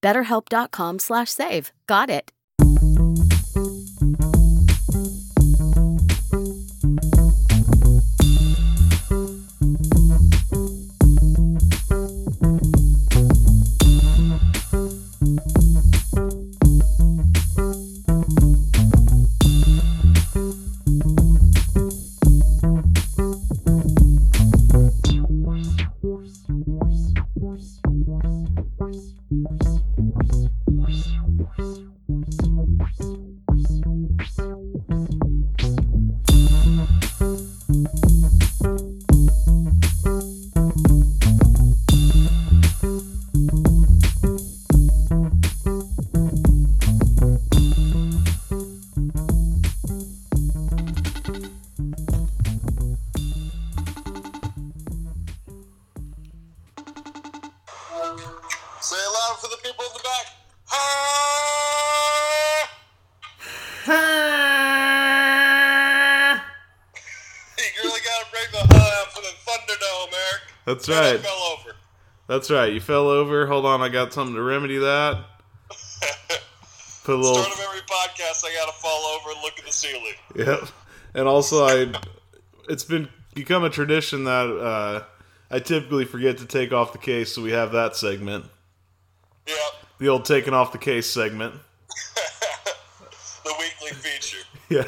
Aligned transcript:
BetterHelp.com 0.00 0.98
slash 1.00 1.28
save. 1.30 1.72
Got 1.86 2.08
it. 2.08 2.32
That's 72.38 72.52
right. 72.52 72.72
You 72.72 72.78
fell 72.78 73.08
over. 73.08 73.48
Hold 73.48 73.66
on, 73.66 73.82
I 73.82 73.88
got 73.88 74.12
something 74.12 74.36
to 74.36 74.42
remedy 74.42 74.78
that. 74.78 75.24
Put 77.02 77.16
a 77.16 77.18
little. 77.18 77.34
Start 77.34 77.52
of 77.52 77.64
every 77.64 77.80
podcast, 77.80 78.44
I 78.44 78.54
gotta 78.54 78.70
fall 78.74 79.06
over 79.06 79.32
and 79.32 79.42
look 79.42 79.58
at 79.58 79.66
the 79.66 79.72
ceiling. 79.72 80.14
Yep. 80.36 80.68
And 81.14 81.26
also, 81.26 81.66
I. 81.66 81.92
It's 82.68 82.84
been 82.84 83.08
become 83.34 83.64
a 83.64 83.70
tradition 83.70 84.22
that 84.22 84.46
uh, 84.46 85.02
I 85.50 85.58
typically 85.58 86.04
forget 86.04 86.38
to 86.38 86.46
take 86.46 86.72
off 86.72 86.92
the 86.92 86.98
case, 86.98 87.34
so 87.34 87.42
we 87.42 87.50
have 87.50 87.72
that 87.72 87.96
segment, 87.96 88.44
Yep, 89.48 89.56
the 89.98 90.08
old 90.08 90.24
taking 90.24 90.54
off 90.54 90.70
the 90.70 90.78
case 90.78 91.10
segment. 91.10 91.54
the 93.44 93.52
weekly 93.58 93.96
feature. 93.98 94.38
Yeah, 94.70 94.84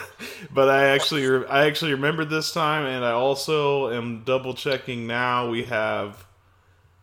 but 0.52 0.68
I 0.68 0.90
actually 0.90 1.44
I 1.46 1.66
actually 1.66 1.94
remembered 1.94 2.30
this 2.30 2.52
time, 2.52 2.86
and 2.86 3.04
I 3.04 3.10
also 3.10 3.90
am 3.90 4.22
double 4.22 4.54
checking 4.54 5.08
now. 5.08 5.50
We 5.50 5.64
have, 5.64 6.24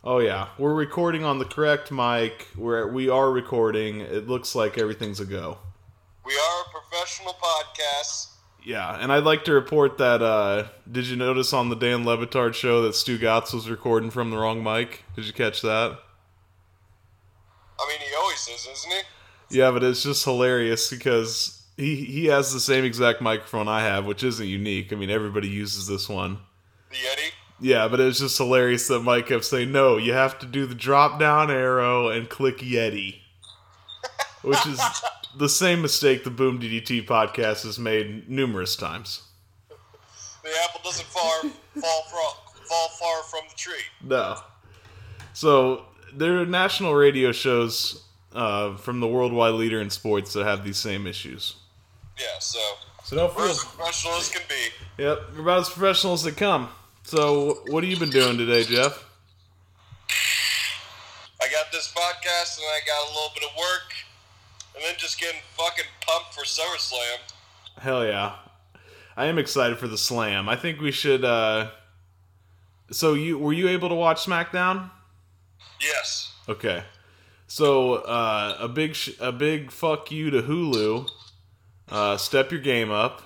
oh 0.04 0.18
yeah, 0.18 0.48
we're 0.58 0.74
recording 0.74 1.24
on 1.24 1.38
the 1.38 1.44
correct 1.44 1.90
mic. 1.90 2.48
We're 2.56 2.86
we 2.90 3.08
are 3.08 3.30
recording, 3.30 4.00
it 4.00 4.28
looks 4.28 4.54
like 4.54 4.78
everything's 4.78 5.20
a 5.20 5.24
go. 5.24 5.58
We 6.24 6.32
are 6.34 6.62
a 6.62 6.80
professional 6.80 7.34
podcast. 7.34 8.28
Yeah, 8.62 8.98
and 9.00 9.12
I'd 9.12 9.24
like 9.24 9.44
to 9.44 9.52
report 9.52 9.98
that. 9.98 10.20
uh 10.22 10.68
Did 10.90 11.06
you 11.06 11.16
notice 11.16 11.52
on 11.52 11.68
the 11.68 11.76
Dan 11.76 12.04
Le 12.04 12.16
Batard 12.18 12.54
show 12.54 12.82
that 12.82 12.94
Stugotz 12.94 13.54
was 13.54 13.70
recording 13.70 14.10
from 14.10 14.30
the 14.30 14.36
wrong 14.36 14.62
mic? 14.62 15.04
Did 15.16 15.26
you 15.26 15.32
catch 15.32 15.62
that? 15.62 15.98
I 17.80 17.88
mean, 17.88 18.00
he 18.00 18.14
always 18.16 18.40
is, 18.48 18.66
isn't 18.66 18.92
he? 18.92 19.58
Yeah, 19.58 19.70
but 19.70 19.82
it's 19.84 20.02
just 20.02 20.24
hilarious 20.24 20.90
because 20.90 21.62
he 21.76 22.04
he 22.04 22.26
has 22.26 22.52
the 22.52 22.60
same 22.60 22.84
exact 22.84 23.22
microphone 23.22 23.68
I 23.68 23.80
have, 23.82 24.04
which 24.04 24.22
isn't 24.24 24.46
unique. 24.46 24.92
I 24.92 24.96
mean, 24.96 25.10
everybody 25.10 25.48
uses 25.48 25.86
this 25.86 26.08
one. 26.08 26.38
The 26.90 26.96
Yeti. 26.96 27.30
Yeah, 27.60 27.88
but 27.88 27.98
it 28.00 28.04
was 28.04 28.20
just 28.20 28.38
hilarious 28.38 28.86
that 28.88 29.00
Mike 29.00 29.26
kept 29.28 29.44
saying, 29.44 29.72
"No, 29.72 29.96
you 29.96 30.12
have 30.12 30.38
to 30.40 30.46
do 30.46 30.64
the 30.66 30.74
drop 30.74 31.18
down 31.18 31.50
arrow 31.50 32.08
and 32.08 32.28
click 32.28 32.58
Yeti," 32.58 33.20
which 34.42 34.64
is 34.66 34.80
the 35.36 35.48
same 35.48 35.82
mistake 35.82 36.22
the 36.24 36.30
Boom 36.30 36.60
DDT 36.60 37.04
podcast 37.06 37.64
has 37.64 37.78
made 37.78 38.28
numerous 38.28 38.76
times. 38.76 39.22
The 40.42 40.50
apple 40.64 40.80
doesn't 40.84 41.06
far 41.06 41.40
fall 41.80 42.02
from 42.10 42.64
fall 42.68 42.88
far 43.00 43.22
from 43.24 43.40
the 43.48 43.54
tree. 43.56 43.82
No. 44.02 44.38
So 45.32 45.84
there 46.12 46.40
are 46.40 46.46
national 46.46 46.94
radio 46.94 47.32
shows 47.32 48.02
uh, 48.34 48.76
from 48.76 49.00
the 49.00 49.06
worldwide 49.08 49.54
leader 49.54 49.80
in 49.80 49.90
sports 49.90 50.32
that 50.34 50.44
have 50.44 50.64
these 50.64 50.78
same 50.78 51.06
issues. 51.06 51.56
Yeah, 52.18 52.26
so 52.40 52.58
So 53.04 53.16
don't 53.16 53.34
we're 53.36 53.42
feel. 53.42 53.50
as 53.50 53.64
professional 53.64 54.14
as 54.14 54.28
can 54.28 54.42
be. 54.48 55.02
Yep, 55.02 55.20
we're 55.34 55.42
about 55.42 55.60
as 55.60 55.68
professional 55.70 56.12
as 56.14 56.22
they 56.22 56.32
come. 56.32 56.68
So 57.08 57.60
what 57.68 57.82
have 57.82 57.90
you 57.90 57.98
been 57.98 58.10
doing 58.10 58.36
today, 58.36 58.64
Jeff? 58.64 59.02
I 61.40 61.48
got 61.50 61.72
this 61.72 61.90
podcast 61.90 62.58
and 62.58 62.66
I 62.66 62.80
got 62.86 63.02
a 63.02 63.08
little 63.14 63.30
bit 63.32 63.44
of 63.44 63.56
work, 63.56 63.94
and 64.74 64.84
then 64.84 64.92
just 64.98 65.18
getting 65.18 65.40
fucking 65.56 65.86
pumped 66.06 66.34
for 66.34 66.42
SummerSlam. 66.44 67.16
Hell 67.78 68.04
yeah. 68.04 68.34
I 69.16 69.24
am 69.24 69.38
excited 69.38 69.78
for 69.78 69.88
the 69.88 69.96
slam. 69.96 70.50
I 70.50 70.56
think 70.56 70.82
we 70.82 70.92
should 70.92 71.24
uh 71.24 71.70
So 72.90 73.14
you 73.14 73.38
were 73.38 73.54
you 73.54 73.68
able 73.68 73.88
to 73.88 73.94
watch 73.94 74.26
SmackDown? 74.26 74.90
Yes. 75.80 76.34
Okay. 76.46 76.84
So 77.46 77.94
uh 77.94 78.58
a 78.60 78.68
big 78.68 78.94
sh- 78.94 79.16
a 79.18 79.32
big 79.32 79.70
fuck 79.70 80.10
you 80.12 80.28
to 80.28 80.42
Hulu. 80.42 81.08
Uh 81.88 82.18
step 82.18 82.52
your 82.52 82.60
game 82.60 82.90
up 82.90 83.22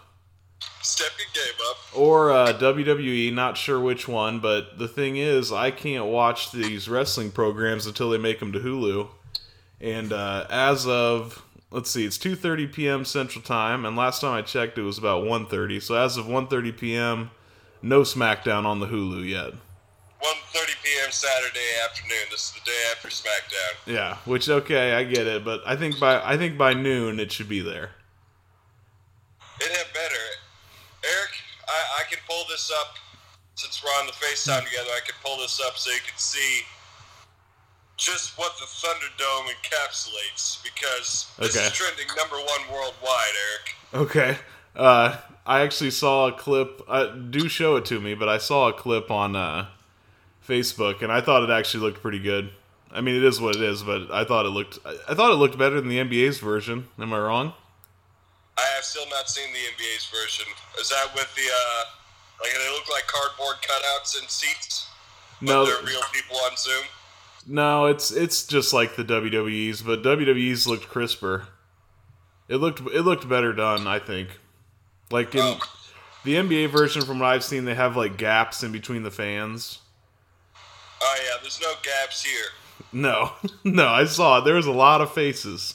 Step 0.83 1.13
your 1.19 1.29
game 1.33 1.55
up. 1.71 1.77
or 1.97 2.31
uh 2.33 2.53
WWE, 2.55 3.33
not 3.33 3.57
sure 3.57 3.81
which 3.81 4.09
one, 4.09 4.41
but 4.41 4.79
the 4.79 4.89
thing 4.89 5.17
is 5.17 5.53
I 5.53 5.71
can't 5.71 6.07
watch 6.07 6.51
these 6.53 6.89
wrestling 6.89 7.31
programs 7.31 7.87
until 7.87 8.11
they 8.11 8.19
make 8.19 8.41
them 8.41 8.53
to 8.53 8.59
Hulu. 8.61 9.09
And 9.81 10.13
uh 10.13 10.47
as 10.51 10.87
of 10.87 11.45
let's 11.71 11.91
see, 11.91 12.05
it's 12.05 12.19
2:30 12.19 12.73
p.m. 12.73 13.05
Central 13.05 13.43
Time, 13.43 13.85
and 13.85 13.97
last 13.97 14.21
time 14.21 14.33
I 14.35 14.43
checked, 14.43 14.77
it 14.79 14.83
was 14.83 14.99
about 14.99 15.25
1:30. 15.25 15.81
So 15.83 15.95
as 15.95 16.17
of 16.17 16.27
1:30 16.27 16.77
p.m., 16.77 17.31
no 17.81 18.03
SmackDown 18.03 18.65
on 18.65 18.81
the 18.81 18.87
Hulu 18.87 19.29
yet. 19.29 19.53
1.30 20.23 20.67
p.m. 20.85 21.11
Saturday 21.11 21.59
afternoon. 21.85 22.27
This 22.31 22.47
is 22.47 22.53
the 22.53 22.61
day 22.65 22.85
after 22.93 23.09
SmackDown. 23.09 23.93
Yeah, 23.93 24.17
which 24.25 24.49
okay, 24.49 24.93
I 24.93 25.03
get 25.03 25.27
it, 25.27 25.45
but 25.45 25.63
I 25.67 25.75
think 25.75 25.99
by 25.99 26.21
I 26.23 26.37
think 26.37 26.57
by 26.59 26.75
noon 26.75 27.19
it 27.19 27.33
should 27.33 27.49
be 27.49 27.61
there. 27.61 27.91
It 29.61 29.71
had 29.71 29.93
better. 29.93 30.15
I, 32.13 32.15
I 32.15 32.17
can 32.17 32.25
pull 32.29 32.45
this 32.49 32.71
up 32.81 32.95
since 33.55 33.83
we're 33.83 33.91
on 33.91 34.07
the 34.07 34.13
FaceTime 34.13 34.65
together. 34.65 34.89
I 34.95 35.01
can 35.05 35.15
pull 35.25 35.39
this 35.39 35.61
up 35.67 35.77
so 35.77 35.91
you 35.91 35.99
can 36.07 36.17
see 36.19 36.63
just 37.97 38.37
what 38.39 38.53
the 38.59 38.65
Thunderdome 38.67 39.49
encapsulates 39.49 40.63
because 40.63 41.31
this 41.39 41.57
Okay. 41.57 41.67
is 41.67 41.73
trending 41.73 42.07
number 42.17 42.37
one 42.37 42.73
worldwide, 42.73 43.33
Eric. 43.51 44.07
Okay. 44.09 44.39
Uh, 44.75 45.17
I 45.47 45.61
actually 45.63 45.91
saw 45.91 46.29
a 46.29 46.33
clip. 46.33 46.83
Uh, 46.89 47.07
do 47.07 47.49
show 47.49 47.77
it 47.77 47.85
to 47.87 48.01
me, 48.01 48.15
but 48.15 48.29
I 48.29 48.39
saw 48.39 48.69
a 48.69 48.73
clip 48.73 49.11
on 49.11 49.37
uh, 49.37 49.67
Facebook, 50.47 51.03
and 51.03 51.13
I 51.13 51.21
thought 51.21 51.43
it 51.43 51.51
actually 51.51 51.81
looked 51.85 52.01
pretty 52.01 52.19
good. 52.21 52.51
I 52.91 53.01
mean, 53.01 53.15
it 53.17 53.25
is 53.25 53.41
what 53.41 53.57
it 53.57 53.63
is, 53.63 53.83
but 53.83 54.11
I 54.11 54.25
thought 54.25 54.47
it 54.47 54.51
looked. 54.51 54.79
I 54.85 54.97
I 55.11 55.15
thought 55.15 55.31
it 55.31 55.37
looked 55.37 55.59
better 55.59 55.81
than 55.81 55.89
the 55.89 55.99
NBA's 55.99 56.39
version. 56.39 56.89
Am 56.99 57.13
I 57.13 57.19
wrong? 57.19 57.53
I've 58.57 58.85
still 58.85 59.09
not 59.11 59.29
seen 59.29 59.53
the 59.53 59.59
NBA's 59.59 60.07
version. 60.07 60.47
Is 60.81 60.89
that 60.91 61.09
with 61.15 61.35
the 61.35 61.43
uh, 61.43 61.85
like 62.43 62.53
they 62.53 62.71
look 62.73 62.89
like 62.91 63.07
cardboard 63.07 63.57
cutouts 63.63 64.19
and 64.21 64.29
seats? 64.31 64.89
No, 65.41 65.65
they're 65.67 65.83
real 65.85 66.01
people 66.13 66.37
on 66.45 66.57
Zoom. 66.57 66.85
no, 67.47 67.87
it's 67.87 68.11
it's 68.13 68.45
just 68.47 68.73
like 68.73 68.97
the 68.97 69.05
WWE's, 69.05 69.83
but 69.83 70.03
WWE's 70.03 70.67
looked 70.67 70.89
crisper. 70.89 71.49
It 72.49 72.57
looked 72.57 72.81
it 72.81 73.03
looked 73.03 73.29
better 73.29 73.53
done, 73.53 73.87
I 73.87 73.99
think. 73.99 74.29
Like 75.11 75.35
in 75.35 75.41
Oh. 75.43 75.59
the 76.25 76.35
NBA 76.37 76.71
version, 76.71 77.03
from 77.03 77.19
what 77.19 77.27
I've 77.27 77.45
seen, 77.45 77.65
they 77.65 77.75
have 77.75 77.97
like 77.97 78.17
gaps 78.17 78.63
in 78.63 78.73
between 78.73 79.03
the 79.03 79.11
fans. 79.11 79.79
Oh 81.03 81.17
yeah, 81.25 81.39
there's 81.43 81.61
no 81.61 81.73
gaps 81.83 82.23
here. 82.25 82.47
No, 82.93 83.33
no, 83.65 83.89
I 83.89 84.05
saw 84.05 84.39
it. 84.39 84.45
There 84.45 84.55
was 84.55 84.67
a 84.67 84.73
lot 84.73 85.01
of 85.01 85.13
faces. 85.13 85.75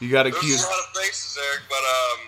You 0.00 0.10
got 0.10 0.24
to 0.24 0.30
There's 0.30 0.62
a 0.62 0.66
lot 0.66 0.72
of 0.88 0.96
faces, 1.02 1.36
Eric, 1.50 1.62
but 1.68 1.76
um, 1.76 2.18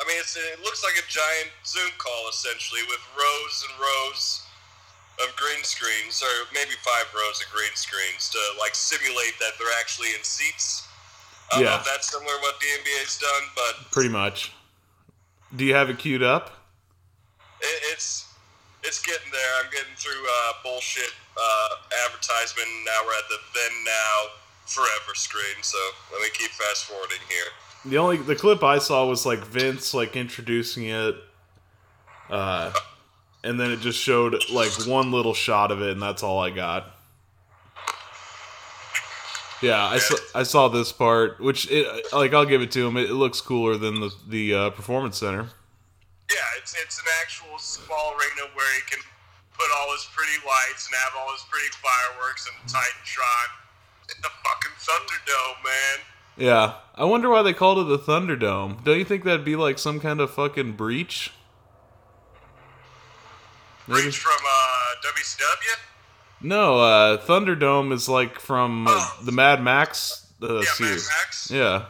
I 0.00 0.04
mean, 0.06 0.18
it's, 0.20 0.36
it 0.36 0.60
looks 0.60 0.84
like 0.84 0.94
a 1.00 1.06
giant 1.08 1.50
Zoom 1.64 1.90
call 1.98 2.28
essentially 2.28 2.82
with 2.88 3.00
rows 3.16 3.64
and 3.68 3.74
rows 3.80 4.42
of 5.24 5.34
green 5.36 5.64
screens, 5.64 6.20
or 6.22 6.34
maybe 6.52 6.76
five 6.84 7.08
rows 7.16 7.40
of 7.40 7.48
green 7.48 7.72
screens 7.74 8.28
to 8.30 8.38
like 8.60 8.74
simulate 8.74 9.32
that 9.40 9.56
they're 9.58 9.72
actually 9.80 10.12
in 10.12 10.22
seats. 10.22 10.84
I 11.52 11.60
Yeah. 11.62 11.80
that's 11.86 12.10
similar 12.10 12.34
to 12.34 12.40
what 12.42 12.60
the 12.60 12.66
NBA's 12.66 13.16
done, 13.18 13.44
but 13.54 13.90
Pretty 13.92 14.10
much. 14.10 14.52
Do 15.54 15.64
you 15.64 15.74
have 15.74 15.88
it 15.88 15.98
queued 15.98 16.22
up? 16.22 16.52
it, 17.62 17.80
it's 17.92 18.26
it's 18.84 19.00
getting 19.02 19.32
there. 19.32 19.52
I'm 19.64 19.70
getting 19.70 19.96
through 19.96 20.20
uh, 20.20 20.52
bullshit 20.62 21.10
uh, 21.34 21.68
advertisement. 22.06 22.68
Now 22.84 23.00
we're 23.06 23.16
at 23.18 23.26
the 23.28 23.38
then 23.54 23.72
now 23.84 24.16
forever 24.66 25.14
screen. 25.14 25.62
So 25.62 25.78
let 26.12 26.20
me 26.20 26.28
keep 26.34 26.50
fast 26.52 26.84
forwarding 26.84 27.22
here. 27.28 27.50
The 27.86 27.98
only 27.98 28.16
the 28.16 28.34
clip 28.34 28.62
I 28.64 28.78
saw 28.78 29.06
was 29.06 29.24
like 29.24 29.40
Vince 29.40 29.94
like 29.94 30.16
introducing 30.16 30.86
it, 30.86 31.14
uh, 32.28 32.72
and 33.44 33.60
then 33.60 33.70
it 33.70 33.80
just 33.80 34.00
showed 34.00 34.34
like 34.50 34.72
one 34.86 35.12
little 35.12 35.34
shot 35.34 35.70
of 35.70 35.80
it, 35.82 35.90
and 35.92 36.02
that's 36.02 36.22
all 36.22 36.40
I 36.40 36.50
got. 36.50 36.92
Yeah, 39.62 39.84
I 39.86 39.98
saw, 39.98 40.16
I 40.34 40.42
saw 40.42 40.68
this 40.68 40.92
part, 40.92 41.40
which 41.40 41.70
it 41.70 41.86
like 42.12 42.34
I'll 42.34 42.44
give 42.44 42.60
it 42.60 42.70
to 42.72 42.86
him. 42.86 42.96
It, 42.96 43.08
it 43.08 43.14
looks 43.14 43.40
cooler 43.40 43.76
than 43.76 44.00
the 44.00 44.10
the 44.28 44.54
uh, 44.54 44.70
performance 44.70 45.18
center. 45.18 45.48
Yeah, 46.28 46.58
it's 46.58 46.74
it's 46.82 46.98
an 46.98 47.06
actual 47.22 47.56
small 47.58 48.12
arena 48.18 48.50
where 48.54 48.74
he 48.74 48.82
can 48.90 49.00
put 49.54 49.66
all 49.78 49.92
his 49.92 50.04
pretty 50.12 50.36
lights 50.44 50.88
and 50.88 50.94
have 51.06 51.14
all 51.16 51.32
his 51.32 51.44
pretty 51.48 51.70
fireworks 51.80 52.50
and 52.50 52.56
the 52.60 52.66
Titantron 52.68 53.48
in 54.12 54.18
the 54.20 54.32
fucking 54.44 54.76
Thunderdome, 54.76 55.64
man. 55.64 56.15
Yeah, 56.38 56.74
I 56.94 57.04
wonder 57.04 57.30
why 57.30 57.42
they 57.42 57.52
called 57.54 57.78
it 57.78 57.84
the 57.84 57.98
Thunderdome. 57.98 58.84
Don't 58.84 58.98
you 58.98 59.04
think 59.04 59.24
that'd 59.24 59.44
be 59.44 59.56
like 59.56 59.78
some 59.78 60.00
kind 60.00 60.20
of 60.20 60.30
fucking 60.30 60.72
breach? 60.72 61.32
Maybe- 63.88 64.02
Reach 64.06 64.18
from 64.18 64.38
uh, 64.44 65.12
WCW. 65.14 65.76
No, 66.42 66.78
uh, 66.80 67.16
Thunderdome 67.24 67.92
is 67.92 68.08
like 68.08 68.38
from 68.40 68.86
uh, 68.86 68.90
Oh. 68.94 69.18
the 69.24 69.32
Mad 69.32 69.62
Max 69.62 70.26
uh, 70.42 70.46
Yeah, 70.46 70.52
Mad 70.60 70.64
series. 70.66 71.08
Max. 71.08 71.50
Yeah, 71.50 71.86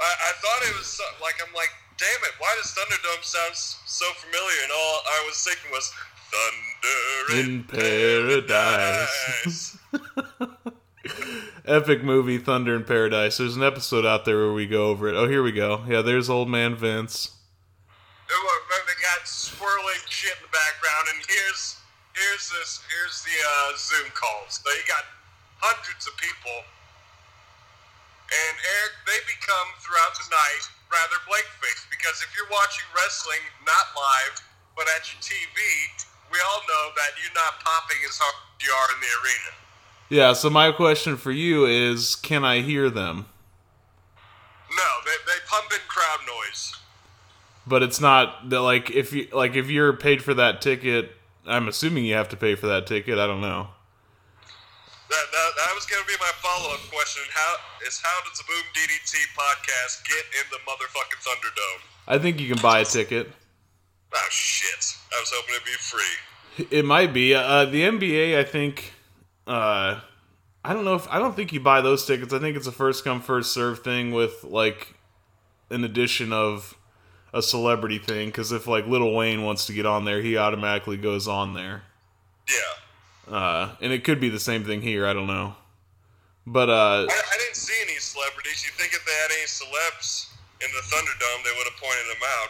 I, 0.00 0.14
I 0.28 0.32
thought 0.40 0.62
it 0.70 0.74
was 0.78 0.86
so, 0.86 1.04
like 1.20 1.34
I'm 1.46 1.52
like, 1.54 1.70
damn 1.98 2.22
it, 2.24 2.32
why 2.38 2.54
does 2.56 2.72
Thunderdome 2.72 3.22
sound 3.22 3.54
so 3.54 4.06
familiar? 4.16 4.62
And 4.62 4.72
all 4.72 5.00
I 5.04 5.22
was 5.26 5.36
thinking 5.44 5.70
was 5.70 5.92
Thunder 6.30 7.42
in 7.42 7.64
paradise. 7.64 9.76
Epic 11.64 12.02
movie 12.02 12.38
Thunder 12.38 12.76
in 12.76 12.84
Paradise. 12.84 13.38
There's 13.38 13.56
an 13.56 13.62
episode 13.62 14.06
out 14.06 14.24
there 14.24 14.36
where 14.36 14.52
we 14.52 14.66
go 14.66 14.88
over 14.88 15.08
it. 15.08 15.14
Oh, 15.14 15.28
here 15.28 15.42
we 15.42 15.52
go. 15.52 15.84
Yeah, 15.88 16.02
there's 16.02 16.28
old 16.30 16.48
man 16.48 16.74
Vince. 16.74 17.34
They 18.28 19.04
got 19.04 19.28
swirling 19.28 20.04
shit 20.08 20.32
in 20.36 20.48
the 20.48 20.52
background, 20.52 21.12
and 21.12 21.20
here's 21.28 21.76
here's 22.16 22.48
this 22.48 22.80
here's 22.88 23.20
the 23.20 23.36
uh, 23.36 23.76
Zoom 23.76 24.08
calls. 24.16 24.64
So 24.64 24.68
you 24.72 24.84
got 24.88 25.04
hundreds 25.60 26.08
of 26.08 26.16
people, 26.16 26.56
and 28.32 28.54
Eric, 28.56 28.94
they 29.04 29.20
become 29.28 29.68
throughout 29.84 30.16
the 30.16 30.24
night 30.32 30.64
rather 30.88 31.20
blank 31.28 31.44
faced 31.60 31.84
because 31.92 32.24
if 32.24 32.32
you're 32.32 32.48
watching 32.48 32.84
wrestling 32.96 33.44
not 33.68 33.92
live 33.92 34.40
but 34.72 34.88
at 34.96 35.04
your 35.12 35.20
TV, 35.20 35.60
we 36.32 36.40
all 36.40 36.62
know 36.64 36.84
that 36.96 37.12
you're 37.20 37.36
not 37.36 37.60
popping 37.60 38.00
as 38.08 38.16
hard 38.16 38.36
as 38.40 38.64
you 38.64 38.72
are 38.72 38.88
in 38.96 39.00
the 39.04 39.12
arena. 39.20 39.67
Yeah, 40.08 40.32
so 40.32 40.48
my 40.48 40.72
question 40.72 41.16
for 41.16 41.30
you 41.30 41.66
is 41.66 42.16
can 42.16 42.44
I 42.44 42.60
hear 42.60 42.88
them? 42.88 43.26
No, 44.70 44.84
they, 45.04 45.10
they 45.26 45.38
pump 45.46 45.70
in 45.72 45.78
crowd 45.88 46.20
noise. 46.26 46.74
But 47.66 47.82
it's 47.82 48.00
not 48.00 48.48
that 48.48 48.62
like 48.62 48.90
if 48.90 49.12
you 49.12 49.28
like 49.32 49.54
if 49.54 49.68
you're 49.70 49.92
paid 49.92 50.22
for 50.22 50.32
that 50.34 50.62
ticket, 50.62 51.12
I'm 51.46 51.68
assuming 51.68 52.06
you 52.06 52.14
have 52.14 52.30
to 52.30 52.36
pay 52.36 52.54
for 52.54 52.66
that 52.68 52.86
ticket. 52.86 53.18
I 53.18 53.26
don't 53.26 53.42
know. 53.42 53.68
That, 55.10 55.24
that, 55.32 55.50
that 55.56 55.72
was 55.74 55.86
going 55.86 56.02
to 56.02 56.06
be 56.06 56.16
my 56.20 56.30
follow 56.36 56.74
up 56.74 56.80
question. 56.92 57.22
How 57.32 57.56
is 57.86 58.00
how 58.02 58.28
does 58.28 58.38
the 58.38 58.44
Boom 58.44 58.62
DDT 58.74 59.14
podcast 59.36 60.04
get 60.04 60.24
in 60.36 60.46
the 60.50 60.58
motherfucking 60.68 61.22
Thunderdome? 61.22 61.82
I 62.06 62.18
think 62.18 62.40
you 62.40 62.52
can 62.52 62.62
buy 62.62 62.80
a 62.80 62.84
ticket. 62.84 63.30
Oh 64.14 64.26
shit! 64.30 64.96
I 65.14 65.20
was 65.20 65.30
hoping 65.34 65.54
it'd 65.54 65.66
be 65.66 65.72
free. 65.72 66.76
It 66.78 66.84
might 66.84 67.12
be. 67.12 67.34
Uh, 67.34 67.66
the 67.66 67.82
NBA, 67.82 68.38
I 68.38 68.44
think. 68.44 68.94
Uh, 69.48 70.00
I 70.62 70.74
don't 70.74 70.84
know 70.84 70.94
if 70.94 71.08
I 71.08 71.18
don't 71.18 71.34
think 71.34 71.52
you 71.52 71.60
buy 71.60 71.80
those 71.80 72.04
tickets. 72.04 72.32
I 72.34 72.38
think 72.38 72.56
it's 72.56 72.66
a 72.66 72.72
first 72.72 73.02
come 73.02 73.22
first 73.22 73.52
serve 73.52 73.80
thing 73.80 74.12
with 74.12 74.44
like 74.44 74.94
an 75.70 75.84
addition 75.84 76.32
of 76.32 76.76
a 77.32 77.40
celebrity 77.40 77.98
thing. 77.98 78.28
Because 78.28 78.52
if 78.52 78.66
like 78.66 78.86
Lil 78.86 79.12
Wayne 79.12 79.42
wants 79.42 79.66
to 79.66 79.72
get 79.72 79.86
on 79.86 80.04
there, 80.04 80.20
he 80.20 80.36
automatically 80.36 80.98
goes 80.98 81.26
on 81.26 81.54
there. 81.54 81.82
Yeah, 82.48 83.34
Uh, 83.34 83.76
and 83.80 83.92
it 83.92 84.04
could 84.04 84.20
be 84.20 84.28
the 84.28 84.40
same 84.40 84.64
thing 84.64 84.82
here. 84.82 85.06
I 85.06 85.12
don't 85.12 85.26
know. 85.26 85.54
But 86.46 86.70
uh, 86.70 87.04
I, 87.08 87.22
I 87.32 87.36
didn't 87.38 87.56
see 87.56 87.76
any 87.82 87.98
celebrities. 87.98 88.64
You 88.64 88.72
think 88.72 88.92
if 88.92 89.04
they 89.04 89.12
had 89.12 89.30
any 89.32 89.46
celebs 89.46 90.32
in 90.60 90.68
the 90.72 90.80
Thunderdome, 90.88 91.44
they 91.44 91.52
would 91.56 91.68
have 91.68 91.76
pointed 91.80 92.08
them 92.08 92.24
out? 92.40 92.48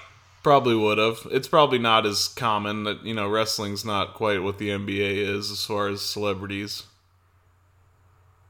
Probably 0.48 0.76
would 0.76 0.96
have. 0.96 1.26
It's 1.30 1.46
probably 1.46 1.78
not 1.78 2.06
as 2.06 2.28
common 2.28 2.84
that 2.84 3.04
you 3.04 3.12
know 3.12 3.28
wrestling's 3.28 3.84
not 3.84 4.14
quite 4.14 4.42
what 4.42 4.56
the 4.56 4.70
NBA 4.70 5.16
is 5.28 5.50
as 5.50 5.62
far 5.62 5.88
as 5.88 6.00
celebrities. 6.00 6.84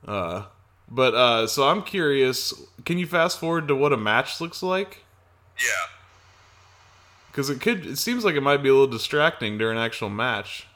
Uh, 0.06 0.44
but 0.88 1.14
uh, 1.16 1.48
so 1.48 1.68
I'm 1.68 1.82
curious. 1.82 2.54
Can 2.84 2.98
you 2.98 3.06
fast 3.08 3.40
forward 3.40 3.66
to 3.66 3.74
what 3.74 3.92
a 3.92 3.96
match 3.96 4.40
looks 4.40 4.62
like? 4.62 5.02
Yeah. 5.58 5.90
Because 7.32 7.50
it 7.50 7.60
could. 7.60 7.84
It 7.84 7.98
seems 7.98 8.24
like 8.24 8.36
it 8.36 8.42
might 8.42 8.62
be 8.62 8.68
a 8.68 8.72
little 8.72 8.86
distracting 8.86 9.58
during 9.58 9.76
an 9.76 9.82
actual 9.82 10.08
match. 10.08 10.68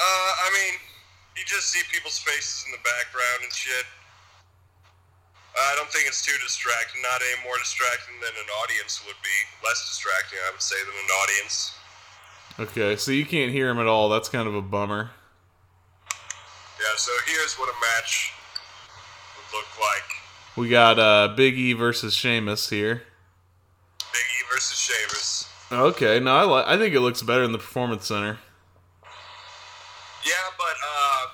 I 0.00 0.50
mean, 0.54 0.80
you 1.36 1.42
just 1.46 1.68
see 1.68 1.82
people's 1.92 2.18
faces 2.18 2.64
in 2.64 2.72
the 2.72 2.78
background 2.78 3.42
and 3.42 3.52
shit. 3.52 3.84
I 5.58 5.74
don't 5.76 5.88
think 5.90 6.06
it's 6.06 6.24
too 6.24 6.36
distracting. 6.44 7.00
Not 7.02 7.20
any 7.22 7.42
more 7.44 7.56
distracting 7.58 8.14
than 8.20 8.32
an 8.36 8.48
audience 8.62 9.00
would 9.06 9.16
be. 9.22 9.36
Less 9.64 9.88
distracting, 9.88 10.38
I 10.46 10.50
would 10.52 10.62
say, 10.62 10.76
than 10.84 10.94
an 10.94 11.10
audience. 11.24 11.72
Okay, 12.58 12.96
so 12.96 13.10
you 13.10 13.24
can't 13.24 13.52
hear 13.52 13.68
him 13.68 13.78
at 13.78 13.86
all. 13.86 14.08
That's 14.08 14.28
kind 14.28 14.48
of 14.48 14.54
a 14.54 14.62
bummer. 14.62 15.10
Yeah, 16.78 16.96
so 16.96 17.12
here's 17.26 17.54
what 17.54 17.68
a 17.68 17.76
match 17.80 18.32
would 19.36 19.58
look 19.58 19.68
like. 19.80 20.04
We 20.56 20.68
got 20.68 20.98
uh, 20.98 21.34
Big 21.36 21.58
E 21.58 21.72
versus 21.72 22.14
Sheamus 22.14 22.70
here. 22.70 23.02
Big 24.12 24.22
E 24.22 24.44
versus 24.52 24.78
Sheamus. 24.78 25.50
Okay, 25.70 26.20
no, 26.20 26.36
I 26.36 26.44
li- 26.44 26.64
I 26.66 26.78
think 26.78 26.94
it 26.94 27.00
looks 27.00 27.22
better 27.22 27.42
in 27.42 27.52
the 27.52 27.58
Performance 27.58 28.06
Center. 28.06 28.38
Yeah, 30.24 30.32
but 30.56 30.76
uh, 30.86 31.26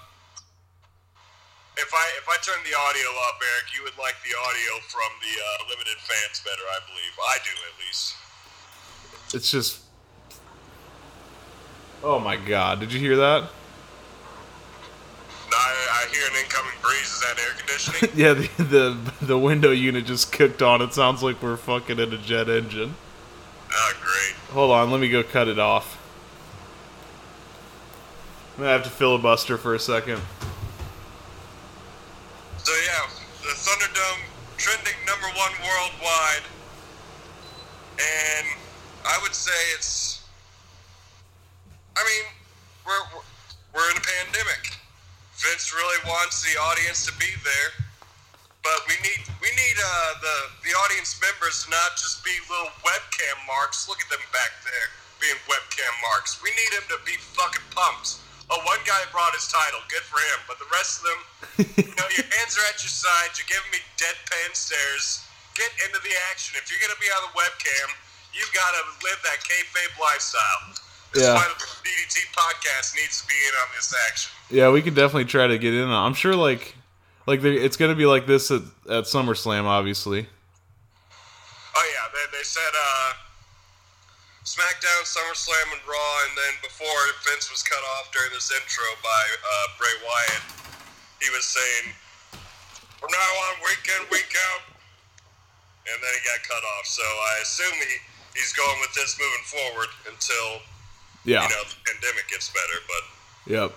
if 1.76 1.90
I 1.92 2.06
if 2.18 2.28
I 2.28 2.36
turn 2.42 2.60
the 2.64 2.76
audio 2.76 3.08
up, 3.28 3.40
Eric, 3.40 3.74
you 3.74 3.82
would 3.84 3.96
like 3.98 4.16
the 4.24 4.34
audio 4.36 4.72
from 4.88 5.10
the 5.20 5.34
uh, 5.40 5.70
limited 5.70 5.98
fans 5.98 6.40
better, 6.44 6.62
I 6.68 6.80
believe. 6.86 7.14
I 7.18 7.36
do 7.44 7.54
at 7.68 7.74
least. 7.80 8.14
It's 9.34 9.50
just. 9.50 9.80
Oh 12.04 12.18
my 12.18 12.36
god! 12.36 12.80
Did 12.80 12.92
you 12.92 12.98
hear 13.00 13.16
that? 13.16 13.48
I, 15.54 16.06
I 16.06 16.14
hear 16.14 16.26
an 16.30 16.44
incoming 16.44 16.72
breeze. 16.82 17.12
Is 17.12 17.20
that 17.20 17.38
air 17.38 17.54
conditioning? 17.58 18.10
Yeah, 18.16 18.34
the, 18.34 18.62
the 18.62 19.26
the 19.26 19.38
window 19.38 19.70
unit 19.70 20.06
just 20.06 20.32
kicked 20.32 20.62
on. 20.62 20.82
It 20.82 20.92
sounds 20.94 21.22
like 21.22 21.42
we're 21.42 21.56
fucking 21.56 21.98
in 21.98 22.12
a 22.12 22.18
jet 22.18 22.48
engine. 22.48 22.94
oh, 23.72 23.92
great. 24.02 24.34
Hold 24.52 24.70
on, 24.72 24.90
let 24.90 25.00
me 25.00 25.08
go 25.08 25.22
cut 25.22 25.48
it 25.48 25.58
off. 25.58 25.98
I'm 28.56 28.64
gonna 28.64 28.72
have 28.72 28.84
to 28.84 28.90
filibuster 28.90 29.56
for 29.56 29.74
a 29.74 29.78
second. 29.78 30.20
So 32.62 32.70
yeah, 32.86 33.10
the 33.42 33.54
Thunderdome 33.58 34.22
trending 34.56 34.94
number 35.04 35.26
one 35.34 35.50
worldwide, 35.66 36.46
and 37.98 38.46
I 39.04 39.18
would 39.22 39.34
say 39.34 39.50
it's. 39.74 40.22
I 41.98 42.06
mean, 42.06 42.24
we're 42.86 43.02
we're- 43.74 43.90
in 43.90 43.96
a 43.98 44.06
pandemic. 44.06 44.78
Vince 45.42 45.74
really 45.74 46.00
wants 46.06 46.40
the 46.46 46.54
audience 46.70 47.04
to 47.04 47.12
be 47.18 47.26
there, 47.42 47.70
but 48.62 48.78
we 48.86 48.94
need 49.02 49.26
we 49.42 49.50
need 49.58 49.76
uh, 49.82 50.12
the 50.22 50.36
the 50.62 50.72
audience 50.86 51.18
members 51.18 51.64
to 51.64 51.70
not 51.74 51.98
just 51.98 52.22
be 52.22 52.30
little 52.46 52.70
webcam 52.86 53.36
marks. 53.50 53.88
Look 53.90 53.98
at 54.00 54.08
them 54.08 54.22
back 54.30 54.54
there 54.62 54.88
being 55.18 55.34
webcam 55.50 55.90
marks. 56.06 56.38
We 56.42 56.50
need 56.54 56.78
them 56.78 56.86
to 56.94 56.98
be 57.04 57.18
fucking 57.34 57.66
pumped. 57.74 58.22
Oh, 58.50 58.60
one 58.68 58.78
guy 58.84 59.00
brought 59.10 59.32
his 59.32 59.48
title. 59.48 59.80
Good 59.88 60.04
for 60.04 60.20
him. 60.20 60.38
But 60.44 60.58
the 60.60 60.68
rest 60.68 61.00
of 61.00 61.04
them, 61.08 61.20
you 61.88 61.94
know, 61.96 62.08
your 62.12 62.28
hands 62.42 62.58
are 62.58 62.66
at 62.66 62.82
your 62.82 62.90
sides. 62.90 63.38
You're 63.38 63.46
giving 63.46 63.70
me 63.70 63.78
deadpan 63.94 64.50
stares. 64.58 65.22
Get 65.54 65.70
into 65.86 66.02
the 66.02 66.10
action. 66.34 66.58
If 66.58 66.66
you're 66.74 66.82
gonna 66.82 66.98
be 66.98 67.06
on 67.14 67.22
the 67.30 67.32
webcam, 67.38 67.86
you've 68.34 68.50
got 68.50 68.70
to 68.74 68.82
live 69.06 69.20
that 69.22 69.38
kayfabe 69.46 69.94
lifestyle. 70.00 70.74
That's 71.14 71.26
Yeah. 71.28 71.34
why 71.38 71.46
the 71.46 71.60
DDT 71.84 72.24
podcast 72.34 72.96
needs 72.96 73.20
to 73.20 73.26
be 73.28 73.36
in 73.36 73.54
on 73.62 73.68
this 73.76 73.94
action. 74.08 74.32
Yeah, 74.50 74.70
we 74.70 74.80
could 74.82 74.94
definitely 74.96 75.26
try 75.28 75.46
to 75.46 75.58
get 75.58 75.74
in. 75.74 75.84
on- 75.86 76.06
I'm 76.06 76.14
sure, 76.14 76.34
like, 76.34 76.74
like 77.26 77.44
it's 77.44 77.76
gonna 77.76 77.94
be 77.94 78.06
like 78.06 78.26
this 78.26 78.50
at, 78.50 78.62
at 78.88 79.04
SummerSlam, 79.04 79.64
obviously. 79.64 80.26
Oh 81.76 81.86
yeah, 81.94 82.08
they, 82.12 82.38
they 82.38 82.44
said 82.44 82.72
uh, 82.74 83.12
SmackDown, 84.44 85.04
SummerSlam, 85.04 85.72
and 85.76 85.80
Raw, 85.86 86.14
and 86.28 86.32
then 86.36 86.54
before 86.62 86.96
Vince 87.28 87.50
was 87.52 87.62
cut 87.62 87.78
off 88.00 88.10
during 88.12 88.32
this 88.32 88.50
intro 88.50 88.84
by 89.04 89.22
uh, 89.36 89.66
Bray 89.78 89.94
Wyatt, 90.02 90.42
he 91.20 91.28
was 91.30 91.44
saying, 91.44 91.92
"From 93.02 93.10
now 93.10 93.30
on, 93.50 93.52
week 93.66 93.82
in, 93.90 94.06
week 94.14 94.30
out," 94.54 94.62
and 95.90 95.98
then 95.98 96.12
he 96.14 96.20
got 96.22 96.38
cut 96.46 96.62
off. 96.78 96.86
So 96.86 97.02
I 97.02 97.42
assume 97.42 97.74
he, 97.82 97.98
he's 98.38 98.52
going 98.54 98.78
with 98.80 98.94
this 98.94 99.18
moving 99.18 99.44
forward 99.44 99.90
until 100.06 100.62
Yeah. 101.26 101.42
you 101.42 101.50
know 101.50 101.62
the 101.66 101.76
pandemic 101.84 102.30
gets 102.30 102.48
better. 102.54 102.78
But 102.86 103.02
Yep. 103.52 103.70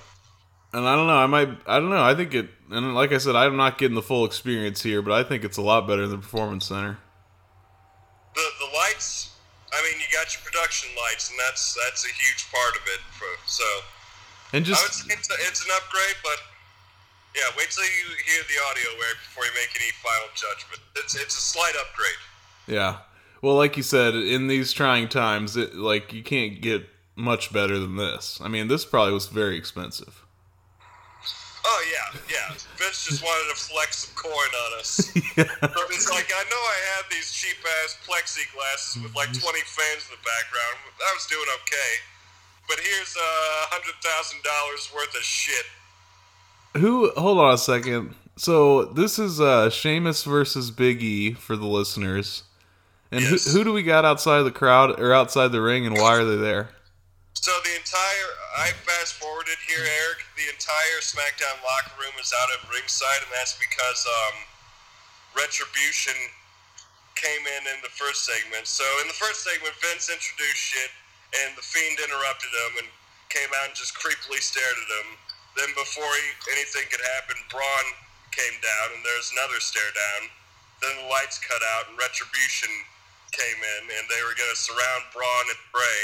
And 0.74 0.86
I 0.88 0.94
don't 0.96 1.08
know. 1.08 1.18
I 1.18 1.26
might. 1.26 1.50
I 1.66 1.80
don't 1.80 1.90
know. 1.90 2.04
I 2.04 2.14
think 2.14 2.34
it. 2.36 2.50
And 2.70 2.94
like 2.94 3.12
I 3.12 3.18
said, 3.18 3.36
I'm 3.36 3.56
not 3.58 3.78
getting 3.78 3.96
the 3.96 4.02
full 4.06 4.26
experience 4.26 4.84
here, 4.84 5.02
but 5.02 5.14
I 5.14 5.24
think 5.24 5.44
it's 5.44 5.58
a 5.58 5.62
lot 5.62 5.88
better 5.88 6.04
than 6.06 6.18
the 6.20 6.22
Performance 6.22 6.66
Center. 6.68 6.98
the 8.36 8.46
the 8.60 8.70
lights. 8.78 9.32
I 9.74 9.82
mean, 9.84 10.00
you 10.00 10.06
got 10.12 10.32
your 10.34 10.44
production 10.44 10.90
lights, 10.96 11.30
and 11.32 11.40
that's 11.40 11.76
that's 11.84 12.04
a 12.06 12.10
huge 12.10 12.46
part 12.52 12.76
of 12.76 12.84
it. 12.88 13.00
For, 13.18 13.26
so 13.48 13.64
And 14.54 14.66
I 14.68 14.70
would 14.70 14.78
just 14.78 15.08
say 15.08 15.14
it's, 15.14 15.30
it's 15.48 15.64
an 15.66 15.72
upgrade, 15.78 16.16
but 16.24 16.40
yeah, 17.36 17.50
wait 17.58 17.70
till 17.70 17.84
you 17.84 18.16
hear 18.26 18.44
the 18.48 18.58
audio, 18.72 18.90
Eric, 19.06 19.18
before 19.28 19.46
you 19.46 19.52
make 19.54 19.70
any 19.76 19.92
final 20.02 20.30
judgment. 20.36 20.82
It's 20.96 21.16
it's 21.16 21.36
a 21.38 21.42
slight 21.42 21.74
upgrade. 21.80 22.22
yeah. 22.68 22.98
Well, 23.42 23.56
like 23.56 23.78
you 23.78 23.84
said, 23.84 24.16
in 24.16 24.48
these 24.48 24.74
trying 24.74 25.08
times, 25.10 25.56
it 25.56 25.76
like 25.76 26.14
you 26.14 26.24
can't 26.24 26.62
get 26.62 26.88
much 27.16 27.54
better 27.54 27.78
than 27.78 27.96
this. 27.98 28.40
I 28.44 28.48
mean, 28.48 28.68
this 28.68 28.86
probably 28.86 29.14
was 29.14 29.28
very 29.28 29.56
expensive. 29.58 30.24
Oh 31.66 31.82
yeah, 31.90 32.20
yeah. 32.30 32.50
Vince 32.78 33.06
just 33.10 33.22
wanted 33.26 33.50
to 33.50 33.58
flex 33.58 34.06
some 34.06 34.14
coin 34.16 34.52
on 34.66 34.80
us. 34.80 35.10
So 35.36 35.82
it's 35.92 36.10
like 36.10 36.30
I 36.32 36.44
know 36.48 36.62
I 36.62 36.80
had 36.96 37.04
these 37.12 37.32
cheap 37.32 37.58
ass 37.84 37.98
plexiglasses 38.08 39.02
with 39.04 39.14
like 39.16 39.28
20 39.34 39.42
fans 39.66 40.08
in 40.08 40.16
the 40.16 40.24
background. 40.24 40.76
I 40.96 41.12
was 41.14 41.26
doing 41.28 41.46
okay, 41.62 41.92
but 42.70 42.78
here's 42.80 43.14
uh, 43.18 43.66
a 43.66 43.68
hundred 43.76 43.98
thousand 44.00 44.40
dollars 44.46 44.90
worth 44.96 45.12
of 45.16 45.24
shit. 45.26 45.66
Who? 46.78 47.12
Hold 47.16 47.40
on 47.40 47.54
a 47.54 47.58
second. 47.58 48.16
So 48.38 48.86
this 48.86 49.18
is 49.18 49.40
uh 49.40 49.70
Sheamus 49.70 50.24
versus 50.24 50.72
Big 50.72 51.02
E 51.02 51.34
for 51.34 51.56
the 51.56 51.68
listeners. 51.68 52.44
And 53.12 53.22
Yes. 53.22 53.46
who, 53.46 53.60
who 53.60 53.64
do 53.64 53.74
we 53.74 53.84
got 53.84 54.04
outside 54.04 54.44
the 54.44 54.52
crowd 54.52 55.00
or 55.00 55.14
outside 55.14 55.52
the 55.54 55.62
ring, 55.62 55.86
and 55.86 55.96
why 55.96 56.16
are 56.20 56.26
they 56.26 56.36
there? 56.36 56.70
So 57.34 57.52
the 57.64 57.76
entire 57.78 58.30
I 58.58 58.72
fast 58.84 59.16
forwarded 59.16 59.60
here, 59.68 59.84
Eric. 59.84 60.26
The 60.36 60.48
entire 60.52 61.00
SmackDown 61.00 61.60
locker 61.64 61.96
room 62.02 62.16
is 62.20 62.34
out 62.36 62.50
at 62.56 62.64
ringside, 62.72 63.24
and 63.24 63.32
that's 63.36 63.56
because 63.60 64.04
um, 64.08 64.36
Retribution 65.36 66.16
came 67.16 67.44
in 67.44 67.64
in 67.76 67.80
the 67.84 67.92
first 67.92 68.24
segment. 68.28 68.68
So 68.68 68.84
in 69.04 69.08
the 69.08 69.16
first 69.16 69.44
segment, 69.44 69.76
Vince 69.84 70.08
introduced 70.12 70.60
shit, 70.60 70.92
and 71.44 71.56
the 71.56 71.64
Fiend 71.64 72.00
interrupted 72.04 72.52
him 72.52 72.84
and 72.84 72.88
came 73.32 73.52
out 73.60 73.72
and 73.72 73.76
just 73.76 73.96
creepily 73.96 74.40
stared 74.44 74.76
at 74.76 74.90
him. 75.04 75.08
Then 75.56 75.72
before 75.72 76.12
he, 76.20 76.28
anything 76.52 76.84
could 76.92 77.04
happen, 77.16 77.40
Braun 77.48 77.88
came 78.36 78.60
down, 78.60 79.00
and 79.00 79.02
there's 79.08 79.32
another 79.32 79.64
stare 79.64 79.92
down. 79.96 80.28
Then 80.84 80.94
the 81.00 81.08
lights 81.08 81.40
cut 81.40 81.64
out, 81.80 81.88
and 81.88 81.96
Retribution 81.96 82.72
came 83.32 83.60
in, 83.64 83.82
and 83.96 84.04
they 84.12 84.20
were 84.28 84.36
going 84.36 84.52
to 84.52 84.60
surround 84.60 85.08
Braun 85.16 85.46
and 85.48 85.64
Bray. 85.72 86.04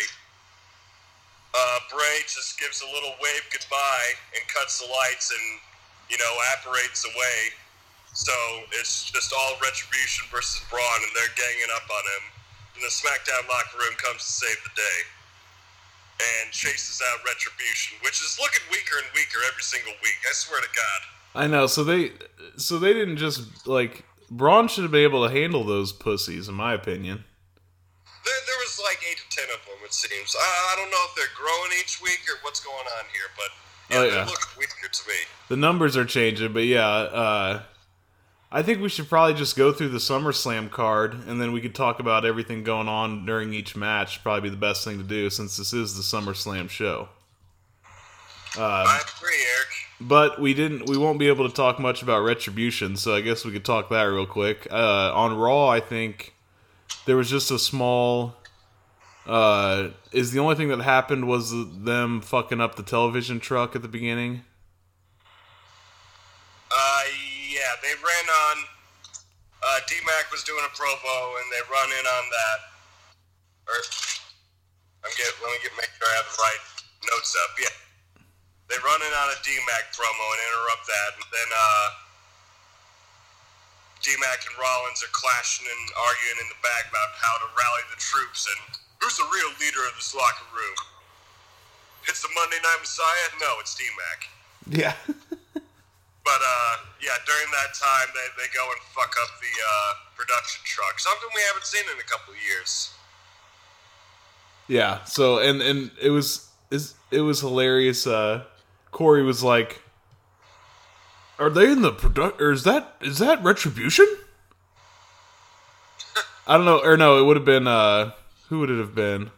Uh, 1.52 1.80
Bray 1.92 2.24
just 2.32 2.56
gives 2.56 2.80
a 2.80 2.90
little 2.96 3.12
wave 3.20 3.44
goodbye 3.52 4.12
and 4.32 4.42
cuts 4.48 4.80
the 4.80 4.88
lights 4.88 5.36
and, 5.36 5.60
you 6.08 6.16
know, 6.16 6.34
apparates 6.56 7.04
away. 7.04 7.52
So 8.16 8.32
it's 8.80 9.12
just 9.12 9.36
all 9.36 9.60
Retribution 9.60 10.32
versus 10.32 10.64
Braun, 10.72 11.00
and 11.04 11.12
they're 11.12 11.36
ganging 11.36 11.72
up 11.76 11.88
on 11.92 12.04
him. 12.08 12.24
And 12.80 12.82
the 12.88 12.92
SmackDown 12.92 13.44
locker 13.52 13.84
room 13.84 14.00
comes 14.00 14.24
to 14.24 14.32
save 14.48 14.60
the 14.64 14.72
day 14.80 15.00
and 16.44 16.52
chases 16.52 17.02
out 17.12 17.20
Retribution, 17.26 17.98
which 18.04 18.22
is 18.22 18.38
looking 18.40 18.62
weaker 18.72 18.98
and 18.98 19.08
weaker 19.16 19.40
every 19.52 19.64
single 19.64 19.94
week. 20.04 20.18
I 20.30 20.34
swear 20.34 20.62
to 20.62 20.68
God. 20.76 21.02
I 21.44 21.48
know. 21.48 21.66
So 21.68 21.84
they, 21.84 22.12
so 22.58 22.78
they 22.80 22.94
didn't 22.94 23.18
just 23.18 23.68
like 23.68 24.04
Braun 24.30 24.68
should 24.68 24.84
have 24.84 24.92
been 24.92 25.04
able 25.04 25.28
to 25.28 25.34
handle 25.34 25.64
those 25.64 25.92
pussies, 25.92 26.48
in 26.48 26.56
my 26.56 26.74
opinion. 26.74 27.24
There, 28.24 28.34
there 28.46 28.58
was 28.60 28.80
like 28.84 29.00
eight 29.10 29.18
to 29.18 29.36
ten 29.36 29.46
of 29.54 29.66
them, 29.66 29.78
it 29.86 29.94
seems. 29.94 30.36
I, 30.40 30.74
I 30.74 30.76
don't 30.78 30.92
know 30.92 31.04
if 31.10 31.16
they're 31.16 31.36
growing 31.36 31.72
each 31.80 32.02
week 32.02 32.20
or 32.30 32.38
what's 32.44 32.60
going 32.60 32.76
on 33.00 33.06
here, 33.14 33.30
but 33.36 33.50
yeah, 33.96 34.00
Oh, 34.00 34.04
yeah. 34.06 34.26
looking 34.26 34.60
weaker 34.60 34.88
to 34.92 35.08
me. 35.08 35.16
The 35.50 35.58
numbers 35.58 35.98
are 35.98 36.06
changing, 36.06 36.54
but 36.54 36.64
yeah, 36.64 36.88
uh, 36.88 37.62
I 38.52 38.64
think 38.64 38.82
we 38.82 38.90
should 38.90 39.08
probably 39.08 39.34
just 39.34 39.56
go 39.56 39.72
through 39.72 39.90
the 39.90 39.98
SummerSlam 39.98 40.70
card, 40.70 41.14
and 41.26 41.40
then 41.40 41.54
we 41.54 41.62
could 41.62 41.74
talk 41.74 42.00
about 42.00 42.26
everything 42.26 42.64
going 42.64 42.90
on 42.90 43.26
during 43.26 43.54
each 43.54 43.78
match. 43.78 44.22
Probably 44.24 44.42
be 44.42 44.50
the 44.50 44.58
best 44.60 44.84
thing 44.84 44.98
to 44.98 45.04
do 45.06 45.30
since 45.30 45.56
this 45.56 45.72
is 45.72 45.96
the 45.96 46.04
SummerSlam 46.04 46.70
show. 46.70 47.08
I 48.58 49.00
agree, 49.18 49.38
Eric. 49.56 49.68
But 50.02 50.42
we 50.42 50.54
didn't. 50.54 50.90
We 50.90 50.98
won't 50.98 51.20
be 51.20 51.28
able 51.28 51.48
to 51.48 51.56
talk 51.56 51.80
much 51.80 52.02
about 52.02 52.24
Retribution, 52.24 52.98
so 52.98 53.16
I 53.16 53.22
guess 53.22 53.46
we 53.46 53.52
could 53.52 53.64
talk 53.64 53.90
that 53.90 54.04
real 54.04 54.26
quick. 54.26 54.68
Uh, 54.70 55.14
on 55.14 55.38
Raw, 55.38 55.68
I 55.68 55.80
think 55.80 56.34
there 57.06 57.16
was 57.16 57.30
just 57.30 57.52
a 57.52 57.60
small. 57.60 58.36
Uh, 59.26 59.92
is 60.12 60.32
the 60.32 60.40
only 60.40 60.56
thing 60.56 60.70
that 60.70 60.82
happened 60.82 61.28
was 61.28 61.54
them 61.84 62.20
fucking 62.20 62.60
up 62.60 62.76
the 62.76 62.84
television 62.84 63.40
truck 63.40 63.76
at 63.76 63.84
the 63.84 63.88
beginning. 63.88 64.44
Uh, 66.76 67.02
yeah, 67.54 67.71
they 67.82 67.94
ran 67.98 68.28
on. 68.50 68.56
Uh, 69.62 69.78
D-Mac 69.86 70.34
was 70.34 70.42
doing 70.42 70.66
a 70.66 70.74
promo, 70.74 71.18
and 71.38 71.46
they 71.54 71.62
run 71.70 71.90
in 71.94 72.06
on 72.06 72.26
that. 72.34 72.60
Or, 73.70 73.78
I'm 75.06 75.14
get. 75.14 75.30
Let 75.38 75.54
me 75.54 75.60
get 75.62 75.74
make 75.78 75.94
sure 75.98 76.10
I 76.10 76.16
have 76.18 76.30
the 76.30 76.40
right 76.42 76.64
notes 77.14 77.38
up. 77.38 77.52
Yeah, 77.62 77.76
they 78.70 78.78
run 78.82 79.02
in 79.06 79.14
on 79.14 79.28
a 79.34 79.38
D-Mac 79.46 79.94
promo 79.94 80.26
and 80.34 80.42
interrupt 80.50 80.86
that, 80.90 81.12
and 81.22 81.28
then 81.30 81.50
uh, 81.54 81.88
D-Mac 84.02 84.42
and 84.50 84.56
Rollins 84.58 85.06
are 85.06 85.14
clashing 85.14 85.70
and 85.70 85.84
arguing 86.10 86.40
in 86.42 86.48
the 86.50 86.60
back 86.66 86.90
about 86.90 87.14
how 87.22 87.38
to 87.46 87.48
rally 87.54 87.86
the 87.94 88.02
troops 88.02 88.50
and 88.50 88.82
who's 88.98 89.18
the 89.18 89.30
real 89.30 89.54
leader 89.62 89.86
of 89.86 89.94
this 89.94 90.18
locker 90.18 90.50
room. 90.58 90.78
It's 92.10 92.22
the 92.26 92.34
Monday 92.34 92.58
Night 92.66 92.82
Messiah. 92.82 93.30
No, 93.38 93.62
it's 93.62 93.78
D-Mac. 93.78 94.20
Yeah. 94.74 94.98
But 96.24 96.40
uh, 96.42 96.78
yeah, 97.02 97.18
during 97.26 97.50
that 97.52 97.74
time, 97.74 98.08
they, 98.14 98.44
they 98.44 98.48
go 98.54 98.64
and 98.70 98.80
fuck 98.94 99.16
up 99.24 99.30
the 99.42 99.48
uh, 99.48 99.94
production 100.16 100.62
truck. 100.66 101.00
Something 101.00 101.30
we 101.34 101.42
haven't 101.48 101.66
seen 101.66 101.84
in 101.92 102.00
a 102.00 102.04
couple 102.04 102.34
of 102.34 102.40
years. 102.48 102.94
Yeah. 104.68 105.04
So 105.06 105.40
and 105.40 105.62
and 105.62 105.92
it 106.02 106.12
was 106.12 106.50
is 106.70 106.94
it 107.12 107.22
was 107.22 107.42
hilarious. 107.42 108.06
Uh, 108.06 108.44
Corey 108.92 109.24
was 109.24 109.44
like, 109.44 109.82
"Are 111.40 111.50
they 111.50 111.72
in 111.72 111.82
the 111.82 111.92
product? 111.92 112.40
Or 112.42 112.52
is 112.52 112.64
that 112.64 112.96
is 113.02 113.18
that 113.18 113.44
retribution?" 113.44 114.08
I 116.48 116.58
don't 116.58 116.66
know. 116.66 116.82
Or 116.84 116.98
no, 116.98 117.20
it 117.20 117.26
would 117.26 117.36
have 117.36 117.46
been. 117.46 117.68
Uh, 117.68 118.12
who 118.50 118.60
would 118.60 118.70
it 118.70 118.80
have 118.80 118.94
been? 118.94 119.32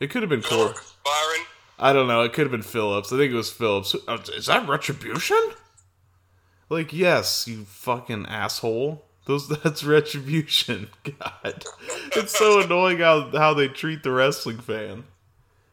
It 0.00 0.10
could 0.10 0.22
have 0.22 0.30
been 0.30 0.42
Corey. 0.42 0.74
Byron, 1.04 1.46
I 1.78 1.92
don't 1.92 2.08
know. 2.08 2.22
It 2.22 2.32
could 2.32 2.44
have 2.44 2.50
been 2.50 2.62
Phillips. 2.62 3.12
I 3.12 3.16
think 3.16 3.32
it 3.32 3.36
was 3.36 3.50
Phillips. 3.50 3.94
Is 4.28 4.46
that 4.46 4.68
retribution? 4.68 5.52
Like, 6.68 6.92
yes, 6.92 7.46
you 7.46 7.64
fucking 7.64 8.26
asshole. 8.26 9.04
Those 9.26 9.48
that's 9.62 9.84
retribution. 9.84 10.88
God, 11.04 11.64
it's 12.14 12.36
so 12.36 12.60
annoying 12.60 12.98
how 12.98 13.30
how 13.30 13.54
they 13.54 13.68
treat 13.68 14.02
the 14.02 14.12
wrestling 14.12 14.58
fan. 14.58 15.04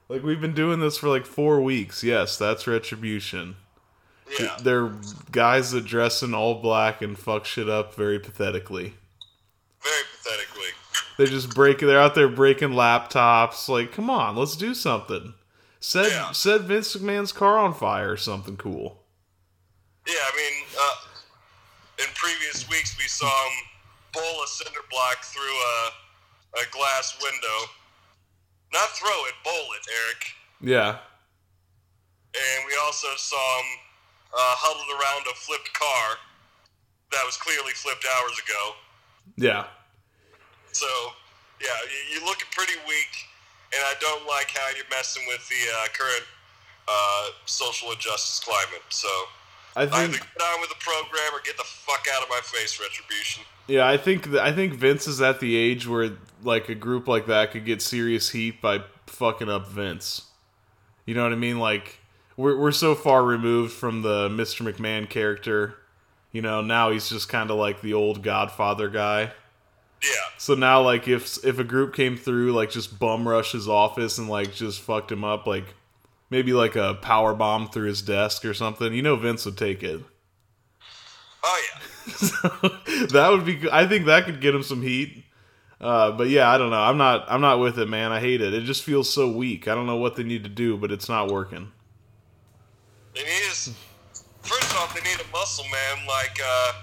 Like 0.09 0.23
we've 0.23 0.41
been 0.41 0.53
doing 0.53 0.79
this 0.79 0.97
for 0.97 1.07
like 1.09 1.25
four 1.25 1.61
weeks. 1.61 2.03
Yes, 2.03 2.37
that's 2.37 2.67
retribution. 2.67 3.55
yeah, 4.39 4.57
They're 4.61 4.91
guys 5.31 5.71
that 5.71 5.85
dress 5.85 6.21
in 6.23 6.33
all 6.33 6.55
black 6.61 7.01
and 7.01 7.17
fuck 7.17 7.45
shit 7.45 7.69
up 7.69 7.95
very 7.95 8.19
pathetically. 8.19 8.93
very 9.81 10.03
pathetically. 10.15 10.69
They 11.17 11.25
just 11.25 11.53
break. 11.53 11.79
They're 11.79 11.99
out 11.99 12.15
there 12.15 12.27
breaking 12.29 12.69
laptops. 12.69 13.69
Like, 13.69 13.91
come 13.91 14.09
on, 14.09 14.35
let's 14.35 14.55
do 14.55 14.73
something. 14.73 15.33
Set 15.79 16.11
Yeah. 16.11 16.31
set 16.31 16.61
Vince 16.61 16.95
McMahon's 16.95 17.31
car 17.31 17.57
on 17.59 17.73
fire 17.73 18.11
or 18.11 18.17
something 18.17 18.57
cool. 18.57 19.02
Yeah, 20.07 20.19
I 20.19 20.33
mean, 20.35 20.65
uh, 20.75 22.03
in 22.03 22.09
previous 22.15 22.67
weeks 22.69 22.97
we 22.97 23.07
saw 23.07 23.27
him 23.27 23.55
bowl 24.13 24.43
a 24.43 24.47
cinder 24.47 24.83
block 24.91 25.23
through 25.23 25.41
a, 25.41 25.89
a 26.59 26.65
glass 26.71 27.17
window. 27.21 27.57
Not 28.73 28.89
throw 28.97 29.15
it, 29.27 29.35
bowl 29.43 29.67
it, 29.77 29.85
Eric. 29.87 30.21
Yeah. 30.61 30.97
And 32.33 32.65
we 32.65 32.73
also 32.83 33.07
saw 33.15 33.59
him 33.59 33.69
uh, 34.33 34.55
huddled 34.57 34.89
around 34.97 35.25
a 35.29 35.35
flipped 35.37 35.71
car 35.73 36.17
that 37.11 37.23
was 37.25 37.37
clearly 37.37 37.71
flipped 37.73 38.05
hours 38.17 38.41
ago. 38.41 38.73
Yeah. 39.37 39.65
So, 40.73 40.89
yeah, 41.61 41.77
you, 41.85 42.17
you're 42.17 42.25
looking 42.25 42.49
pretty 42.51 42.73
weak, 42.89 43.13
and 43.71 43.81
I 43.85 43.93
don't 44.01 44.25
like 44.25 44.49
how 44.49 44.73
you're 44.75 44.89
messing 44.89 45.21
with 45.29 45.47
the 45.47 45.61
uh, 45.69 45.87
current 45.93 46.25
uh, 46.89 47.25
social 47.45 47.91
injustice 47.93 48.41
climate. 48.41 48.81
So, 48.89 49.07
I 49.75 49.83
either 49.83 49.91
think 49.91 50.13
get 50.13 50.41
on 50.53 50.61
with 50.61 50.69
the 50.69 50.75
program 50.79 51.33
or 51.33 51.41
get 51.43 51.57
the 51.57 51.63
fuck 51.63 52.05
out 52.15 52.23
of 52.23 52.29
my 52.29 52.39
face, 52.43 52.79
Retribution. 52.79 53.43
yeah, 53.67 53.87
I 53.87 53.97
think 53.97 54.25
th- 54.25 54.37
I 54.37 54.51
think 54.53 54.73
Vince 54.73 55.07
is 55.07 55.21
at 55.21 55.39
the 55.39 55.55
age 55.55 55.87
where 55.87 56.11
like 56.43 56.69
a 56.69 56.75
group 56.75 57.07
like 57.07 57.25
that 57.27 57.51
could 57.51 57.65
get 57.65 57.81
serious 57.81 58.29
heat 58.29 58.61
by 58.61 58.83
fucking 59.07 59.49
up 59.49 59.67
Vince. 59.67 60.23
You 61.05 61.15
know 61.15 61.23
what 61.23 61.33
I 61.33 61.35
mean? 61.37 61.59
Like 61.59 61.99
we're 62.37 62.57
we're 62.57 62.71
so 62.71 62.95
far 62.95 63.23
removed 63.23 63.73
from 63.73 64.01
the 64.01 64.29
Mr. 64.29 64.61
McMahon 64.71 65.09
character. 65.09 65.75
You 66.31 66.41
know, 66.41 66.61
now 66.61 66.89
he's 66.91 67.09
just 67.09 67.29
kind 67.29 67.51
of 67.51 67.57
like 67.57 67.81
the 67.81 67.93
old 67.93 68.23
Godfather 68.23 68.89
guy. 68.89 69.31
Yeah. 70.01 70.09
So 70.37 70.55
now, 70.55 70.81
like, 70.81 71.07
if 71.07 71.45
if 71.45 71.59
a 71.59 71.63
group 71.63 71.93
came 71.95 72.17
through, 72.17 72.51
like, 72.53 72.71
just 72.71 72.99
bum 72.99 73.27
rush 73.27 73.51
his 73.53 73.69
office 73.69 74.17
and 74.17 74.27
like 74.27 74.53
just 74.53 74.81
fucked 74.81 75.11
him 75.11 75.23
up, 75.23 75.45
like 75.47 75.75
maybe 76.33 76.51
like 76.51 76.75
a 76.75 76.95
power 76.95 77.35
bomb 77.35 77.69
through 77.69 77.87
his 77.87 78.01
desk 78.01 78.43
or 78.43 78.55
something, 78.55 78.91
you 78.91 79.03
know, 79.03 79.15
Vince 79.15 79.45
would 79.45 79.55
take 79.55 79.83
it. 79.83 80.01
Oh, 81.43 81.61
yeah. 81.69 82.11
so 82.15 82.49
that 83.11 83.29
would 83.29 83.45
be. 83.45 83.69
I 83.71 83.87
think 83.87 84.07
that 84.07 84.25
could 84.25 84.41
get 84.41 84.55
him 84.55 84.63
some 84.63 84.81
heat. 84.81 85.23
Uh, 85.79 86.11
but 86.11 86.29
yeah, 86.29 86.49
I 86.49 86.57
don't 86.57 86.71
know. 86.71 86.81
I'm 86.81 86.97
not. 86.97 87.25
I'm 87.27 87.41
not 87.41 87.59
with 87.59 87.77
it, 87.77 87.87
man. 87.87 88.11
I 88.11 88.19
hate 88.19 88.41
it. 88.41 88.53
It 88.53 88.63
just 88.63 88.83
feels 88.83 89.13
so 89.13 89.31
weak. 89.31 89.67
I 89.67 89.75
don't 89.75 89.85
know 89.85 89.97
what 89.97 90.15
they 90.15 90.23
need 90.23 90.43
to 90.43 90.49
do, 90.49 90.75
but 90.75 90.91
it's 90.91 91.07
not 91.07 91.29
working. 91.29 91.71
They 93.13 93.21
need 93.21 93.43
first 94.41 94.75
off, 94.75 94.93
they 94.95 95.01
need 95.07 95.19
a 95.19 95.31
muscle 95.31 95.65
man 95.65 96.07
like 96.07 96.39
uh, 96.43 96.73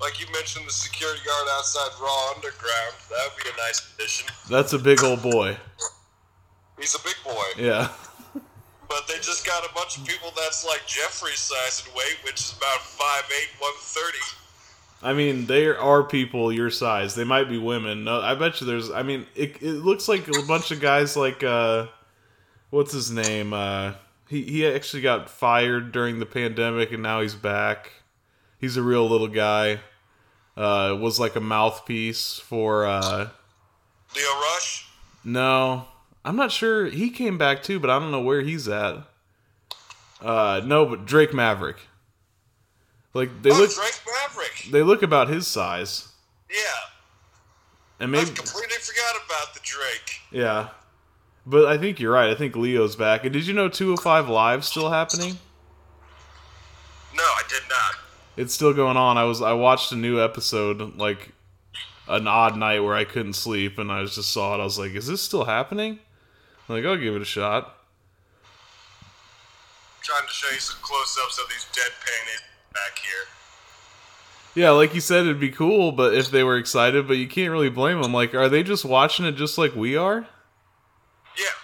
like 0.00 0.20
you 0.20 0.26
mentioned, 0.32 0.66
the 0.66 0.72
security 0.72 1.20
guard 1.24 1.48
outside 1.52 1.90
Raw 2.02 2.32
Underground. 2.34 2.94
That 3.10 3.28
would 3.28 3.44
be 3.44 3.50
a 3.50 3.56
nice 3.66 3.94
addition. 3.94 4.28
That's 4.50 4.72
a 4.72 4.78
big 4.78 5.04
old 5.04 5.22
boy. 5.22 5.56
He's 6.78 6.94
a 6.94 7.02
big 7.02 7.16
boy, 7.24 7.62
Yeah. 7.62 7.88
But 8.88 9.06
they 9.06 9.16
just 9.16 9.44
got 9.46 9.64
a 9.64 9.74
bunch 9.74 9.98
of 9.98 10.06
people 10.06 10.32
that's 10.34 10.64
like 10.64 10.86
Jeffrey's 10.86 11.38
size 11.38 11.84
and 11.84 11.94
weight, 11.94 12.16
which 12.24 12.40
is 12.40 12.54
about 12.56 12.80
5'8", 12.80 13.60
130. 13.60 14.18
I 15.02 15.12
mean, 15.12 15.46
there 15.46 15.78
are 15.80 16.02
people 16.02 16.52
your 16.52 16.70
size. 16.70 17.14
They 17.14 17.24
might 17.24 17.48
be 17.48 17.58
women. 17.58 18.04
No, 18.04 18.20
I 18.20 18.34
bet 18.34 18.60
you 18.60 18.66
there's. 18.66 18.90
I 18.90 19.02
mean, 19.02 19.26
it 19.36 19.62
it 19.62 19.74
looks 19.84 20.08
like 20.08 20.26
a 20.26 20.42
bunch 20.46 20.70
of 20.70 20.80
guys 20.80 21.16
like 21.16 21.44
uh, 21.44 21.86
what's 22.70 22.92
his 22.92 23.10
name? 23.10 23.52
Uh, 23.52 23.92
he 24.28 24.42
he 24.42 24.66
actually 24.66 25.02
got 25.02 25.30
fired 25.30 25.92
during 25.92 26.18
the 26.18 26.26
pandemic, 26.26 26.90
and 26.92 27.02
now 27.02 27.20
he's 27.20 27.34
back. 27.36 27.92
He's 28.58 28.76
a 28.76 28.82
real 28.82 29.08
little 29.08 29.28
guy. 29.28 29.80
Uh, 30.56 30.96
was 31.00 31.20
like 31.20 31.36
a 31.36 31.40
mouthpiece 31.40 32.38
for. 32.40 32.84
Uh, 32.84 33.28
Lio 34.16 34.40
Rush. 34.40 34.88
no, 35.22 35.86
I'm 36.24 36.36
not 36.36 36.52
sure. 36.52 36.86
He 36.86 37.10
came 37.10 37.38
back 37.38 37.62
too, 37.62 37.80
but 37.80 37.90
I 37.90 37.98
don't 37.98 38.10
know 38.10 38.20
where 38.20 38.42
he's 38.42 38.68
at. 38.68 39.04
Uh, 40.20 40.60
no, 40.64 40.84
but 40.84 41.06
Drake 41.06 41.32
Maverick. 41.32 41.76
Like 43.14 43.42
they 43.42 43.50
oh, 43.50 43.54
look, 43.58 43.74
Drake 43.74 44.00
Maverick. 44.06 44.68
they 44.70 44.82
look 44.82 45.02
about 45.02 45.28
his 45.28 45.46
size, 45.46 46.08
Yeah. 46.50 46.56
and 48.00 48.08
I 48.14 48.18
maybe 48.20 48.30
completely 48.32 48.76
forgot 48.80 49.14
about 49.26 49.54
the 49.54 49.60
Drake. 49.62 50.20
Yeah. 50.30 50.68
But 51.46 51.64
I 51.64 51.78
think 51.78 51.98
you're 51.98 52.12
right. 52.12 52.28
I 52.28 52.34
think 52.34 52.54
Lio's 52.56 52.94
back. 52.94 53.24
And 53.24 53.32
did 53.32 53.46
you 53.46 53.54
know 53.54 53.68
205 53.70 54.28
Live 54.28 54.64
still 54.66 54.90
happening? 54.90 55.38
No, 57.16 57.22
I 57.22 57.42
did 57.48 57.62
not. 57.70 57.94
It's 58.36 58.52
still 58.52 58.74
going 58.74 58.96
on. 58.98 59.16
I 59.16 59.24
was 59.24 59.40
I 59.40 59.54
watched 59.54 59.90
a 59.90 59.96
new 59.96 60.22
episode 60.22 60.96
like 60.98 61.32
an 62.06 62.26
odd 62.28 62.56
night 62.56 62.80
where 62.80 62.94
I 62.94 63.04
couldn't 63.04 63.32
sleep 63.32 63.78
and 63.78 63.90
I 63.90 64.04
just 64.04 64.30
saw 64.30 64.54
it. 64.54 64.60
I 64.60 64.64
was 64.64 64.78
like, 64.78 64.92
"Is 64.92 65.06
this 65.06 65.22
still 65.22 65.44
happening?" 65.44 65.98
I'm 66.68 66.76
like, 66.76 66.84
"I'll 66.84 66.96
give 66.96 67.16
it 67.16 67.22
a 67.22 67.24
shot." 67.24 67.76
I'm 69.96 70.02
trying 70.02 70.26
to 70.26 70.32
show 70.32 70.52
you 70.52 70.60
some 70.60 70.78
close-ups 70.82 71.38
of 71.38 71.48
these 71.48 71.66
deadpan 71.72 72.40
back 72.72 72.98
here. 72.98 73.26
Yeah, 74.54 74.70
like 74.70 74.94
you 74.94 75.00
said 75.00 75.22
it'd 75.22 75.40
be 75.40 75.50
cool, 75.50 75.92
but 75.92 76.14
if 76.14 76.30
they 76.30 76.42
were 76.42 76.56
excited, 76.56 77.06
but 77.06 77.16
you 77.16 77.28
can't 77.28 77.52
really 77.52 77.70
blame 77.70 78.02
them. 78.02 78.12
Like, 78.12 78.34
are 78.34 78.48
they 78.48 78.62
just 78.62 78.84
watching 78.84 79.24
it 79.24 79.32
just 79.32 79.56
like 79.56 79.74
we 79.76 79.96
are? 79.96 80.26
Yeah. 81.38 81.54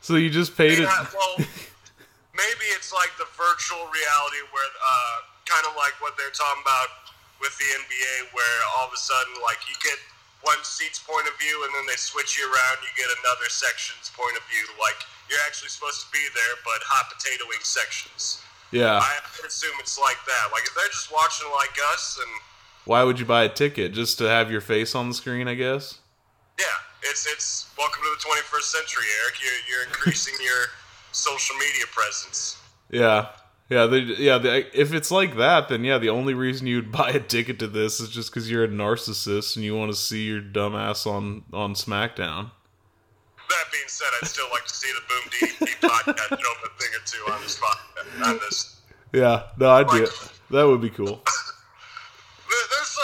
So 0.00 0.14
you 0.14 0.30
just 0.30 0.56
paid 0.56 0.78
it 0.78 0.86
Yeah, 0.86 1.06
well, 1.12 1.34
maybe 1.38 2.66
it's 2.76 2.92
like 2.92 3.10
the 3.18 3.26
virtual 3.34 3.82
reality 3.90 4.42
where, 4.54 4.70
uh, 4.78 5.16
kind 5.46 5.66
of 5.66 5.74
like 5.76 5.98
what 5.98 6.14
they're 6.16 6.30
talking 6.30 6.62
about 6.62 7.10
with 7.40 7.56
the 7.58 7.66
NBA, 7.66 8.32
where 8.32 8.58
all 8.78 8.86
of 8.86 8.92
a 8.94 8.96
sudden, 8.96 9.34
like, 9.42 9.58
you 9.68 9.74
get 9.82 9.98
one 10.46 10.62
seat's 10.62 11.02
point 11.02 11.26
of 11.26 11.34
view 11.42 11.56
and 11.66 11.74
then 11.74 11.84
they 11.90 11.98
switch 11.98 12.38
you 12.38 12.46
around, 12.46 12.78
you 12.86 12.90
get 12.94 13.10
another 13.26 13.50
section's 13.50 14.14
point 14.14 14.38
of 14.38 14.46
view. 14.46 14.62
Like, 14.78 15.02
you're 15.26 15.42
actually 15.42 15.74
supposed 15.74 16.06
to 16.06 16.08
be 16.14 16.22
there, 16.38 16.54
but 16.62 16.78
hot 16.86 17.10
potatoing 17.10 17.60
sections. 17.66 18.38
Yeah. 18.70 19.02
I 19.02 19.12
assume 19.42 19.74
it's 19.82 19.98
like 19.98 20.18
that. 20.30 20.54
Like, 20.54 20.62
if 20.70 20.74
they're 20.78 20.94
just 20.94 21.10
watching 21.10 21.50
like 21.50 21.74
us, 21.92 22.18
and 22.22 22.30
Why 22.86 23.02
would 23.02 23.18
you 23.18 23.26
buy 23.26 23.42
a 23.44 23.50
ticket 23.50 23.92
just 23.92 24.18
to 24.18 24.24
have 24.30 24.50
your 24.50 24.62
face 24.62 24.94
on 24.94 25.08
the 25.10 25.14
screen, 25.14 25.48
I 25.50 25.54
guess? 25.54 25.98
yeah, 26.58 26.64
it's 27.10 27.26
it's 27.26 27.68
welcome 27.76 28.00
to 28.02 28.10
the 28.16 28.22
21st 28.24 28.62
century, 28.80 29.04
Eric. 29.22 29.34
You're, 29.42 29.60
you're 29.68 29.84
increasing 29.86 30.34
your 30.42 30.62
social 31.12 31.56
media 31.56 31.84
presence. 31.92 32.56
Yeah, 32.90 33.26
yeah, 33.68 33.86
they, 33.86 33.98
yeah. 33.98 34.38
The, 34.38 34.80
if 34.80 34.94
it's 34.94 35.10
like 35.10 35.36
that, 35.36 35.68
then 35.68 35.82
yeah, 35.82 35.98
the 35.98 36.10
only 36.10 36.34
reason 36.34 36.66
you'd 36.66 36.92
buy 36.92 37.10
a 37.10 37.20
ticket 37.20 37.58
to 37.60 37.66
this 37.66 38.00
is 38.00 38.10
just 38.10 38.30
because 38.30 38.50
you're 38.50 38.64
a 38.64 38.68
narcissist 38.68 39.56
and 39.56 39.64
you 39.64 39.76
want 39.76 39.90
to 39.90 39.96
see 39.96 40.26
your 40.26 40.40
dumbass 40.40 41.06
on 41.06 41.44
on 41.52 41.74
SmackDown. 41.74 42.50
That 43.48 43.64
being 43.70 43.86
said, 43.86 44.08
I'd 44.20 44.28
still 44.28 44.48
like 44.50 44.66
to 44.66 44.74
see 44.74 44.90
the 44.90 45.02
Boom 45.06 45.30
DDT 45.30 45.88
podcast 45.88 46.28
jump 46.30 46.58
a 46.64 46.68
thing 46.78 46.90
or 46.94 47.04
two 47.06 47.32
on 47.32 47.40
this 47.42 47.60
podcast. 47.60 48.28
On 48.28 48.38
this. 48.38 48.80
Yeah, 49.12 49.42
no, 49.56 49.70
I'd 49.70 49.88
do 49.88 50.04
it. 50.04 50.10
That 50.50 50.64
would 50.64 50.80
be 50.80 50.90
cool. 50.90 51.22
There, 52.46 52.66
there's 52.70 52.86
so, 52.86 53.02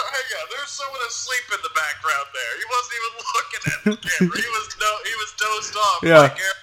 there's 0.55 0.71
someone 0.71 1.01
asleep 1.05 1.43
in 1.51 1.59
the 1.67 1.73
background 1.75 2.27
there. 2.31 2.53
He 2.55 2.65
wasn't 2.71 2.95
even 2.95 3.11
looking 3.35 3.61
at 3.67 3.79
the 3.83 3.95
camera. 3.99 4.37
He 4.39 4.47
was 4.55 4.65
no, 4.79 4.91
he 5.03 5.13
was 5.19 5.29
dozed 5.35 5.75
off. 5.75 5.99
Yeah. 5.99 6.19
Like 6.19 6.39
Eric 6.39 6.62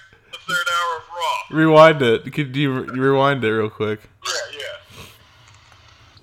third 0.51 0.67
hour 0.67 0.97
of 0.97 1.03
Raw. 1.09 1.57
Rewind 1.57 2.01
it. 2.01 2.33
Could 2.33 2.55
you 2.55 2.81
re- 2.81 2.99
rewind 2.99 3.43
it 3.43 3.51
real 3.51 3.69
quick? 3.69 4.01
Yeah, 4.25 4.59
yeah. 4.59 5.03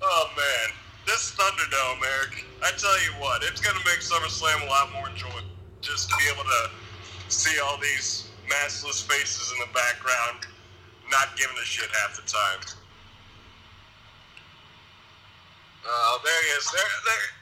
Oh 0.01 0.29
man, 0.35 0.75
this 1.05 1.35
Thunderdome, 1.35 1.99
Eric. 2.17 2.45
I 2.63 2.71
tell 2.77 2.97
you 3.03 3.11
what, 3.19 3.41
it's 3.43 3.61
gonna 3.61 3.83
make 3.85 3.99
SummerSlam 3.99 4.65
a 4.65 4.69
lot 4.69 4.91
more 4.93 5.09
enjoyable. 5.09 5.47
Just 5.81 6.09
to 6.09 6.15
be 6.17 6.25
able 6.33 6.43
to 6.43 6.69
see 7.31 7.59
all 7.59 7.77
these 7.77 8.29
maskless 8.49 9.05
faces 9.05 9.53
in 9.53 9.59
the 9.59 9.73
background, 9.73 10.45
not 11.09 11.37
giving 11.37 11.55
a 11.55 11.65
shit 11.65 11.89
half 12.03 12.15
the 12.15 12.27
time. 12.27 12.59
Oh, 15.85 16.19
there 16.23 16.43
he 16.43 16.49
is. 16.57 16.69
There, 16.71 16.83
there. 17.05 17.38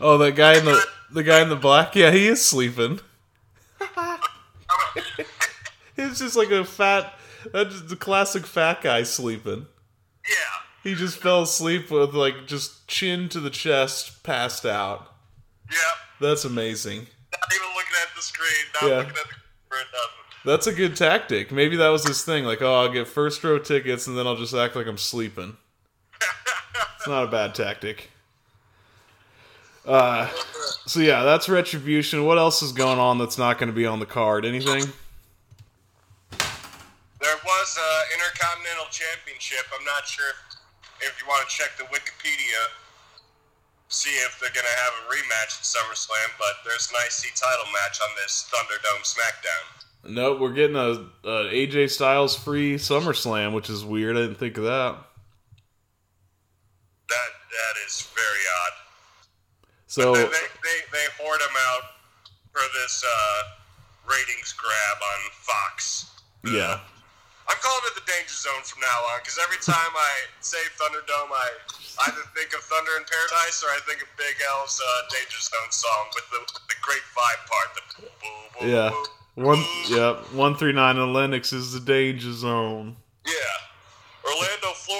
Oh, 0.00 0.16
that 0.18 0.32
guy 0.32 0.58
in 0.58 0.64
the 0.64 0.82
the 1.10 1.22
guy 1.22 1.40
in 1.42 1.48
the 1.48 1.56
black. 1.56 1.94
Yeah, 1.96 2.10
he 2.10 2.26
is 2.28 2.44
sleeping. 2.44 3.00
It's 5.96 6.20
just 6.20 6.36
like 6.36 6.50
a 6.52 6.64
fat. 6.64 7.12
That's 7.52 7.82
the 7.82 7.96
classic 7.96 8.46
fat 8.46 8.82
guy 8.82 9.02
sleeping. 9.02 9.66
Yeah. 10.28 10.34
He 10.84 10.94
just 10.94 11.18
fell 11.18 11.42
asleep 11.42 11.90
with 11.90 12.14
like 12.14 12.46
just 12.46 12.86
chin 12.86 13.28
to 13.30 13.40
the 13.40 13.50
chest, 13.50 14.22
passed 14.22 14.64
out. 14.64 15.12
Yep. 15.70 15.80
That's 16.20 16.44
amazing. 16.44 17.06
Not 17.32 17.52
even 17.52 17.66
looking 17.74 17.92
at 18.00 18.14
the 18.14 18.22
screen. 18.22 18.66
Not 18.80 18.88
Yeah. 18.88 18.96
looking 18.98 19.10
at 19.10 19.16
the 19.16 19.34
camera. 19.70 19.84
Nothing. 19.92 20.44
That's 20.44 20.66
a 20.68 20.72
good 20.72 20.94
tactic. 20.96 21.50
Maybe 21.50 21.76
that 21.76 21.88
was 21.88 22.06
his 22.06 22.22
thing. 22.24 22.44
Like, 22.44 22.62
oh, 22.62 22.74
I'll 22.74 22.92
get 22.92 23.08
first 23.08 23.42
row 23.42 23.58
tickets 23.58 24.06
and 24.06 24.16
then 24.16 24.26
I'll 24.26 24.36
just 24.36 24.54
act 24.54 24.76
like 24.76 24.86
I'm 24.86 24.98
sleeping. 24.98 25.56
It's 26.98 27.06
not 27.08 27.24
a 27.24 27.28
bad 27.30 27.54
tactic. 27.56 28.10
Uh, 29.88 30.28
so 30.84 31.00
yeah, 31.00 31.24
that's 31.24 31.48
retribution. 31.48 32.24
What 32.26 32.36
else 32.36 32.60
is 32.62 32.72
going 32.72 32.98
on 32.98 33.16
that's 33.16 33.38
not 33.38 33.56
going 33.58 33.70
to 33.70 33.74
be 33.74 33.86
on 33.86 34.00
the 34.00 34.06
card? 34.06 34.44
Anything? 34.44 34.84
There 36.30 37.38
was 37.42 37.78
a 37.78 37.90
Intercontinental 38.14 38.86
Championship. 38.90 39.64
I'm 39.72 39.84
not 39.84 40.06
sure 40.06 40.28
if, 40.28 41.08
if 41.08 41.20
you 41.20 41.26
want 41.26 41.48
to 41.48 41.50
check 41.50 41.70
the 41.78 41.84
Wikipedia, 41.84 42.68
see 43.88 44.10
if 44.10 44.38
they're 44.38 44.52
going 44.52 44.66
to 44.68 44.78
have 44.84 44.92
a 44.92 45.08
rematch 45.08 45.56
at 45.56 45.64
SummerSlam, 45.64 46.36
but 46.38 46.60
there's 46.64 46.90
an 46.90 46.96
IC 47.06 47.34
title 47.34 47.66
match 47.72 47.98
on 48.04 48.10
this 48.22 48.48
Thunderdome 48.52 49.02
SmackDown. 49.08 49.88
Nope, 50.04 50.38
we're 50.38 50.52
getting 50.52 50.76
a, 50.76 51.08
a 51.24 51.50
AJ 51.50 51.90
Styles 51.90 52.36
free 52.36 52.76
SummerSlam, 52.76 53.52
which 53.52 53.70
is 53.70 53.84
weird. 53.84 54.16
I 54.16 54.20
didn't 54.20 54.36
think 54.36 54.58
of 54.58 54.64
that. 54.64 54.96
That 57.08 57.30
that. 57.50 57.74
is 57.86 58.06
very 58.14 58.44
odd. 58.64 58.87
So 59.88 60.12
They, 60.12 60.22
they, 60.22 60.78
they, 60.92 61.06
hoard 61.16 61.40
them 61.40 61.56
out 61.72 61.96
for 62.52 62.60
this 62.76 63.00
uh, 63.00 63.40
ratings 64.04 64.52
grab 64.52 64.98
on 65.00 65.20
Fox. 65.32 66.12
yeah, 66.44 66.80
I'm 67.48 67.56
calling 67.64 67.88
it 67.88 67.96
the 67.96 68.04
danger 68.04 68.36
zone 68.36 68.60
from 68.68 68.84
now 68.84 69.00
on 69.08 69.24
because 69.24 69.40
every 69.40 69.56
time 69.64 69.92
I 69.96 70.12
say 70.44 70.60
Thunderdome, 70.76 71.32
I 71.32 71.48
either 72.04 72.20
think 72.36 72.52
of 72.52 72.60
Thunder 72.68 73.00
in 73.00 73.04
Paradise 73.08 73.64
or 73.64 73.72
I 73.72 73.80
think 73.88 74.04
of 74.04 74.08
Big 74.20 74.36
L's 74.60 74.76
uh, 74.76 75.00
Danger 75.08 75.40
Zone 75.40 75.72
song 75.72 76.04
with 76.12 76.28
the, 76.36 76.40
the 76.68 76.76
great 76.84 77.04
vibe 77.16 77.42
part. 77.48 77.68
The 77.72 77.82
boo, 77.96 78.12
boo, 78.20 78.44
boo, 78.60 78.68
yeah. 78.68 78.92
One, 79.40 79.64
yep. 79.88 80.20
One 80.36 80.54
three 80.56 80.72
nine 80.72 80.96
in 80.98 81.12
Lenox 81.12 81.52
is 81.52 81.72
the 81.72 81.80
danger 81.80 82.32
zone. 82.32 82.96
Yeah. 83.24 83.32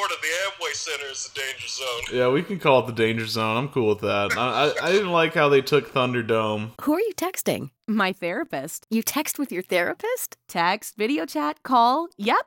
Orlando, 0.08 0.16
Florida, 0.16 0.22
the 0.22 0.64
Amway 0.64 0.74
Center 0.74 1.10
is 1.10 1.28
the 1.28 1.40
danger 1.40 1.68
zone. 1.68 2.16
Yeah, 2.18 2.28
we 2.28 2.42
can 2.42 2.58
call 2.58 2.80
it 2.80 2.86
the 2.86 2.92
danger 2.92 3.26
zone. 3.26 3.56
I'm 3.56 3.68
cool 3.68 3.88
with 3.88 4.00
that. 4.00 4.36
I, 4.36 4.68
I, 4.68 4.88
I 4.88 4.92
didn't 4.92 5.12
like 5.12 5.34
how 5.34 5.48
they 5.48 5.60
took 5.60 5.92
Thunderdome. 5.92 6.72
Who 6.82 6.94
are 6.94 7.00
you 7.00 7.12
texting? 7.16 7.70
My 7.86 8.12
therapist. 8.12 8.86
You 8.90 9.02
text 9.02 9.38
with 9.38 9.52
your 9.52 9.62
therapist? 9.62 10.36
Text, 10.48 10.96
video 10.96 11.26
chat, 11.26 11.62
call. 11.62 12.08
Yep. 12.16 12.46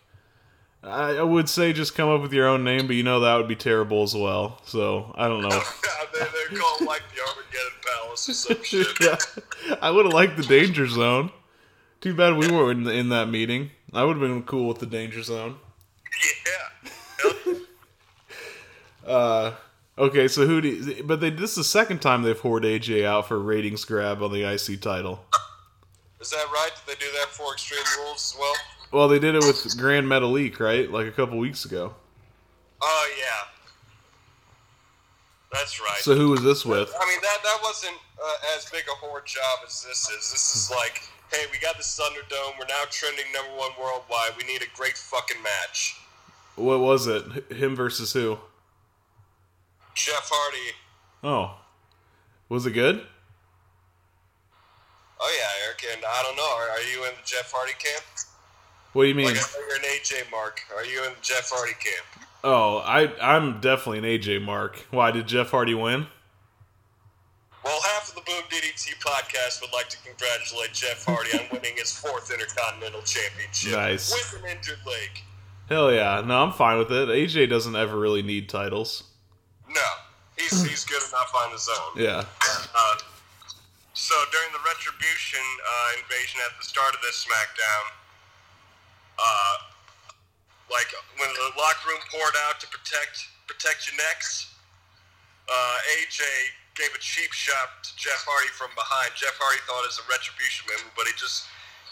I, 0.83 1.17
I 1.17 1.23
would 1.23 1.47
say 1.47 1.73
just 1.73 1.95
come 1.95 2.09
up 2.09 2.21
with 2.21 2.33
your 2.33 2.47
own 2.47 2.63
name, 2.63 2.87
but 2.87 2.95
you 2.95 3.03
know 3.03 3.19
that 3.19 3.35
would 3.37 3.47
be 3.47 3.55
terrible 3.55 4.03
as 4.03 4.15
well. 4.15 4.59
So 4.65 5.13
I 5.15 5.27
don't 5.27 5.41
know. 5.41 5.49
they, 6.13 6.19
they're 6.19 6.59
called 6.59 6.81
like 6.81 7.03
the 7.13 7.21
Armageddon 7.21 7.79
Palace 7.85 8.29
or 8.29 8.33
some 8.33 8.63
shit. 8.63 8.87
yeah, 8.99 9.17
I 9.81 9.91
would 9.91 10.05
have 10.05 10.13
liked 10.13 10.37
the 10.37 10.43
danger 10.43 10.87
zone. 10.87 11.31
Too 11.99 12.15
bad 12.15 12.35
we 12.35 12.49
were 12.51 12.71
in, 12.71 12.87
in 12.87 13.09
that 13.09 13.27
meeting. 13.27 13.69
I 13.93 14.03
would 14.03 14.17
have 14.17 14.21
been 14.21 14.41
cool 14.43 14.67
with 14.67 14.79
the 14.79 14.87
danger 14.87 15.23
zone. 15.23 15.57
Yeah. 16.45 17.53
Uh, 19.03 19.55
okay, 19.97 20.27
so 20.27 20.45
who 20.45 20.61
do? 20.61 20.69
You, 20.69 21.03
but 21.03 21.19
they 21.19 21.31
this 21.31 21.49
is 21.51 21.55
the 21.55 21.63
second 21.63 22.03
time 22.03 22.21
they've 22.21 22.37
poured 22.37 22.63
AJ 22.63 23.03
out 23.03 23.27
for 23.27 23.39
ratings 23.39 23.83
grab 23.83 24.21
on 24.21 24.31
the 24.31 24.43
IC 24.43 24.79
title. 24.79 25.25
Is 26.19 26.29
that 26.29 26.45
right? 26.53 26.69
Did 26.85 26.95
they 26.95 26.99
do 27.03 27.11
that 27.13 27.29
for 27.29 27.51
Extreme 27.53 27.81
Rules 27.97 28.35
as 28.35 28.39
well? 28.39 28.53
Well, 28.91 29.07
they 29.07 29.19
did 29.19 29.35
it 29.35 29.43
with 29.43 29.77
Gran 29.77 30.05
Metalik, 30.05 30.59
right? 30.59 30.89
Like 30.91 31.07
a 31.07 31.11
couple 31.11 31.37
weeks 31.37 31.65
ago. 31.65 31.93
Oh, 32.81 33.09
yeah. 33.17 33.47
That's 35.53 35.79
right. 35.81 35.99
So 35.99 36.15
who 36.15 36.29
was 36.29 36.43
this 36.43 36.65
with? 36.65 36.93
I 36.99 37.05
mean, 37.07 37.19
that 37.21 37.37
that 37.43 37.57
wasn't 37.61 37.95
uh, 38.23 38.55
as 38.57 38.69
big 38.69 38.83
a 38.87 38.95
horde 39.05 39.25
job 39.25 39.59
as 39.67 39.83
this 39.83 40.09
is. 40.09 40.31
This 40.31 40.55
is 40.55 40.71
like, 40.71 41.01
hey, 41.31 41.45
we 41.51 41.59
got 41.59 41.75
the 41.77 41.83
Thunderdome. 41.83 42.57
We're 42.57 42.67
now 42.67 42.83
trending 42.89 43.25
number 43.33 43.51
one 43.57 43.71
worldwide. 43.79 44.31
We 44.37 44.45
need 44.45 44.61
a 44.61 44.77
great 44.77 44.97
fucking 44.97 45.41
match. 45.43 45.97
What 46.55 46.79
was 46.79 47.07
it? 47.07 47.23
H- 47.51 47.57
Him 47.57 47.75
versus 47.75 48.13
who? 48.13 48.37
Jeff 49.93 50.29
Hardy. 50.31 50.75
Oh, 51.23 51.55
was 52.47 52.65
it 52.65 52.71
good? 52.71 53.05
Oh 55.19 55.37
yeah, 55.37 55.65
Eric. 55.67 55.83
And 55.95 56.03
I 56.05 56.23
don't 56.23 56.35
know. 56.37 56.43
Are, 56.43 56.69
are 56.69 56.81
you 56.91 57.03
in 57.03 57.11
the 57.11 57.25
Jeff 57.25 57.51
Hardy 57.53 57.73
camp? 57.73 58.03
What 58.93 59.03
do 59.03 59.09
you 59.09 59.15
mean? 59.15 59.27
Like, 59.27 59.35
you're 59.35 59.75
an 59.77 59.83
AJ 59.83 60.29
Mark. 60.31 60.61
Are 60.75 60.85
you 60.85 61.03
in 61.05 61.11
Jeff 61.21 61.49
Hardy 61.51 61.73
camp? 61.73 62.27
Oh, 62.43 62.77
I 62.79 63.13
I'm 63.21 63.59
definitely 63.61 63.99
an 63.99 64.05
AJ 64.19 64.41
Mark. 64.43 64.85
Why 64.91 65.11
did 65.11 65.27
Jeff 65.27 65.51
Hardy 65.51 65.73
win? 65.75 66.07
Well, 67.63 67.79
half 67.93 68.09
of 68.09 68.15
the 68.15 68.21
Boom 68.21 68.41
DDT 68.49 68.95
podcast 68.99 69.61
would 69.61 69.71
like 69.71 69.87
to 69.89 69.97
congratulate 70.03 70.73
Jeff 70.73 71.05
Hardy 71.05 71.37
on 71.37 71.45
winning 71.51 71.75
his 71.77 71.95
fourth 71.95 72.31
Intercontinental 72.31 73.03
Championship 73.03 73.73
Nice. 73.73 74.11
with 74.11 74.41
an 74.43 74.49
injured 74.57 74.79
leg. 74.85 75.21
Hell 75.69 75.91
yeah, 75.93 76.23
no, 76.25 76.41
I'm 76.43 76.51
fine 76.53 76.79
with 76.79 76.91
it. 76.91 77.07
AJ 77.09 77.49
doesn't 77.49 77.75
ever 77.75 77.97
really 77.99 78.23
need 78.23 78.49
titles. 78.49 79.03
No, 79.69 79.81
he's 80.37 80.63
he's 80.67 80.83
good 80.85 81.03
enough 81.07 81.31
on 81.35 81.51
his 81.51 81.69
own. 81.69 82.01
Yeah, 82.01 82.25
Uh, 82.75 82.95
so 83.93 84.15
during 84.31 84.51
the 84.51 84.59
Retribution 84.67 85.39
uh, 85.63 86.01
invasion 86.01 86.41
at 86.49 86.57
the 86.59 86.65
start 86.65 86.95
of 86.95 87.01
this 87.01 87.23
SmackDown, 87.23 87.83
uh, 89.21 89.55
like 90.73 90.89
when 91.21 91.29
the 91.29 91.47
locker 91.53 91.93
room 91.93 92.01
poured 92.09 92.35
out 92.49 92.57
to 92.59 92.67
protect 92.67 93.29
protect 93.45 93.85
your 93.85 93.99
necks, 93.99 94.49
uh, 95.45 95.77
AJ 96.01 96.23
gave 96.73 96.89
a 96.95 97.01
cheap 97.03 97.29
shot 97.35 97.83
to 97.83 97.91
Jeff 97.99 98.23
Hardy 98.23 98.49
from 98.55 98.71
behind. 98.73 99.11
Jeff 99.13 99.35
Hardy 99.37 99.59
thought 99.67 99.83
it 99.83 99.91
was 99.91 99.99
a 99.99 100.07
Retribution 100.07 100.65
member, 100.71 100.87
but 100.95 101.03
he 101.03 101.13
just 101.19 101.45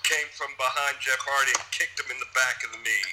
came 0.08 0.32
from 0.32 0.56
behind 0.56 0.98
Jeff 1.04 1.20
Hardy 1.20 1.52
and 1.52 1.68
kicked 1.76 2.00
him 2.00 2.08
in 2.08 2.18
the 2.24 2.32
back 2.32 2.64
of 2.64 2.72
the 2.72 2.82
knee. 2.82 3.10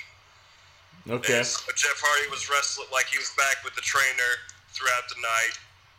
okay. 1.19 1.43
And 1.43 1.47
so 1.47 1.67
Jeff 1.75 1.99
Hardy 1.99 2.31
was 2.31 2.47
wrestling 2.47 2.87
like 2.95 3.11
he 3.11 3.19
was 3.19 3.35
back 3.35 3.61
with 3.67 3.75
the 3.75 3.83
trainer 3.83 4.33
throughout 4.71 5.11
the 5.11 5.19
night. 5.19 5.55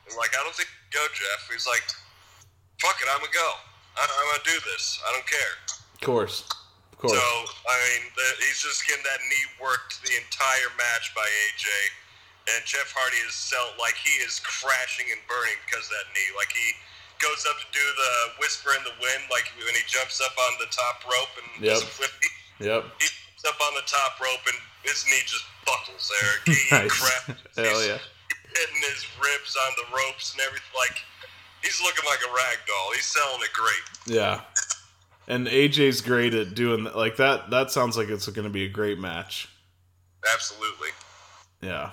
And 0.08 0.16
like, 0.16 0.32
I 0.32 0.42
don't 0.48 0.56
think 0.56 0.72
go, 0.96 1.04
Jeff. 1.12 1.52
He's 1.52 1.68
like, 1.68 1.84
fuck 2.80 2.96
it, 3.04 3.12
I'm 3.12 3.20
gonna 3.20 3.36
go. 3.36 3.52
I'm 4.00 4.08
gonna 4.08 4.48
do 4.48 4.58
this. 4.72 5.02
I 5.04 5.12
don't 5.12 5.28
care. 5.28 5.54
Of 5.68 6.02
course, 6.02 6.48
of 6.98 7.06
course. 7.06 7.14
So 7.14 7.26
I 7.70 7.76
mean, 7.94 8.10
the, 8.18 8.28
he's 8.42 8.58
just 8.66 8.82
getting 8.90 9.06
that 9.06 9.22
knee 9.30 9.46
worked 9.62 10.02
the 10.02 10.18
entire 10.18 10.72
match 10.82 11.14
by 11.14 11.26
AJ, 11.50 11.70
and 12.58 12.60
Jeff 12.66 12.90
Hardy 12.96 13.22
is 13.22 13.38
felt 13.38 13.78
like 13.78 13.96
he 14.02 14.18
is 14.26 14.42
crashing 14.42 15.06
and 15.14 15.22
burning 15.30 15.58
because 15.70 15.86
of 15.88 15.94
that 16.02 16.10
knee. 16.18 16.30
Like 16.34 16.50
he 16.52 16.74
goes 17.22 17.46
up 17.50 17.58
to 17.62 17.68
do 17.74 17.82
the 17.82 18.14
whisper 18.42 18.74
in 18.78 18.82
the 18.86 18.94
wind, 19.02 19.26
like 19.30 19.50
when 19.62 19.74
he 19.78 19.86
jumps 19.90 20.22
up 20.22 20.34
on 20.38 20.58
the 20.62 20.70
top 20.74 21.02
rope 21.06 21.34
and 21.42 21.50
Yep. 21.66 21.82
flippy 21.90 22.30
Yep. 22.62 22.82
he 23.02 23.06
jumps 23.10 23.46
up 23.50 23.58
on 23.62 23.74
the 23.78 23.86
top 23.90 24.18
rope 24.22 24.42
and 24.50 24.58
his 24.86 25.02
knee 25.10 25.22
just 25.26 25.46
buckles 25.66 26.10
there. 26.14 26.34
He 26.54 26.58
Nice. 26.74 26.94
crashes. 26.94 27.42
Hell 27.58 27.66
He's 27.82 27.90
yeah. 27.94 28.02
Hitting 28.54 28.82
his 28.90 29.02
ribs 29.22 29.54
on 29.66 29.72
the 29.82 29.88
ropes 29.94 30.34
and 30.34 30.42
everything. 30.46 30.74
Like 30.78 30.98
he's 31.66 31.82
looking 31.82 32.06
like 32.06 32.22
a 32.26 32.32
rag 32.34 32.58
doll. 32.70 32.94
He's 32.94 33.06
selling 33.10 33.42
it 33.42 33.54
great. 33.54 33.86
Yeah. 34.10 34.42
And 35.28 35.48
AJ's 35.48 36.02
great 36.02 36.34
at 36.34 36.56
doing 36.56 36.86
that. 36.86 36.96
Like 36.96 37.18
that. 37.18 37.50
That 37.50 37.72
sounds 37.72 37.98
like 37.98 38.10
it's 38.10 38.28
going 38.28 38.48
to 38.48 38.54
be 38.54 38.66
a 38.66 38.70
great 38.70 38.98
match. 38.98 39.50
Absolutely. 40.34 40.90
Yeah. 41.62 41.92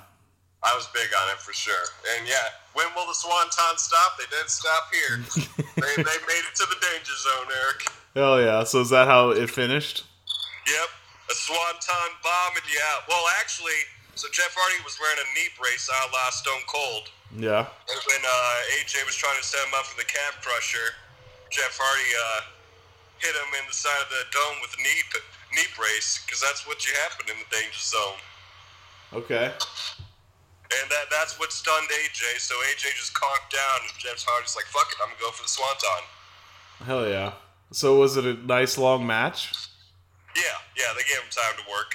I 0.62 0.74
was 0.74 0.88
big 0.94 1.08
on 1.12 1.28
it 1.28 1.38
for 1.38 1.52
sure. 1.52 1.84
And 2.16 2.26
yeah, 2.26 2.48
when 2.72 2.86
will 2.96 3.06
the 3.06 3.14
Swanton 3.14 3.76
stop? 3.76 4.16
They 4.16 4.24
didn't 4.32 4.48
stop 4.48 4.88
here. 4.88 5.20
they, 5.76 6.02
they 6.02 6.18
made 6.24 6.44
it 6.48 6.54
to 6.56 6.66
the 6.72 6.80
danger 6.80 7.12
zone, 7.20 7.52
Eric. 7.52 7.84
Hell 8.14 8.40
yeah. 8.40 8.64
So 8.64 8.80
is 8.80 8.90
that 8.90 9.06
how 9.06 9.30
it 9.30 9.50
finished? 9.50 10.04
Yep. 10.66 10.88
A 11.30 11.34
Swanton 11.34 12.10
bomb 12.22 12.56
and 12.56 12.64
you 12.72 12.80
out. 12.94 13.04
Well, 13.08 13.24
actually, 13.40 13.76
so 14.14 14.28
Jeff 14.32 14.56
Hardy 14.56 14.80
was 14.84 14.96
wearing 15.02 15.20
a 15.20 15.28
knee 15.36 15.52
brace 15.58 15.90
a 15.90 15.98
la 16.14 16.30
Stone 16.30 16.64
Cold. 16.64 17.10
Yeah. 17.34 17.66
And 17.66 18.00
when 18.08 18.22
uh, 18.24 18.78
AJ 18.80 19.04
was 19.04 19.16
trying 19.18 19.36
to 19.36 19.44
set 19.44 19.60
him 19.66 19.74
up 19.76 19.84
for 19.84 19.98
the 20.00 20.08
calf 20.08 20.40
crusher, 20.40 20.96
Jeff 21.50 21.76
Hardy 21.76 22.08
uh, 22.14 22.53
hit 23.18 23.34
him 23.34 23.50
in 23.60 23.64
the 23.66 23.74
side 23.74 24.00
of 24.02 24.10
the 24.10 24.24
dome 24.32 24.58
with 24.60 24.74
a 24.78 24.82
knee 24.82 25.02
knee 25.54 25.70
brace 25.76 26.22
because 26.24 26.40
that's 26.40 26.66
what 26.66 26.86
you 26.86 26.92
happen 27.06 27.30
in 27.30 27.36
the 27.38 27.48
danger 27.50 27.82
zone. 27.82 28.20
Okay. 29.12 29.46
And 29.50 30.86
that 30.90 31.06
that's 31.10 31.38
what 31.38 31.52
stunned 31.52 31.88
AJ. 31.88 32.40
So 32.40 32.54
AJ 32.72 32.96
just 32.98 33.14
conked 33.14 33.52
down, 33.52 33.86
and 33.86 33.92
Jeff 33.98 34.22
Hardy's 34.26 34.56
like, 34.56 34.66
"Fuck 34.66 34.90
it, 34.90 34.98
I'm 35.02 35.10
gonna 35.14 35.20
go 35.20 35.30
for 35.30 35.42
the 35.42 35.48
Swanton." 35.48 36.04
Hell 36.84 37.08
yeah. 37.08 37.32
So 37.70 37.96
was 37.96 38.16
it 38.16 38.24
a 38.24 38.34
nice 38.34 38.76
long 38.76 39.06
match? 39.06 39.52
Yeah, 40.36 40.42
yeah, 40.76 40.92
they 40.96 41.04
gave 41.04 41.22
him 41.22 41.30
time 41.30 41.54
to 41.62 41.70
work. 41.70 41.94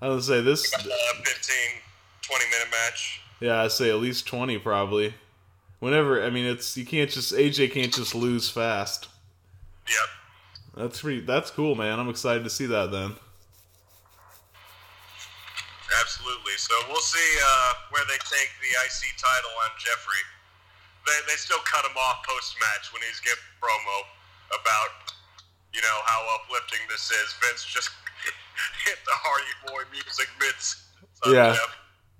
I 0.00 0.08
was 0.08 0.28
gonna 0.28 0.40
say 0.40 0.44
this. 0.44 0.72
Uh, 0.72 0.78
15, 0.78 1.82
20 2.22 2.44
minute 2.50 2.68
match. 2.70 3.20
Yeah, 3.40 3.62
I 3.62 3.68
say 3.68 3.90
at 3.90 3.96
least 3.96 4.26
twenty 4.26 4.58
probably. 4.58 5.14
Whenever 5.80 6.24
I 6.24 6.30
mean, 6.30 6.46
it's 6.46 6.76
you 6.76 6.86
can't 6.86 7.10
just 7.10 7.34
AJ 7.34 7.72
can't 7.72 7.92
just 7.92 8.14
lose 8.14 8.48
fast. 8.48 9.08
Yep. 9.88 10.08
That's 10.76 11.00
pretty. 11.00 11.20
That's 11.20 11.50
cool, 11.50 11.74
man. 11.74 11.98
I'm 11.98 12.08
excited 12.08 12.44
to 12.44 12.50
see 12.50 12.66
that 12.66 12.92
then. 12.92 13.16
Absolutely. 16.00 16.56
So 16.58 16.74
we'll 16.88 17.00
see 17.00 17.32
uh, 17.40 17.72
where 17.90 18.04
they 18.08 18.20
take 18.28 18.52
the 18.60 18.72
IC 18.84 19.16
title 19.16 19.54
on 19.64 19.70
Jeffrey. 19.80 20.20
They, 21.08 21.18
they 21.32 21.38
still 21.40 21.62
cut 21.64 21.84
him 21.88 21.96
off 21.96 22.26
post 22.28 22.56
match 22.60 22.92
when 22.92 23.00
he's 23.08 23.20
giving 23.20 23.48
promo 23.62 23.96
about, 24.52 25.16
you 25.72 25.80
know, 25.80 25.98
how 26.04 26.20
uplifting 26.36 26.84
this 26.90 27.08
is. 27.10 27.34
Vince 27.40 27.64
just 27.64 27.90
hit 28.84 28.98
the 29.06 29.16
Hardy 29.16 29.54
Boy 29.66 29.82
music 29.90 30.28
mid. 30.38 30.54
Yeah. 31.32 31.56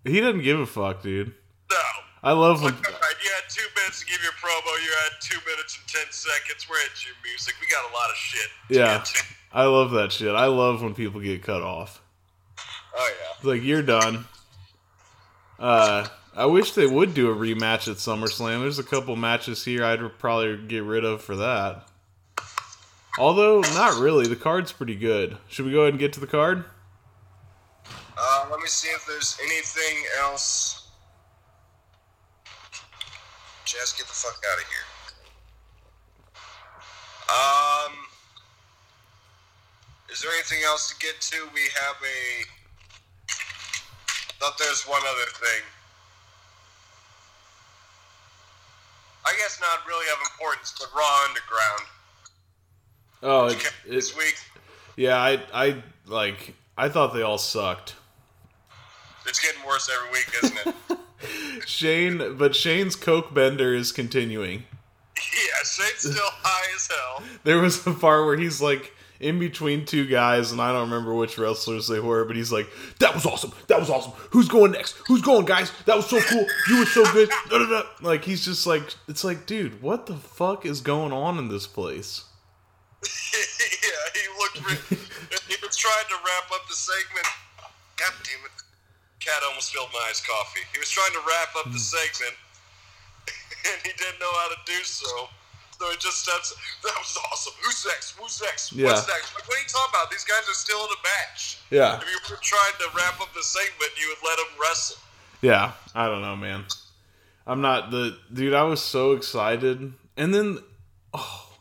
He 0.05 0.21
doesn't 0.21 0.43
give 0.43 0.61
a 0.61 0.67
fuck, 0.67 1.03
dude. 1.03 1.35
No. 1.71 1.77
I 2.27 2.33
love 2.33 2.61
when 2.61 2.75
Like, 2.75 2.87
I 2.89 3.13
You 3.23 3.31
had 3.35 3.49
two 3.49 3.63
minutes 3.77 4.01
to 4.01 4.07
give 4.07 4.21
your 4.21 4.33
promo. 4.33 4.67
You 4.85 4.91
had 5.05 5.13
two 5.21 5.39
minutes 5.49 5.79
and 5.79 5.87
ten 5.89 6.11
seconds. 6.11 6.67
We're 6.69 6.77
into 6.81 7.07
your 7.07 7.17
music. 7.25 7.55
We 7.61 7.69
got 7.69 7.89
a 7.89 7.95
lot 7.95 8.11
of 8.11 8.17
shit. 8.17 8.49
to 8.69 8.75
Yeah. 8.75 8.97
get 8.99 9.05
to. 9.07 9.25
I 9.53 9.65
love 9.67 9.93
that 9.93 10.11
shit. 10.11 10.35
I 10.35 10.47
love 10.47 10.83
when 10.83 10.93
people 10.95 11.21
get 11.21 11.45
cut 11.45 11.63
off. 11.63 12.01
Oh 12.97 13.11
yeah. 13.21 13.33
It's 13.37 13.45
like 13.45 13.63
you're 13.63 13.83
done. 13.83 14.25
Uh, 15.59 16.09
I 16.35 16.47
wish 16.47 16.73
they 16.73 16.87
would 16.87 17.15
do 17.15 17.31
a 17.31 17.35
rematch 17.35 17.87
at 17.89 17.97
SummerSlam. 17.99 18.61
There's 18.61 18.79
a 18.81 18.85
couple 18.85 19.15
matches 19.17 19.65
here 19.65 19.85
I'd 19.85 20.19
probably 20.19 20.57
get 20.67 20.83
rid 20.83 21.05
of 21.05 21.23
for 21.23 21.37
that. 21.37 21.87
Although 23.19 23.61
not 23.61 24.01
really. 24.01 24.27
The 24.27 24.35
card's 24.37 24.73
pretty 24.73 24.97
good. 24.97 25.39
Should 25.49 25.65
we 25.67 25.73
go 25.73 25.83
ahead 25.83 25.93
and 25.95 26.01
get 26.01 26.13
to 26.15 26.21
the 26.21 26.27
card? 26.27 26.65
Uh, 28.19 28.47
let 28.51 28.59
me 28.61 28.67
see 28.67 28.89
if 28.89 29.07
there's 29.07 29.39
anything 29.45 30.03
else. 30.19 30.86
Jess, 33.77 33.93
get 33.93 34.07
the 34.07 34.15
fuck 34.15 34.43
out 34.53 34.59
of 34.59 34.65
here. 34.73 34.87
Um, 37.29 37.93
is 40.11 40.23
there 40.23 40.33
anything 40.33 40.61
else 40.65 40.89
to 40.89 40.97
get 40.99 41.21
to? 41.21 41.37
We 41.53 41.61
have 41.75 41.97
a. 42.01 42.47
Thought 44.39 44.57
there's 44.59 44.85
one 44.85 45.03
other 45.03 45.31
thing. 45.33 45.63
I 49.27 49.33
guess 49.39 49.61
not 49.61 49.87
really 49.87 50.07
of 50.13 50.19
importance, 50.33 50.75
but 50.79 50.89
Raw 50.97 51.25
Underground. 51.29 51.83
Oh, 53.23 53.47
it, 53.49 53.57
it, 53.57 53.73
this 53.91 54.17
week, 54.17 54.37
yeah. 54.97 55.21
I 55.21 55.43
I 55.53 55.83
like. 56.07 56.55
I 56.79 56.89
thought 56.89 57.13
they 57.13 57.23
all 57.23 57.39
sucked. 57.39 57.97
it's 59.27 59.41
getting 59.41 59.67
worse 59.67 59.91
every 59.95 60.13
week, 60.13 60.29
isn't 60.43 60.67
it? 60.67 60.99
Shane, 61.67 62.37
but 62.37 62.55
Shane's 62.55 62.97
coke 62.97 63.33
bender 63.35 63.75
is 63.75 63.93
continuing. 63.93 64.65
yeah, 65.17 65.65
Shane's 65.65 65.99
still 66.01 66.15
high 66.43 66.75
as 66.75 66.89
hell. 66.89 67.23
There 67.45 67.59
was 67.59 67.87
a 67.87 67.93
part 67.93 68.27
where 68.27 68.37
he's 68.37 68.61
like 68.61 68.93
in 69.19 69.39
between 69.39 69.87
two 69.87 70.07
guys, 70.07 70.53
and 70.53 70.61
I 70.61 70.73
don't 70.73 70.91
remember 70.91 71.15
which 71.15 71.39
wrestlers 71.39 71.89
they 71.89 72.01
were, 72.01 72.25
but 72.27 72.37
he's 72.37 72.53
like, 72.53 72.69
"That 72.99 73.15
was 73.15 73.25
awesome. 73.25 73.53
That 73.69 73.81
was 73.81 73.89
awesome. 73.89 74.13
Who's 74.31 74.49
going 74.49 74.73
next? 74.73 74.95
Who's 75.07 75.23
going, 75.23 75.47
guys? 75.47 75.73
That 75.87 75.97
was 75.97 76.07
so 76.07 76.21
cool. 76.21 76.47
You 76.69 76.79
were 76.81 76.87
so 76.87 77.03
good." 77.13 77.31
Da, 77.49 77.59
da, 77.59 77.67
da. 77.67 77.83
Like 78.03 78.25
he's 78.25 78.45
just 78.45 78.67
like, 78.67 78.83
it's 79.09 79.25
like, 79.25 79.47
dude, 79.47 79.81
what 79.81 80.07
the 80.07 80.17
fuck 80.17 80.67
is 80.67 80.81
going 80.81 81.13
on 81.13 81.39
in 81.39 81.49
this 81.49 81.67
place? 81.67 82.25
yeah, 83.05 83.89
he 84.15 84.29
looked. 84.39 84.91
Re- 84.91 84.99
he 85.49 85.57
was 85.65 85.77
trying 85.77 86.07
to 86.09 86.15
wrap 86.17 86.51
up 86.53 86.69
the 86.69 86.75
segment. 86.75 87.27
God 87.97 88.13
damn 88.25 88.45
it! 88.45 88.51
Cat 89.27 89.43
almost 89.43 89.75
spilled 89.75 89.91
my 89.91 90.07
iced 90.07 90.23
coffee. 90.23 90.63
He 90.71 90.79
was 90.79 90.87
trying 90.87 91.11
to 91.19 91.23
wrap 91.27 91.51
up 91.59 91.67
the 91.75 91.83
hmm. 91.83 91.91
segment, 91.99 92.37
and 93.67 93.79
he 93.83 93.91
didn't 93.99 94.23
know 94.23 94.31
how 94.31 94.55
to 94.55 94.59
do 94.63 94.79
so. 94.87 95.27
So 95.79 95.91
he 95.91 95.99
just 95.99 96.23
steps. 96.23 96.55
That 96.87 96.95
was 96.95 97.19
awesome. 97.27 97.53
Who's 97.61 97.85
next? 97.85 98.15
Who's 98.15 98.41
next? 98.41 98.73
Yeah. 98.73 98.87
What's 98.95 99.11
next? 99.11 99.35
Like, 99.35 99.43
what 99.51 99.59
are 99.59 99.61
you 99.61 99.67
talking 99.67 99.91
about? 99.91 100.11
These 100.15 100.23
guys 100.23 100.47
are 100.47 100.55
still 100.55 100.79
in 100.79 100.91
a 100.95 101.01
match. 101.03 101.59
Yeah, 101.71 101.99
If 101.99 102.07
you 102.07 102.19
were 102.31 102.39
trying 102.41 102.79
to 102.79 102.87
wrap 102.95 103.21
up 103.21 103.35
the 103.35 103.43
segment, 103.43 103.91
you 103.99 104.07
would 104.15 104.23
let 104.23 104.39
them 104.39 104.55
wrestle. 104.63 105.03
yeah. 105.43 105.73
I 105.95 106.07
don't 106.07 106.23
know, 106.23 106.37
man. 106.37 106.65
I'm 107.47 107.61
not 107.61 107.91
the 107.91 108.19
dude. 108.33 108.55
I 108.55 108.63
was 108.65 108.83
so 108.83 109.13
excited, 109.13 109.93
and 110.17 110.35
then, 110.35 110.59
oh, 111.15 111.53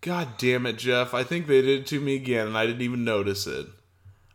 god 0.00 0.36
damn 0.38 0.66
it, 0.66 0.78
Jeff! 0.78 1.14
I 1.14 1.24
think 1.24 1.46
they 1.46 1.62
did 1.62 1.80
it 1.80 1.86
to 1.88 2.00
me 2.00 2.14
again, 2.14 2.46
and 2.46 2.56
I 2.56 2.64
didn't 2.64 2.82
even 2.82 3.04
notice 3.04 3.46
it. 3.48 3.66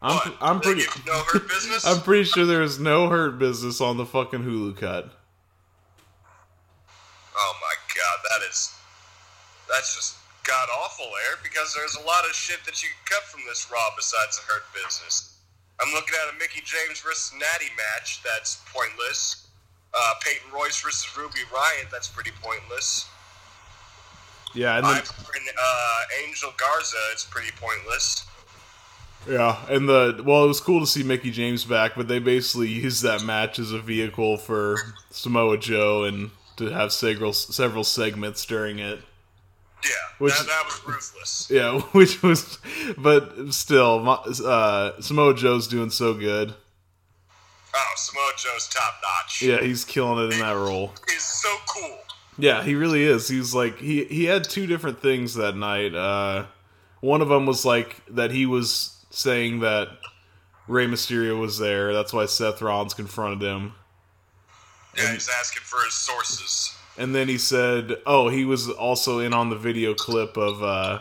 I'm 0.01 0.15
What? 0.15 0.37
I'm 0.41 0.59
pretty. 0.61 0.83
no 1.05 1.13
hurt 1.23 1.47
business. 1.47 1.85
I'm 1.87 2.01
pretty 2.01 2.23
sure 2.23 2.45
there 2.45 2.63
is 2.63 2.79
no 2.79 3.09
hurt 3.09 3.37
business 3.37 3.81
on 3.81 3.97
the 3.97 4.05
fucking 4.05 4.43
Hulu 4.43 4.77
cut. 4.77 5.11
Oh 7.35 7.53
my 7.61 7.75
god, 7.95 8.19
that 8.31 8.49
is 8.49 8.73
that's 9.69 9.95
just 9.95 10.15
god 10.43 10.67
awful 10.81 11.05
there 11.05 11.37
because 11.43 11.75
there's 11.75 11.95
a 11.95 12.05
lot 12.07 12.25
of 12.25 12.33
shit 12.33 12.59
that 12.65 12.81
you 12.81 12.89
can 12.89 13.17
cut 13.17 13.23
from 13.23 13.41
this 13.47 13.69
Raw 13.71 13.89
besides 13.95 14.37
the 14.39 14.51
hurt 14.51 14.63
business. 14.73 15.35
I'm 15.81 15.93
looking 15.93 16.15
at 16.27 16.33
a 16.33 16.37
Mickie 16.37 16.63
James 16.65 16.99
versus 16.99 17.31
Natty 17.37 17.71
match 17.75 18.21
that's 18.23 18.61
pointless. 18.73 19.47
Uh, 19.93 20.13
Peyton 20.21 20.51
Royce 20.53 20.81
versus 20.81 21.07
Ruby 21.17 21.39
Riott 21.51 21.89
that's 21.91 22.07
pretty 22.07 22.31
pointless. 22.41 23.07
Yeah, 24.53 24.77
and 24.77 24.85
then, 24.85 25.01
uh, 25.01 25.99
Angel 26.25 26.51
Garza 26.57 26.97
it's 27.11 27.25
pretty 27.25 27.51
pointless. 27.59 28.25
Yeah, 29.27 29.57
and 29.69 29.87
the 29.87 30.21
well, 30.25 30.43
it 30.45 30.47
was 30.47 30.59
cool 30.61 30.79
to 30.79 30.87
see 30.87 31.03
Mickie 31.03 31.31
James 31.31 31.65
back, 31.65 31.93
but 31.95 32.07
they 32.07 32.19
basically 32.19 32.69
used 32.69 33.03
that 33.03 33.23
match 33.23 33.59
as 33.59 33.71
a 33.71 33.79
vehicle 33.79 34.37
for 34.37 34.77
Samoa 35.11 35.57
Joe 35.57 36.03
and 36.05 36.31
to 36.57 36.67
have 36.67 36.91
several 36.91 37.33
several 37.33 37.83
segments 37.83 38.45
during 38.45 38.79
it. 38.79 38.99
Yeah, 39.83 39.89
Which- 40.17 40.37
that, 40.37 40.47
that 40.47 40.63
was 40.65 40.81
ruthless. 40.87 41.47
Yeah, 41.49 41.79
which 41.93 42.21
was, 42.21 42.57
but 42.97 43.53
still, 43.53 44.09
uh, 44.45 44.99
Samoa 45.01 45.33
Joe's 45.35 45.67
doing 45.67 45.89
so 45.89 46.13
good. 46.13 46.53
Oh, 47.75 47.93
Samoa 47.95 48.31
Joe's 48.35 48.67
top 48.67 48.95
notch. 49.01 49.41
Yeah, 49.41 49.61
he's 49.61 49.85
killing 49.85 50.25
it 50.27 50.33
in 50.33 50.39
that 50.41 50.51
role. 50.55 50.91
He's 51.09 51.21
so 51.23 51.55
cool. 51.73 51.97
Yeah, 52.37 52.63
he 52.63 52.75
really 52.75 53.03
is. 53.03 53.27
He's 53.27 53.53
like 53.53 53.77
he 53.79 54.05
he 54.05 54.25
had 54.25 54.43
two 54.43 54.65
different 54.65 55.01
things 55.01 55.35
that 55.35 55.55
night. 55.55 55.93
Uh, 55.93 56.45
one 57.01 57.21
of 57.21 57.29
them 57.29 57.45
was 57.45 57.63
like 57.65 58.01
that 58.09 58.31
he 58.31 58.45
was 58.45 58.98
saying 59.09 59.59
that 59.61 59.89
Rey 60.67 60.85
Mysterio 60.85 61.39
was 61.39 61.57
there. 61.57 61.93
That's 61.93 62.13
why 62.13 62.25
Seth 62.25 62.61
Rollins 62.61 62.93
confronted 62.93 63.41
him. 63.41 63.73
Yeah, 64.97 65.13
he's 65.13 65.29
asking 65.39 65.63
for 65.63 65.83
his 65.85 65.93
sources. 65.93 66.75
And 66.97 67.15
then 67.15 67.27
he 67.27 67.37
said, 67.37 67.95
"Oh, 68.05 68.27
he 68.29 68.43
was 68.45 68.69
also 68.69 69.19
in 69.19 69.33
on 69.33 69.49
the 69.49 69.55
video 69.55 69.93
clip 69.93 70.35
of 70.37 70.61
uh, 70.61 70.99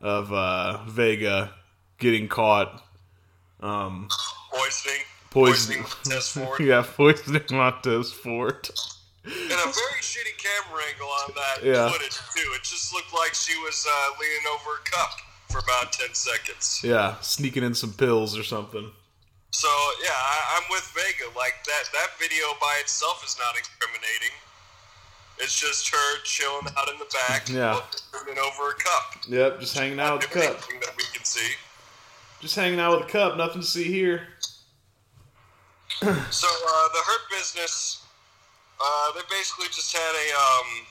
of 0.00 0.32
uh, 0.32 0.84
Vega 0.84 1.52
getting 1.98 2.28
caught, 2.28 2.82
um, 3.60 4.08
Poisoning. 4.52 5.02
poisoning, 5.30 5.84
Test 6.04 6.32
Ford. 6.32 6.60
yeah, 6.64 6.84
poisoning 6.86 7.42
Montez 7.50 8.12
Ford. 8.12 8.68
And 9.24 9.34
a 9.34 9.56
very 9.56 10.00
shitty 10.00 10.36
camera 10.38 10.82
angle 10.92 11.08
on 11.08 11.32
that 11.34 11.64
Yeah. 11.66 11.90
footage 11.90 12.16
too. 12.34 12.48
It 12.54 12.62
just 12.62 12.92
looked 12.94 13.12
like 13.12 13.34
she 13.34 13.54
was 13.58 13.86
uh, 13.86 14.10
leaning 14.18 14.44
over 14.54 14.76
a 14.80 14.90
cup 14.90 15.10
for 15.50 15.58
about 15.58 15.92
ten 15.92 16.14
seconds. 16.14 16.80
Yeah, 16.84 17.16
sneaking 17.20 17.62
in 17.64 17.74
some 17.74 17.92
pills 17.92 18.36
or 18.38 18.42
something. 18.44 18.90
So 19.52 19.68
yeah, 20.02 20.10
I, 20.12 20.56
I'm 20.58 20.62
with 20.70 20.82
Vega. 20.94 21.30
Like 21.36 21.54
that 21.66 21.84
that 21.92 22.08
video 22.18 22.44
by 22.60 22.78
itself 22.80 23.22
is 23.26 23.36
not 23.38 23.56
incriminating. 23.56 24.34
It's 25.38 25.58
just 25.58 25.88
her 25.88 26.18
chilling 26.24 26.66
out 26.76 26.88
in 26.92 26.98
the 26.98 27.06
back, 27.28 27.48
Yeah. 27.50 27.80
leaning 28.26 28.38
over 28.38 28.70
a 28.70 28.74
cup. 28.74 29.22
Yep, 29.28 29.60
just 29.60 29.76
hanging 29.76 29.98
out 29.98 30.20
with 30.20 30.30
the 30.30 30.40
cup. 30.40 30.60
That 30.60 30.94
we 30.96 31.04
can 31.14 31.24
see. 31.24 31.54
Just 32.40 32.54
hanging 32.56 32.78
out 32.78 32.98
with 33.00 33.08
a 33.08 33.10
cup. 33.12 33.36
Nothing 33.38 33.62
to 33.62 33.66
see 33.66 33.84
here. 33.84 34.22
So 36.00 36.06
uh, 36.08 36.88
the 36.92 37.02
Hurt 37.04 37.30
Business, 37.30 38.02
uh, 38.82 39.12
they 39.14 39.20
basically 39.30 39.66
just 39.66 39.94
had 39.94 40.14
a 40.14 40.28
um, 40.36 40.86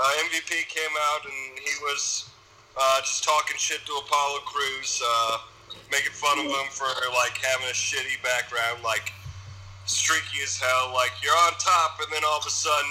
uh, 0.00 0.10
MVP 0.26 0.66
came 0.68 0.94
out 1.12 1.24
and 1.24 1.58
he 1.58 1.74
was 1.82 2.30
uh, 2.80 3.00
just 3.00 3.22
talking 3.24 3.56
shit 3.58 3.84
to 3.86 3.92
Apollo 3.92 4.40
Crews, 4.46 5.02
uh, 5.04 5.38
making 5.92 6.12
fun 6.12 6.38
of 6.38 6.46
him 6.46 6.66
for 6.70 6.86
like 7.14 7.36
having 7.38 7.66
a 7.68 7.72
shitty 7.76 8.22
background, 8.22 8.82
like 8.82 9.12
streaky 9.86 10.42
as 10.42 10.56
hell. 10.56 10.92
Like 10.94 11.10
you're 11.22 11.36
on 11.46 11.52
top, 11.58 12.00
and 12.00 12.08
then 12.12 12.22
all 12.26 12.38
of 12.38 12.46
a 12.46 12.50
sudden 12.50 12.90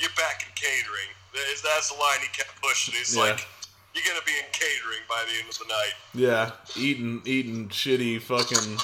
you're 0.00 0.10
back 0.16 0.42
in 0.42 0.52
catering. 0.54 1.10
That's- 1.32 1.62
That's 1.62 1.88
the 1.90 1.96
line 1.98 2.18
he 2.20 2.28
kept 2.28 2.60
pushing. 2.62 2.94
He's 2.94 3.14
Yeah. 3.14 3.22
like, 3.22 3.46
"You're 3.94 4.04
gonna 4.06 4.24
be 4.24 4.36
in 4.38 4.44
catering 4.52 5.00
by 5.08 5.24
the 5.24 5.38
end 5.38 5.48
of 5.50 5.58
the 5.58 5.64
night." 5.66 5.94
Yeah, 6.14 6.50
eating 6.76 7.22
eating 7.24 7.68
shitty 7.68 8.22
fucking 8.22 8.78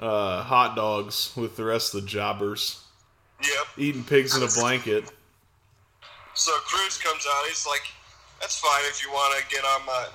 uh, 0.00 0.42
hot 0.42 0.74
dogs 0.74 1.30
with 1.36 1.56
the 1.56 1.64
rest 1.64 1.94
of 1.94 2.00
the 2.02 2.06
jobbers. 2.08 2.80
Yep. 3.42 3.66
Eating 3.76 4.04
pigs 4.04 4.36
in 4.36 4.42
a 4.42 4.48
blanket. 4.48 5.04
So 6.34 6.52
Crews 6.64 6.98
comes 6.98 7.26
out. 7.28 7.46
He's 7.46 7.66
like, 7.66 7.84
"That's 8.40 8.58
fine 8.58 8.84
if 8.88 9.02
you 9.04 9.10
want 9.10 9.38
to 9.38 9.46
get 9.54 9.64
on 9.64 9.84
my, 9.86 10.06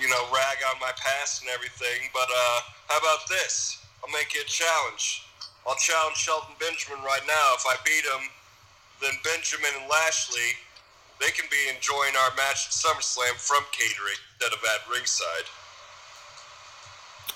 you 0.00 0.08
know, 0.08 0.22
rag 0.32 0.58
on 0.68 0.78
my 0.80 0.92
past 0.96 1.42
and 1.42 1.50
everything. 1.50 2.10
But 2.12 2.28
uh, 2.28 2.60
how 2.88 2.98
about 2.98 3.28
this? 3.28 3.78
I'll 4.02 4.12
make 4.12 4.34
you 4.34 4.42
a 4.42 4.44
challenge. 4.44 5.26
I'll 5.66 5.76
challenge 5.76 6.16
Shelton 6.16 6.54
Benjamin 6.60 7.02
right 7.02 7.24
now. 7.26 7.56
If 7.56 7.64
I 7.64 7.76
beat 7.84 8.04
him, 8.04 8.28
then 9.00 9.16
Benjamin 9.24 9.72
and 9.80 9.88
Lashley, 9.88 10.60
they 11.20 11.32
can 11.32 11.48
be 11.50 11.72
enjoying 11.72 12.12
our 12.20 12.36
match 12.36 12.68
at 12.68 12.72
SummerSlam 12.76 13.40
from 13.40 13.64
catering 13.72 14.20
instead 14.36 14.52
of 14.52 14.60
at 14.64 14.84
ringside." 14.90 15.48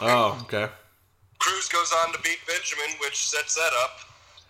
Oh, 0.00 0.38
okay. 0.42 0.70
Crews 1.38 1.68
goes 1.68 1.92
on 2.04 2.12
to 2.12 2.18
beat 2.20 2.38
Benjamin, 2.46 2.94
which 3.00 3.28
sets 3.28 3.54
that 3.54 3.72
up. 3.82 4.07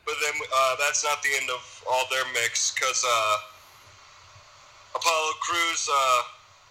But 0.08 0.16
then 0.24 0.40
uh, 0.40 0.80
that's 0.80 1.04
not 1.04 1.20
the 1.20 1.28
end 1.36 1.52
of 1.52 1.60
all 1.84 2.08
their 2.08 2.24
mix, 2.32 2.72
because 2.72 3.04
uh, 3.04 3.36
Apollo 4.96 5.36
Crews, 5.44 5.84
uh, 5.84 6.20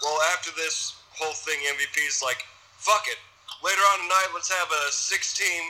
well, 0.02 0.18
after 0.34 0.50
this 0.58 0.98
whole 1.14 1.38
thing, 1.38 1.62
MVP 1.78 2.02
is 2.02 2.26
like, 2.26 2.42
fuck 2.82 3.06
it. 3.06 3.22
Later 3.62 3.86
on 3.94 4.10
tonight, 4.10 4.34
let's 4.34 4.50
have 4.50 4.70
a 4.74 4.92
six 4.92 5.38
team 5.38 5.70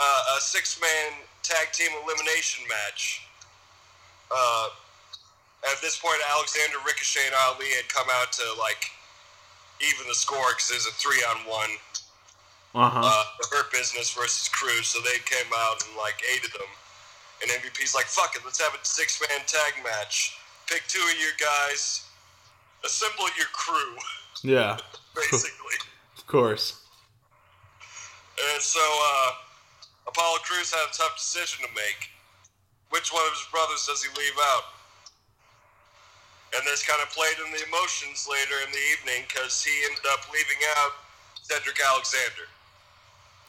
uh, 0.00 0.36
a 0.36 0.40
six-man 0.40 1.20
tag 1.42 1.72
team 1.72 1.90
elimination 2.04 2.64
match. 2.68 3.26
Uh, 4.30 4.68
at 5.70 5.80
this 5.82 5.98
point, 5.98 6.16
Alexander, 6.32 6.78
Ricochet, 6.86 7.26
and 7.26 7.34
Ali 7.44 7.68
had 7.76 7.88
come 7.88 8.06
out 8.12 8.32
to 8.32 8.44
like 8.58 8.88
even 9.80 10.08
the 10.08 10.14
score 10.14 10.56
because 10.56 10.68
there's 10.68 10.86
a 10.86 10.96
three-on-one. 10.96 11.70
Uh-huh. 12.74 13.00
Uh, 13.02 13.24
Hurt 13.50 13.72
Business 13.72 14.14
versus 14.14 14.48
Crews, 14.48 14.86
so 14.86 15.00
they 15.02 15.18
came 15.26 15.50
out 15.56 15.82
and 15.86 15.96
like 15.96 16.22
aided 16.34 16.52
them. 16.52 16.70
And 17.42 17.50
MVP's 17.50 17.94
like, 17.94 18.06
"Fuck 18.06 18.36
it, 18.36 18.42
let's 18.44 18.60
have 18.60 18.74
a 18.74 18.84
six-man 18.84 19.40
tag 19.46 19.82
match. 19.82 20.38
Pick 20.68 20.86
two 20.86 21.02
of 21.02 21.18
your 21.18 21.34
guys, 21.40 22.06
assemble 22.84 23.26
your 23.36 23.50
crew, 23.52 23.96
yeah, 24.42 24.78
basically." 25.16 25.78
of 26.16 26.26
course. 26.26 26.78
And 28.54 28.62
so 28.62 28.80
uh, 28.80 29.30
Apollo 30.06 30.38
Crews 30.46 30.72
had 30.72 30.86
a 30.88 30.94
tough 30.94 31.16
decision 31.16 31.66
to 31.66 31.70
make. 31.74 32.08
Which 32.90 33.12
one 33.12 33.22
of 33.26 33.34
his 33.34 33.46
brothers 33.50 33.86
does 33.86 34.02
he 34.02 34.10
leave 34.18 34.38
out? 34.54 34.66
And 36.56 36.66
this 36.66 36.82
kind 36.82 36.98
of 36.98 37.10
played 37.14 37.38
in 37.38 37.50
the 37.54 37.62
emotions 37.62 38.26
later 38.26 38.58
in 38.66 38.70
the 38.74 38.84
evening 38.94 39.22
because 39.30 39.62
he 39.62 39.70
ended 39.86 40.02
up 40.10 40.26
leaving 40.34 40.58
out 40.78 40.98
Cedric 41.42 41.78
Alexander. 41.78 42.50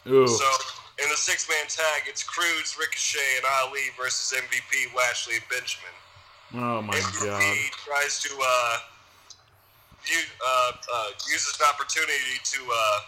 Ooh. 0.08 0.28
So 0.28 0.46
in 1.04 1.10
the 1.10 1.18
six 1.18 1.48
man 1.50 1.68
tag, 1.68 2.04
it's 2.08 2.24
Crews, 2.24 2.78
Ricochet, 2.80 3.38
and 3.38 3.46
Ali 3.62 3.90
versus 3.98 4.38
MVP, 4.38 4.96
Lashley, 4.96 5.36
and 5.36 5.46
Benjamin. 5.50 5.96
oh 6.56 6.82
my 6.82 6.96
MVP 6.96 7.26
god. 7.26 7.42
MVP 7.42 7.72
tries 7.86 8.22
to 8.22 8.30
uh, 8.38 8.78
use, 10.06 10.30
uh, 10.46 10.72
uh, 10.94 11.08
use 11.30 11.46
this 11.46 11.62
opportunity 11.68 12.38
to 12.44 12.60
uh, 12.74 13.00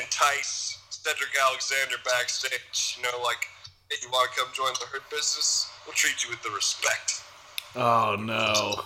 entice 0.00 0.78
Cedric 0.90 1.30
Alexander 1.48 1.96
backstage. 2.04 2.96
You 2.96 3.04
know, 3.04 3.22
like, 3.22 3.48
hey, 3.90 3.96
you 4.02 4.08
want 4.10 4.32
to 4.32 4.40
come 4.40 4.48
join 4.52 4.72
the 4.80 4.86
Hurt 4.86 5.08
Business? 5.10 5.70
We'll 5.86 5.94
treat 5.94 6.24
you 6.24 6.30
with 6.30 6.42
the 6.42 6.50
respect. 6.50 7.22
Oh 7.74 8.16
no. 8.18 8.84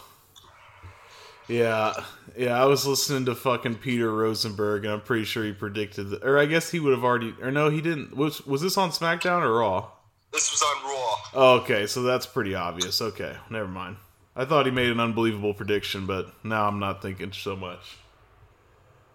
Yeah, 1.48 1.94
yeah. 2.36 2.60
I 2.60 2.66
was 2.66 2.86
listening 2.86 3.24
to 3.26 3.34
fucking 3.34 3.76
Peter 3.76 4.12
Rosenberg, 4.12 4.84
and 4.84 4.94
I'm 4.94 5.00
pretty 5.00 5.24
sure 5.24 5.44
he 5.44 5.52
predicted, 5.52 6.10
that, 6.10 6.24
or 6.24 6.38
I 6.38 6.46
guess 6.46 6.70
he 6.70 6.80
would 6.80 6.92
have 6.92 7.04
already, 7.04 7.34
or 7.40 7.50
no, 7.50 7.70
he 7.70 7.80
didn't. 7.80 8.16
Was 8.16 8.44
was 8.46 8.62
this 8.62 8.76
on 8.76 8.90
SmackDown 8.90 9.42
or 9.42 9.58
Raw? 9.58 9.90
This 10.32 10.50
was 10.50 10.62
on 10.62 10.84
Raw. 10.84 11.14
Oh, 11.34 11.60
okay, 11.60 11.86
so 11.86 12.02
that's 12.02 12.26
pretty 12.26 12.54
obvious. 12.54 13.00
Okay, 13.00 13.36
never 13.48 13.68
mind. 13.68 13.96
I 14.34 14.44
thought 14.44 14.66
he 14.66 14.72
made 14.72 14.90
an 14.90 15.00
unbelievable 15.00 15.54
prediction, 15.54 16.04
but 16.06 16.32
now 16.44 16.68
I'm 16.68 16.78
not 16.78 17.00
thinking 17.00 17.32
so 17.32 17.56
much. 17.56 17.96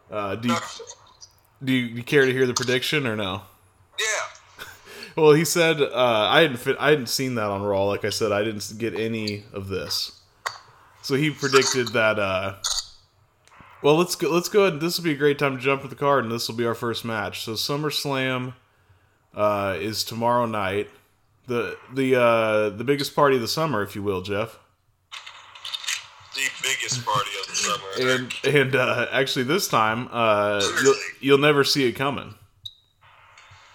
Uh, 0.10 0.36
do 0.36 0.48
you, 0.50 0.56
do 1.64 1.74
you, 1.74 1.90
do 1.90 1.96
you 1.98 2.04
care 2.04 2.26
to 2.26 2.32
hear 2.32 2.48
the 2.48 2.54
prediction 2.54 3.06
or 3.06 3.16
no? 3.16 3.44
Yeah. 4.00 4.66
Well, 5.18 5.34
he 5.34 5.44
said 5.44 5.82
uh, 5.82 6.30
I 6.32 6.40
hadn't 6.44 6.56
fit, 6.56 6.78
I 6.80 6.92
hadn't 6.92 7.10
seen 7.10 7.36
that 7.36 7.48
on 7.48 7.62
Raw. 7.62 7.84
Like 7.84 8.06
I 8.06 8.10
said, 8.10 8.32
I 8.32 8.46
didn't 8.46 8.72
get 8.78 8.98
any 8.98 9.44
of 9.52 9.68
this. 9.68 10.21
So 11.02 11.16
he 11.16 11.32
predicted 11.32 11.90
that. 11.90 12.20
Uh, 12.20 12.56
well, 13.82 13.96
let's 13.96 14.16
go. 14.16 14.30
Let's 14.30 14.50
go 14.50 14.62
ahead. 14.62 14.74
And 14.74 14.82
this 14.82 14.98
will 14.98 15.04
be 15.06 15.14
a 15.14 15.18
great 15.18 15.40
time 15.40 15.58
to 15.58 15.64
jump 15.64 15.82
to 15.82 15.88
the 15.88 15.96
card, 15.96 16.24
and 16.24 16.32
this 16.32 16.48
will 16.48 16.56
be 16.56 16.66
our 16.66 16.76
first 16.76 17.04
match. 17.04 17.44
So 17.44 17.54
SummerSlam 17.54 18.54
uh, 19.36 19.78
is 19.80 20.04
tomorrow 20.04 20.46
night. 20.46 20.90
the 21.48 21.78
the 21.94 22.16
uh, 22.16 22.70
the 22.70 22.84
biggest 22.84 23.16
party 23.16 23.36
of 23.36 23.42
the 23.42 23.48
summer, 23.48 23.82
if 23.82 23.96
you 23.96 24.04
will, 24.04 24.22
Jeff. 24.22 24.60
The 26.36 26.48
biggest 26.64 27.06
party 27.06 27.32
of 27.42 27.48
the 27.48 27.56
summer. 27.56 28.14
And 28.14 28.34
and 28.56 28.76
uh, 28.76 29.08
actually, 29.12 29.44
this 29.44 29.68
time 29.68 30.08
uh, 30.12 30.62
you'll 30.84 30.96
you'll 31.20 31.38
never 31.40 31.64
see 31.64 31.86
it 31.86 31.94
coming. 31.94 32.36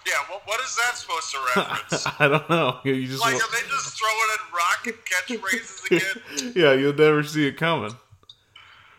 Yeah, 0.07 0.13
what, 0.29 0.47
what 0.47 0.59
is 0.61 0.75
that 0.75 0.95
supposed 0.95 1.31
to 1.31 1.39
reference? 1.55 2.05
I 2.19 2.27
don't 2.27 2.47
know. 2.49 2.79
You 2.83 3.07
just 3.07 3.21
like, 3.21 3.35
are 3.35 3.51
they 3.51 3.67
just 3.67 3.99
throwing 3.99 4.29
in 4.33 4.39
rocket 4.55 5.05
catchphrases 5.05 5.85
again? 5.85 6.53
yeah, 6.55 6.73
you'll 6.73 6.93
never 6.93 7.23
see 7.23 7.47
it 7.47 7.57
coming. 7.57 7.95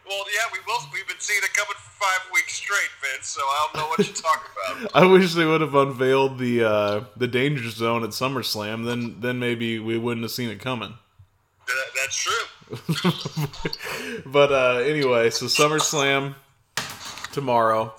Well, 0.07 0.25
yeah, 0.35 0.47
we 0.53 0.59
will. 0.67 0.81
We've 0.93 1.07
been 1.07 1.17
seeing 1.19 1.41
it 1.43 1.53
coming 1.55 1.75
for 1.75 1.91
five 2.05 2.21
weeks 2.33 2.55
straight, 2.55 2.91
Vince. 3.03 3.29
So 3.29 3.43
I 3.43 3.69
don't 3.73 3.83
know 3.83 3.89
what 3.89 3.99
you're 3.99 4.17
talking 4.17 4.51
about. 4.81 4.91
I 4.95 5.05
wish 5.07 5.35
they 5.35 5.45
would 5.45 5.61
have 5.61 5.75
unveiled 5.75 6.39
the 6.39 6.65
uh, 6.65 7.05
the 7.17 7.27
danger 7.27 7.69
zone 7.71 8.05
at 8.05 8.11
SummerSlam. 8.11 8.85
Then 8.87 9.17
then 9.21 9.39
maybe 9.39 9.79
we 9.79 9.99
wouldn't 9.99 10.25
have 10.25 10.31
seen 10.31 10.49
it 10.49 10.61
coming. 10.61 10.95
That, 11.67 11.87
that's 12.01 12.17
true. 12.17 12.47
but 14.27 14.51
uh, 14.51 14.79
anyway, 14.79 15.29
so 15.31 15.47
SummerSlam 15.47 16.35
tomorrow. 17.33 17.95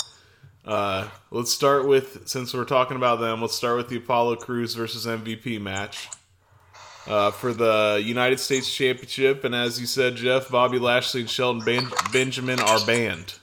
Uh, 0.65 1.07
let's 1.31 1.51
start 1.51 1.87
with 1.87 2.27
since 2.27 2.53
we're 2.53 2.65
talking 2.65 2.97
about 2.97 3.19
them. 3.19 3.41
Let's 3.41 3.55
start 3.55 3.77
with 3.77 3.89
the 3.89 3.97
Apollo 3.97 4.37
Crews 4.37 4.75
versus 4.75 5.05
MVP 5.05 5.59
match 5.59 6.09
uh, 7.07 7.31
for 7.31 7.53
the 7.53 8.01
United 8.03 8.39
States 8.39 8.73
Championship. 8.73 9.43
And 9.43 9.55
as 9.55 9.79
you 9.79 9.87
said, 9.87 10.15
Jeff, 10.15 10.49
Bobby 10.49 10.77
Lashley 10.79 11.21
and 11.21 11.29
Shelton 11.29 11.63
ben- 11.63 11.89
Benjamin 12.11 12.59
are 12.59 12.85
banned. 12.85 13.35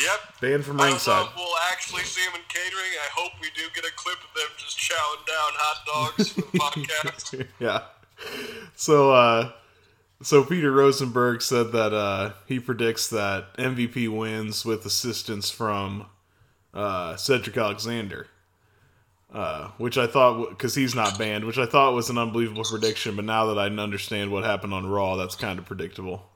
Yep. 0.00 0.40
Banned 0.40 0.64
from 0.64 0.76
I 0.80 0.84
don't 0.84 0.86
know 0.88 0.92
ringside. 0.94 1.26
we'll 1.36 1.54
actually 1.70 2.02
see 2.02 2.24
them 2.24 2.34
in 2.34 2.40
catering. 2.48 2.90
I 3.04 3.08
hope 3.14 3.32
we 3.40 3.48
do 3.54 3.62
get 3.74 3.84
a 3.84 3.92
clip 3.94 4.16
of 4.16 4.34
them 4.34 4.48
just 4.58 4.78
chowing 4.78 5.26
down 5.26 5.52
hot 5.54 6.14
dogs 6.16 6.28
for 6.32 6.40
the 6.40 6.46
podcast. 6.58 7.46
yeah. 7.60 7.82
So 8.74 9.12
uh 9.12 9.52
so 10.22 10.42
Peter 10.44 10.72
Rosenberg 10.72 11.42
said 11.42 11.72
that 11.72 11.92
uh 11.92 12.32
he 12.46 12.58
predicts 12.58 13.08
that 13.10 13.54
MVP 13.58 14.08
wins 14.08 14.64
with 14.64 14.86
assistance 14.86 15.50
from 15.50 16.06
uh 16.74 17.16
Cedric 17.16 17.56
Alexander. 17.56 18.26
Uh, 19.32 19.68
which 19.78 19.96
I 19.96 20.06
thought, 20.06 20.50
because 20.50 20.74
he's 20.74 20.94
not 20.94 21.18
banned, 21.18 21.46
which 21.46 21.56
I 21.56 21.64
thought 21.64 21.94
was 21.94 22.10
an 22.10 22.18
unbelievable 22.18 22.64
prediction, 22.64 23.16
but 23.16 23.24
now 23.24 23.46
that 23.46 23.58
I 23.58 23.64
understand 23.64 24.30
what 24.30 24.44
happened 24.44 24.74
on 24.74 24.84
Raw, 24.86 25.16
that's 25.16 25.34
kind 25.36 25.58
of 25.58 25.64
predictable. 25.64 26.28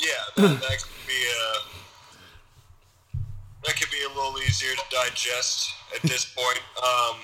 Yeah, 0.00 0.08
that, 0.34 0.60
that 0.60 0.78
could 0.82 1.06
be 1.06 1.22
uh, 1.30 3.18
that 3.64 3.76
could 3.78 3.90
be 3.92 4.02
a 4.02 4.08
little 4.08 4.34
easier 4.42 4.74
to 4.74 4.82
digest 4.90 5.70
at 5.94 6.02
this 6.02 6.24
point. 6.24 6.58
Um, 6.82 7.16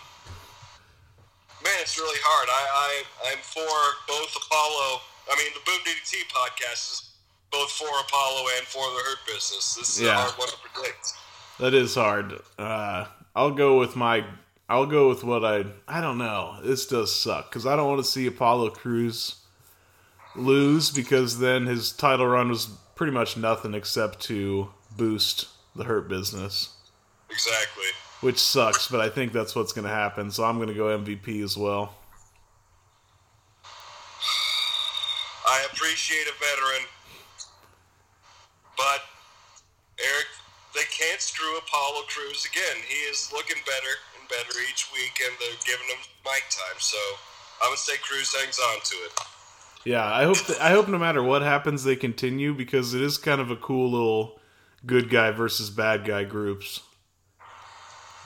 man, 1.64 1.74
it's 1.82 1.98
really 1.98 2.18
hard. 2.22 2.46
I, 2.48 2.62
I 2.62 3.32
I'm 3.32 3.42
for 3.42 3.74
both 4.06 4.30
Apollo. 4.38 5.00
I 5.32 5.36
mean, 5.36 5.50
the 5.52 5.60
Boom 5.66 5.80
DDT 5.82 6.30
podcast 6.30 6.92
is 6.94 7.10
both 7.50 7.72
for 7.72 7.88
Apollo 8.06 8.46
and 8.56 8.66
for 8.68 8.86
the 8.86 9.02
Hurt 9.02 9.18
Business. 9.26 9.74
This 9.74 9.96
is 9.98 10.02
Yeah. 10.02 10.10
a 10.14 10.14
hard 10.14 10.38
one 10.38 10.48
to 10.48 10.56
predict. 10.62 11.14
That 11.60 11.74
is 11.74 11.94
hard. 11.94 12.34
Uh, 12.58 13.06
I'll 13.36 13.50
go 13.52 13.78
with 13.78 13.94
my. 13.96 14.24
I'll 14.68 14.86
go 14.86 15.08
with 15.08 15.22
what 15.24 15.44
I. 15.44 15.64
I 15.86 16.00
don't 16.00 16.18
know. 16.18 16.58
This 16.62 16.86
does 16.86 17.14
suck 17.14 17.50
because 17.50 17.66
I 17.66 17.76
don't 17.76 17.88
want 17.88 18.02
to 18.04 18.10
see 18.10 18.26
Apollo 18.26 18.70
Crews 18.70 19.36
lose 20.36 20.90
because 20.90 21.38
then 21.38 21.66
his 21.66 21.92
title 21.92 22.26
run 22.26 22.48
was 22.48 22.66
pretty 22.94 23.12
much 23.12 23.36
nothing 23.36 23.74
except 23.74 24.20
to 24.20 24.70
boost 24.96 25.48
the 25.74 25.84
Hurt 25.84 26.08
Business, 26.08 26.70
Exactly. 27.30 27.84
which 28.20 28.38
sucks. 28.38 28.88
But 28.88 29.00
I 29.00 29.08
think 29.08 29.32
that's 29.32 29.54
what's 29.54 29.72
going 29.72 29.86
to 29.86 29.94
happen. 29.94 30.30
So 30.30 30.44
I'm 30.44 30.56
going 30.56 30.68
to 30.68 30.74
go 30.74 30.96
MVP 30.98 31.42
as 31.42 31.56
well. 31.56 31.94
I 35.46 35.66
appreciate 35.72 36.26
a 36.28 36.32
veteran, 36.38 36.86
but 38.76 39.02
can't 41.00 41.20
screw 41.20 41.56
Apollo 41.56 42.02
Crews 42.08 42.44
again. 42.44 42.82
He 42.86 42.94
is 43.08 43.30
looking 43.32 43.56
better 43.64 43.94
and 44.18 44.28
better 44.28 44.58
each 44.70 44.88
week, 44.92 45.20
and 45.24 45.34
they're 45.40 45.58
giving 45.64 45.88
him 45.88 46.02
mic 46.24 46.44
time. 46.50 46.78
So 46.78 46.98
I'm 47.62 47.68
gonna 47.70 47.76
say 47.78 47.96
Crews 48.02 48.34
hangs 48.34 48.58
on 48.58 48.80
to 48.84 48.94
it. 49.06 49.12
Yeah, 49.84 50.04
I 50.04 50.24
hope. 50.24 50.38
That, 50.46 50.60
I 50.60 50.70
hope 50.70 50.88
no 50.88 50.98
matter 50.98 51.22
what 51.22 51.40
happens, 51.42 51.84
they 51.84 51.96
continue 51.96 52.52
because 52.54 52.92
it 52.92 53.00
is 53.00 53.16
kind 53.16 53.40
of 53.40 53.50
a 53.50 53.56
cool 53.56 53.90
little 53.90 54.38
good 54.84 55.08
guy 55.08 55.30
versus 55.30 55.70
bad 55.70 56.04
guy 56.04 56.24
groups. 56.24 56.80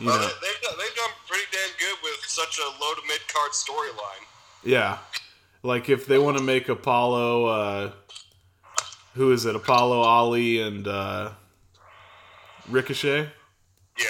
You 0.00 0.06
Well, 0.06 0.18
know. 0.18 0.22
they, 0.26 0.32
they've 0.42 0.62
done, 0.62 0.74
they've 0.78 0.96
done 0.96 1.10
pretty 1.28 1.44
damn 1.52 1.70
good 1.78 1.96
with 2.02 2.18
such 2.26 2.58
a 2.58 2.82
low 2.82 2.94
to 2.94 3.00
mid 3.06 3.20
card 3.32 3.52
storyline. 3.52 4.24
Yeah. 4.64 4.98
Like 5.62 5.88
if 5.88 6.06
they 6.06 6.18
want 6.18 6.36
to 6.38 6.42
make 6.42 6.68
Apollo 6.68 7.44
uh 7.46 7.92
who 9.14 9.30
is 9.30 9.46
it? 9.46 9.54
Apollo 9.54 10.00
Ali 10.00 10.60
and 10.60 10.88
uh 10.88 11.30
Ricochet? 12.68 13.28
Yeah. 13.98 14.04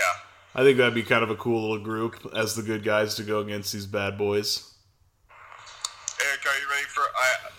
I 0.54 0.62
think 0.62 0.78
that'd 0.78 0.94
be 0.94 1.02
kind 1.02 1.24
of 1.24 1.30
a 1.30 1.36
cool 1.36 1.60
little 1.60 1.84
group 1.84 2.14
as 2.34 2.54
the 2.54 2.62
good 2.62 2.84
guys 2.84 3.14
to 3.16 3.22
go 3.22 3.40
against 3.40 3.72
these 3.72 3.86
bad 3.86 4.16
boys. 4.16 4.70
Eric, 6.24 6.46
are 6.46 6.58
you 6.60 6.70
ready 6.70 6.86
for? 6.86 7.02
I 7.02 7.50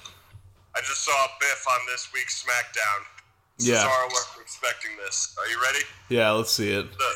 I 0.75 0.79
just 0.79 1.03
saw 1.03 1.11
a 1.11 1.29
Biff 1.39 1.65
on 1.67 1.79
this 1.91 2.09
week's 2.13 2.43
SmackDown. 2.43 3.03
Yeah. 3.59 3.83
Cesaro 3.83 4.11
wasn't 4.11 4.41
expecting 4.41 4.91
this. 5.03 5.35
Are 5.39 5.47
you 5.47 5.61
ready? 5.61 5.83
Yeah, 6.09 6.31
let's 6.31 6.51
see 6.51 6.71
it. 6.71 6.91
the, 6.91 7.11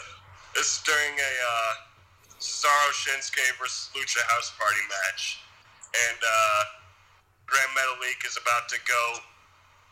this 0.55 0.79
is 0.79 0.83
during 0.83 1.15
a 1.19 1.33
uh, 1.47 1.73
Cesaro 2.39 2.91
Shinsuke 2.91 3.59
versus 3.59 3.89
Lucha 3.95 4.23
House 4.31 4.51
Party 4.59 4.83
match, 4.87 5.39
and 6.09 6.17
uh, 6.19 6.63
Gran 7.45 7.67
Metalik 7.75 8.25
is 8.27 8.37
about 8.37 8.69
to 8.69 8.77
go 8.87 9.19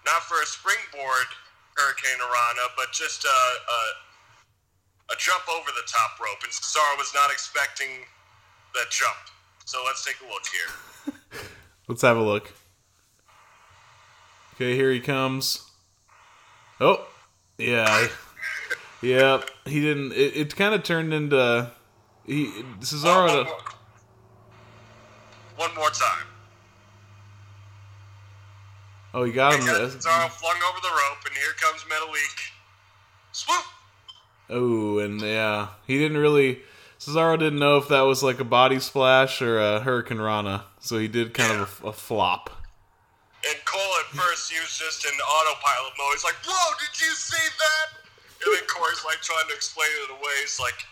not 0.06 0.24
for 0.24 0.42
a 0.42 0.46
springboard 0.46 1.28
Hurricanrana, 1.78 2.74
but 2.76 2.92
just 2.92 3.24
a, 3.24 3.28
a 3.30 3.80
a 5.10 5.16
jump 5.18 5.44
over 5.50 5.70
the 5.72 5.88
top 5.88 6.20
rope, 6.20 6.44
and 6.44 6.52
Cesaro 6.52 6.98
was 6.98 7.14
not 7.14 7.32
expecting 7.32 7.88
that 8.74 8.90
jump. 8.90 9.16
So 9.66 9.80
let's 9.86 10.04
take 10.04 10.18
a 10.22 10.26
look 10.26 10.44
here. 10.48 11.44
Let's 11.90 12.02
have 12.02 12.18
a 12.18 12.22
look. 12.22 12.52
Okay, 14.56 14.76
here 14.76 14.92
he 14.92 15.00
comes. 15.00 15.72
Oh, 16.82 17.08
yeah, 17.58 18.08
yeah. 19.02 19.42
He 19.66 19.80
didn't. 19.80 20.12
It, 20.12 20.36
it 20.36 20.56
kind 20.58 20.76
of 20.76 20.84
turned 20.84 21.14
into 21.14 21.72
he 22.26 22.48
Cesaro. 22.82 23.28
one, 23.28 23.46
more. 23.46 23.58
One 25.56 25.76
more 25.76 25.90
time. 25.92 26.26
Oh, 29.14 29.24
he 29.24 29.32
got 29.32 29.54
him. 29.54 29.62
Cesaro 29.62 30.30
flung 30.30 30.58
over 30.70 30.80
the 30.82 30.90
rope, 30.90 31.26
and 31.26 31.36
here 31.36 31.54
comes 31.60 31.84
Metalik. 31.84 32.52
Swoop! 33.32 33.66
Oh, 34.50 35.00
and 35.00 35.22
yeah, 35.22 35.70
he 35.86 35.98
didn't 35.98 36.18
really. 36.18 36.62
Cesaro 37.00 37.38
didn't 37.38 37.60
know 37.60 37.78
if 37.78 37.88
that 37.90 38.02
was 38.02 38.24
like 38.24 38.40
a 38.40 38.46
body 38.46 38.80
splash 38.80 39.42
or 39.42 39.60
a 39.60 39.82
Hurricanrana, 39.82 40.64
so 40.80 40.98
he 40.98 41.08
did 41.08 41.34
kind 41.34 41.62
of 41.62 41.82
a, 41.84 41.90
a 41.90 41.94
flop. 41.94 42.50
And 43.48 43.58
Cole 43.66 43.94
at 44.02 44.10
first, 44.18 44.52
he 44.52 44.60
was 44.60 44.74
just 44.76 45.06
in 45.06 45.14
autopilot 45.14 45.94
mode. 45.98 46.14
He's 46.14 46.24
like, 46.24 46.40
"Whoa, 46.44 46.74
did 46.80 46.94
you 47.00 47.14
see 47.14 47.48
that?" 47.58 47.88
And 48.44 48.54
then 48.54 48.66
Corey's 48.68 49.04
like 49.06 49.22
trying 49.22 49.48
to 49.48 49.56
explain 49.56 49.90
it 50.06 50.12
away. 50.12 50.36
He's 50.42 50.60
like, 50.60 50.86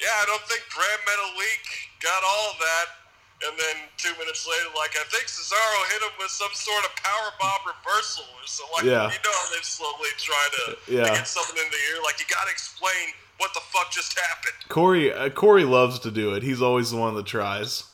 "Yeah, 0.00 0.12
I 0.22 0.24
don't 0.26 0.44
think 0.44 0.62
Gran 0.70 0.98
Metalik 1.08 1.64
got 2.00 2.22
all 2.22 2.52
of 2.52 2.58
that." 2.58 3.03
And 3.46 3.54
then 3.58 3.76
two 3.98 4.12
minutes 4.18 4.46
later, 4.48 4.72
like 4.76 4.96
I 4.96 5.04
think 5.12 5.26
Cesaro 5.28 5.80
hit 5.92 6.00
him 6.02 6.14
with 6.18 6.30
some 6.32 6.52
sort 6.54 6.84
of 6.84 6.96
power 6.96 7.28
bomb 7.40 7.60
reversal 7.76 8.24
or 8.40 8.46
so. 8.46 8.64
Like 8.76 8.84
Yeah. 8.84 9.04
you 9.12 9.20
know, 9.20 9.34
how 9.36 9.48
they 9.52 9.60
slowly 9.62 10.08
try 10.18 10.44
to, 10.56 10.64
to 10.76 10.92
Yeah. 10.92 11.14
get 11.14 11.28
something 11.28 11.56
in 11.56 11.70
the 11.70 11.82
ear. 11.92 12.02
Like 12.02 12.18
you 12.20 12.26
got 12.32 12.44
to 12.46 12.50
explain 12.52 13.12
what 13.38 13.52
the 13.52 13.60
fuck 13.68 13.90
just 13.92 14.18
happened. 14.18 14.54
Corey 14.68 15.12
uh, 15.12 15.28
Corey 15.30 15.64
loves 15.64 15.98
to 16.00 16.10
do 16.10 16.32
it. 16.34 16.42
He's 16.42 16.62
always 16.62 16.90
the 16.90 16.96
one 16.96 17.14
that 17.16 17.26
tries. 17.26 17.84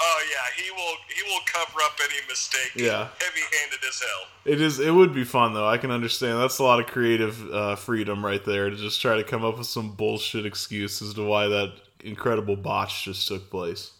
Oh 0.00 0.22
yeah, 0.28 0.62
he 0.62 0.70
will 0.72 0.96
he 1.14 1.22
will 1.32 1.40
cover 1.46 1.80
up 1.82 1.92
any 2.04 2.20
mistake. 2.28 2.72
Yeah. 2.74 3.08
heavy-handed 3.20 3.78
as 3.88 4.00
hell. 4.00 4.26
It 4.44 4.60
is. 4.60 4.80
It 4.80 4.90
would 4.90 5.14
be 5.14 5.24
fun 5.24 5.54
though. 5.54 5.66
I 5.66 5.78
can 5.78 5.90
understand. 5.92 6.40
That's 6.40 6.58
a 6.58 6.62
lot 6.64 6.80
of 6.80 6.86
creative 6.88 7.40
uh, 7.50 7.76
freedom 7.76 8.22
right 8.22 8.44
there 8.44 8.68
to 8.68 8.76
just 8.76 9.00
try 9.00 9.16
to 9.16 9.24
come 9.24 9.44
up 9.44 9.56
with 9.56 9.66
some 9.68 9.92
bullshit 9.92 10.44
excuse 10.44 11.00
as 11.00 11.14
to 11.14 11.24
why 11.24 11.46
that 11.46 11.72
incredible 12.02 12.56
botch 12.56 13.04
just 13.04 13.26
took 13.28 13.48
place. 13.50 13.92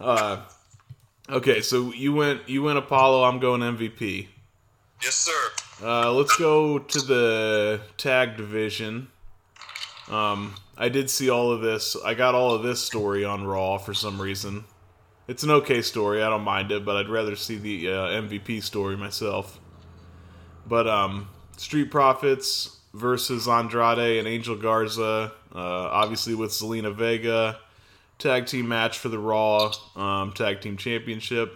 Uh, 0.00 0.42
okay, 1.30 1.60
so 1.60 1.92
you 1.92 2.12
went. 2.12 2.48
You 2.48 2.62
went 2.62 2.78
Apollo. 2.78 3.24
I'm 3.24 3.38
going 3.38 3.60
MVP. 3.60 4.28
Yes, 5.02 5.14
sir. 5.14 5.50
Uh, 5.82 6.12
let's 6.12 6.36
go 6.36 6.78
to 6.78 7.00
the 7.00 7.80
tag 7.96 8.36
division. 8.36 9.08
Um, 10.10 10.54
I 10.76 10.88
did 10.88 11.10
see 11.10 11.30
all 11.30 11.50
of 11.50 11.60
this. 11.60 11.96
I 12.04 12.14
got 12.14 12.34
all 12.34 12.54
of 12.54 12.62
this 12.62 12.80
story 12.80 13.24
on 13.24 13.44
Raw 13.44 13.78
for 13.78 13.94
some 13.94 14.20
reason. 14.20 14.64
It's 15.26 15.42
an 15.42 15.50
okay 15.50 15.80
story. 15.82 16.22
I 16.22 16.28
don't 16.28 16.42
mind 16.42 16.70
it, 16.70 16.84
but 16.84 16.96
I'd 16.96 17.08
rather 17.08 17.36
see 17.36 17.56
the 17.56 17.88
uh, 17.88 17.92
MVP 18.08 18.62
story 18.62 18.96
myself. 18.96 19.58
But 20.66 20.86
um, 20.86 21.28
Street 21.56 21.90
Profits 21.90 22.78
versus 22.92 23.48
Andrade 23.48 24.18
and 24.18 24.28
Angel 24.28 24.56
Garza, 24.56 25.32
uh, 25.54 25.58
obviously 25.58 26.34
with 26.34 26.50
Zelina 26.50 26.94
Vega, 26.94 27.58
tag 28.18 28.46
team 28.46 28.68
match 28.68 28.98
for 28.98 29.08
the 29.08 29.18
Raw 29.18 29.72
um, 29.96 30.32
Tag 30.32 30.60
Team 30.60 30.76
Championship. 30.76 31.52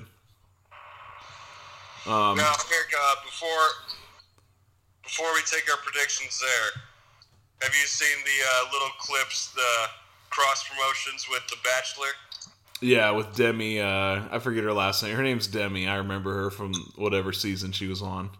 Um, 2.07 2.37
Now, 2.37 2.55
here, 2.69 2.87
uh, 3.01 3.15
before 3.25 3.49
before 5.03 5.33
we 5.35 5.41
take 5.47 5.71
our 5.71 5.79
predictions, 5.79 6.41
there, 6.41 6.83
have 7.63 7.75
you 7.75 7.87
seen 7.87 8.25
the 8.25 8.45
uh, 8.47 8.73
little 8.73 8.91
clips, 8.99 9.53
the 9.53 9.87
cross 10.31 10.69
promotions 10.69 11.27
with 11.31 11.47
the 11.49 11.57
Bachelor? 11.65 12.09
Yeah, 12.81 13.11
with 13.11 13.35
Demi. 13.35 13.81
Uh, 13.81 14.23
I 14.31 14.39
forget 14.39 14.63
her 14.65 14.73
last 14.73 15.03
name. 15.03 15.17
Her 15.17 15.23
name's 15.23 15.49
Demi. 15.49 15.89
I 15.89 15.97
remember 15.97 16.33
her 16.35 16.51
from 16.51 16.73
whatever 16.97 17.33
season 17.33 17.73
she 17.73 17.89
was 17.89 18.03
on. 18.03 18.31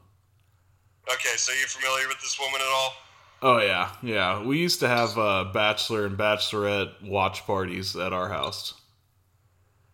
Okay, 1.13 1.37
so 1.37 1.53
you 1.53 1.67
familiar 1.67 2.07
with 2.07 2.21
this 2.21 2.39
woman 2.39 2.61
at 2.61 2.69
all? 2.69 2.93
Oh 3.41 3.59
yeah, 3.59 3.91
yeah. 4.03 4.43
We 4.43 4.59
used 4.59 4.81
to 4.81 4.89
have 4.89 5.17
uh, 5.17 5.45
bachelor 5.53 6.07
and 6.07 6.19
bachelorette 6.19 7.03
watch 7.03 7.47
parties 7.47 7.95
at 7.95 8.13
our 8.13 8.29
house. 8.29 8.75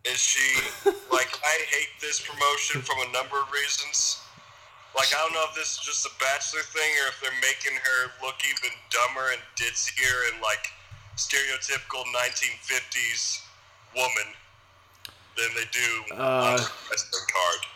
Is 0.05 0.19
she 0.19 0.61
like 1.13 1.39
I 1.45 1.59
hate 1.69 1.89
this 2.01 2.21
promotion 2.21 2.81
from 2.81 2.97
a 3.09 3.13
number 3.13 3.37
of 3.37 3.51
reasons. 3.53 4.21
Like 4.97 5.09
I 5.15 5.19
don't 5.19 5.35
know 5.35 5.45
if 5.49 5.55
this 5.55 5.73
is 5.73 5.81
just 5.85 6.07
a 6.07 6.11
bachelor 6.21 6.61
thing 6.61 6.91
or 7.05 7.09
if 7.09 7.21
they're 7.21 7.41
making 7.43 7.77
her 7.83 8.11
look 8.25 8.37
even 8.49 8.71
dumber 8.91 9.31
and 9.33 9.43
ditzier 9.57 10.33
and 10.33 10.41
like 10.41 10.71
stereotypical 11.17 12.05
1950s 12.15 13.43
woman 13.95 14.33
than 15.37 15.49
they 15.55 15.65
do 15.71 16.15
Uh, 16.15 16.23
on 16.23 16.57
the 16.57 16.71
wrestling 16.91 17.27
card. 17.33 17.67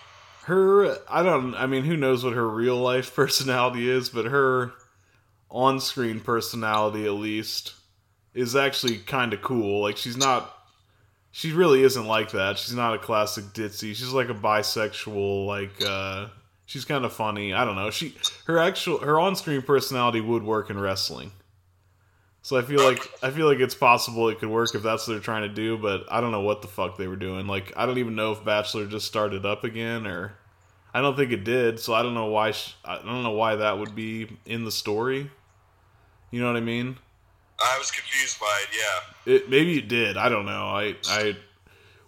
Her, 0.45 0.99
I 1.11 1.23
don't. 1.23 1.55
I 1.57 1.67
mean, 1.67 1.85
who 1.85 1.97
knows 1.97 2.25
what 2.25 2.33
her 2.33 2.49
real 2.49 2.77
life 2.77 3.15
personality 3.15 3.91
is, 3.91 4.09
but 4.09 4.25
her 4.27 4.73
on-screen 5.51 6.21
personality, 6.21 7.07
at 7.07 7.13
least, 7.13 7.75
is 8.35 8.55
actually 8.55 8.99
kind 8.99 9.33
of 9.33 9.43
cool. 9.43 9.83
Like 9.83 9.97
she's 9.97 10.17
not. 10.17 10.55
She 11.31 11.53
really 11.53 11.83
isn't 11.83 12.07
like 12.07 12.33
that. 12.33 12.59
She's 12.59 12.75
not 12.75 12.95
a 12.95 12.99
classic 12.99 13.45
ditzy. 13.47 13.95
She's 13.95 14.13
like 14.13 14.29
a 14.29 14.35
bisexual. 14.35 15.47
Like 15.47 15.73
uh, 15.85 16.29
she's 16.67 16.85
kind 16.85 17.05
of 17.05 17.13
funny. 17.13 17.53
I 17.53 17.65
don't 17.65 17.77
know. 17.77 17.91
She 17.91 18.15
her 18.47 18.59
actual 18.59 18.99
her 18.99 19.19
on-screen 19.19 19.63
personality 19.63 20.21
would 20.21 20.43
work 20.43 20.71
in 20.71 20.79
wrestling. 20.79 21.33
So 22.43 22.57
I 22.57 22.63
feel 22.63 22.83
like 22.83 23.07
I 23.23 23.31
feel 23.31 23.47
like 23.47 23.59
it's 23.59 23.75
possible 23.75 24.29
it 24.29 24.39
could 24.39 24.49
work 24.49 24.75
if 24.75 24.83
that's 24.83 25.07
what 25.07 25.15
they're 25.15 25.23
trying 25.23 25.43
to 25.43 25.55
do, 25.55 25.77
but 25.77 26.05
I 26.11 26.21
don't 26.21 26.33
know 26.33 26.41
what 26.41 26.63
the 26.63 26.69
fuck 26.69 26.97
they 26.97 27.07
were 27.07 27.17
doing. 27.17 27.47
Like 27.47 27.73
I 27.77 27.85
don't 27.85 27.99
even 27.99 28.15
know 28.15 28.33
if 28.33 28.45
Bachelor 28.45 28.87
just 28.87 29.07
started 29.07 29.45
up 29.45 29.65
again 29.65 30.07
or 30.07 30.33
I 30.95 31.01
don't 31.01 31.17
think 31.17 31.33
it 31.33 31.45
did. 31.45 31.79
So 31.79 31.95
I 31.95 32.03
don't 32.03 32.15
know 32.15 32.27
why 32.27 32.53
sh- 32.53 32.75
I 32.85 32.97
don't 32.97 33.23
know 33.23 33.33
why 33.33 33.57
that 33.57 33.79
would 33.79 33.95
be 33.95 34.29
in 34.47 34.65
the 34.65 34.73
story. 34.73 35.31
You 36.31 36.41
know 36.41 36.47
what 36.47 36.57
I 36.57 36.61
mean? 36.61 36.97
I 37.61 37.79
was 37.79 37.91
confused 37.91 38.39
by 38.41 38.63
it. 38.63 38.77
Yeah. 38.77 39.35
It 39.35 39.51
maybe 39.51 39.79
it 39.79 39.89
did. 39.89 40.17
I 40.17 40.29
don't 40.29 40.47
know. 40.47 40.67
I 40.67 40.95
I 41.09 41.37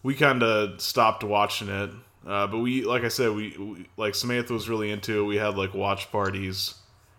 we 0.03 0.15
kind 0.15 0.43
of 0.43 0.81
stopped 0.81 1.25
watching 1.25 1.69
it. 1.69 1.91
Uh, 2.27 2.47
but 2.47 2.59
we 2.59 2.83
like 2.83 3.03
I 3.03 3.09
said 3.09 3.33
we, 3.33 3.57
we 3.59 3.87
like 3.97 4.15
Samantha 4.15 4.53
was 4.53 4.69
really 4.69 4.91
into 4.91 5.21
it. 5.21 5.25
We 5.25 5.37
had 5.37 5.57
like 5.57 5.75
watch 5.75 6.13
parties 6.13 6.75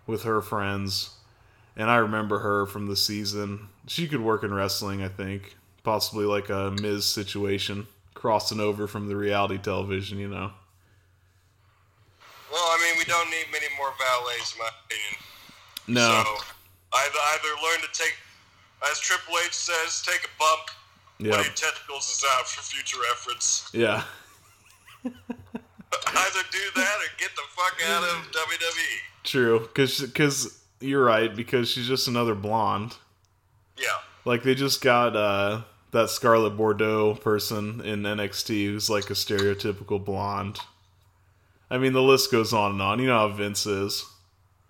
with 0.07 0.23
her 0.23 0.41
friends. 0.41 1.11
And 1.75 1.89
I 1.89 1.97
remember 1.97 2.39
her 2.39 2.65
from 2.65 2.87
the 2.87 2.95
season. 2.95 3.69
She 3.87 4.07
could 4.07 4.21
work 4.21 4.43
in 4.43 4.53
wrestling, 4.53 5.01
I 5.01 5.07
think. 5.07 5.55
Possibly 5.83 6.25
like 6.25 6.49
a 6.49 6.75
Miz 6.79 7.05
situation, 7.05 7.87
crossing 8.13 8.59
over 8.59 8.87
from 8.87 9.07
the 9.07 9.15
reality 9.15 9.57
television, 9.57 10.19
you 10.19 10.27
know. 10.27 10.51
Well, 12.51 12.61
I 12.61 12.77
mean, 12.83 12.99
we 12.99 13.05
don't 13.05 13.29
need 13.29 13.45
many 13.51 13.67
more 13.77 13.91
valets, 13.97 14.53
in 14.53 14.59
my 14.59 14.69
opinion. 14.85 15.15
No. 15.87 16.23
So 16.23 16.43
either 16.93 17.19
either 17.33 17.49
learn 17.63 17.81
to 17.81 17.91
take, 17.93 18.15
as 18.91 18.99
Triple 18.99 19.35
H 19.45 19.53
says, 19.53 20.01
take 20.05 20.23
a 20.23 20.33
bump 20.39 20.69
when 21.17 21.29
yeah. 21.29 21.35
your 21.37 21.53
testicles 21.53 22.09
is 22.09 22.23
out 22.37 22.47
for 22.47 22.61
future 22.61 22.97
reference. 23.11 23.69
Yeah. 23.73 24.03
Either 25.93 26.39
do 26.51 26.59
that 26.75 26.95
or 26.99 27.09
get 27.17 27.31
the 27.35 27.41
fuck 27.49 27.77
out 27.89 28.03
of. 28.03 28.31
WWE. 28.31 28.97
True. 29.23 29.67
Cuz 29.73 30.09
cuz 30.13 30.59
you're 30.79 31.03
right 31.03 31.35
because 31.35 31.69
she's 31.69 31.87
just 31.87 32.07
another 32.07 32.35
blonde. 32.35 32.95
Yeah. 33.77 33.87
Like 34.25 34.43
they 34.43 34.55
just 34.55 34.81
got 34.81 35.15
uh 35.15 35.61
that 35.91 36.09
Scarlett 36.09 36.55
Bordeaux 36.55 37.15
person 37.15 37.81
in 37.81 38.03
NXT 38.03 38.65
who's 38.65 38.89
like 38.89 39.09
a 39.09 39.13
stereotypical 39.13 40.03
blonde. 40.03 40.59
I 41.69 41.77
mean, 41.77 41.93
the 41.93 42.01
list 42.01 42.31
goes 42.31 42.53
on 42.53 42.71
and 42.71 42.81
on. 42.81 42.99
You 42.99 43.07
know 43.07 43.17
how 43.17 43.35
Vince 43.35 43.65
is. 43.65 44.05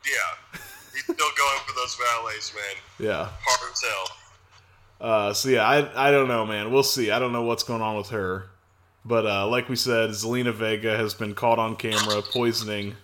Yeah. 0.06 0.60
Still 1.14 1.28
going 1.38 1.60
for 1.68 1.74
those 1.76 1.96
valets, 1.96 2.54
man. 2.54 2.76
Yeah. 3.00 3.30
Hard 3.42 3.72
as 3.72 3.82
hell. 3.82 4.18
Uh, 5.02 5.34
so 5.34 5.50
yeah, 5.50 5.68
I 5.68 6.10
I 6.10 6.12
don't 6.12 6.28
know, 6.28 6.46
man. 6.46 6.72
We'll 6.72 6.84
see. 6.84 7.10
I 7.10 7.20
don't 7.20 7.32
know 7.32 7.42
what's 7.42 7.64
going 7.64 7.82
on 7.82 7.98
with 7.98 8.10
her, 8.10 8.50
but 9.04 9.26
uh, 9.26 9.48
like 9.48 9.68
we 9.68 9.76
said, 9.76 10.12
Zelina 10.12 10.54
Vega 10.54 10.96
has 10.96 11.14
been 11.16 11.34
caught 11.34 11.58
on 11.58 11.76
camera 11.76 12.22
poisoning 12.22 12.96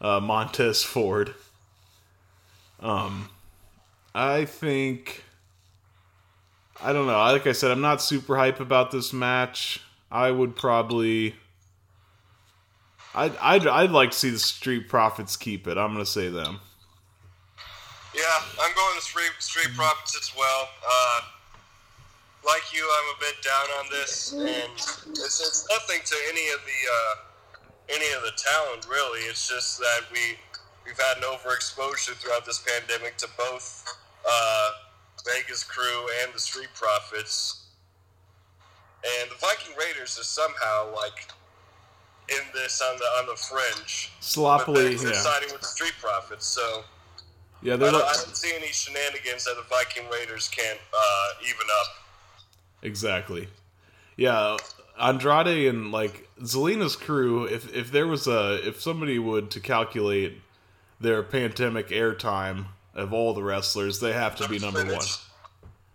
uh, 0.00 0.18
Montez 0.20 0.82
Ford. 0.82 1.34
Um, 2.80 3.28
I 4.14 4.46
think 4.46 5.22
I 6.82 6.92
don't 6.92 7.06
know. 7.06 7.18
Like 7.18 7.46
I 7.46 7.52
said, 7.52 7.70
I'm 7.70 7.80
not 7.80 8.00
super 8.00 8.36
hype 8.36 8.60
about 8.60 8.90
this 8.90 9.12
match. 9.12 9.80
I 10.10 10.30
would 10.30 10.56
probably. 10.56 11.34
I'd, 13.14 13.36
I'd, 13.38 13.66
I'd 13.66 13.90
like 13.90 14.12
to 14.12 14.16
see 14.16 14.30
the 14.30 14.38
Street 14.38 14.88
Profits 14.88 15.36
keep 15.36 15.66
it. 15.66 15.76
I'm 15.76 15.92
going 15.92 16.04
to 16.04 16.10
say 16.10 16.28
them. 16.28 16.60
Yeah, 18.18 18.42
I'm 18.60 18.74
going 18.74 18.96
to 18.96 19.02
Street, 19.02 19.30
street 19.38 19.70
Profits 19.76 20.18
as 20.18 20.34
well. 20.36 20.68
Uh, 20.82 21.20
like 22.44 22.74
you, 22.74 22.82
I'm 22.82 23.14
a 23.14 23.20
bit 23.20 23.36
down 23.46 23.66
on 23.78 23.86
this, 23.92 24.32
and 24.32 24.74
it's, 25.10 25.38
it's 25.38 25.66
nothing 25.70 26.00
to 26.04 26.16
any 26.28 26.48
of 26.50 26.58
the 26.66 26.80
uh, 26.90 27.94
any 27.94 28.12
of 28.16 28.22
the 28.22 28.32
talent 28.34 28.88
really. 28.90 29.20
It's 29.30 29.48
just 29.48 29.78
that 29.78 30.00
we 30.12 30.34
we've 30.84 30.98
had 30.98 31.18
an 31.18 31.30
overexposure 31.30 32.14
throughout 32.14 32.44
this 32.44 32.64
pandemic 32.66 33.18
to 33.18 33.28
both 33.38 33.84
uh, 34.28 34.70
Vega's 35.24 35.62
Crew 35.62 36.06
and 36.24 36.34
the 36.34 36.40
Street 36.40 36.70
Profits, 36.74 37.66
and 39.20 39.30
the 39.30 39.36
Viking 39.36 39.74
Raiders 39.78 40.18
are 40.18 40.24
somehow 40.24 40.92
like 40.92 41.30
in 42.30 42.42
this 42.52 42.82
on 42.82 42.98
the 42.98 43.04
on 43.04 43.26
the 43.26 43.36
fringe. 43.36 44.10
Sloppily, 44.18 44.92
yeah. 44.94 45.12
siding 45.12 45.50
with 45.52 45.60
the 45.60 45.68
Street 45.68 45.94
Profits, 46.00 46.46
so 46.46 46.82
Yeah, 47.62 47.74
I 47.74 47.76
they're 47.76 47.90
don't, 47.90 48.00
like, 48.00 48.10
I 48.10 48.22
don't 48.22 48.36
see 48.36 48.54
any 48.56 48.68
shenanigans 48.68 49.44
that 49.44 49.56
the 49.56 49.64
Viking 49.68 50.04
Raiders 50.10 50.48
can't 50.48 50.78
uh, 50.92 51.28
even 51.42 51.66
up. 51.80 51.86
Exactly. 52.82 53.48
Yeah, 54.16 54.56
Andrade 55.00 55.68
and 55.68 55.90
like 55.92 56.28
Zelina's 56.40 56.96
crew. 56.96 57.44
If 57.44 57.74
if 57.74 57.90
there 57.90 58.06
was 58.06 58.26
a 58.26 58.66
if 58.66 58.80
somebody 58.80 59.18
would 59.18 59.50
to 59.52 59.60
calculate 59.60 60.40
their 61.00 61.22
pandemic 61.22 61.88
airtime 61.88 62.66
of 62.94 63.12
all 63.12 63.34
the 63.34 63.42
wrestlers, 63.42 64.00
they 64.00 64.12
have 64.12 64.36
to 64.36 64.48
be 64.48 64.58
number 64.58 64.84
one. 64.84 65.06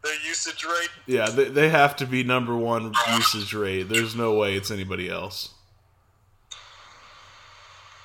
Their 0.03 0.19
usage 0.27 0.65
rate. 0.65 0.89
Yeah, 1.05 1.29
they, 1.29 1.45
they 1.45 1.69
have 1.69 1.95
to 1.97 2.05
be 2.05 2.23
number 2.23 2.55
one 2.55 2.93
usage 3.15 3.53
rate. 3.53 3.83
There's 3.83 4.15
no 4.15 4.33
way 4.33 4.55
it's 4.55 4.69
anybody 4.69 5.09
else. 5.09 5.49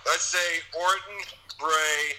I'd 0.07 0.21
say 0.21 0.39
Orton, 0.79 1.25
Bray, 1.59 2.17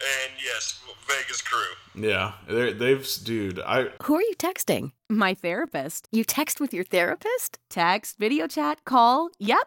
and 0.00 0.32
yes, 0.42 0.80
Vega's 1.06 1.42
Crew. 1.42 1.58
Yeah, 1.94 2.32
they're, 2.48 2.72
they've 2.72 3.06
dude. 3.24 3.60
I 3.60 3.88
Who 4.02 4.14
are 4.16 4.22
you 4.22 4.34
texting? 4.38 4.92
My 5.08 5.34
therapist. 5.34 6.08
You 6.12 6.24
text 6.24 6.60
with 6.60 6.72
your 6.72 6.84
therapist? 6.84 7.58
Text, 7.68 8.18
video 8.18 8.46
chat, 8.46 8.84
call. 8.84 9.30
Yep. 9.38 9.66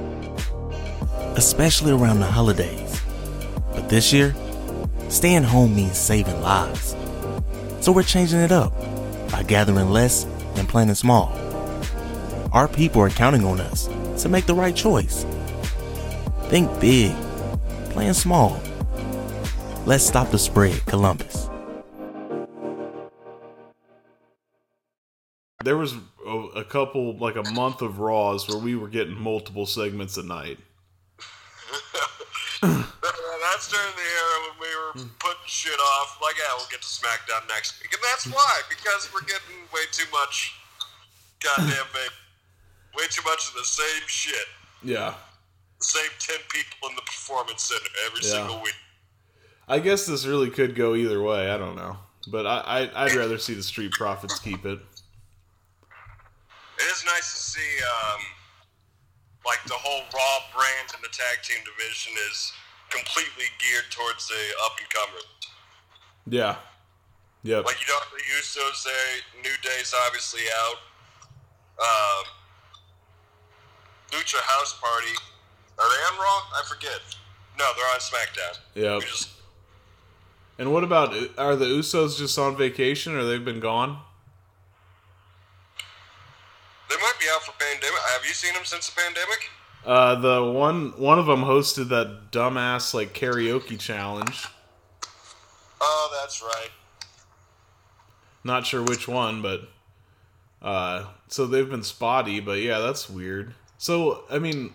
Especially 1.35 1.91
around 1.91 2.19
the 2.19 2.25
holidays. 2.25 3.01
But 3.73 3.89
this 3.89 4.11
year, 4.11 4.35
staying 5.09 5.43
home 5.43 5.75
means 5.75 5.97
saving 5.97 6.41
lives. 6.41 6.95
So 7.79 7.91
we're 7.91 8.03
changing 8.03 8.39
it 8.39 8.51
up 8.51 8.73
by 9.31 9.43
gathering 9.43 9.89
less 9.89 10.25
and 10.55 10.67
planning 10.67 10.95
small. 10.95 11.31
Our 12.51 12.67
people 12.67 13.01
are 13.01 13.09
counting 13.09 13.45
on 13.45 13.61
us 13.61 13.89
to 14.23 14.29
make 14.29 14.45
the 14.45 14.55
right 14.55 14.75
choice. 14.75 15.25
Think 16.49 16.69
big, 16.79 17.15
plan 17.91 18.13
small. 18.13 18.61
Let's 19.85 20.05
stop 20.05 20.31
the 20.31 20.37
spread, 20.37 20.85
Columbus. 20.85 21.49
there 25.63 25.77
was 25.77 25.93
a, 26.55 26.63
couple 26.63 27.17
like 27.17 27.35
a 27.35 27.51
month 27.51 27.81
of 27.81 27.99
Raws 27.99 28.47
where 28.47 28.57
we 28.57 28.75
were 28.75 28.87
getting 28.87 29.15
multiple 29.15 29.65
segments 29.65 30.17
a 30.17 30.23
night. 30.23 30.57
That's 32.61 33.67
during 33.69 33.93
the 33.95 34.05
era 34.05 34.35
when 34.47 34.55
we 34.61 34.69
were 34.75 34.93
putting 35.19 35.45
shit 35.47 35.79
off. 35.97 36.19
Like, 36.21 36.35
yeah, 36.37 36.53
we'll 36.57 36.67
get 36.69 36.81
to 36.81 36.87
SmackDown 36.87 37.47
next 37.49 37.81
week, 37.81 37.91
and 37.93 38.01
that's 38.11 38.27
why 38.27 38.61
because 38.69 39.09
we're 39.13 39.21
getting 39.21 39.65
way 39.73 39.81
too 39.91 40.05
much. 40.11 40.53
Goddamn 41.43 41.67
baby, 41.93 42.13
way 42.97 43.03
too 43.09 43.23
much 43.25 43.47
of 43.49 43.55
the 43.55 43.65
same 43.65 44.03
shit. 44.07 44.45
Yeah, 44.83 45.13
The 45.79 45.85
same 45.85 46.09
ten 46.19 46.37
people 46.49 46.89
in 46.89 46.95
the 46.95 47.01
performance 47.03 47.63
center 47.63 47.89
every 48.07 48.21
Yeah. 48.23 48.37
single 48.47 48.61
week. 48.63 48.75
I 49.67 49.79
guess 49.79 50.05
this 50.05 50.25
really 50.25 50.49
could 50.49 50.75
go 50.75 50.95
either 50.95 51.21
way. 51.21 51.49
I 51.49 51.57
don't 51.57 51.75
know, 51.75 51.97
but 52.27 52.45
I, 52.45 52.89
I 52.93 53.05
I'd 53.05 53.15
rather 53.15 53.37
see 53.37 53.53
the 53.53 53.63
Street 53.63 53.91
Profits 53.93 54.37
keep 54.39 54.65
it. 54.65 54.79
It 56.77 56.83
is 56.83 57.03
nice 57.05 57.31
to 57.31 57.37
see, 57.37 57.77
um, 57.83 58.19
like 59.45 59.61
the 59.67 59.77
whole 59.77 60.03
Raw 60.13 60.37
brand 60.53 60.93
and 60.93 61.01
the 61.03 61.09
tag 61.09 61.41
team 61.43 61.59
division 61.65 62.13
is 62.29 62.53
completely 62.89 63.45
geared 63.59 63.89
towards 63.89 64.27
the 64.27 64.41
up 64.65 64.77
and 64.77 64.89
comers. 64.89 65.25
Yeah, 66.27 66.55
yep. 67.43 67.65
Like 67.65 67.79
you 67.81 67.87
don't 67.87 68.03
have 68.03 68.13
the 68.13 68.25
Usos 68.37 68.83
there. 68.83 69.41
New 69.41 69.55
Day's 69.63 69.93
obviously 70.05 70.41
out. 70.53 70.79
Um, 71.81 72.25
Lucha 74.11 74.39
House 74.41 74.77
Party. 74.79 75.15
Are 75.79 75.89
they 75.89 76.01
on 76.13 76.19
Raw? 76.19 76.41
I 76.53 76.63
forget. 76.67 76.99
No, 77.57 77.65
they're 77.75 77.85
on 77.93 77.99
SmackDown. 77.99 78.59
Yeah. 78.75 78.99
Just 78.99 79.29
And 80.59 80.71
what 80.71 80.83
about 80.83 81.15
are 81.37 81.55
the 81.55 81.65
Usos 81.65 82.17
just 82.17 82.37
on 82.37 82.55
vacation 82.55 83.15
or 83.15 83.23
they've 83.25 83.43
been 83.43 83.59
gone? 83.59 83.99
They 86.91 87.01
might 87.01 87.19
be 87.19 87.25
out 87.33 87.41
for 87.43 87.53
pandemic. 87.53 87.99
Have 88.13 88.25
you 88.25 88.33
seen 88.33 88.53
them 88.53 88.65
since 88.65 88.89
the 88.89 89.01
pandemic? 89.01 89.49
Uh, 89.85 90.15
the 90.15 90.51
one 90.51 90.89
one 90.97 91.17
of 91.17 91.25
them 91.25 91.41
hosted 91.41 91.89
that 91.89 92.31
dumbass 92.31 92.93
like 92.93 93.13
karaoke 93.13 93.79
challenge. 93.79 94.45
Oh, 95.79 96.19
that's 96.21 96.41
right. 96.41 96.69
Not 98.43 98.65
sure 98.65 98.83
which 98.83 99.07
one, 99.07 99.41
but 99.41 99.69
uh, 100.61 101.05
so 101.27 101.47
they've 101.47 101.69
been 101.69 101.83
spotty. 101.83 102.39
But 102.39 102.59
yeah, 102.59 102.79
that's 102.79 103.09
weird. 103.09 103.55
So 103.77 104.25
I 104.29 104.37
mean, 104.37 104.73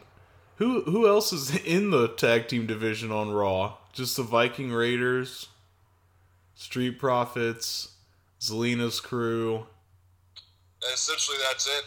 who 0.57 0.83
who 0.83 1.07
else 1.07 1.33
is 1.33 1.55
in 1.65 1.91
the 1.91 2.09
tag 2.09 2.49
team 2.49 2.67
division 2.67 3.13
on 3.13 3.31
Raw? 3.31 3.75
Just 3.93 4.17
the 4.17 4.23
Viking 4.23 4.73
Raiders, 4.73 5.49
Street 6.55 6.99
Profits, 6.99 7.95
Zelina's 8.41 9.01
crew. 9.01 9.67
Essentially, 10.93 11.39
that's 11.49 11.67
it. 11.67 11.85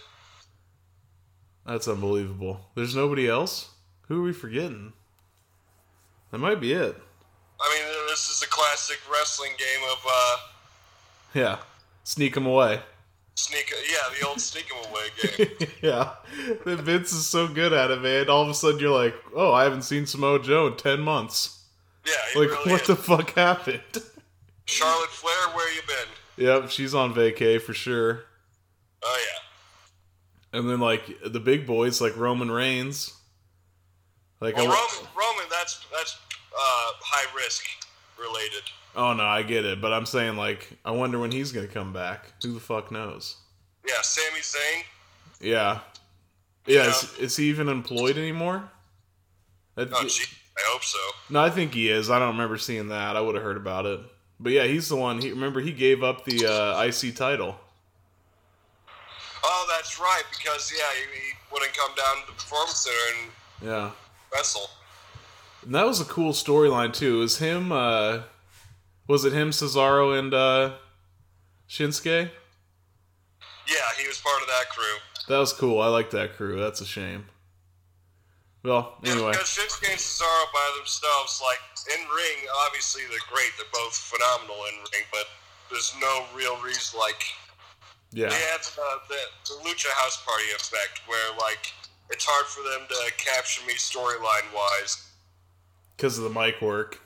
That's 1.70 1.88
unbelievable. 1.88 2.61
There's 2.74 2.95
nobody 2.95 3.28
else. 3.30 3.70
Who 4.07 4.20
are 4.22 4.24
we 4.24 4.34
forgetting? 4.34 4.93
That 6.32 6.39
might 6.39 6.59
be 6.59 6.74
it. 6.74 6.95
I 7.61 7.76
mean, 7.76 8.07
this 8.09 8.28
is 8.28 8.41
a 8.41 8.47
classic 8.47 8.97
wrestling 9.11 9.51
game 9.57 9.88
of 9.91 9.97
uh, 10.09 10.38
Yeah, 11.36 11.57
sneak 12.03 12.34
them 12.34 12.47
away. 12.47 12.80
sneak. 13.36 13.72
Yeah, 13.88 13.97
the 14.20 14.28
old 14.28 14.41
sneak 14.41 14.65
'em 14.72 14.89
away 14.89 15.47
game. 15.59 15.70
yeah, 15.84 16.15
Vince 16.65 17.11
is 17.13 17.28
so 17.28 17.47
good 17.47 17.72
at 17.72 17.91
it, 17.91 18.01
man. 18.01 18.30
All 18.30 18.41
of 18.41 18.49
a 18.49 18.53
sudden, 18.55 18.80
you're 18.80 18.89
like, 18.97 19.13
"Oh, 19.36 19.53
I 19.53 19.63
haven't 19.63 19.84
seen 19.84 20.07
Samoa 20.07 20.41
Joe 20.41 20.67
in 20.67 20.76
ten 20.78 21.01
months." 21.01 21.59
Yeah, 22.07 22.13
Like, 22.41 22.49
really 22.49 22.72
what 22.72 22.82
is. 22.82 22.88
the 22.88 22.95
fuck 22.95 23.32
happened? 23.36 23.82
Charlotte 24.65 25.09
Flair, 25.09 25.55
where 25.55 25.72
you 25.76 25.82
been? 25.86 26.45
yep, 26.45 26.70
she's 26.72 26.95
on 26.95 27.13
vacay 27.13 27.61
for 27.61 27.74
sure. 27.76 28.24
Oh 29.03 29.20
yeah. 29.28 29.28
And 30.54 30.70
then 30.70 30.80
like 30.80 31.06
the 31.26 31.39
big 31.39 31.68
boys, 31.68 32.02
like 32.02 32.18
Roman 32.18 32.50
Reigns. 32.50 33.14
Like, 34.41 34.56
Well, 34.56 34.66
I 34.68 34.70
Roman, 34.70 35.10
Roman, 35.16 35.45
that's 35.50 35.86
that's 35.91 36.18
uh, 36.54 36.91
high 37.02 37.36
risk 37.36 37.64
related. 38.20 38.64
oh 38.95 39.14
no, 39.14 39.24
I 39.26 39.43
get 39.43 39.66
it, 39.66 39.82
but 39.82 39.93
I'm 39.93 40.06
saying 40.06 40.38
like, 40.38 40.70
I 40.86 40.91
wonder 40.91 41.20
when 41.20 41.32
he's 41.32 41.52
gonna 41.52 41.68
come 41.68 41.93
back. 41.93 42.32
Who 42.43 42.54
the 42.54 42.60
fuck 42.60 42.91
knows? 42.91 43.36
Yeah, 43.88 44.02
Sami 44.02 44.39
Zayn. 44.39 44.84
Yeah, 45.41 45.80
yeah. 46.66 46.84
Yeah. 46.84 46.89
Is, 46.89 47.14
is 47.20 47.36
he 47.38 47.45
even 47.50 47.68
employed 47.70 48.18
anymore? 48.18 48.70
That- 49.76 49.89
Oh, 49.93 50.04
gee, 50.08 50.26
I 50.58 50.62
hope 50.72 50.84
so. 50.84 50.97
No, 51.30 51.41
I 51.41 51.50
think 51.50 51.74
he 51.74 51.89
is. 51.89 52.10
I 52.10 52.18
don't 52.20 52.30
remember 52.34 52.58
seeing 52.58 52.89
that. 52.89 53.16
I 53.16 53.22
would 53.22 53.36
have 53.36 53.43
heard 53.43 53.56
about 53.58 53.86
it. 53.86 54.00
But 54.39 54.52
yeah, 54.54 54.66
he's 54.66 54.88
the 54.89 54.95
one. 54.95 55.22
He 55.22 55.30
remember 55.32 55.60
he 55.62 55.72
gave 55.74 56.02
up 56.04 56.26
the 56.26 56.45
uh, 56.45 56.82
IC 56.84 57.16
title. 57.16 57.58
Oh, 59.44 59.66
that's 59.70 60.00
right, 60.00 60.24
because 60.38 60.72
yeah, 60.76 60.84
he, 60.96 61.20
he 61.20 61.32
wouldn't 61.52 61.74
come 61.78 61.92
down 61.96 62.22
to 62.26 62.28
the 62.28 62.34
performance 62.34 62.78
center 62.78 62.96
and 63.22 63.32
Yeah, 63.70 63.92
wrestle. 64.34 64.70
and 65.66 65.74
that 65.76 65.86
was 65.86 66.02
a 66.02 66.06
cool 66.06 66.34
storyline 66.34 66.94
too. 66.94 67.18
It 67.18 67.20
was 67.22 67.38
him? 67.40 67.72
Uh, 67.72 68.22
was 69.08 69.26
it 69.26 69.34
him, 69.34 69.52
Cesaro, 69.52 70.18
and 70.18 70.34
uh, 70.34 70.74
Shinsuke? 71.70 72.30
Yeah, 73.68 73.76
he 74.02 74.08
was 74.08 74.20
part 74.20 74.42
of 74.42 74.48
that 74.48 74.66
crew. 74.70 74.98
That 75.28 75.38
was 75.40 75.54
cool. 75.54 75.80
I 75.82 75.88
like 75.88 76.10
that 76.12 76.36
crew. 76.36 76.60
That's 76.60 76.82
a 76.82 76.86
shame. 76.86 77.26
Well, 78.64 78.98
Yeah, 79.04 79.12
anyway, 79.14 79.32
because 79.32 79.48
Shinsuke 79.48 79.90
and 79.90 79.98
Cesaro 80.00 80.46
by 80.54 80.74
themselves, 80.78 81.42
like 81.44 81.60
in 81.98 82.02
ring, 82.10 82.38
obviously 82.66 83.04
they're 83.10 83.20
great. 83.32 83.52
They're 83.58 83.72
both 83.72 83.96
phenomenal 83.96 84.58
in 84.66 84.76
ring, 84.92 85.06
but 85.12 85.26
there's 85.72 85.94
no 86.02 86.26
real 86.36 86.60
reason. 86.62 87.00
Like 87.00 87.24
yeah, 88.12 88.30
they 88.30 88.36
have 88.36 88.78
uh, 88.78 88.97
the, 89.07 89.20
the 89.45 89.70
Lucha 89.70 89.89
House 90.01 90.24
Party 90.26 90.45
effect, 90.55 91.01
where 91.07 91.38
like 91.39 91.72
it's 92.10 92.26
hard 92.28 92.45
for 92.47 92.64
them 92.64 92.88
to 92.89 93.14
capture 93.18 93.66
me 93.68 93.74
storyline 93.74 94.53
wise 94.55 95.10
because 95.95 96.18
of 96.18 96.24
the 96.24 96.30
mic 96.30 96.62
work. 96.62 96.99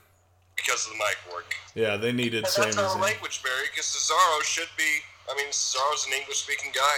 because 0.56 0.86
of 0.86 0.92
the 0.92 0.98
mic 0.98 1.34
work. 1.34 1.54
Yeah, 1.74 1.96
they 1.96 2.12
needed 2.12 2.44
And 2.44 2.46
Sami 2.46 2.66
that's 2.66 2.78
our 2.78 3.00
language 3.00 3.42
barrier 3.42 3.66
because 3.70 3.86
Cesaro 3.86 4.42
should 4.44 4.68
be. 4.76 5.00
I 5.30 5.34
mean, 5.36 5.48
Cesaro's 5.48 6.06
an 6.06 6.12
English 6.12 6.38
speaking 6.38 6.70
guy. 6.74 6.96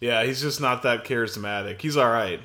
Yeah, 0.00 0.24
he's 0.24 0.40
just 0.40 0.60
not 0.60 0.82
that 0.82 1.04
charismatic. 1.04 1.80
He's 1.80 1.96
all 1.96 2.10
right. 2.10 2.40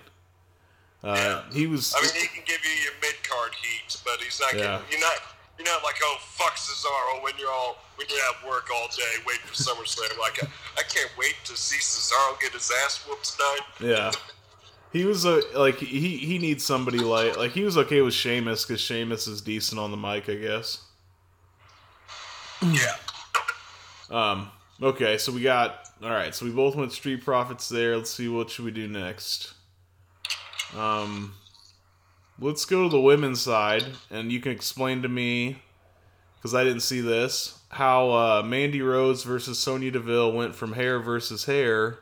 Uh, 1.04 1.44
he 1.52 1.66
was. 1.68 1.94
I 1.98 2.02
mean, 2.02 2.12
he 2.14 2.28
can 2.28 2.44
give 2.46 2.60
you 2.64 2.84
your 2.84 2.94
mid 3.02 3.16
card 3.28 3.52
heat, 3.56 3.98
but 4.06 4.20
he's 4.22 4.40
not. 4.40 4.54
Yeah. 4.54 4.64
Gonna, 4.64 4.84
you're 4.92 5.00
not. 5.00 5.18
You're 5.62 5.74
not 5.76 5.84
like, 5.84 5.96
oh 6.04 6.18
fuck 6.22 6.56
Cesaro 6.56 7.24
when 7.24 7.34
you're 7.38 7.52
all 7.52 7.78
when 7.96 8.08
you're 8.10 8.18
at 8.18 8.50
work 8.50 8.70
all 8.74 8.88
day 8.88 9.04
waiting 9.28 9.46
for 9.46 9.54
SummerSlam. 9.54 10.18
Like, 10.18 10.44
I, 10.44 10.48
I 10.80 10.82
can't 10.82 11.12
wait 11.20 11.36
to 11.46 11.56
see 11.56 11.78
Cesaro 11.78 12.40
get 12.40 12.54
his 12.54 12.72
ass 12.84 13.06
whooped 13.08 13.38
tonight. 13.38 13.60
Yeah. 13.80 14.12
He 14.92 15.06
was 15.06 15.24
a 15.26 15.42
like 15.56 15.78
he 15.78 16.18
he 16.18 16.40
needs 16.40 16.66
somebody 16.66 16.98
like 16.98 17.38
like 17.38 17.52
he 17.52 17.64
was 17.64 17.78
okay 17.78 18.02
with 18.02 18.16
Sheamus 18.16 18.66
because 18.66 18.82
Sheamus 18.82 19.28
is 19.28 19.42
decent 19.42 19.80
on 19.80 19.92
the 19.92 19.98
mic, 19.98 20.28
I 20.30 20.36
guess. 20.36 20.80
Yeah. 22.64 22.96
Um. 24.10 24.50
Okay, 24.82 25.20
so 25.20 25.32
we 25.32 25.44
got 25.44 25.88
all 26.02 26.10
right. 26.10 26.34
So 26.34 26.46
we 26.46 26.52
both 26.52 26.76
went 26.76 26.92
Street 26.92 27.24
Profits 27.24 27.70
there. 27.70 27.96
Let's 27.96 28.10
see 28.10 28.28
what 28.28 28.50
should 28.50 28.66
we 28.66 28.72
do 28.72 28.88
next. 28.88 29.54
Um, 30.76 31.36
let's 32.40 32.66
go 32.66 32.84
to 32.84 32.90
the 32.90 33.02
women's 33.02 33.42
side, 33.42 33.86
and 34.10 34.32
you 34.32 34.40
can 34.40 34.52
explain 34.52 35.02
to 35.02 35.10
me 35.10 35.62
because 36.36 36.56
I 36.56 36.64
didn't 36.64 36.82
see 36.82 37.02
this 37.02 37.62
how 37.72 38.10
uh, 38.10 38.44
Mandy 38.46 38.82
Rose 38.82 39.24
versus 39.24 39.58
Sonya 39.58 39.92
Deville 39.92 40.34
went 40.34 40.56
from 40.56 40.74
hair 40.74 41.00
versus 41.00 41.46
hair. 41.46 42.00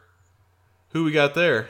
Who 0.89 1.03
we 1.03 1.11
got 1.11 1.35
there? 1.35 1.69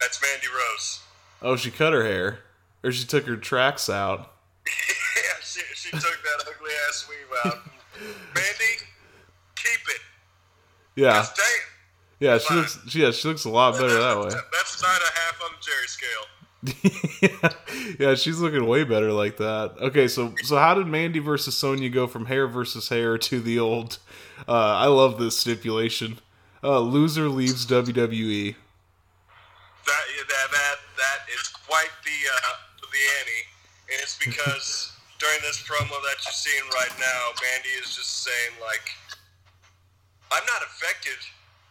That's 0.00 0.20
Mandy 0.20 0.48
Rose. 0.48 1.00
Oh, 1.40 1.56
she 1.56 1.70
cut 1.70 1.92
her 1.92 2.04
hair, 2.04 2.40
or 2.84 2.92
she 2.92 3.06
took 3.06 3.26
her 3.26 3.36
tracks 3.36 3.88
out. 3.88 4.32
yeah, 5.16 5.22
she, 5.42 5.60
she 5.74 5.90
took 5.90 6.02
that 6.02 6.40
ugly 6.42 6.70
ass 6.88 7.08
weave 7.08 7.38
out. 7.46 7.58
Mandy, 8.34 8.84
keep 9.56 9.80
it. 9.88 10.00
Yeah, 10.94 11.24
yeah. 12.20 12.38
She 12.38 12.54
looks. 12.54 12.94
Yeah, 12.94 13.10
she 13.12 13.28
looks 13.28 13.44
a 13.46 13.50
lot 13.50 13.74
better 13.74 13.98
that 13.98 14.18
way. 14.18 14.24
That's 14.24 14.82
nine 14.82 14.94
and 14.94 15.02
a 15.02 15.18
half 15.18 15.42
on 15.42 15.52
the 15.52 15.64
Jerry 15.64 15.86
scale. 15.86 16.26
yeah, 17.98 18.14
she's 18.14 18.38
looking 18.38 18.66
way 18.66 18.84
better 18.84 19.10
like 19.10 19.36
that. 19.38 19.74
Okay, 19.80 20.06
so 20.06 20.34
so 20.44 20.56
how 20.56 20.74
did 20.74 20.86
Mandy 20.86 21.18
versus 21.18 21.56
Sonya 21.56 21.90
go 21.90 22.06
from 22.06 22.26
hair 22.26 22.46
versus 22.46 22.88
hair 22.88 23.18
to 23.18 23.40
the 23.40 23.58
old? 23.58 23.98
Uh, 24.46 24.76
I 24.78 24.86
love 24.86 25.18
this 25.18 25.36
stipulation. 25.36 26.18
Uh, 26.62 26.78
loser 26.78 27.28
leaves. 27.28 27.66
WWE. 27.66 28.54
That 29.86 30.04
that 30.28 30.50
that 30.52 30.76
that 30.96 31.18
is 31.34 31.48
quite 31.48 31.90
the 32.04 32.18
uh, 32.30 32.54
the 32.78 33.02
Annie, 33.18 33.44
and 33.90 33.98
it's 34.00 34.16
because 34.18 34.92
during 35.18 35.38
this 35.42 35.60
promo 35.62 35.90
that 35.90 36.16
you're 36.22 36.32
seeing 36.32 36.62
right 36.74 36.94
now, 37.00 37.30
Mandy 37.42 37.70
is 37.82 37.96
just 37.96 38.22
saying 38.22 38.60
like, 38.60 38.86
"I'm 40.30 40.46
not 40.46 40.62
affected 40.62 41.18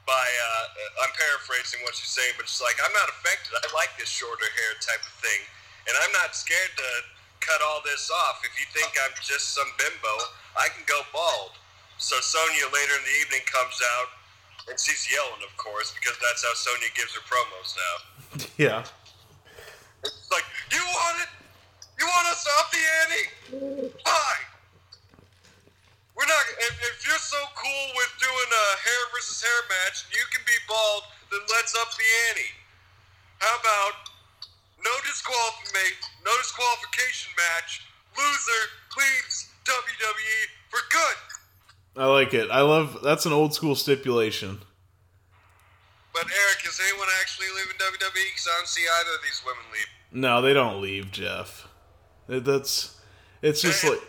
by." 0.05 0.25
Uh, 0.25 1.05
I'm 1.05 1.13
paraphrasing 1.15 1.81
what 1.83 1.95
she's 1.95 2.13
saying, 2.13 2.35
but 2.37 2.47
she's 2.47 2.61
like, 2.61 2.77
"I'm 2.81 2.93
not 2.93 3.09
affected. 3.09 3.55
I 3.57 3.67
like 3.73 3.93
this 3.97 4.09
shorter 4.09 4.47
hair 4.47 4.71
type 4.81 5.03
of 5.03 5.15
thing, 5.21 5.41
and 5.87 5.93
I'm 6.01 6.13
not 6.17 6.35
scared 6.35 6.73
to 6.77 6.89
cut 7.39 7.61
all 7.61 7.81
this 7.83 8.09
off. 8.09 8.41
If 8.45 8.53
you 8.59 8.67
think 8.73 8.93
I'm 9.01 9.15
just 9.21 9.53
some 9.57 9.69
bimbo, 9.77 10.15
I 10.57 10.69
can 10.73 10.85
go 10.85 11.01
bald." 11.11 11.57
So 11.97 12.17
Sonya 12.19 12.67
later 12.73 12.95
in 12.97 13.03
the 13.05 13.15
evening 13.21 13.45
comes 13.45 13.77
out. 13.97 14.09
And 14.69 14.79
she's 14.79 15.09
yelling, 15.11 15.41
of 15.41 15.57
course, 15.57 15.91
because 15.97 16.17
that's 16.21 16.45
how 16.45 16.53
Sonya 16.53 16.93
gives 16.93 17.17
her 17.17 17.21
promos 17.25 17.73
now. 17.73 18.45
Yeah. 18.57 18.85
It's 20.03 20.29
like, 20.31 20.45
you 20.71 20.77
want 20.77 21.17
it? 21.23 21.29
You 21.97 22.05
want 22.05 22.27
us 22.27 22.45
up 22.59 22.69
the 22.69 22.77
ante? 23.01 23.89
Fine. 24.05 24.45
We're 26.15 26.27
not. 26.27 26.43
If, 26.59 26.75
if 26.91 26.95
you're 27.07 27.23
so 27.23 27.39
cool 27.55 27.85
with 27.95 28.11
doing 28.19 28.49
a 28.51 28.65
hair 28.83 29.01
versus 29.15 29.39
hair 29.41 29.61
match, 29.71 30.05
and 30.05 30.11
you 30.13 30.25
can 30.31 30.43
be 30.43 30.57
bald, 30.67 31.07
then 31.31 31.41
let's 31.55 31.73
up 31.79 31.91
the 31.95 32.07
ante. 32.29 32.51
How 33.39 33.55
about 33.57 33.95
no 34.83 34.93
disqualification, 35.07 35.97
no 36.25 36.31
disqualification 36.37 37.31
match? 37.39 37.87
Loser 38.17 38.63
leaves 38.99 39.49
WWE 39.63 40.39
for 40.69 40.83
good. 40.91 41.17
I 41.95 42.05
like 42.07 42.33
it. 42.33 42.51
I 42.51 42.61
love 42.61 42.99
that's 43.03 43.25
an 43.25 43.33
old 43.33 43.53
school 43.53 43.75
stipulation. 43.75 44.59
But 46.13 46.23
Eric, 46.23 46.67
is 46.67 46.79
anyone 46.87 47.07
actually 47.21 47.47
leaving 47.55 47.77
WWE? 47.79 48.11
Because 48.11 48.47
I 48.51 48.57
don't 48.57 48.67
see 48.67 48.83
either 48.83 49.15
of 49.15 49.23
these 49.23 49.41
women 49.45 49.63
leave. 49.71 49.87
No, 50.11 50.41
they 50.41 50.53
don't 50.53 50.81
leave, 50.81 51.11
Jeff. 51.11 51.67
That's 52.27 53.00
it's 53.41 53.61
just 53.61 53.83
like 53.83 53.99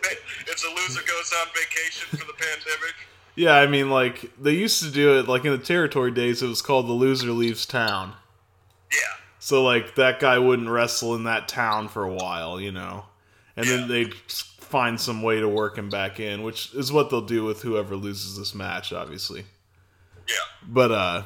it's 0.47 0.63
a 0.63 0.69
loser 0.69 1.01
goes 1.01 1.33
on 1.41 1.47
vacation 1.53 2.07
for 2.09 2.25
the 2.25 2.33
pandemic. 2.33 2.95
yeah. 3.35 3.55
I 3.55 3.67
mean, 3.67 3.89
like 3.89 4.31
they 4.39 4.51
used 4.51 4.83
to 4.83 4.91
do 4.91 5.19
it 5.19 5.27
like 5.27 5.45
in 5.45 5.51
the 5.51 5.57
territory 5.57 6.11
days. 6.11 6.41
It 6.41 6.47
was 6.47 6.61
called 6.61 6.87
the 6.87 6.93
loser 6.93 7.31
leaves 7.31 7.65
town. 7.65 8.13
Yeah. 8.91 8.97
So 9.39 9.63
like 9.63 9.95
that 9.95 10.19
guy 10.19 10.37
wouldn't 10.39 10.69
wrestle 10.69 11.15
in 11.15 11.23
that 11.25 11.47
town 11.47 11.89
for 11.89 12.03
a 12.03 12.13
while, 12.13 12.61
you 12.61 12.71
know, 12.71 13.05
and 13.57 13.67
then 13.67 13.87
they'd 13.87 14.13
find 14.13 14.99
some 14.99 15.21
way 15.21 15.39
to 15.39 15.47
work 15.47 15.77
him 15.77 15.89
back 15.89 16.19
in, 16.19 16.43
which 16.43 16.73
is 16.73 16.91
what 16.91 17.09
they'll 17.09 17.21
do 17.21 17.43
with 17.43 17.61
whoever 17.61 17.95
loses 17.95 18.37
this 18.37 18.55
match, 18.55 18.93
obviously. 18.93 19.45
Yeah. 20.27 20.35
But 20.67 20.91
uh, 20.91 21.23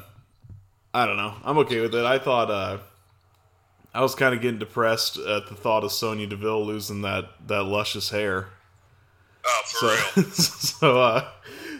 I 0.92 1.06
don't 1.06 1.16
know. 1.16 1.34
I'm 1.44 1.58
okay 1.58 1.80
with 1.80 1.94
it. 1.94 2.04
I 2.04 2.18
thought 2.18 2.50
uh, 2.50 2.78
I 3.94 4.02
was 4.02 4.14
kind 4.14 4.34
of 4.34 4.40
getting 4.40 4.58
depressed 4.58 5.16
at 5.16 5.48
the 5.48 5.54
thought 5.54 5.84
of 5.84 5.92
Sonya 5.92 6.26
Deville 6.26 6.64
losing 6.64 7.02
that 7.02 7.30
that 7.48 7.64
luscious 7.64 8.10
hair. 8.10 8.48
Oh, 9.46 9.62
for 9.64 9.96
So 9.96 10.20
real. 10.22 10.30
so 10.32 11.00
uh, 11.00 11.28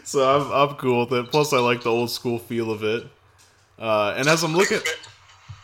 so 0.03 0.27
I'm 0.27 0.69
I'm 0.69 0.75
cool 0.77 1.05
with 1.05 1.13
it. 1.13 1.31
Plus, 1.31 1.53
I 1.53 1.59
like 1.59 1.83
the 1.83 1.91
old 1.91 2.11
school 2.11 2.39
feel 2.39 2.71
of 2.71 2.83
it. 2.83 3.05
Uh, 3.77 4.13
and 4.17 4.27
as 4.27 4.43
I'm 4.43 4.55
looking 4.55 4.79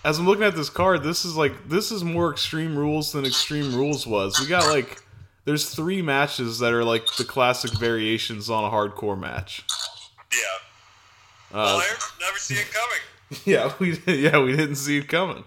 as 0.05 0.19
I'm 0.19 0.25
looking 0.27 0.43
at 0.43 0.55
this 0.55 0.69
card, 0.69 1.03
this 1.03 1.25
is 1.25 1.35
like 1.35 1.67
this 1.67 1.91
is 1.91 2.03
more 2.03 2.31
Extreme 2.31 2.77
Rules 2.77 3.11
than 3.11 3.25
Extreme 3.25 3.75
Rules 3.75 4.05
was. 4.05 4.39
We 4.39 4.47
got 4.47 4.67
like 4.69 5.01
there's 5.45 5.73
three 5.73 6.01
matches 6.01 6.59
that 6.59 6.73
are 6.73 6.83
like 6.83 7.07
the 7.17 7.23
classic 7.23 7.71
variations 7.77 8.49
on 8.49 8.63
a 8.63 8.69
hardcore 8.69 9.19
match. 9.19 9.63
Yeah. 10.31 11.57
Uh, 11.57 11.79
well, 11.79 11.97
never 12.19 12.37
see 12.37 12.55
it 12.55 12.67
coming. 12.71 13.41
yeah, 13.45 13.73
we 13.79 13.97
yeah 14.21 14.39
we 14.39 14.55
didn't 14.55 14.75
see 14.75 14.99
it 14.99 15.07
coming. 15.07 15.43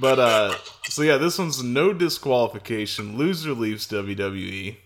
But 0.00 0.18
uh, 0.18 0.54
so 0.88 1.02
yeah, 1.02 1.18
this 1.18 1.38
one's 1.38 1.62
no 1.62 1.92
disqualification. 1.92 3.18
Loser 3.18 3.52
leaves 3.52 3.86
WWE. 3.86 4.76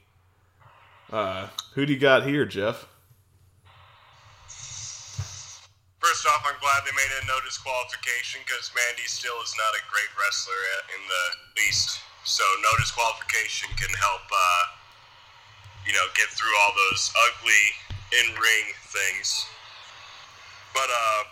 Uh, 1.12 1.46
who 1.74 1.86
do 1.86 1.92
you 1.92 2.00
got 2.00 2.26
here, 2.26 2.44
Jeff? 2.44 2.90
First 6.02 6.26
off, 6.26 6.42
I'm 6.42 6.58
glad 6.58 6.82
they 6.82 6.90
made 6.98 7.14
it 7.14 7.30
no 7.30 7.38
disqualification 7.46 8.42
because 8.42 8.74
Mandy 8.74 9.06
still 9.06 9.38
is 9.38 9.54
not 9.54 9.78
a 9.78 9.82
great 9.86 10.10
wrestler 10.18 10.58
in 10.90 11.02
the 11.06 11.24
least. 11.62 12.02
So 12.24 12.42
no 12.60 12.74
disqualification 12.82 13.70
can 13.78 13.94
help, 13.94 14.26
uh, 14.26 14.64
you 15.86 15.92
know, 15.94 16.10
get 16.18 16.26
through 16.34 16.50
all 16.58 16.72
those 16.90 17.12
ugly 17.30 17.64
in-ring 18.18 18.66
things. 18.90 19.46
But 20.74 20.90
uh, 20.90 21.22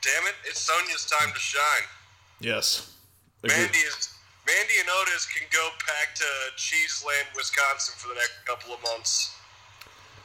damn 0.00 0.24
it, 0.24 0.40
it's 0.48 0.64
Sonya's 0.64 1.04
time 1.04 1.28
to 1.34 1.38
shine. 1.38 1.97
Yes. 2.40 2.94
Mandy 3.42 3.78
is 3.78 4.14
Mandy 4.46 4.80
and 4.80 4.88
Otis 5.02 5.26
can 5.26 5.46
go 5.52 5.68
back 5.86 6.14
to 6.14 6.24
Cheeseland, 6.56 7.28
Wisconsin 7.36 7.94
for 7.98 8.08
the 8.08 8.14
next 8.14 8.44
couple 8.46 8.72
of 8.72 8.82
months. 8.82 9.36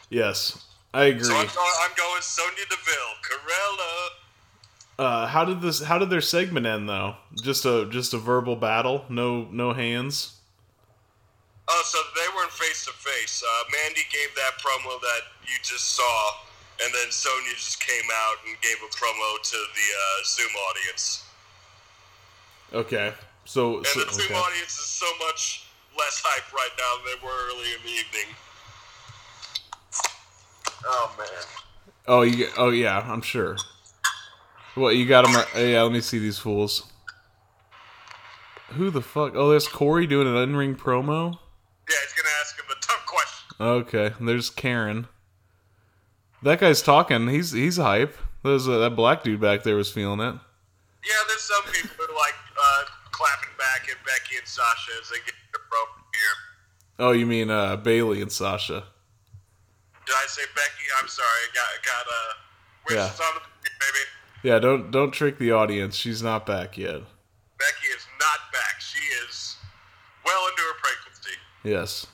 Yes, 0.09 0.66
I 0.93 1.05
agree. 1.05 1.24
So 1.24 1.36
I'm 1.36 1.47
going, 1.47 1.76
I'm 1.82 1.91
going 1.97 2.22
Sonya 2.22 2.66
Deville, 2.70 3.14
Corella. 3.22 4.07
Uh, 4.97 5.28
how 5.28 5.43
did 5.43 5.59
this? 5.61 5.82
How 5.84 5.97
did 5.97 6.09
their 6.09 6.22
segment 6.22 6.66
end 6.66 6.88
though? 6.88 7.16
Just 7.41 7.66
a 7.66 7.88
just 7.89 8.14
a 8.14 8.18
verbal 8.18 8.55
battle. 8.55 9.03
No 9.09 9.47
no 9.51 9.74
hands. 9.74 10.38
Oh, 11.68 11.84
so 11.86 11.97
they 12.16 12.28
weren't 12.36 12.51
face 12.51 12.86
to 12.86 12.91
face. 12.91 13.43
Mandy 13.72 14.01
gave 14.11 14.36
that 14.36 14.59
promo 14.64 14.99
that 15.01 15.22
you 15.43 15.55
just 15.64 15.95
saw, 15.95 16.32
and 16.84 16.93
then 16.93 17.11
Sonya 17.11 17.55
just 17.55 17.82
came 17.82 18.07
out 18.14 18.36
and 18.47 18.59
gave 18.61 18.78
a 18.84 18.91
promo 18.93 19.41
to 19.41 19.57
the 19.57 19.88
uh, 19.91 20.24
Zoom 20.26 20.51
audience. 20.70 21.26
Okay. 22.74 23.13
So, 23.45 23.78
And 23.78 23.88
so 23.88 23.99
the 24.03 24.13
Zoom 24.13 24.26
okay. 24.26 24.36
audience 24.36 24.71
is 24.71 24.86
so 24.86 25.05
much 25.28 25.67
less 25.97 26.21
hype 26.26 26.51
right 26.53 26.69
now 26.78 27.03
than 27.03 27.19
they 27.19 27.26
were 27.26 27.47
early 27.47 27.74
in 27.74 27.84
the 27.84 27.89
evening. 27.89 28.36
Oh 30.86 31.15
man. 31.17 31.28
Oh 32.07 32.21
you. 32.21 32.47
Oh 32.57 32.69
yeah, 32.69 32.99
I'm 32.99 33.21
sure. 33.21 33.57
What 34.76 34.95
you 34.95 35.05
got 35.05 35.26
them? 35.26 35.36
Right, 35.36 35.67
yeah, 35.67 35.84
let 35.84 35.91
me 35.91 36.01
see 36.01 36.19
these 36.19 36.39
fools. 36.39 36.91
Who 38.69 38.89
the 38.89 39.01
fuck? 39.01 39.34
Oh, 39.36 39.51
there's 39.51 39.67
Corey 39.67 40.07
doing 40.07 40.28
an 40.28 40.36
in-ring 40.36 40.76
promo. 40.76 41.32
Yeah, 41.89 41.95
he's 42.03 42.13
gonna 42.13 42.30
ask 42.41 42.57
him 42.57 42.65
a 42.71 42.82
tough 42.82 43.05
question. 43.05 43.55
Okay, 43.59 44.15
there's 44.19 44.49
Karen. 44.49 45.07
That 46.41 46.59
guy's 46.59 46.82
talking. 46.82 47.28
He's 47.28 47.51
he's 47.51 47.78
hype. 47.78 48.17
There's 48.43 48.67
uh, 48.67 48.80
that 48.80 48.95
black 48.95 49.24
dude 49.24 49.39
back 49.39 49.63
there 49.63 49.76
was 49.76 49.91
feeling 49.91 50.19
it. 50.19 50.36
Yeah, 51.05 51.13
there's 51.28 51.41
some 51.41 51.63
people 51.71 52.05
who 52.05 52.15
like 52.15 52.34
uh, 52.64 52.84
clapping 53.11 53.49
back 53.57 53.88
at 53.89 53.97
Becky 54.05 54.38
and 54.38 54.47
Sasha 54.47 54.91
as 55.01 55.09
they 55.09 55.18
get 55.18 55.36
their 55.51 55.64
promo 55.72 56.01
here. 56.14 56.36
Oh, 56.99 57.11
you 57.11 57.26
mean 57.26 57.49
uh, 57.49 57.76
Bayley 57.78 58.22
and 58.22 58.32
Sasha? 58.32 58.84
Did 60.05 60.16
I 60.16 60.26
say 60.28 60.41
Becky? 60.55 60.86
I'm 61.01 61.07
sorry. 61.07 61.28
I 61.28 61.47
got 61.53 61.86
got 61.86 62.05
uh, 62.07 62.34
wishes 63.09 63.20
Yeah. 63.20 63.26
on 63.28 63.34
the 63.64 63.70
baby. 63.80 64.05
Yeah, 64.43 64.59
don't 64.59 64.91
don't 64.91 65.11
trick 65.11 65.38
the 65.39 65.51
audience. 65.53 65.95
She's 65.95 66.22
not 66.22 66.45
back 66.45 66.78
yet. 66.78 66.95
Becky 67.57 67.88
is 67.95 68.05
not 68.20 68.51
back. 68.51 68.82
She 68.82 68.99
is 69.26 69.55
well 70.26 70.47
into 70.49 70.61
her 70.61 70.74
pregnancy. 70.82 71.38
Yes. 71.64 72.07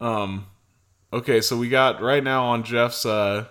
Um. 0.00 0.46
Okay, 1.12 1.40
so 1.40 1.56
we 1.58 1.68
got 1.68 2.00
right 2.00 2.22
now 2.22 2.44
on 2.44 2.62
Jeff's. 2.62 3.04
Uh, 3.04 3.46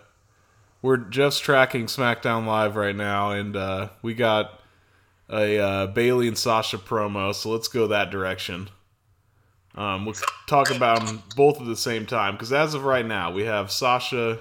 we're 0.82 0.98
Jeff's 0.98 1.40
tracking 1.40 1.86
SmackDown 1.88 2.46
Live 2.48 2.76
right 2.78 2.96
now, 2.96 3.32
and 3.32 3.56
uh, 3.56 3.90
we 4.02 4.14
got 4.14 4.61
a 5.32 5.58
uh, 5.58 5.88
Bayley 5.88 6.28
and 6.28 6.38
Sasha 6.38 6.78
promo. 6.78 7.34
So 7.34 7.50
let's 7.50 7.68
go 7.68 7.88
that 7.88 8.12
direction. 8.12 8.70
Um, 9.74 10.06
we'll 10.06 10.16
talk 10.48 10.70
about 10.70 11.06
them 11.06 11.24
both 11.36 11.62
at 11.62 11.66
the 11.66 11.78
same 11.78 12.06
time 12.06 12.34
because 12.34 12.52
as 12.52 12.74
of 12.74 12.84
right 12.84 13.06
now, 13.06 13.32
we 13.32 13.44
have 13.44 13.72
Sasha. 13.72 14.40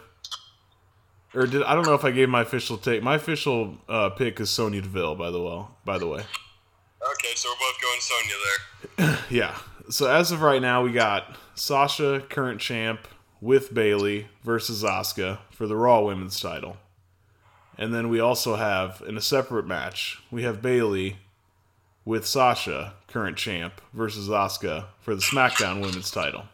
Or 1.33 1.47
did 1.47 1.63
I 1.63 1.77
don't 1.77 1.87
know 1.87 1.95
if 1.95 2.05
I 2.05 2.11
gave 2.11 2.29
my 2.29 2.43
official 2.43 2.77
take. 2.77 3.03
My 3.03 3.15
official 3.15 3.79
uh, 3.89 4.11
pick 4.11 4.41
is 4.41 4.51
Sonya 4.51 4.83
Deville. 4.83 5.15
By 5.15 5.31
the 5.31 5.41
way, 5.41 5.65
by 5.85 5.99
the 5.99 6.09
way. 6.09 6.21
Okay, 6.21 7.35
so 7.35 7.49
we're 7.49 7.67
both 7.67 7.81
going 7.81 8.01
Sonya 8.01 8.35
there. 8.45 9.19
Yeah. 9.31 9.57
So 9.89 10.09
as 10.09 10.31
of 10.31 10.43
right 10.43 10.61
now, 10.61 10.83
we 10.83 10.93
got 10.93 11.37
Sasha, 11.55 12.23
current 12.29 12.61
champ, 12.61 13.09
with 13.41 13.73
Bayley 13.73 14.29
versus 14.45 14.83
Asuka 14.83 15.39
for 15.51 15.67
the 15.67 15.77
Raw 15.77 16.03
Women's 16.03 16.39
title. 16.41 16.77
And 17.81 17.95
then 17.95 18.11
we 18.11 18.21
also 18.21 18.57
have, 18.57 19.03
in 19.09 19.17
a 19.17 19.23
separate 19.23 19.67
match, 19.67 20.21
we 20.31 20.43
have 20.43 20.61
Bayley 20.61 21.17
with 22.05 22.27
Sasha, 22.27 22.93
current 23.09 23.39
champ, 23.39 23.81
versus 23.95 24.29
Asuka 24.29 24.93
for 25.01 25.15
the 25.17 25.23
SmackDown 25.23 25.81
Women's 25.81 26.11
title. 26.11 26.45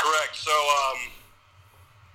Correct. 0.00 0.32
So, 0.32 0.56
um, 0.56 1.12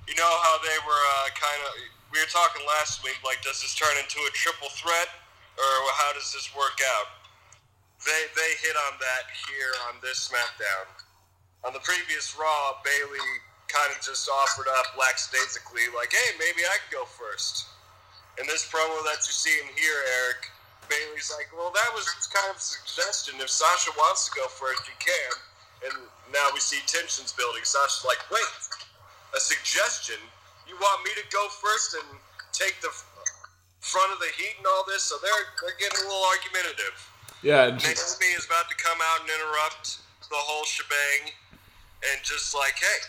you 0.10 0.16
know 0.18 0.34
how 0.42 0.58
they 0.66 0.78
were 0.82 1.04
uh, 1.22 1.30
kind 1.38 1.62
of. 1.62 1.78
We 2.10 2.18
were 2.18 2.34
talking 2.34 2.66
last 2.66 3.04
week, 3.04 3.22
like, 3.22 3.46
does 3.46 3.62
this 3.62 3.76
turn 3.78 3.94
into 4.02 4.18
a 4.26 4.32
triple 4.34 4.70
threat, 4.74 5.14
or 5.58 5.74
how 6.02 6.14
does 6.18 6.34
this 6.34 6.50
work 6.58 6.82
out? 6.98 7.06
They 8.02 8.22
they 8.34 8.52
hit 8.66 8.74
on 8.90 8.98
that 8.98 9.30
here 9.46 9.74
on 9.90 10.02
this 10.02 10.26
SmackDown. 10.26 10.90
On 11.66 11.72
the 11.72 11.86
previous 11.86 12.34
Raw, 12.34 12.82
Bayley 12.84 13.30
kind 13.74 13.90
of 13.90 13.98
just 14.06 14.30
offered 14.30 14.70
up 14.78 14.94
lackadaisically, 14.94 15.90
like, 15.98 16.14
hey, 16.14 16.38
maybe 16.38 16.62
I 16.62 16.78
could 16.86 16.94
go 16.94 17.06
first. 17.10 17.66
In 18.38 18.46
this 18.46 18.70
promo 18.70 19.02
that 19.10 19.26
you 19.26 19.34
see 19.34 19.54
in 19.62 19.70
here, 19.74 19.98
Eric, 20.22 20.54
Bayley's 20.90 21.34
like, 21.34 21.50
well, 21.50 21.74
that 21.74 21.90
was 21.98 22.06
kind 22.30 22.54
of 22.54 22.58
a 22.58 22.64
suggestion. 22.64 23.42
If 23.42 23.50
Sasha 23.50 23.90
wants 23.98 24.30
to 24.30 24.32
go 24.38 24.46
first, 24.46 24.86
you 24.86 24.94
can. 25.02 25.32
And 25.90 25.94
now 26.30 26.54
we 26.54 26.62
see 26.62 26.80
tensions 26.86 27.34
building. 27.34 27.66
Sasha's 27.66 28.06
like, 28.06 28.22
wait, 28.30 28.46
a 29.34 29.42
suggestion? 29.42 30.22
You 30.70 30.78
want 30.78 31.02
me 31.04 31.12
to 31.18 31.26
go 31.34 31.50
first 31.50 31.98
and 31.98 32.06
take 32.54 32.78
the 32.82 32.94
front 33.82 34.14
of 34.14 34.20
the 34.22 34.30
heat 34.38 34.54
and 34.58 34.66
all 34.70 34.86
this? 34.86 35.04
So 35.10 35.18
they're, 35.22 35.46
they're 35.62 35.78
getting 35.82 35.98
a 35.98 36.06
little 36.10 36.28
argumentative. 36.30 36.98
Yeah, 37.42 37.74
and 37.74 37.82
she- 37.82 37.90
Naomi 37.94 38.34
is 38.38 38.46
about 38.46 38.70
to 38.70 38.78
come 38.78 38.98
out 39.14 39.26
and 39.26 39.30
interrupt 39.34 39.98
the 40.30 40.40
whole 40.42 40.66
shebang 40.66 41.34
and 42.12 42.18
just 42.24 42.56
like, 42.56 42.76
hey, 42.80 43.00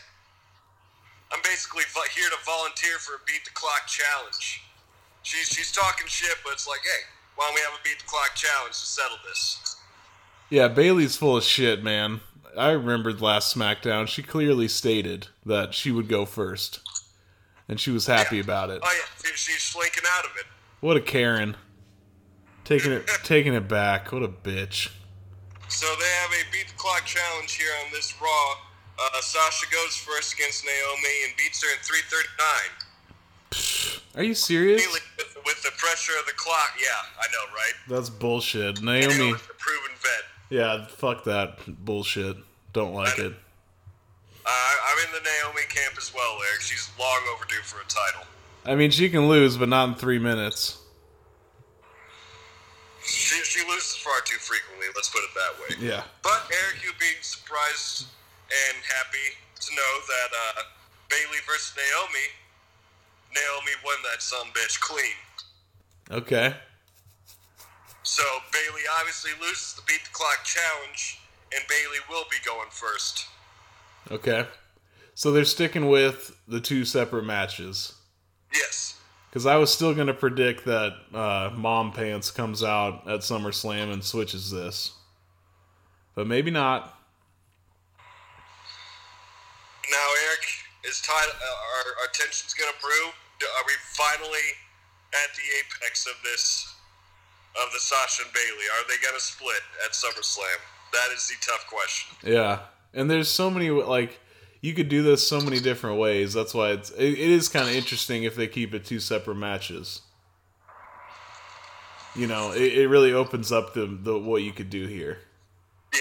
I'm 1.33 1.41
basically 1.43 1.83
here 2.15 2.29
to 2.29 2.37
volunteer 2.45 2.99
for 2.99 3.17
a 3.17 3.23
beat 3.27 3.45
the 3.45 3.51
clock 3.55 3.87
challenge. 3.87 4.63
She's 5.23 5.49
she's 5.49 5.73
talking 5.73 6.07
shit, 6.07 6.37
but 6.45 6.53
it's 6.53 6.69
like, 6.69 6.81
hey, 6.85 7.05
why 7.37 7.47
don't 7.47 7.55
we 7.55 7.61
have 7.63 7.73
a 7.73 7.83
beat 7.83 7.99
the 7.99 8.07
clock 8.07 8.35
challenge 8.35 8.79
to 8.79 8.87
settle 8.87 9.19
this? 9.27 9.77
yeah, 10.51 10.69
Bayley's 10.69 11.17
full 11.17 11.37
of 11.37 11.45
shit, 11.45 11.83
man. 11.83 12.21
I 12.57 12.71
remembered 12.71 13.21
last 13.21 13.57
SmackDown, 13.57 14.07
she 14.07 14.23
clearly 14.23 14.69
stated 14.69 15.29
that 15.45 15.75
she 15.75 15.91
would 15.91 16.09
go 16.09 16.25
first. 16.25 16.81
And 17.69 17.81
she 17.81 17.91
was 17.91 18.07
happy 18.07 18.39
about 18.39 18.71
it. 18.71 18.81
Oh 18.85 18.95
yeah, 18.95 19.29
she, 19.29 19.35
she's 19.37 19.63
slinking 19.63 20.05
out 20.19 20.25
of 20.27 20.33
it. 20.39 20.45
What 20.81 20.97
a 20.97 21.01
Karen. 21.01 21.57
Taking 22.65 22.93
it 22.93 23.09
taking 23.25 23.55
it 23.55 23.69
back. 23.69 24.13
What 24.13 24.23
a 24.23 24.29
bitch. 24.29 24.91
So 25.69 25.87
they 25.99 26.09
have 26.21 26.31
a 26.31 26.53
beat 26.53 26.69
the 26.69 26.75
clock 26.77 27.05
challenge 27.07 27.55
here 27.55 27.71
on 27.85 27.91
this 27.91 28.15
Raw. 28.21 28.55
Uh, 28.99 29.21
Sasha 29.21 29.67
goes 29.73 29.95
first 29.97 30.35
against 30.35 30.65
Naomi 30.65 31.25
and 31.27 31.37
beats 31.37 31.63
her 31.63 31.69
in 31.73 31.79
339. 31.83 34.05
Are 34.17 34.23
you 34.23 34.35
serious? 34.35 34.87
With, 34.93 35.03
with 35.45 35.61
the 35.63 35.71
pressure 35.77 36.13
of 36.21 36.27
the 36.27 36.33
clock, 36.37 36.75
yeah, 36.79 36.87
I 37.19 37.27
know, 37.33 37.53
right? 37.55 37.73
That's 37.89 38.09
bullshit. 38.09 38.81
Naomi. 38.83 39.31
a 39.31 39.35
proven 39.35 39.97
vet. 40.01 40.25
Yeah, 40.51 40.87
fuck 40.87 41.25
that 41.25 41.59
bullshit. 41.85 42.37
Don't 42.73 42.95
like 42.95 43.19
it. 43.19 43.33
Uh, 44.47 44.51
I'm 44.51 44.99
in 45.07 45.13
the 45.13 45.21
Naomi 45.21 45.63
camp 45.69 45.95
as 45.99 46.13
well, 46.15 46.39
Eric. 46.51 46.61
She's 46.61 46.91
long 46.99 47.23
overdue 47.35 47.63
for 47.63 47.81
a 47.81 47.85
title. 47.85 48.27
I 48.65 48.75
mean, 48.75 48.91
she 48.91 49.09
can 49.09 49.29
lose, 49.29 49.57
but 49.57 49.69
not 49.69 49.89
in 49.89 49.95
three 49.95 50.19
minutes. 50.19 50.79
She, 53.05 53.37
she 53.45 53.61
loses 53.69 53.97
far 53.97 54.21
too 54.25 54.39
frequently, 54.39 54.87
let's 54.95 55.11
put 55.11 55.23
it 55.23 55.31
that 55.35 55.53
way. 55.61 55.89
Yeah. 55.89 56.03
But, 56.23 56.51
Eric, 56.51 56.83
you'll 56.83 56.95
be 56.99 57.13
surprised 57.21 58.07
and 58.69 58.77
happy 58.85 59.35
to 59.61 59.75
know 59.75 59.93
that 60.07 60.31
uh, 60.33 60.63
Bayley 61.11 61.39
versus 61.47 61.75
Naomi, 61.77 62.27
Naomi 63.35 63.75
won 63.85 63.97
that 64.11 64.23
son 64.23 64.47
bitch 64.55 64.81
clean. 64.81 65.19
Okay. 66.11 66.55
So, 68.03 68.23
Bayley 68.53 68.83
obviously 69.01 69.33
loses 69.41 69.75
the 69.75 69.83
Beat 69.87 70.05
the 70.05 70.11
Clock 70.13 70.45
challenge, 70.45 71.21
and 71.55 71.65
Bayley 71.69 71.99
will 72.11 72.25
be 72.31 72.37
going 72.45 72.69
first. 72.71 73.27
Okay. 74.11 74.47
So 75.15 75.31
they're 75.31 75.45
sticking 75.45 75.89
with 75.89 76.37
the 76.49 76.61
two 76.61 76.85
separate 76.85 77.25
matches. 77.25 77.95
Yes. 78.53 78.99
Because 79.31 79.47
I 79.47 79.57
was 79.57 79.73
still 79.73 79.95
going 79.95 80.09
to 80.09 80.15
predict 80.15 80.65
that 80.65 80.93
uh, 81.13 81.51
Mom 81.55 81.93
Pants 81.93 82.31
comes 82.31 82.63
out 82.63 83.09
at 83.09 83.21
SummerSlam 83.21 83.93
and 83.93 84.03
switches 84.05 84.51
this. 84.51 84.93
But 86.15 86.27
maybe 86.27 86.51
not. 86.51 86.97
Now, 89.91 90.09
Eric, 90.29 90.45
is 90.89 91.01
time, 91.01 91.29
uh, 91.29 91.45
our, 91.77 91.87
our 92.03 92.11
tension's 92.13 92.55
going 92.55 92.71
to 92.73 92.81
brew? 92.81 93.07
Are 93.09 93.65
we 93.67 93.75
finally 93.93 94.47
at 95.13 95.35
the 95.37 95.43
apex 95.61 96.07
of 96.07 96.15
this, 96.23 96.75
of 97.63 97.73
the 97.73 97.81
Sasha 97.81 98.23
and 98.25 98.33
Bayley? 98.33 98.67
Are 98.79 98.89
they 98.89 99.03
going 99.03 99.15
to 99.15 99.21
split 99.21 99.61
at 99.85 99.93
SummerSlam? 99.93 100.61
That 100.93 101.15
is 101.15 101.29
the 101.29 101.35
tough 101.41 101.67
question. 101.69 102.17
Yeah. 102.23 102.61
And 102.93 103.11
there's 103.11 103.29
so 103.29 103.51
many, 103.51 103.71
like, 103.71 104.21
you 104.61 104.73
could 104.73 104.89
do 104.89 105.03
this 105.03 105.27
so 105.27 105.41
many 105.41 105.61
different 105.61 105.99
ways. 105.99 106.33
That's 106.33 106.55
why 106.55 106.71
it's, 106.71 106.91
it, 106.91 107.13
it 107.13 107.19
is 107.19 107.49
kind 107.49 107.69
of 107.69 107.75
interesting 107.75 108.23
if 108.23 108.37
they 108.37 108.47
keep 108.47 108.73
it 108.73 108.85
two 108.85 109.01
separate 109.01 109.35
matches. 109.35 110.01
You 112.15 112.29
know, 112.29 112.53
it, 112.53 112.73
it 112.73 112.89
really 112.89 113.13
opens 113.13 113.51
up 113.51 113.75
the, 113.75 113.87
the 113.87 114.17
what 114.17 114.43
you 114.43 114.53
could 114.53 114.71
do 114.71 114.87
here. 114.87 115.19
Yeah. 115.93 116.01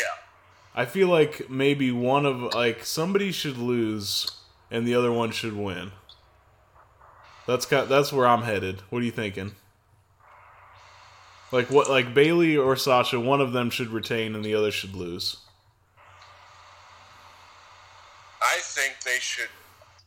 I 0.76 0.86
feel 0.86 1.08
like 1.08 1.50
maybe 1.50 1.92
one 1.92 2.26
of 2.26 2.42
like 2.54 2.84
somebody 2.86 3.32
should 3.32 3.58
lose 3.58 4.30
and 4.72 4.88
the 4.88 4.96
other 4.96 5.12
one 5.12 5.32
should 5.32 5.56
win. 5.56 5.92
That's 7.46 7.66
kind 7.66 7.88
that's 7.88 8.12
where 8.12 8.28
I'm 8.28 8.44
headed. 8.44 8.82
What 8.90 9.02
are 9.02 9.06
you 9.06 9.12
thinking? 9.12 9.54
Like 11.52 11.70
what 11.70 11.90
like 11.90 12.16
Bayley 12.16 12.58
or 12.58 12.76
Sasha, 12.76 13.20
one 13.20 13.40
of 13.40 13.54
them 13.54 13.70
should 13.70 13.90
retain 13.90 14.34
and 14.34 14.44
the 14.44 14.56
other 14.56 14.72
should 14.72 14.96
lose. 14.96 15.38
I 18.42 18.58
think 18.62 18.96
they 19.06 19.20
should. 19.20 19.50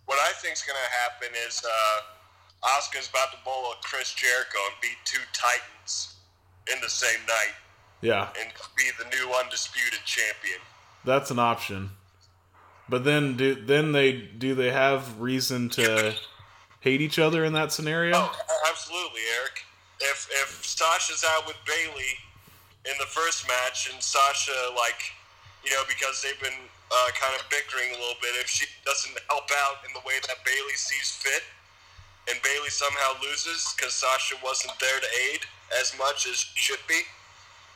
What 0.07 0.19
I 0.19 0.33
think's 0.43 0.63
going 0.63 0.77
to 0.77 0.93
happen 0.99 1.29
is 1.49 1.63
uh, 1.65 2.69
Asuka's 2.69 3.09
about 3.09 3.33
to 3.33 3.39
bowl 3.45 3.73
a 3.73 3.75
Chris 3.83 4.13
Jericho 4.15 4.59
and 4.71 4.81
beat 4.81 4.99
two 5.05 5.23
Titans 5.33 6.17
in 6.73 6.81
the 6.81 6.91
same 6.91 7.21
night 7.27 7.55
Yeah, 8.01 8.29
and 8.39 8.51
be 8.77 8.85
the 8.99 9.09
new 9.17 9.33
undisputed 9.43 10.01
champion. 10.05 10.61
that's 11.05 11.31
an 11.31 11.39
option. 11.39 11.91
But 12.89 13.05
then 13.05 13.37
do 13.37 13.55
then 13.55 13.93
they 13.93 14.13
do 14.13 14.55
they 14.55 14.71
have 14.71 15.21
reason 15.21 15.69
to 15.71 16.15
hate 16.81 17.01
each 17.01 17.19
other 17.19 17.45
in 17.45 17.53
that 17.55 17.73
scenario? 17.73 18.15
Oh, 18.15 18.33
absolutely, 18.71 19.23
Eric. 19.41 19.65
If 20.01 20.29
if 20.45 20.65
Sasha's 20.65 21.25
out 21.27 21.47
with 21.47 21.57
Bayley 21.67 22.15
in 22.85 22.95
the 23.01 23.07
first 23.07 23.49
match, 23.49 23.91
and 23.93 24.01
Sasha 24.03 24.53
like, 24.77 25.11
you 25.65 25.71
know, 25.73 25.83
because 25.89 26.23
they've 26.23 26.39
been 26.39 26.61
uh, 26.93 27.11
kind 27.19 27.35
of 27.35 27.43
bickering 27.51 27.91
a 27.91 27.99
little 27.99 28.21
bit, 28.23 28.37
if 28.39 28.47
she 28.47 28.67
doesn't 28.85 29.19
help 29.29 29.51
out 29.67 29.83
in 29.89 29.91
the 29.93 30.05
way 30.07 30.15
that 30.29 30.37
Bayley 30.45 30.77
sees 30.79 31.11
fit, 31.11 31.43
and 32.31 32.39
Bayley 32.45 32.71
somehow 32.71 33.19
loses 33.19 33.75
because 33.75 33.95
Sasha 33.95 34.37
wasn't 34.45 34.79
there 34.79 35.01
to 35.01 35.09
aid 35.33 35.41
as 35.81 35.91
much 35.99 36.29
as 36.31 36.37
should 36.55 36.79
be, 36.87 37.03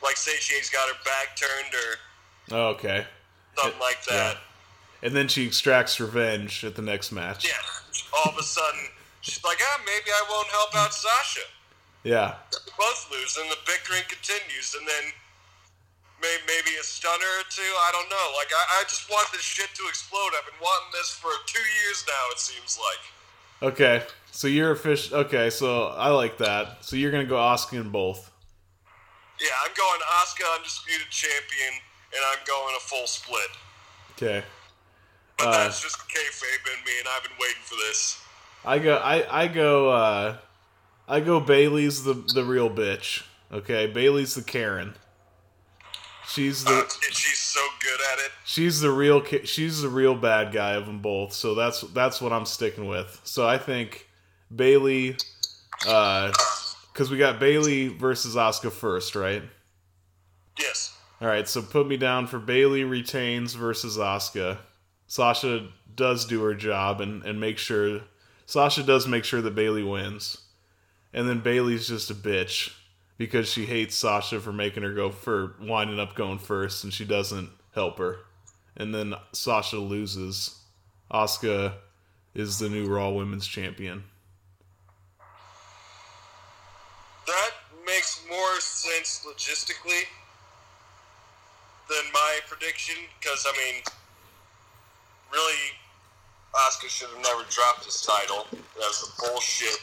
like 0.03 0.17
say 0.17 0.33
she's 0.39 0.71
got 0.71 0.89
her 0.89 0.95
back 1.05 1.37
turned 1.37 1.75
or 1.75 1.97
Oh, 2.53 2.69
okay. 2.75 3.07
something 3.57 3.79
like 3.81 4.05
that. 4.09 4.39
And 5.03 5.15
then 5.15 5.29
she 5.29 5.47
extracts 5.47 5.99
revenge 6.01 6.65
at 6.65 6.75
the 6.77 6.83
next 6.83 7.13
match. 7.13 7.47
Yeah. 7.47 7.53
All 8.17 8.33
of 8.33 8.39
a 8.39 8.43
sudden, 8.43 8.81
she's 9.21 9.43
like, 9.45 9.59
ah, 9.63 9.81
maybe 9.87 10.11
I 10.11 10.25
won't 10.29 10.49
help 10.49 10.75
out 10.77 10.93
Sasha. 10.93 11.41
Yeah. 12.05 12.35
both 12.79 13.09
lose, 13.11 13.37
and 13.41 13.51
the 13.51 13.57
bickering 13.67 14.03
continues, 14.09 14.75
and 14.79 14.87
then 14.87 15.13
Maybe, 16.23 16.43
maybe 16.47 16.77
a 16.79 16.83
stunner 16.83 17.15
or 17.39 17.45
two. 17.49 17.63
I 17.63 17.91
don't 17.93 18.11
know. 18.11 18.33
Like 18.37 18.49
I, 18.53 18.81
I 18.81 18.83
just 18.83 19.09
want 19.09 19.33
this 19.33 19.41
shit 19.41 19.69
to 19.75 19.83
explode. 19.89 20.29
I've 20.39 20.45
been 20.45 20.61
wanting 20.61 20.93
this 20.93 21.09
for 21.11 21.31
two 21.47 21.59
years 21.83 22.05
now. 22.07 22.31
It 22.33 22.39
seems 22.39 22.79
like. 22.79 23.73
Okay, 23.73 24.03
so 24.31 24.47
you're 24.47 24.73
a 24.73 24.77
fish. 24.77 25.11
Okay, 25.13 25.49
so 25.49 25.87
I 25.87 26.09
like 26.11 26.37
that. 26.37 26.85
So 26.85 26.97
you're 26.97 27.11
gonna 27.11 27.25
go 27.25 27.37
Asuka 27.37 27.81
in 27.81 27.89
both. 27.89 28.30
Yeah, 29.41 29.49
I'm 29.65 29.73
going 29.77 30.01
Asuka 30.21 30.57
undisputed 30.57 31.09
champion, 31.11 31.73
and 32.15 32.23
I'm 32.31 32.39
going 32.47 32.75
a 32.77 32.81
full 32.81 33.07
split. 33.07 33.49
Okay. 34.13 34.45
But 35.39 35.47
Uh, 35.47 35.51
that's 35.65 35.83
just 35.83 35.99
kayfabe 36.01 36.79
in 36.79 36.85
me, 36.85 36.93
and 36.99 37.09
I've 37.17 37.23
been 37.23 37.33
waiting 37.41 37.63
for 37.65 37.77
this. 37.77 38.21
I 38.65 38.79
go. 38.79 38.97
I 38.97 39.45
I 39.45 39.47
go. 39.49 39.89
uh 39.91 40.37
I 41.09 41.21
go. 41.21 41.41
Bayley's 41.41 42.05
the 42.05 42.15
the 42.35 42.45
real 42.45 42.69
bitch. 42.69 43.23
Okay, 43.51 43.87
Bayley's 43.87 44.35
the 44.35 44.43
Karen. 44.43 44.95
She's 46.29 46.65
Uh, 46.65 46.71
the 46.71 46.81
and 46.83 47.15
she's 47.15 47.39
so 47.41 47.61
good 47.81 47.99
at 48.13 48.19
it. 48.27 48.31
she's 48.45 48.81
the 48.81 48.91
real 48.91 49.25
she's 49.45 49.81
the 49.81 49.89
real 49.89 50.15
bad 50.15 50.53
guy 50.53 50.73
of 50.73 50.85
them 50.87 51.01
both. 51.01 51.33
So 51.33 51.55
that's 51.55 51.81
that's 51.81 52.21
what 52.21 52.33
I'm 52.33 52.45
sticking 52.47 52.87
with. 52.87 53.19
So 53.25 53.49
I 53.49 53.57
think 53.59 54.07
Bayley, 54.55 55.17
because 56.93 57.11
we 57.11 57.19
got 57.19 57.41
Bayley 57.41 57.89
versus 57.89 58.37
Asuka 58.37 58.73
first, 58.73 59.15
right? 59.15 59.43
Yes. 60.59 60.97
All 61.21 61.29
right, 61.29 61.49
so 61.49 61.63
put 61.63 61.87
me 61.87 61.97
down 61.97 62.27
for 62.27 62.39
Bayley 62.39 62.85
retains 62.85 63.55
versus 63.55 63.99
Asuka. 63.99 64.59
Sasha 65.07 65.69
does 65.95 66.25
do 66.25 66.43
her 66.43 66.55
job 66.55 67.01
and 67.01 67.23
and 67.25 67.41
make 67.41 67.59
sure 67.59 68.01
Sasha 68.47 68.83
does 68.83 69.07
make 69.07 69.25
sure 69.25 69.43
that 69.43 69.55
Bayley 69.55 69.83
wins, 69.83 70.39
and 71.13 71.29
then 71.29 71.41
Bayley's 71.41 71.89
just 71.89 72.11
a 72.11 72.15
bitch 72.15 72.73
because 73.19 73.49
she 73.49 73.67
hates 73.67 73.95
Sasha 73.95 74.41
for 74.41 74.53
making 74.53 74.83
her 74.83 74.93
go 74.93 75.11
for 75.11 75.57
winding 75.61 76.01
up 76.01 76.15
going 76.15 76.39
first, 76.39 76.85
and 76.85 76.93
she 76.93 77.05
doesn't 77.05 77.51
help 77.75 77.99
her, 77.99 78.19
and 78.77 78.95
then 78.95 79.15
Sasha 79.33 79.79
loses. 79.79 80.57
Asuka 81.13 81.75
is 82.35 82.59
the 82.59 82.69
new 82.69 82.87
Raw 82.87 83.11
Women's 83.11 83.47
Champion. 83.47 84.05
That 87.31 87.51
makes 87.87 88.25
more 88.29 88.61
sense 88.61 89.25
logistically 89.25 90.03
than 91.89 92.05
my 92.13 92.39
prediction, 92.49 92.97
because, 93.21 93.47
I 93.49 93.57
mean, 93.57 93.83
really, 95.33 95.55
Asuka 96.55 96.89
should 96.89 97.09
have 97.11 97.23
never 97.23 97.45
dropped 97.49 97.85
his 97.85 98.03
title. 98.03 98.47
That 98.51 98.61
was 98.79 99.09
a 99.09 99.23
bullshit 99.23 99.79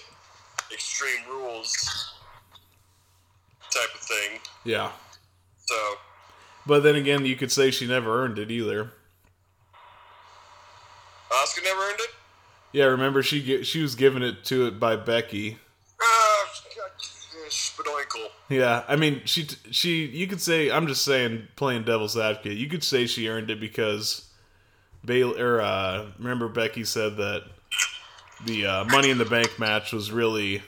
Extreme 0.74 1.24
Rules 1.30 2.14
type 3.74 3.94
of 3.96 4.02
thing. 4.02 4.40
Yeah, 4.66 4.92
So, 5.66 5.76
but 6.66 6.84
then 6.84 6.96
again, 6.96 7.26
you 7.26 7.38
could 7.38 7.52
say 7.52 7.72
she 7.72 7.88
never 7.88 8.24
earned 8.24 8.40
it 8.40 8.52
either. 8.52 8.92
Asuka 11.32 11.64
never 11.64 11.82
earned 11.82 12.00
it? 12.00 12.10
Yeah, 12.74 12.86
remember 12.86 13.24
she 13.24 13.64
she 13.64 13.82
was 13.82 13.96
given 13.96 14.22
it 14.22 14.44
to 14.46 14.68
it 14.68 14.80
by 14.80 14.98
Becky. 14.98 15.60
Ah. 18.16 18.28
Yeah, 18.50 18.84
I 18.88 18.96
mean, 18.96 19.22
she 19.26 19.48
she 19.72 20.06
you 20.06 20.28
could 20.28 20.42
say 20.42 20.72
I'm 20.72 20.88
just 20.88 21.04
saying 21.04 21.48
playing 21.56 21.84
devil's 21.84 22.18
advocate. 22.18 22.58
You 22.58 22.68
could 22.68 22.84
say 22.84 23.06
she 23.08 23.28
earned 23.28 23.52
it 23.52 23.60
because 23.60 24.30
Bayley 25.04 25.42
or 25.42 25.62
uh, 25.62 26.08
remember 26.18 26.48
Becky 26.48 26.84
said 26.84 27.18
that 27.18 27.44
the 28.46 28.66
uh, 28.66 28.84
Money 28.86 29.10
in 29.10 29.18
the 29.18 29.26
Bank 29.26 29.60
match 29.60 29.92
was 29.92 30.12
really 30.12 30.62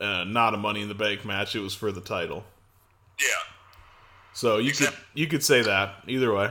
uh, 0.00 0.24
not 0.24 0.54
a 0.54 0.56
Money 0.56 0.82
in 0.82 0.88
the 0.88 0.94
Bank 0.94 1.24
match. 1.24 1.56
It 1.56 1.60
was 1.60 1.74
for 1.74 1.90
the 1.90 2.00
title. 2.00 2.44
Yeah. 3.20 3.26
So 4.32 4.58
you 4.58 4.72
could 4.72 4.92
you 5.14 5.26
could 5.26 5.42
say 5.42 5.62
that 5.62 5.96
either 6.06 6.32
way. 6.32 6.50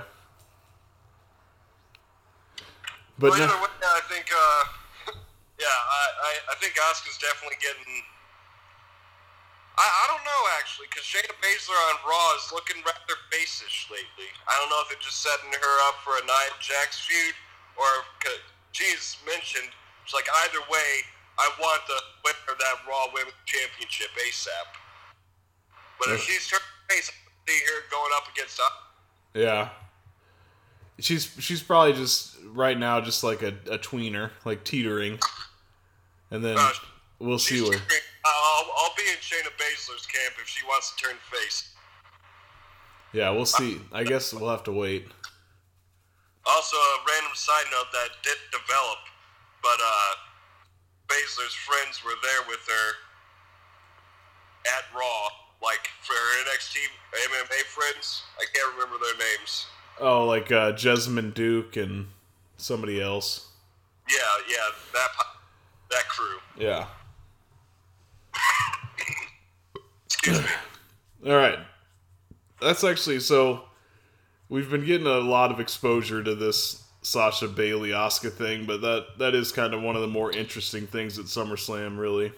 But 3.18 3.32
well, 3.32 3.40
no, 3.40 3.46
either 3.46 3.62
way, 3.62 3.70
I 3.82 4.02
think, 4.10 4.26
uh, 4.28 5.14
yeah, 5.60 5.68
I, 5.68 6.04
I, 6.20 6.32
I 6.52 6.56
think 6.60 6.74
Asuka's 6.74 7.18
definitely 7.18 7.58
getting. 7.62 8.04
I, 9.78 9.84
I 9.84 10.04
don't 10.08 10.24
know 10.24 10.42
actually, 10.60 10.88
because 10.88 11.04
Shayna 11.04 11.36
Baszler 11.44 11.76
on 11.92 11.96
Raw 12.08 12.28
is 12.40 12.48
looking 12.56 12.80
rather 12.88 13.18
facish 13.32 13.92
lately. 13.92 14.32
I 14.48 14.56
don't 14.60 14.70
know 14.72 14.80
if 14.88 14.96
it's 14.96 15.04
just 15.06 15.20
setting 15.22 15.52
her 15.52 15.76
up 15.92 16.00
for 16.04 16.16
a 16.16 16.24
Nia 16.24 16.56
Jax 16.64 17.04
feud, 17.04 17.36
or 17.76 17.88
because 18.20 18.40
she's 18.72 19.18
mentioned, 19.28 19.68
it's 20.04 20.14
like 20.16 20.28
either 20.48 20.64
way, 20.72 20.90
I 21.38 21.52
want 21.60 21.82
the 21.92 22.00
winner 22.24 22.56
of 22.56 22.58
that 22.60 22.76
Raw 22.88 23.12
Women's 23.14 23.36
Championship 23.46 24.08
ASAP. 24.16 24.68
But 26.00 26.10
if 26.16 26.22
she's 26.24 26.48
turned 26.48 26.64
face, 26.90 27.12
I 27.12 27.52
see 27.52 27.60
her 27.68 27.80
going 27.92 28.12
up 28.16 28.28
against 28.32 28.60
us. 28.60 28.72
yeah, 29.34 29.70
she's 31.00 31.36
she's 31.40 31.62
probably 31.64 31.94
just 31.94 32.38
right 32.54 32.78
now 32.80 33.02
just 33.02 33.24
like 33.24 33.42
a, 33.44 33.54
a 33.70 33.78
tweener, 33.78 34.32
like 34.46 34.64
teetering, 34.64 35.20
and 36.32 36.44
then 36.44 36.56
Uh, 36.58 36.72
we'll 37.20 37.40
see 37.40 37.62
where. 37.62 37.74
turning- 37.74 38.00
I'll, 38.26 38.72
I'll 38.78 38.96
be 38.98 39.04
in 39.04 39.18
Shayna 39.22 39.54
Baszler's 39.58 40.06
camp 40.06 40.36
if 40.42 40.48
she 40.48 40.66
wants 40.66 40.94
to 40.96 41.04
turn 41.04 41.16
face. 41.32 41.74
Yeah, 43.14 43.30
we'll 43.30 43.46
see. 43.46 43.80
I 43.94 44.04
guess 44.04 44.34
we'll 44.34 44.50
have 44.50 44.64
to 44.64 44.72
wait. 44.72 45.08
Also, 46.46 46.76
a 46.76 46.98
random 47.08 47.36
side 47.36 47.66
note 47.72 47.88
that 47.94 48.10
did 48.24 48.38
develop, 48.52 49.00
but 49.64 49.80
uh, 49.82 50.14
Baszler's 51.08 51.54
friends 51.54 52.04
were 52.04 52.18
there 52.22 52.42
with 52.50 52.60
her 52.68 52.88
at 54.78 54.84
Raw, 54.94 55.30
like 55.64 55.88
for 56.02 56.14
her 56.14 56.44
NXT 56.46 56.78
MMA 57.32 57.62
friends. 57.64 58.24
I 58.38 58.46
can't 58.54 58.74
remember 58.74 58.98
their 59.04 59.18
names. 59.18 59.68
Oh, 60.00 60.26
like 60.26 60.52
uh, 60.52 60.74
Jessamyn 60.74 61.34
Duke 61.34 61.78
and 61.78 62.08
somebody 62.58 63.02
else. 63.02 63.50
Yeah, 64.10 64.18
yeah, 64.50 64.70
that 64.94 65.10
that 65.92 66.10
crew. 66.10 66.38
Yeah. 66.58 66.88
Excuse 70.06 70.42
me. 70.42 71.32
All 71.32 71.38
right. 71.38 71.60
That's 72.62 72.84
actually 72.84 73.20
so. 73.20 73.64
We've 74.50 74.70
been 74.70 74.86
getting 74.86 75.08
a 75.08 75.20
lot 75.20 75.52
of 75.52 75.60
exposure 75.60 76.24
to 76.24 76.36
this 76.36 76.84
Sasha 77.02 77.48
Bayley 77.48 77.90
Asuka 77.90 78.32
thing, 78.32 78.66
but 78.66 78.82
that 78.82 79.06
that 79.20 79.36
is 79.36 79.52
kind 79.52 79.74
of 79.74 79.82
one 79.82 79.96
of 79.96 80.02
the 80.02 80.08
more 80.08 80.32
interesting 80.32 80.88
things 80.88 81.20
at 81.20 81.26
SummerSlam, 81.26 81.98
really. 82.00 82.32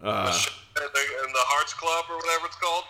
Uh, 0.00 0.32
the, 0.74 0.80
and 0.80 1.34
the 1.34 1.44
Hearts 1.44 1.74
Club 1.74 2.04
or 2.10 2.16
whatever 2.16 2.46
it's 2.46 2.56
called. 2.56 2.84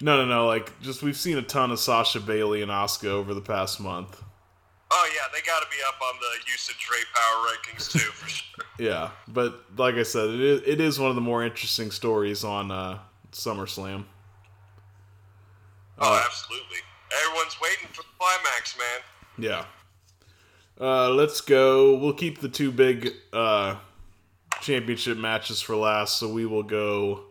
no, 0.00 0.16
no, 0.16 0.26
no. 0.26 0.46
Like, 0.46 0.78
just 0.80 1.02
we've 1.02 1.16
seen 1.16 1.38
a 1.38 1.42
ton 1.42 1.70
of 1.70 1.78
Sasha 1.78 2.20
Bayley 2.20 2.62
and 2.62 2.70
Asuka 2.70 3.08
over 3.08 3.34
the 3.34 3.40
past 3.40 3.80
month. 3.80 4.22
Oh 4.96 5.10
yeah, 5.12 5.26
they 5.32 5.44
got 5.44 5.60
to 5.60 5.66
be 5.70 5.76
up 5.88 6.00
on 6.00 6.14
the 6.20 6.50
usage 6.50 6.88
rate 6.88 7.06
power 7.12 7.46
rankings 7.48 7.90
too, 7.90 7.98
for 7.98 8.28
sure. 8.28 8.64
Yeah, 8.78 9.10
but 9.28 9.60
like 9.76 9.96
I 9.96 10.02
said, 10.02 10.30
it 10.30 10.40
is, 10.40 10.62
it 10.66 10.80
is 10.80 10.98
one 10.98 11.08
of 11.08 11.14
the 11.16 11.20
more 11.20 11.44
interesting 11.44 11.90
stories 11.90 12.44
on 12.44 12.70
uh, 12.70 12.98
SummerSlam. 13.32 14.04
Oh, 15.98 16.22
absolutely. 16.24 16.78
Everyone's 17.24 17.56
waiting 17.60 17.88
for 17.92 18.02
the 18.02 18.08
climax, 18.18 18.76
man. 18.76 19.44
Yeah. 19.44 19.64
Uh, 20.80 21.10
let's 21.10 21.40
go. 21.40 21.94
We'll 21.96 22.14
keep 22.14 22.40
the 22.40 22.48
two 22.48 22.72
big 22.72 23.12
uh, 23.32 23.76
championship 24.60 25.18
matches 25.18 25.60
for 25.60 25.76
last, 25.76 26.16
so 26.18 26.32
we 26.32 26.46
will 26.46 26.64
go 26.64 27.26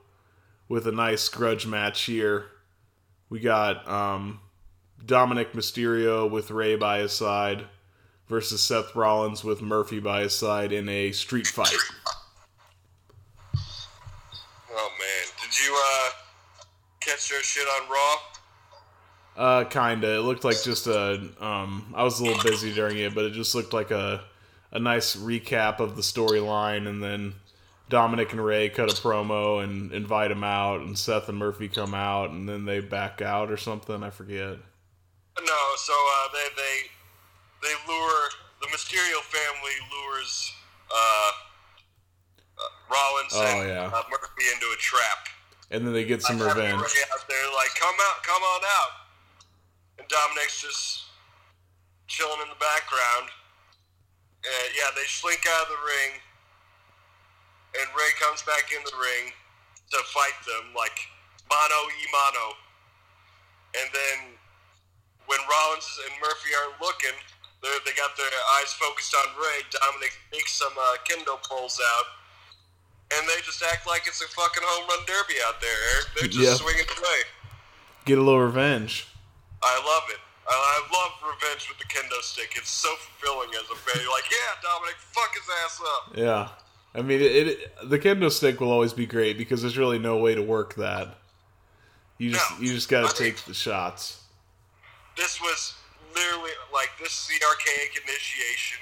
with 0.69 0.87
a 0.87 0.91
nice 0.91 1.27
grudge 1.29 1.67
match 1.67 2.03
here. 2.03 2.45
We 3.29 3.39
got 3.39 3.87
um, 3.87 4.39
Dominic 5.05 5.53
Mysterio 5.53 6.29
with 6.29 6.51
Rey 6.51 6.75
by 6.75 6.99
his 6.99 7.11
side 7.11 7.65
versus 8.27 8.61
Seth 8.61 8.95
Rollins 8.95 9.43
with 9.43 9.61
Murphy 9.61 9.99
by 9.99 10.21
his 10.21 10.33
side 10.33 10.71
in 10.71 10.87
a 10.87 11.11
street 11.11 11.47
fight. 11.47 11.75
Oh 14.71 14.89
man, 14.99 15.27
did 15.41 15.59
you 15.59 15.75
uh 15.77 16.09
catch 16.99 17.29
their 17.29 17.43
shit 17.43 17.67
on 17.67 17.89
Raw? 17.89 18.15
Uh, 19.35 19.63
kinda. 19.65 20.17
It 20.17 20.21
looked 20.21 20.43
like 20.43 20.61
just 20.61 20.87
a. 20.87 21.29
Um, 21.39 21.93
I 21.95 22.03
was 22.03 22.19
a 22.19 22.23
little 22.23 22.43
busy 22.43 22.73
during 22.73 22.97
it, 22.97 23.15
but 23.15 23.25
it 23.25 23.33
just 23.33 23.55
looked 23.55 23.73
like 23.73 23.91
a 23.91 24.23
a 24.71 24.79
nice 24.79 25.15
recap 25.15 25.79
of 25.79 25.95
the 25.95 26.01
storyline, 26.01 26.87
and 26.87 27.03
then 27.03 27.33
Dominic 27.89 28.31
and 28.31 28.43
Rey 28.43 28.69
cut 28.69 28.91
a 28.91 28.95
promo 28.95 29.63
and 29.63 29.91
invite 29.91 30.31
him 30.31 30.43
out, 30.43 30.81
and 30.81 30.97
Seth 30.97 31.29
and 31.29 31.37
Murphy 31.37 31.67
come 31.67 31.93
out, 31.93 32.29
and 32.29 32.47
then 32.47 32.65
they 32.65 32.79
back 32.79 33.21
out 33.21 33.51
or 33.51 33.57
something. 33.57 34.03
I 34.03 34.09
forget. 34.09 34.57
No, 35.41 35.61
so 35.77 35.93
uh, 35.93 36.27
they 36.33 36.47
they 36.55 36.75
they 37.65 37.73
lure 37.87 38.29
the 38.61 38.67
Mysterio 38.67 39.19
family 39.25 39.75
lures 39.89 40.53
uh, 40.93 41.31
uh, 42.59 42.69
Rollins 42.91 43.33
Oh, 43.33 43.41
and 43.61 43.69
yeah. 43.69 43.89
uh, 43.89 44.03
Murphy 44.11 44.45
into 44.53 44.67
a 44.69 44.77
trap. 44.77 45.27
And 45.71 45.87
then 45.87 45.93
they 45.93 46.05
get 46.05 46.21
some 46.21 46.37
revenge. 46.37 46.77
There 47.27 47.49
like, 47.57 47.73
come 47.81 47.95
out, 47.97 48.21
come 48.21 48.43
on 48.43 48.61
out. 48.61 48.93
And 49.97 50.07
Dominic's 50.07 50.61
just 50.61 51.09
chilling 52.05 52.41
in 52.45 52.49
the 52.49 52.61
background. 52.61 53.33
Uh, 54.45 54.67
yeah, 54.77 54.91
they 54.93 55.07
slink 55.07 55.41
out 55.49 55.65
of 55.65 55.69
the 55.73 55.81
ring, 55.81 56.19
and 57.79 57.87
Rey 57.97 58.11
comes 58.21 58.43
back 58.43 58.69
in 58.75 58.83
the 58.85 58.93
ring 58.99 59.31
to 59.89 59.97
fight 60.13 60.35
them 60.45 60.75
like 60.75 60.93
mano 61.49 61.79
e 61.89 62.05
mano. 62.11 62.45
and 63.81 63.87
then 63.95 64.17
when 65.27 65.39
Rollins 65.49 65.87
and 66.05 66.13
Murphy 66.21 66.51
aren't 66.57 66.79
looking, 66.81 67.15
they 67.61 67.71
they 67.85 67.95
got 67.95 68.15
their 68.17 68.27
eyes 68.59 68.73
focused 68.73 69.15
on 69.15 69.33
Rey. 69.39 69.63
Dominic 69.71 70.13
takes 70.31 70.53
some 70.53 70.73
uh, 70.77 70.95
kendo 71.07 71.41
poles 71.43 71.79
out, 71.79 72.07
and 73.17 73.27
they 73.27 73.39
just 73.45 73.63
act 73.63 73.87
like 73.87 74.03
it's 74.07 74.21
a 74.21 74.27
fucking 74.27 74.63
home 74.65 74.87
run 74.89 74.99
derby 75.07 75.39
out 75.47 75.61
there. 75.61 75.77
Eric. 75.95 76.05
They're 76.19 76.27
just 76.29 76.39
Yeah. 76.43 76.55
swinging 76.55 76.85
away. 76.97 77.19
Get 78.05 78.17
a 78.17 78.21
little 78.21 78.41
revenge. 78.41 79.07
I 79.63 79.75
love 79.79 80.03
it. 80.11 80.19
I, 80.45 80.51
I 80.51 80.77
love 80.91 81.11
revenge 81.23 81.69
with 81.69 81.79
the 81.79 81.85
kendo 81.85 82.21
stick. 82.21 82.51
It's 82.57 82.69
so 82.69 82.93
fulfilling 82.97 83.49
as 83.55 83.63
a 83.71 83.75
fan. 83.79 84.01
You're 84.03 84.11
like, 84.11 84.25
yeah, 84.29 84.59
Dominic, 84.61 84.95
fuck 84.99 85.31
his 85.33 85.47
ass 85.63 85.81
up. 85.81 86.17
Yeah. 86.17 86.49
I 86.95 87.01
mean, 87.01 87.21
it, 87.21 87.47
it 87.47 87.89
the 87.89 87.97
kendo 87.97 88.29
stick 88.29 88.59
will 88.59 88.71
always 88.71 88.91
be 88.91 89.05
great 89.05 89.37
because 89.37 89.61
there's 89.61 89.77
really 89.77 89.99
no 89.99 90.17
way 90.17 90.35
to 90.35 90.41
work 90.41 90.75
that. 90.75 91.15
You 92.17 92.31
just 92.31 92.51
No. 92.51 92.57
you 92.65 92.73
just 92.73 92.89
got 92.89 93.05
I 93.05 93.07
to 93.07 93.23
mean- 93.23 93.31
take 93.35 93.45
the 93.45 93.53
shots. 93.53 94.19
This 95.15 95.39
was 95.41 95.75
literally 96.15 96.53
like 96.73 96.89
this 96.99 97.11
is 97.11 97.27
the 97.27 97.45
archaic 97.45 97.97
initiation 97.97 98.79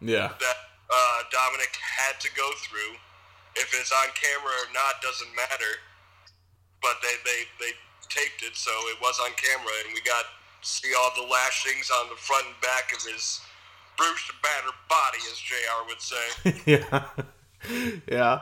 Yeah. 0.00 0.28
that 0.40 0.58
uh, 0.90 1.18
Dominic 1.32 1.72
had 1.80 2.20
to 2.20 2.28
go 2.36 2.50
through. 2.64 2.96
If 3.56 3.74
it's 3.74 3.92
on 3.92 4.08
camera 4.14 4.52
or 4.52 4.72
not 4.72 5.02
doesn't 5.02 5.30
matter. 5.36 5.80
But 6.82 6.96
they, 7.02 7.14
they, 7.24 7.44
they 7.60 7.72
taped 8.08 8.42
it, 8.42 8.56
so 8.56 8.70
it 8.88 8.96
was 9.02 9.20
on 9.20 9.30
camera, 9.36 9.72
and 9.84 9.92
we 9.94 10.00
got 10.00 10.24
to 10.24 10.66
see 10.66 10.88
all 10.98 11.10
the 11.14 11.28
lashings 11.30 11.90
on 11.90 12.08
the 12.08 12.16
front 12.16 12.46
and 12.46 12.54
back 12.62 12.92
of 12.96 13.02
his 13.02 13.40
bruised 13.98 14.30
and 14.32 14.40
battered 14.40 14.80
body, 14.88 15.18
as 15.30 15.38
JR 15.38 15.84
would 15.88 16.00
say. 16.00 16.62
yeah. 16.80 18.00
yeah. 18.10 18.40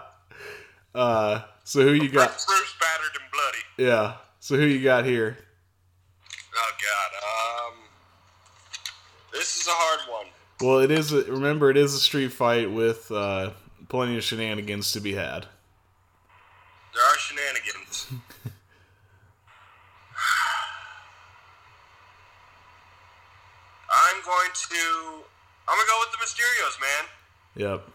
Uh, 0.94 1.42
so 1.64 1.80
who 1.82 1.92
you 1.94 2.08
got? 2.08 2.28
bruised, 2.46 2.78
battered, 2.78 3.20
and 3.20 3.30
bloody. 3.32 3.90
Yeah. 3.90 4.14
So 4.40 4.56
who 4.56 4.64
you 4.66 4.82
got 4.84 5.04
here? 5.04 5.36
Oh 6.60 6.72
God. 6.82 7.12
Um, 7.70 7.74
this 9.32 9.60
is 9.60 9.68
a 9.68 9.72
hard 9.72 10.10
one. 10.10 10.26
Well, 10.60 10.80
it 10.80 10.90
is. 10.90 11.12
A, 11.12 11.22
remember, 11.24 11.70
it 11.70 11.76
is 11.76 11.94
a 11.94 12.00
street 12.00 12.32
fight 12.32 12.72
with 12.72 13.12
uh, 13.12 13.50
plenty 13.88 14.16
of 14.16 14.24
shenanigans 14.24 14.90
to 14.92 15.00
be 15.00 15.14
had. 15.14 15.46
There 16.94 17.04
are 17.04 17.18
shenanigans. 17.18 18.06
I'm 23.90 24.22
going 24.24 24.50
to. 24.52 25.22
I'm 25.68 25.76
gonna 25.76 25.88
go 25.88 26.00
with 26.00 26.10
the 26.12 26.18
Mysterios, 26.24 26.80
man. 26.80 27.04
Yep. 27.54 27.88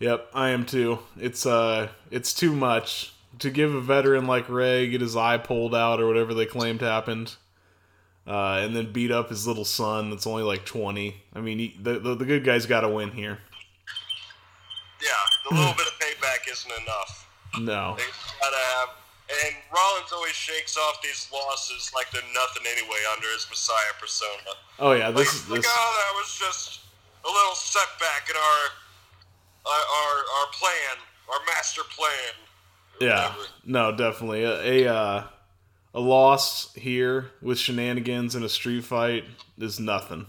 Yep, 0.00 0.30
I 0.34 0.48
am 0.50 0.64
too. 0.64 1.00
It's 1.18 1.44
uh 1.44 1.88
it's 2.10 2.32
too 2.32 2.52
much 2.54 3.12
to 3.38 3.50
give 3.50 3.74
a 3.74 3.80
veteran 3.80 4.26
like 4.26 4.48
Rey 4.48 4.88
get 4.88 5.00
his 5.00 5.16
eye 5.16 5.38
pulled 5.38 5.74
out 5.74 6.00
or 6.00 6.06
whatever 6.06 6.34
they 6.34 6.46
claimed 6.46 6.80
happened. 6.80 7.36
Uh, 8.24 8.62
and 8.62 8.76
then 8.76 8.92
beat 8.92 9.10
up 9.10 9.30
his 9.30 9.48
little 9.48 9.64
son 9.64 10.10
that's 10.10 10.28
only 10.28 10.44
like 10.44 10.64
20. 10.64 11.16
I 11.34 11.40
mean, 11.40 11.58
he, 11.58 11.76
the, 11.82 11.98
the 11.98 12.14
the 12.14 12.24
good 12.24 12.44
guy's 12.44 12.66
got 12.66 12.82
to 12.82 12.88
win 12.88 13.10
here. 13.10 13.38
Yeah, 15.02 15.10
the 15.50 15.56
little 15.56 15.74
bit 15.74 15.88
of 15.88 15.98
payback 15.98 16.46
isn't 16.46 16.70
enough. 16.82 17.26
No. 17.58 17.96
They 17.98 18.06
gotta 18.40 18.62
have. 18.78 18.88
And 19.32 19.56
Rollins 19.74 20.12
always 20.12 20.36
shakes 20.36 20.76
off 20.76 21.02
these 21.02 21.26
losses 21.32 21.90
like 21.94 22.10
they're 22.12 22.22
nothing 22.34 22.62
anyway 22.70 23.00
under 23.10 23.26
his 23.32 23.46
Messiah 23.50 23.94
persona. 23.98 24.54
Oh 24.78 24.92
yeah, 24.92 25.10
this 25.10 25.34
is 25.34 25.48
like 25.48 25.62
this 25.62 25.70
oh, 25.72 25.92
that 25.98 26.12
was 26.14 26.30
just 26.38 26.80
a 27.24 27.30
little 27.30 27.56
setback 27.56 28.30
in 28.30 28.36
our 28.36 28.62
our 29.66 29.82
our, 29.82 30.14
our 30.38 30.48
plan, 30.54 30.94
our 31.32 31.40
master 31.46 31.82
plan. 31.90 32.34
Yeah, 33.02 33.34
no, 33.64 33.92
definitely 33.94 34.44
a 34.44 34.86
a, 34.86 34.94
uh, 34.94 35.24
a 35.94 36.00
loss 36.00 36.72
here 36.74 37.30
with 37.40 37.58
shenanigans 37.58 38.34
in 38.34 38.42
a 38.42 38.48
street 38.48 38.84
fight 38.84 39.24
is 39.58 39.80
nothing. 39.80 40.26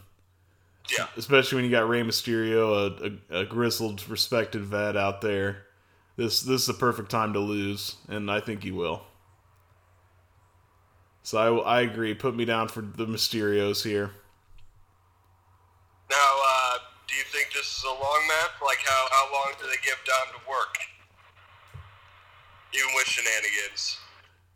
Yeah. 0.98 1.08
Especially 1.16 1.58
when 1.58 1.66
you 1.66 1.72
got 1.72 1.88
Rey 1.88 2.02
Mysterio, 2.02 3.20
a, 3.32 3.38
a, 3.38 3.42
a 3.42 3.46
grizzled, 3.46 4.08
respected 4.10 4.64
vet 4.64 4.98
out 4.98 5.22
there. 5.22 5.64
This 6.16 6.42
this 6.42 6.62
is 6.62 6.68
the 6.68 6.74
perfect 6.74 7.10
time 7.10 7.34
to 7.34 7.40
lose, 7.40 7.96
and 8.08 8.30
I 8.30 8.40
think 8.40 8.64
he 8.64 8.72
will. 8.72 9.04
So 11.24 11.64
I, 11.64 11.78
I 11.78 11.82
agree. 11.82 12.14
Put 12.14 12.36
me 12.36 12.46
down 12.46 12.68
for 12.68 12.82
the 12.82 13.08
Mysterios 13.08 13.84
here. 13.84 14.12
Now, 16.12 16.36
uh, 16.46 16.78
do 17.08 17.16
you 17.16 17.24
think 17.32 17.54
this 17.54 17.78
is 17.78 17.84
a 17.86 17.88
long 17.88 18.22
match? 18.28 18.52
Like, 18.62 18.80
how, 18.86 19.08
how 19.10 19.34
long 19.34 19.54
do 19.58 19.66
they 19.66 19.80
give 19.84 19.98
Dom 20.06 20.40
to 20.40 20.50
work? 20.50 20.76
Even 22.74 22.90
with 22.96 23.06
shenanigans. 23.08 23.98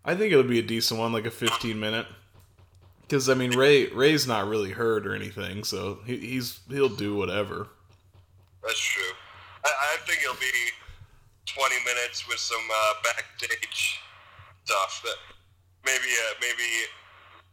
I 0.04 0.16
think 0.16 0.32
it 0.32 0.38
would 0.38 0.48
be 0.48 0.60
a 0.60 0.64
decent 0.64 1.00
one, 1.00 1.12
like 1.12 1.26
a 1.26 1.32
15 1.32 1.80
minute. 1.80 2.08
Because 3.02 3.30
I 3.30 3.36
mean, 3.36 3.52
Rey 3.52 3.88
Rey's 3.88 4.28
not 4.28 4.48
really 4.48 4.72
hurt 4.72 5.08
or 5.08 5.16
anything, 5.16 5.64
so 5.64 6.00
he, 6.06 6.18
he's 6.18 6.60
he'll 6.70 6.90
do 6.90 7.16
whatever. 7.16 7.70
That's 8.64 8.80
true. 8.80 9.14
I, 9.64 9.70
I 9.70 9.98
think 10.06 10.22
it'll 10.24 10.36
be 10.36 10.52
20 11.46 11.76
minutes 11.86 12.28
with 12.28 12.40
some 12.40 12.58
uh, 12.70 12.94
backstage 13.04 14.02
stuff. 14.66 15.02
That 15.06 15.16
maybe 15.86 16.04
uh, 16.04 16.34
maybe 16.42 16.68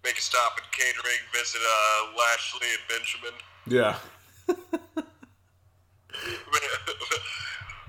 make 0.02 0.18
a 0.18 0.20
stop 0.20 0.58
at 0.58 0.70
catering, 0.72 1.22
visit 1.32 1.60
uh, 1.62 2.18
Lashley 2.18 2.68
and 2.74 2.82
Benjamin. 2.88 3.34
Yeah. 3.66 3.96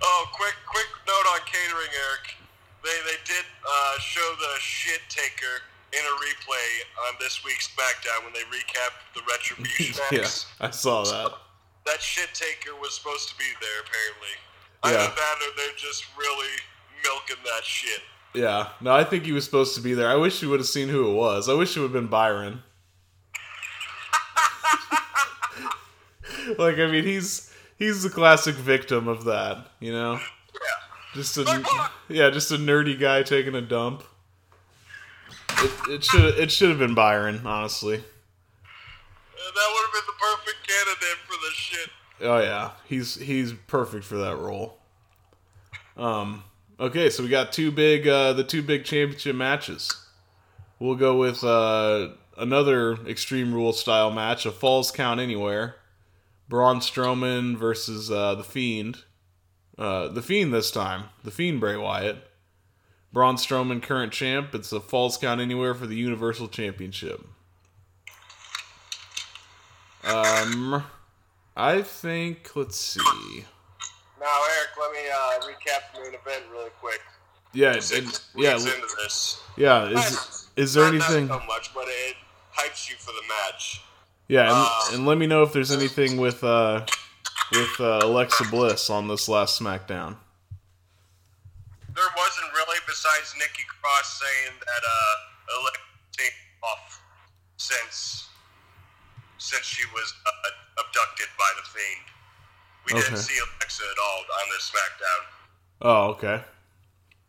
oh, 0.03 0.26
quick 0.34 0.55
quick 0.67 0.88
note 1.07 1.28
on 1.34 1.39
catering, 1.45 1.89
Eric. 2.09 2.45
They 2.86 2.97
they 3.09 3.17
did 3.25 3.45
uh, 3.65 3.99
show 3.99 4.36
the 4.38 4.59
shit 4.59 5.01
taker 5.09 5.65
in 5.91 6.05
a 6.05 6.15
replay 6.21 6.69
on 7.09 7.15
this 7.19 7.43
week's 7.43 7.67
SmackDown 7.69 8.23
when 8.23 8.33
they 8.33 8.45
recapped 8.53 9.01
the 9.15 9.21
Retribution 9.27 10.03
yeah. 10.11 10.27
I 10.61 10.69
saw 10.69 11.03
that. 11.03 11.33
That 11.88 12.01
shit 12.01 12.29
taker 12.33 12.75
was 12.79 12.93
supposed 12.93 13.29
to 13.29 13.36
be 13.38 13.45
there 13.59 13.81
apparently. 13.81 14.38
Yeah. 14.83 15.03
Either 15.03 15.15
that 15.15 15.36
or 15.41 15.51
they're 15.57 15.75
just 15.77 16.05
really 16.15 16.53
milking 17.03 17.43
that 17.43 17.63
shit. 17.63 18.01
Yeah. 18.36 18.69
No, 18.81 18.93
I 18.93 19.03
think 19.03 19.23
he 19.23 19.31
was 19.31 19.45
supposed 19.45 19.73
to 19.75 19.81
be 19.81 19.93
there. 19.93 20.09
I 20.09 20.15
wish 20.15 20.43
you 20.43 20.49
would 20.49 20.59
have 20.59 20.67
seen 20.67 20.89
who 20.89 21.09
it 21.09 21.13
was. 21.15 21.49
I 21.49 21.53
wish 21.53 21.75
it 21.75 21.79
would 21.79 21.88
have 21.88 21.93
been 21.93 22.07
Byron. 22.07 22.61
like, 26.59 26.77
I 26.77 26.86
mean, 26.86 27.03
he's 27.03 27.51
he's 27.77 28.03
the 28.03 28.09
classic 28.09 28.55
victim 28.55 29.07
of 29.07 29.23
that, 29.25 29.69
you 29.79 29.91
know? 29.91 30.19
Just 31.16 31.38
a 31.38 31.63
yeah, 32.09 32.30
just 32.30 32.51
a 32.51 32.57
nerdy 32.57 32.99
guy 32.99 33.24
taking 33.24 33.55
a 33.55 33.61
dump. 33.61 34.03
It, 35.59 35.72
it 35.89 36.03
should 36.03 36.38
it 36.38 36.51
should 36.51 36.70
have 36.70 36.78
been 36.78 36.93
Byron, 36.93 37.41
honestly. 37.45 37.95
That 37.95 38.03
would 39.74 39.86
have 39.86 39.93
been 39.93 40.01
the 40.07 40.13
perfect 40.20 40.68
candidate 40.68 41.18
for 41.26 41.34
the 41.34 41.53
shit. 41.53 41.89
Oh 42.22 42.39
yeah, 42.39 42.72
he's 42.86 43.16
he's 43.16 43.53
perfect 43.53 44.03
for 44.03 44.18
that 44.18 44.36
role. 44.38 44.78
Um. 45.95 46.43
Okay, 46.78 47.09
so 47.09 47.24
we 47.24 47.30
got 47.30 47.53
two 47.53 47.72
big 47.72 48.05
uh, 48.05 48.34
the 48.34 48.43
two 48.43 48.61
big 48.61 48.84
championship 48.84 49.38
matches. 49.38 49.93
We'll 50.80 50.95
go 50.95 51.18
with 51.18 51.41
uh, 51.45 52.09
another 52.38 52.95
Extreme 53.07 53.53
Rules 53.53 53.80
style 53.80 54.11
match, 54.11 54.45
a 54.45 54.51
Falls 54.51 54.91
Count 54.91 55.22
Anywhere. 55.22 55.78
Braun 56.49 56.82
Strowman 56.82 57.55
versus 57.55 58.11
uh, 58.11 58.36
the 58.36 58.43
Fiend. 58.43 59.05
Uh, 59.78 60.07
the 60.07 60.21
Fiend 60.21 60.53
this 60.53 60.71
time. 60.71 61.05
The 61.23 61.32
Fiend 61.32 61.59
Bray 61.59 61.76
Wyatt. 61.76 62.17
Braun 63.11 63.36
Strowman 63.36 63.82
current 63.82 64.11
champ. 64.11 64.53
It's 64.53 64.71
a 64.71 64.80
Falls 64.80 65.17
Count 65.17 65.39
Anywhere 65.41 65.73
for 65.73 65.88
the 65.88 65.95
Universal 65.95 66.49
Championship. 66.49 67.26
Um, 70.03 70.84
I 71.55 71.82
think 71.82 72.55
let's 72.55 72.78
see. 72.78 72.99
Now, 74.19 74.41
Eric, 74.57 74.69
let 74.80 74.91
me 74.91 74.99
uh, 75.09 75.39
recap 75.47 75.93
the 75.93 76.01
main 76.01 76.13
event 76.19 76.43
really 76.51 76.69
quick. 76.80 77.01
Yeah, 77.53 77.80
yeah, 78.36 78.55
into 78.55 78.88
this. 79.01 79.41
yeah. 79.57 79.88
Is 79.88 80.47
is 80.55 80.73
there 80.73 80.84
Not- 80.91 80.93
anything? 80.95 81.28
Not 81.28 81.41
so 81.41 81.47
much, 81.47 81.73
but 81.73 81.86
it 81.88 82.15
hypes 82.55 82.89
you 82.89 82.95
for 82.97 83.11
the 83.11 83.21
match. 83.30 83.82
Yeah, 84.28 84.67
and, 84.89 84.95
and 84.97 85.05
let 85.05 85.17
me 85.17 85.28
know 85.28 85.43
if 85.43 85.53
there's 85.53 85.71
anything 85.71 86.17
with 86.17 86.43
uh 86.43 86.86
with 87.52 87.80
uh, 87.80 88.00
Alexa 88.04 88.46
Bliss 88.46 88.89
on 88.89 89.08
this 89.08 89.28
last 89.30 89.60
SmackDown. 89.62 90.16
There 91.93 92.12
wasn't 92.18 92.52
really, 92.54 92.80
besides 92.88 93.34
Nikki 93.38 93.64
Cross 93.82 94.20
saying 94.22 94.56
that 94.60 94.84
uh, 94.84 95.60
Alexa 95.62 96.36
off 96.64 97.02
since 97.58 98.28
since 99.38 99.64
she 99.64 99.86
was 99.93 100.14
uh, 100.26 100.82
abducted 100.82 101.28
by 101.38 101.50
the 101.56 101.64
Fiend. 101.70 102.06
We 102.88 102.93
Okay. 102.93 103.02
didn't 103.02 103.18
see 103.24 103.38
Alexa 103.38 103.84
at 103.84 104.00
all 104.02 104.20
on 104.41 104.46
this 104.50 104.72
SmackDown, 104.74 105.22
Oh, 105.82 106.04
okay. 106.18 106.43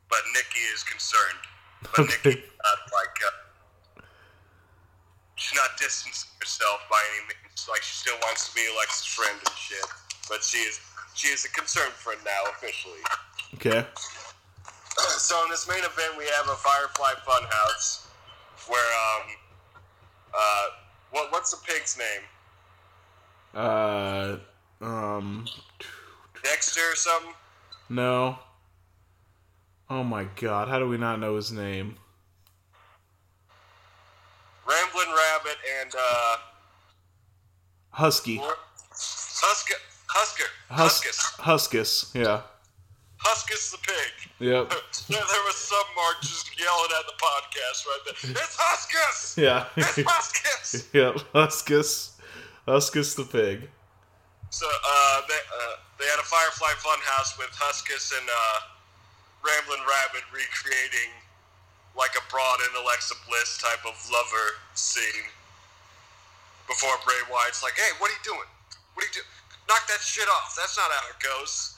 but 0.09 0.21
Nikki 0.33 0.61
is 0.75 0.83
concerned. 0.83 1.43
But 1.83 2.01
Okay. 2.01 2.17
Nikki 2.25 2.43
not 2.64 2.79
like 2.93 3.17
uh, 3.23 4.03
she's 5.37 5.55
not 5.55 5.77
distancing 5.79 6.31
herself 6.41 6.81
by 6.91 7.01
any 7.14 7.27
means. 7.29 7.69
Like 7.69 7.83
she 7.83 7.95
still 7.95 8.17
wants 8.25 8.49
to 8.49 8.55
be 8.55 8.64
Alexa's 8.75 9.07
friend 9.07 9.37
and 9.37 9.57
shit. 9.57 9.85
But 10.29 10.43
she 10.43 10.59
is 10.59 10.81
she 11.14 11.29
is 11.29 11.45
a 11.45 11.51
concerned 11.51 11.93
friend 11.93 12.20
now 12.24 12.51
officially. 12.51 13.01
Okay. 13.55 13.87
So 15.18 15.43
in 15.45 15.51
this 15.51 15.68
main 15.68 15.79
event, 15.79 16.16
we 16.16 16.24
have 16.24 16.49
a 16.49 16.57
Firefly 16.57 17.12
Funhouse 17.27 18.07
where 18.68 18.81
um, 18.81 19.29
uh, 20.35 20.64
what 21.11 21.33
what's 21.33 21.51
the 21.51 21.59
pig's 21.66 21.99
name? 21.99 22.22
Uh, 23.55 24.37
um, 24.81 25.47
Dexter 26.43 26.81
or 26.81 26.97
something? 26.97 27.33
no. 27.89 28.39
Oh 29.89 30.03
my 30.03 30.27
god, 30.35 30.68
how 30.68 30.81
do 30.81 30.89
we 30.89 30.99
not 30.99 31.20
know 31.20 31.37
his 31.37 31.53
name? 31.53 31.95
Ramblin' 34.68 35.07
Rabbit 35.07 35.59
and 35.81 35.95
uh, 35.95 36.37
Husky. 37.91 38.41
Husker, 38.91 39.77
Husker, 40.17 40.49
Hus- 40.73 41.05
Huskus, 41.05 41.21
Huskus, 41.45 42.14
yeah. 42.17 42.41
Huskus 43.21 43.69
the 43.69 43.77
pig. 43.85 44.12
Yep. 44.41 44.73
there 45.12 45.45
was 45.45 45.57
some 45.61 45.89
mark 45.93 46.25
just 46.25 46.49
yelling 46.57 46.93
at 46.97 47.05
the 47.05 47.17
podcast 47.21 47.85
right 47.85 48.03
there. 48.09 48.17
It's 48.33 48.57
Huskus. 48.57 49.37
Yeah. 49.37 49.69
It's 49.77 50.01
Huskus. 50.01 50.89
yep, 50.97 51.21
Huskus. 51.37 52.17
Huskus 52.67 53.12
the 53.12 53.29
pig. 53.29 53.69
So 54.49 54.64
uh, 54.64 55.21
they 55.29 55.37
uh, 55.37 55.75
they 56.01 56.09
had 56.09 56.17
a 56.17 56.25
Firefly 56.25 56.73
Funhouse 56.81 57.37
with 57.37 57.53
Huskus 57.53 58.17
and 58.17 58.25
uh, 58.25 58.59
Ramblin' 59.45 59.85
Rabbit 59.85 60.25
recreating 60.33 61.12
like 61.93 62.17
a 62.17 62.25
broad 62.33 62.64
and 62.64 62.73
Alexa 62.85 63.21
Bliss 63.29 63.61
type 63.61 63.85
of 63.85 63.97
lover 64.09 64.61
scene. 64.73 65.29
Before 66.69 66.97
Bray 67.05 67.21
Wyatt's 67.31 67.62
like, 67.62 67.77
"Hey, 67.77 67.93
what 68.01 68.11
are 68.11 68.17
you 68.17 68.25
doing? 68.25 68.49
What 68.97 69.05
are 69.05 69.09
you 69.12 69.21
doing? 69.21 69.33
Knock 69.69 69.87
that 69.89 70.01
shit 70.01 70.29
off. 70.29 70.55
That's 70.57 70.77
not 70.77 70.91
how 70.91 71.11
it 71.11 71.21
goes." 71.23 71.75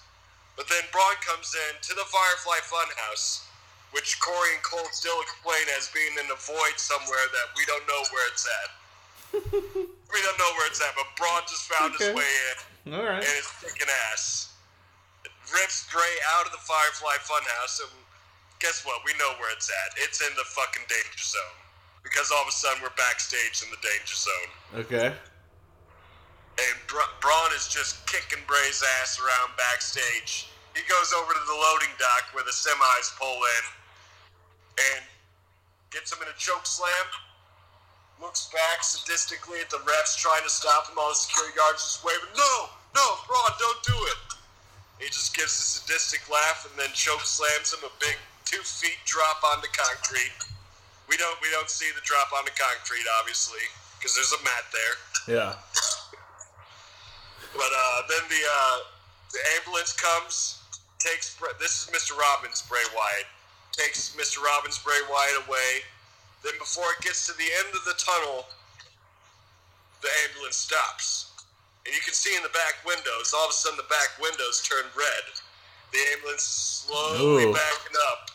But 0.59 0.67
then 0.69 0.83
Braun 0.91 1.15
comes 1.23 1.55
in 1.55 1.79
to 1.87 1.95
the 1.95 2.03
Firefly 2.11 2.59
Funhouse, 2.67 3.47
which 3.95 4.19
Corey 4.19 4.59
and 4.59 4.63
Cole 4.67 4.91
still 4.91 5.23
explain 5.23 5.63
as 5.79 5.87
being 5.95 6.11
in 6.19 6.27
a 6.35 6.39
void 6.39 6.75
somewhere 6.77 7.27
that 7.31 7.55
we 7.55 7.63
don't 7.71 7.87
know 7.87 8.03
where 8.11 8.27
it's 8.27 8.43
at. 8.43 8.71
we 10.13 10.19
don't 10.25 10.39
know 10.41 10.51
where 10.59 10.67
it's 10.67 10.83
at, 10.83 10.97
but 10.99 11.07
Braun 11.15 11.47
just 11.47 11.71
found 11.71 11.95
his 11.95 12.11
way 12.11 12.27
in 12.85 12.95
All 12.95 13.05
right. 13.07 13.23
and 13.23 13.35
it's 13.39 13.53
kicking 13.63 13.87
ass. 14.11 14.51
It 15.25 15.31
rips 15.55 15.87
Dre 15.87 16.09
out 16.35 16.47
of 16.47 16.53
the 16.53 16.59
Firefly 16.59 17.23
Funhouse, 17.23 17.79
and 17.87 17.95
guess 18.59 18.83
what? 18.85 18.99
We 19.07 19.13
know 19.15 19.39
where 19.39 19.53
it's 19.55 19.71
at. 19.71 19.95
It's 20.03 20.21
in 20.21 20.35
the 20.35 20.45
fucking 20.59 20.91
danger 20.91 21.23
zone. 21.23 21.59
Because 22.03 22.33
all 22.35 22.43
of 22.43 22.49
a 22.49 22.53
sudden 22.53 22.83
we're 22.83 22.97
backstage 22.99 23.63
in 23.63 23.71
the 23.71 23.79
danger 23.79 24.17
zone. 24.19 24.51
Okay. 24.83 25.15
And 26.59 26.75
Bra- 26.91 27.15
Braun 27.23 27.55
is 27.55 27.71
just 27.71 28.03
kicking 28.11 28.43
Bray's 28.51 28.83
ass 29.01 29.23
around 29.23 29.55
backstage. 29.55 30.51
He 30.75 30.83
goes 30.91 31.15
over 31.15 31.31
to 31.31 31.45
the 31.47 31.55
loading 31.55 31.95
dock 31.99 32.35
where 32.35 32.43
the 32.43 32.55
semis 32.55 33.15
pull 33.15 33.39
in 33.39 33.65
and 34.95 35.03
gets 35.91 36.11
him 36.11 36.19
in 36.23 36.29
a 36.29 36.37
choke 36.39 36.67
slam. 36.67 37.07
Looks 38.19 38.51
back 38.51 38.83
sadistically 38.83 39.63
at 39.63 39.71
the 39.71 39.79
refs 39.87 40.19
trying 40.19 40.43
to 40.43 40.51
stop 40.51 40.91
him. 40.91 40.99
All 40.99 41.11
the 41.11 41.19
security 41.19 41.55
guards 41.55 41.87
just 41.87 42.03
waving, 42.03 42.35
No, 42.35 42.55
no, 42.95 43.07
Braun, 43.31 43.55
don't 43.63 43.83
do 43.87 43.99
it. 44.11 44.19
He 44.99 45.07
just 45.07 45.35
gives 45.39 45.55
a 45.55 45.63
sadistic 45.63 46.27
laugh 46.27 46.67
and 46.67 46.75
then 46.75 46.91
choke 46.95 47.23
slams 47.23 47.71
him 47.71 47.87
a 47.87 47.93
big 48.03 48.19
two 48.45 48.63
feet 48.67 48.99
drop 49.07 49.39
onto 49.47 49.71
concrete. 49.71 50.35
We 51.07 51.17
don't 51.17 51.39
we 51.41 51.51
don't 51.55 51.71
see 51.71 51.87
the 51.95 52.03
drop 52.03 52.35
onto 52.35 52.51
concrete 52.59 53.07
obviously 53.23 53.63
because 53.99 54.15
there's 54.15 54.35
a 54.35 54.43
mat 54.43 54.67
there. 54.75 54.95
Yeah. 55.31 55.55
But 57.59 57.75
uh, 57.75 58.07
then 58.07 58.23
the 58.31 58.39
uh, 58.39 58.79
the 59.35 59.43
ambulance 59.59 59.91
comes, 59.91 60.63
takes 61.03 61.35
this 61.59 61.83
is 61.83 61.91
Mr. 61.91 62.15
Robbins 62.15 62.63
Bray 62.63 62.87
Wyatt, 62.95 63.27
takes 63.75 64.15
Mr. 64.15 64.39
Robbins 64.39 64.79
Bray 64.79 65.03
Wyatt 65.11 65.43
away. 65.51 65.83
Then 66.47 66.55
before 66.63 66.87
it 66.95 67.03
gets 67.03 67.27
to 67.27 67.35
the 67.35 67.51
end 67.67 67.75
of 67.75 67.83
the 67.83 67.99
tunnel, 67.99 68.47
the 70.07 70.11
ambulance 70.31 70.55
stops, 70.55 71.35
and 71.83 71.91
you 71.91 71.99
can 72.07 72.15
see 72.15 72.31
in 72.39 72.47
the 72.47 72.55
back 72.55 72.79
windows. 72.87 73.35
All 73.35 73.51
of 73.51 73.51
a 73.51 73.59
sudden, 73.59 73.75
the 73.75 73.91
back 73.91 74.15
windows 74.23 74.63
turn 74.63 74.87
red. 74.95 75.25
The 75.91 75.99
ambulance 76.15 76.47
is 76.47 76.87
slowly 76.87 77.51
Ooh. 77.51 77.59
backing 77.59 77.99
up, 78.15 78.31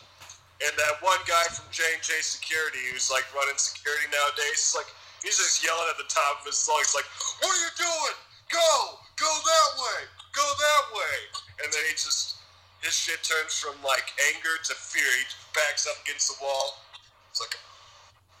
and 0.60 0.72
that 0.76 1.00
one 1.00 1.24
guy 1.24 1.48
from 1.48 1.64
J 1.72 1.80
and 1.96 2.04
J 2.04 2.20
Security, 2.20 2.92
who's 2.92 3.08
like 3.08 3.24
running 3.32 3.56
security 3.56 4.04
nowadays, 4.12 4.68
is 4.68 4.76
like 4.76 4.92
he's 5.24 5.40
just 5.40 5.64
yelling 5.64 5.88
at 5.88 5.96
the 5.96 6.12
top 6.12 6.44
of 6.44 6.52
his 6.52 6.60
lungs, 6.68 6.92
like, 6.92 7.08
"What 7.40 7.56
are 7.56 7.62
you 7.64 7.72
doing? 7.80 8.16
Go, 8.52 9.00
go 9.16 9.30
that 9.30 9.70
way, 9.78 10.00
go 10.32 10.44
that 10.44 10.84
way!" 10.94 11.16
And 11.62 11.72
then 11.72 11.82
he 11.88 11.94
just 11.94 12.36
his 12.82 12.94
shit 12.94 13.22
turns 13.24 13.56
from 13.56 13.74
like 13.82 14.12
anger 14.34 14.56
to 14.62 14.74
fear. 14.74 15.06
He 15.06 15.24
backs 15.54 15.86
up 15.88 15.96
against 16.04 16.28
the 16.28 16.38
wall. 16.44 16.84
It's 17.30 17.40
like, 17.40 17.56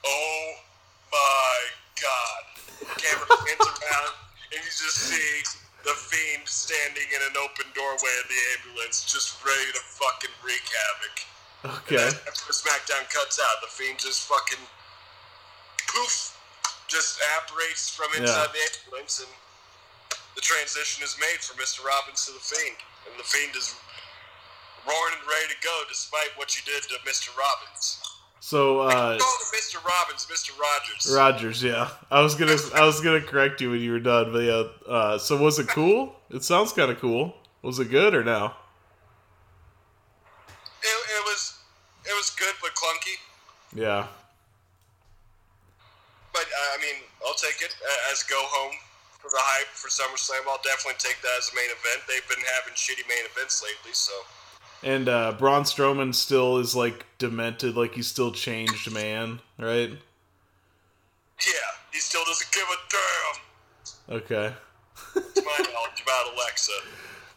oh 0.04 0.54
my 1.10 1.58
god! 1.98 2.42
Camera 3.00 3.26
pans 3.26 3.66
around, 3.66 4.14
and 4.52 4.60
you 4.60 4.70
just 4.70 4.98
see 5.08 5.42
the 5.84 5.92
fiend 5.92 6.48
standing 6.48 7.08
in 7.12 7.20
an 7.28 7.36
open 7.40 7.68
doorway 7.76 8.14
of 8.20 8.26
the 8.28 8.40
ambulance, 8.56 9.04
just 9.04 9.36
ready 9.44 9.68
to 9.72 9.82
fucking 9.84 10.32
wreak 10.44 10.64
havoc. 10.64 11.16
Okay. 11.64 12.08
After 12.28 12.52
SmackDown 12.52 13.08
cuts 13.08 13.40
out, 13.40 13.64
the 13.64 13.68
Fiend 13.68 13.98
just 13.98 14.28
fucking 14.28 14.60
poof, 15.88 16.36
just 16.88 17.20
apparates 17.36 17.88
from 17.88 18.12
inside 18.20 18.52
the 18.52 18.60
ambulance, 18.60 19.20
and 19.20 19.32
the 20.34 20.40
transition 20.40 21.04
is 21.04 21.16
made 21.20 21.40
from 21.40 21.56
Mr. 21.56 21.84
Robbins 21.84 22.26
to 22.26 22.32
the 22.32 22.42
Fiend, 22.42 22.76
and 23.08 23.18
the 23.18 23.24
Fiend 23.24 23.54
is 23.56 23.74
roaring 24.86 25.14
and 25.18 25.26
ready 25.28 25.54
to 25.54 25.58
go, 25.62 25.82
despite 25.88 26.30
what 26.36 26.56
you 26.56 26.62
did 26.66 26.82
to 26.84 26.96
Mr. 27.08 27.36
Robbins. 27.36 28.00
So 28.40 28.80
uh 28.80 29.18
Mr. 29.54 29.82
Robbins, 29.82 30.26
Mr. 30.26 30.50
Rogers. 30.58 31.10
Rogers, 31.16 31.62
yeah. 31.62 31.88
I 32.10 32.20
was 32.20 32.34
gonna 32.34 32.58
I 32.74 32.84
was 32.84 33.00
gonna 33.00 33.22
correct 33.22 33.62
you 33.62 33.70
when 33.70 33.80
you 33.80 33.92
were 33.92 34.00
done, 34.00 34.32
but 34.32 34.40
yeah. 34.40 34.64
Uh, 34.86 35.16
so 35.16 35.38
was 35.38 35.58
it 35.58 35.68
cool? 35.68 36.14
It 36.30 36.44
sounds 36.44 36.72
kind 36.72 36.90
of 36.90 36.98
cool. 37.00 37.34
Was 37.62 37.78
it 37.78 37.90
good 37.90 38.14
or 38.14 38.22
no? 38.22 38.52
It, 40.82 40.88
it 40.88 41.24
was 41.24 41.56
it 42.04 42.14
was 42.14 42.36
good 42.38 42.54
but 42.60 42.72
clunky. 42.74 43.16
Yeah. 43.74 44.06
But 46.34 46.42
uh, 46.42 46.78
I 46.78 46.82
mean, 46.82 47.02
I'll 47.26 47.34
take 47.34 47.62
it 47.62 47.74
as 48.12 48.22
go 48.24 48.36
home 48.38 48.74
for 49.24 49.30
the 49.30 49.40
hype 49.40 49.68
for 49.72 49.88
SummerSlam. 49.88 50.44
I'll 50.46 50.60
definitely 50.62 50.98
take 51.00 51.16
that 51.22 51.32
as 51.38 51.48
a 51.50 51.56
main 51.56 51.72
event. 51.72 52.04
They've 52.06 52.28
been 52.28 52.44
having 52.60 52.74
shitty 52.76 53.08
main 53.08 53.24
events 53.24 53.64
lately, 53.64 53.94
so 53.96 54.12
And 54.82 55.08
uh, 55.08 55.32
Braun 55.32 55.62
Strowman 55.64 56.14
still 56.14 56.58
is 56.58 56.76
like 56.76 57.06
demented, 57.16 57.74
like 57.74 57.94
he's 57.94 58.06
still 58.06 58.32
changed 58.32 58.92
man, 58.92 59.40
right? 59.58 59.90
yeah, 61.40 61.68
he 61.92 61.98
still 62.00 62.22
doesn't 62.26 62.52
give 62.52 62.68
a 62.68 62.78
damn. 62.92 64.16
Okay. 64.20 64.52
It's 65.16 65.40
my 65.44 65.56
knowledge 65.72 66.02
about 66.04 66.34
Alexa, 66.36 66.72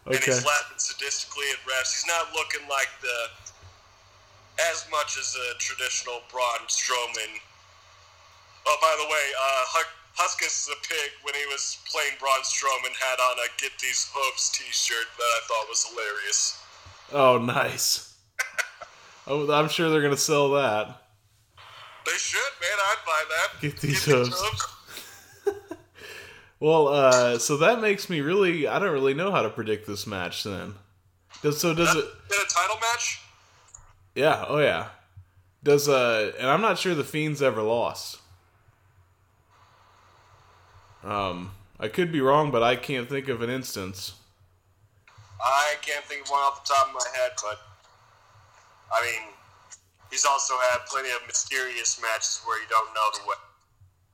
Okay. 0.07 0.15
and 0.15 0.23
he's 0.23 0.43
laughing 0.45 0.77
sadistically 0.77 1.47
at 1.55 1.59
refs. 1.63 1.95
He's 1.95 2.05
not 2.07 2.33
looking 2.35 2.67
like 2.67 2.89
the 3.01 3.17
as 4.71 4.85
much 4.91 5.17
as 5.17 5.35
a 5.35 5.57
traditional 5.59 6.19
Braun 6.31 6.67
Strowman. 6.67 7.39
Oh, 8.67 8.77
by 8.81 8.93
the 8.99 9.07
way, 9.07 9.25
uh, 9.39 9.63
Hus- 9.71 9.96
Huskus 10.17 10.67
a 10.67 10.75
pig 10.81 11.11
when 11.23 11.35
he 11.35 11.45
was 11.47 11.77
playing 11.89 12.13
Braun 12.19 12.41
Strowman 12.41 12.93
had 12.99 13.19
on 13.19 13.37
a 13.39 13.47
"Get 13.61 13.71
These 13.79 14.09
Hooves" 14.13 14.49
T-shirt 14.49 15.07
that 15.17 15.23
I 15.23 15.39
thought 15.47 15.69
was 15.69 15.85
hilarious. 15.85 16.59
Oh, 17.13 17.37
nice. 17.37 18.03
Oh, 19.29 19.51
I'm 19.51 19.67
sure 19.67 19.89
they're 19.89 20.01
gonna 20.01 20.15
sell 20.15 20.51
that. 20.51 21.01
They 22.05 22.13
should, 22.13 22.39
man. 22.61 22.79
I'd 22.79 22.95
buy 23.05 23.23
that. 23.27 23.61
Get 23.61 23.77
these 23.81 24.05
hooves. 24.05 24.41
Well, 26.59 26.87
uh, 26.87 27.37
so 27.37 27.57
that 27.57 27.81
makes 27.81 28.09
me 28.09 28.21
really. 28.21 28.67
I 28.67 28.79
don't 28.79 28.91
really 28.91 29.13
know 29.13 29.31
how 29.31 29.43
to 29.43 29.49
predict 29.49 29.85
this 29.85 30.07
match. 30.07 30.43
Then, 30.43 30.73
does 31.43 31.59
so 31.59 31.75
does 31.75 31.95
it? 31.95 31.99
In 31.99 32.05
a 32.05 32.49
title 32.49 32.77
match? 32.81 33.21
Yeah. 34.15 34.43
Oh 34.47 34.57
yeah. 34.57 34.87
Does 35.63 35.87
uh? 35.87 36.31
And 36.39 36.47
I'm 36.47 36.61
not 36.61 36.79
sure 36.79 36.95
the 36.95 37.03
Fiend's 37.03 37.43
ever 37.43 37.61
lost. 37.61 38.17
Um, 41.07 41.51
I 41.79 41.87
could 41.87 42.11
be 42.11 42.19
wrong, 42.19 42.51
but 42.51 42.63
I 42.63 42.75
can't 42.75 43.07
think 43.07 43.29
of 43.29 43.41
an 43.41 43.49
instance. 43.49 44.13
I 45.41 45.75
can't 45.81 46.03
think 46.03 46.25
of 46.25 46.29
one 46.29 46.41
off 46.41 46.67
the 46.67 46.73
top 46.73 46.87
of 46.87 46.93
my 46.93 47.17
head, 47.17 47.31
but 47.41 47.59
I 48.91 49.01
mean, 49.05 49.29
he's 50.11 50.25
also 50.25 50.55
had 50.69 50.79
plenty 50.87 51.09
of 51.11 51.25
mysterious 51.25 52.01
matches 52.01 52.41
where 52.45 52.61
you 52.61 52.67
don't 52.69 52.93
know 52.93 53.07
the 53.13 53.29
way. 53.29 53.35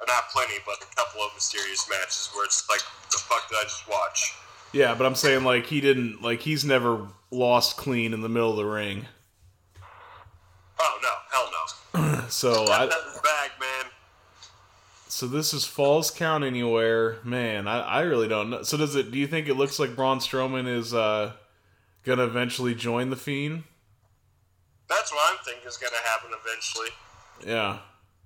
Or 0.01 0.05
not 0.07 0.29
plenty, 0.31 0.55
but 0.65 0.75
a 0.81 0.95
couple 0.95 1.21
of 1.21 1.33
mysterious 1.33 1.89
matches 1.89 2.29
where 2.35 2.45
it's 2.45 2.67
like, 2.69 2.81
the 3.11 3.17
fuck 3.17 3.49
did 3.49 3.55
I 3.55 3.63
just 3.63 3.87
watch? 3.89 4.33
Yeah, 4.71 4.93
but 4.93 5.05
I'm 5.05 5.15
saying 5.15 5.43
like 5.43 5.65
he 5.65 5.81
didn't 5.81 6.21
like 6.21 6.41
he's 6.41 6.65
never 6.65 7.07
lost 7.31 7.77
clean 7.77 8.13
in 8.13 8.21
the 8.21 8.29
middle 8.29 8.51
of 8.51 8.57
the 8.57 8.65
ring. 8.65 9.05
Oh 10.79 10.99
no, 11.01 11.09
hell 11.31 11.49
no. 11.51 12.25
So 12.29 12.65
I, 12.67 12.87
bag. 12.87 13.51
So 15.13 15.27
this 15.27 15.53
is 15.53 15.63
Falls 15.63 16.09
Count 16.09 16.43
Anywhere, 16.43 17.17
man. 17.23 17.67
I, 17.67 17.81
I 17.81 18.01
really 18.01 18.27
don't 18.27 18.49
know. 18.49 18.63
So 18.63 18.77
does 18.77 18.95
it? 18.95 19.11
Do 19.11 19.19
you 19.19 19.27
think 19.27 19.47
it 19.47 19.53
looks 19.53 19.77
like 19.77 19.95
Braun 19.95 20.17
Strowman 20.17 20.67
is 20.67 20.91
uh 20.91 21.33
gonna 22.03 22.23
eventually 22.23 22.73
join 22.73 23.11
the 23.11 23.15
Fiend? 23.15 23.63
That's 24.89 25.11
what 25.11 25.31
I'm 25.31 25.37
thinking 25.45 25.67
is 25.67 25.77
gonna 25.77 26.01
happen 26.03 26.31
eventually. 26.43 26.89
Yeah. 27.45 27.77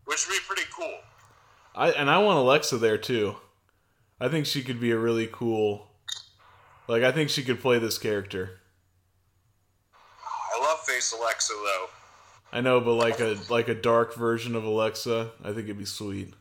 which 0.05 0.25
would 0.27 0.35
be 0.35 0.39
pretty 0.47 0.61
cool. 0.73 0.99
I 1.75 1.89
and 1.91 2.09
I 2.09 2.19
want 2.19 2.39
Alexa 2.39 2.77
there 2.77 2.97
too. 2.97 3.35
I 4.21 4.29
think 4.29 4.45
she 4.45 4.63
could 4.63 4.79
be 4.79 4.91
a 4.91 4.97
really 4.97 5.27
cool. 5.29 5.87
Like 6.87 7.03
I 7.03 7.11
think 7.11 7.29
she 7.29 7.43
could 7.43 7.59
play 7.59 7.79
this 7.79 7.97
character. 7.97 8.61
I 9.91 10.61
love 10.63 10.79
Face 10.85 11.11
Alexa 11.11 11.51
though. 11.53 11.87
I 12.53 12.61
know, 12.61 12.79
but 12.79 12.93
like 12.93 13.19
a 13.19 13.37
like 13.49 13.67
a 13.67 13.75
dark 13.75 14.15
version 14.15 14.55
of 14.55 14.63
Alexa, 14.63 15.31
I 15.43 15.47
think 15.47 15.65
it'd 15.65 15.77
be 15.77 15.83
sweet. 15.83 16.33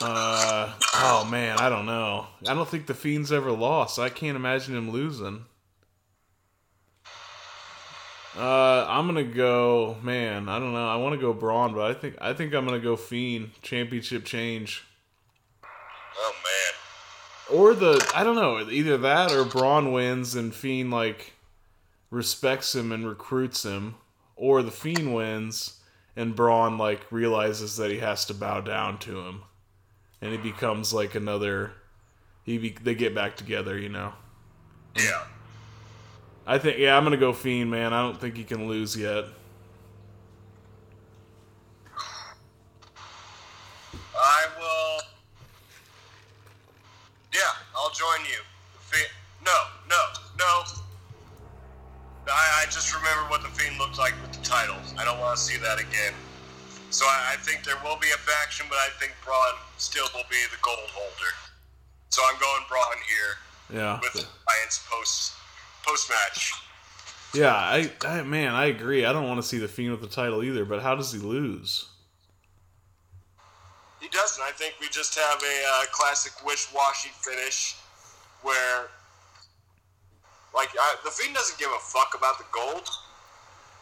Uh 0.00 0.72
oh 0.94 1.26
man, 1.28 1.58
I 1.58 1.68
don't 1.68 1.86
know. 1.86 2.26
I 2.46 2.54
don't 2.54 2.68
think 2.68 2.86
the 2.86 2.94
Fiend's 2.94 3.32
ever 3.32 3.50
lost. 3.50 3.98
I 3.98 4.08
can't 4.08 4.36
imagine 4.36 4.76
him 4.76 4.90
losing. 4.90 5.44
Uh, 8.36 8.86
I'm 8.88 9.06
gonna 9.06 9.24
go, 9.24 9.96
man. 10.02 10.48
I 10.48 10.60
don't 10.60 10.72
know. 10.72 10.88
I 10.88 10.96
want 10.96 11.14
to 11.14 11.20
go 11.20 11.32
Braun, 11.32 11.74
but 11.74 11.90
I 11.90 11.94
think 11.94 12.16
I 12.20 12.32
think 12.32 12.54
I'm 12.54 12.64
gonna 12.64 12.78
go 12.78 12.94
Fiend 12.94 13.50
Championship 13.62 14.24
change, 14.24 14.84
Oh 16.16 16.32
man. 16.44 17.58
or 17.58 17.74
the 17.74 18.08
I 18.14 18.22
don't 18.22 18.36
know. 18.36 18.60
Either 18.70 18.96
that 18.98 19.32
or 19.32 19.44
Braun 19.44 19.90
wins 19.92 20.36
and 20.36 20.54
Fiend 20.54 20.92
like 20.92 21.32
respects 22.10 22.76
him 22.76 22.92
and 22.92 23.08
recruits 23.08 23.64
him, 23.64 23.96
or 24.36 24.62
the 24.62 24.70
Fiend 24.70 25.12
wins 25.12 25.80
and 26.14 26.36
Braun 26.36 26.78
like 26.78 27.10
realizes 27.10 27.76
that 27.78 27.90
he 27.90 27.98
has 27.98 28.24
to 28.26 28.34
bow 28.34 28.60
down 28.60 28.98
to 29.00 29.18
him, 29.26 29.42
and 30.20 30.32
he 30.32 30.38
becomes 30.38 30.92
like 30.92 31.14
another. 31.14 31.72
He 32.44 32.58
be, 32.58 32.70
they 32.70 32.94
get 32.94 33.14
back 33.14 33.36
together, 33.36 33.78
you 33.78 33.88
know. 33.88 34.12
Yeah. 34.96 35.24
I 36.46 36.58
think 36.58 36.78
yeah, 36.78 36.96
I'm 36.96 37.04
gonna 37.04 37.18
go 37.18 37.32
Fiend, 37.32 37.70
man. 37.70 37.92
I 37.92 38.02
don't 38.02 38.18
think 38.18 38.36
he 38.36 38.44
can 38.44 38.68
lose 38.68 38.96
yet. 38.96 39.24
I 44.16 44.46
will. 44.58 45.02
Yeah, 47.34 47.40
I'll 47.76 47.90
join 47.90 48.24
you. 48.24 48.40
Fiend. 48.80 49.08
No, 49.44 49.52
no, 49.88 50.02
no. 50.38 50.62
I, 52.30 52.62
I 52.62 52.64
just 52.66 52.94
remember 52.94 53.30
what 53.30 53.42
the 53.42 53.48
Fiend 53.48 53.78
looked 53.78 53.98
like 53.98 54.14
with 54.22 54.32
the 54.32 54.42
titles. 54.42 54.94
I 54.98 55.04
don't 55.04 55.20
want 55.20 55.36
to 55.36 55.42
see 55.42 55.58
that 55.58 55.78
again. 55.78 56.14
So 56.90 57.04
I, 57.06 57.34
I 57.34 57.36
think 57.36 57.64
there 57.64 57.76
will 57.84 57.98
be 57.98 58.08
a 58.08 58.18
faction, 58.18 58.66
but 58.68 58.78
I 58.78 58.88
think 58.98 59.12
Braun 59.24 59.54
still 59.76 60.06
will 60.14 60.24
be 60.30 60.36
the 60.50 60.56
gold 60.62 60.88
holder. 60.92 61.32
So 62.10 62.22
I'm 62.28 62.38
going 62.40 62.62
Braun 62.68 62.96
here 63.06 63.80
Yeah. 63.80 64.00
with 64.00 64.14
Alliance 64.14 64.86
post 64.90 65.34
post 65.86 66.10
match. 66.10 66.52
Yeah, 67.34 67.54
I, 67.54 67.90
I 68.06 68.22
man, 68.22 68.54
I 68.54 68.66
agree. 68.66 69.04
I 69.04 69.12
don't 69.12 69.28
want 69.28 69.40
to 69.40 69.46
see 69.46 69.58
the 69.58 69.68
Fiend 69.68 69.92
with 69.92 70.00
the 70.00 70.08
title 70.08 70.42
either, 70.42 70.64
but 70.64 70.82
how 70.82 70.94
does 70.94 71.12
he 71.12 71.18
lose? 71.18 71.86
He 74.00 74.08
doesn't. 74.08 74.42
I 74.42 74.50
think 74.52 74.74
we 74.80 74.88
just 74.88 75.14
have 75.18 75.42
a 75.42 75.64
uh, 75.82 75.84
classic 75.92 76.32
wish-washy 76.46 77.10
finish 77.20 77.76
where, 78.42 78.86
like, 80.54 80.70
I, 80.80 80.94
the 81.04 81.10
Fiend 81.10 81.34
doesn't 81.34 81.58
give 81.58 81.68
a 81.70 81.78
fuck 81.80 82.14
about 82.16 82.38
the 82.38 82.44
gold. 82.52 82.88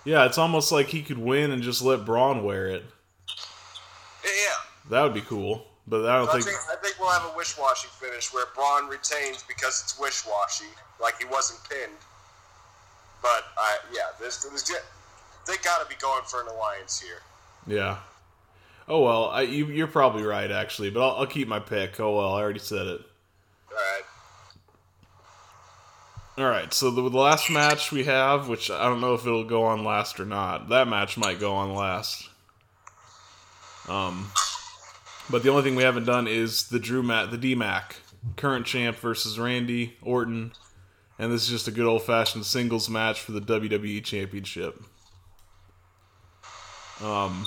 Yeah, 0.05 0.25
it's 0.25 0.39
almost 0.39 0.73
like 0.73 0.89
he 0.89 1.03
could 1.03 1.19
win 1.19 1.51
and 1.53 1.63
just 1.63 1.83
let 1.83 2.05
Braun 2.05 2.43
wear 2.43 2.67
it. 2.69 2.85
Yeah, 4.27 4.33
yeah. 4.33 4.91
That 4.91 5.03
would 5.03 5.15
be 5.15 5.23
cool. 5.23 5.65
But 5.89 6.05
I 6.05 6.19
don't 6.19 6.29
I 6.29 6.33
think 6.33 6.47
think, 6.47 6.59
I 6.71 6.77
think 6.83 6.99
we'll 6.99 7.11
have 7.11 7.33
a 7.33 7.37
wish-washy 7.37 7.87
finish 8.01 8.35
where 8.35 8.47
Braun 8.57 8.89
retains 8.89 9.45
because 9.47 9.81
it's 9.85 9.99
wish-washy, 10.01 10.67
like 11.01 11.17
he 11.19 11.25
wasn't 11.27 11.61
pinned. 11.71 11.99
But 13.23 13.45
I, 13.57 13.79
yeah, 13.95 14.09
this, 14.21 14.45
this 14.45 14.69
they 15.47 15.55
got 15.63 15.81
to 15.81 15.89
be 15.89 15.95
going 16.01 16.23
for 16.25 16.41
an 16.43 16.49
alliance 16.49 17.01
here. 17.01 17.21
Yeah. 17.69 17.99
Oh 18.89 19.01
well, 19.01 19.27
I, 19.27 19.43
you, 19.43 19.67
you're 19.67 19.87
probably 19.87 20.25
right 20.25 20.51
actually, 20.51 20.91
but 20.91 21.07
I'll, 21.07 21.21
I'll 21.21 21.27
keep 21.27 21.47
my 21.47 21.61
pick. 21.61 22.01
Oh 22.01 22.17
well, 22.17 22.35
I 22.35 22.41
already 22.41 22.59
said 22.59 22.87
it. 22.87 23.01
All 23.71 23.77
right. 23.77 24.03
All 26.39 26.51
right, 26.51 26.75
so 26.75 26.91
the, 26.91 27.09
the 27.09 27.17
last 27.17 27.49
match 27.49 27.93
we 27.93 28.05
have, 28.05 28.49
which 28.49 28.71
I 28.71 28.85
don't 28.85 29.01
know 29.01 29.15
if 29.15 29.25
it'll 29.25 29.45
go 29.45 29.65
on 29.65 29.85
last 29.85 30.21
or 30.21 30.27
not. 30.27 30.69
That 30.69 30.87
match 30.87 31.17
might 31.17 31.41
go 31.41 31.55
on 31.55 31.75
last. 31.75 32.29
Um, 33.89 34.31
but 35.31 35.43
the 35.43 35.51
only 35.51 35.63
thing 35.63 35.77
we 35.77 35.83
haven't 35.83 36.05
done 36.05 36.27
is 36.27 36.69
the 36.69 36.79
Drew 36.79 37.03
mat, 37.03 37.31
the 37.31 37.39
DMAC, 37.39 37.97
current 38.37 38.67
champ 38.67 38.97
versus 38.97 39.39
Randy 39.39 39.97
Orton, 40.03 40.53
and 41.19 41.33
this 41.33 41.43
is 41.43 41.49
just 41.49 41.69
a 41.69 41.71
good 41.71 41.87
old 41.87 42.03
fashioned 42.03 42.45
singles 42.45 42.89
match 42.89 43.21
for 43.21 43.33
the 43.33 43.41
WWE 43.41 44.05
Championship. 44.05 44.83
Um, 47.03 47.47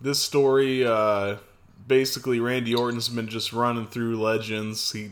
this 0.00 0.18
story, 0.18 0.86
uh, 0.86 1.36
basically, 1.86 2.40
Randy 2.40 2.74
Orton's 2.74 3.08
been 3.08 3.28
just 3.28 3.52
running 3.52 3.86
through 3.86 4.20
legends. 4.20 4.92
He 4.92 5.10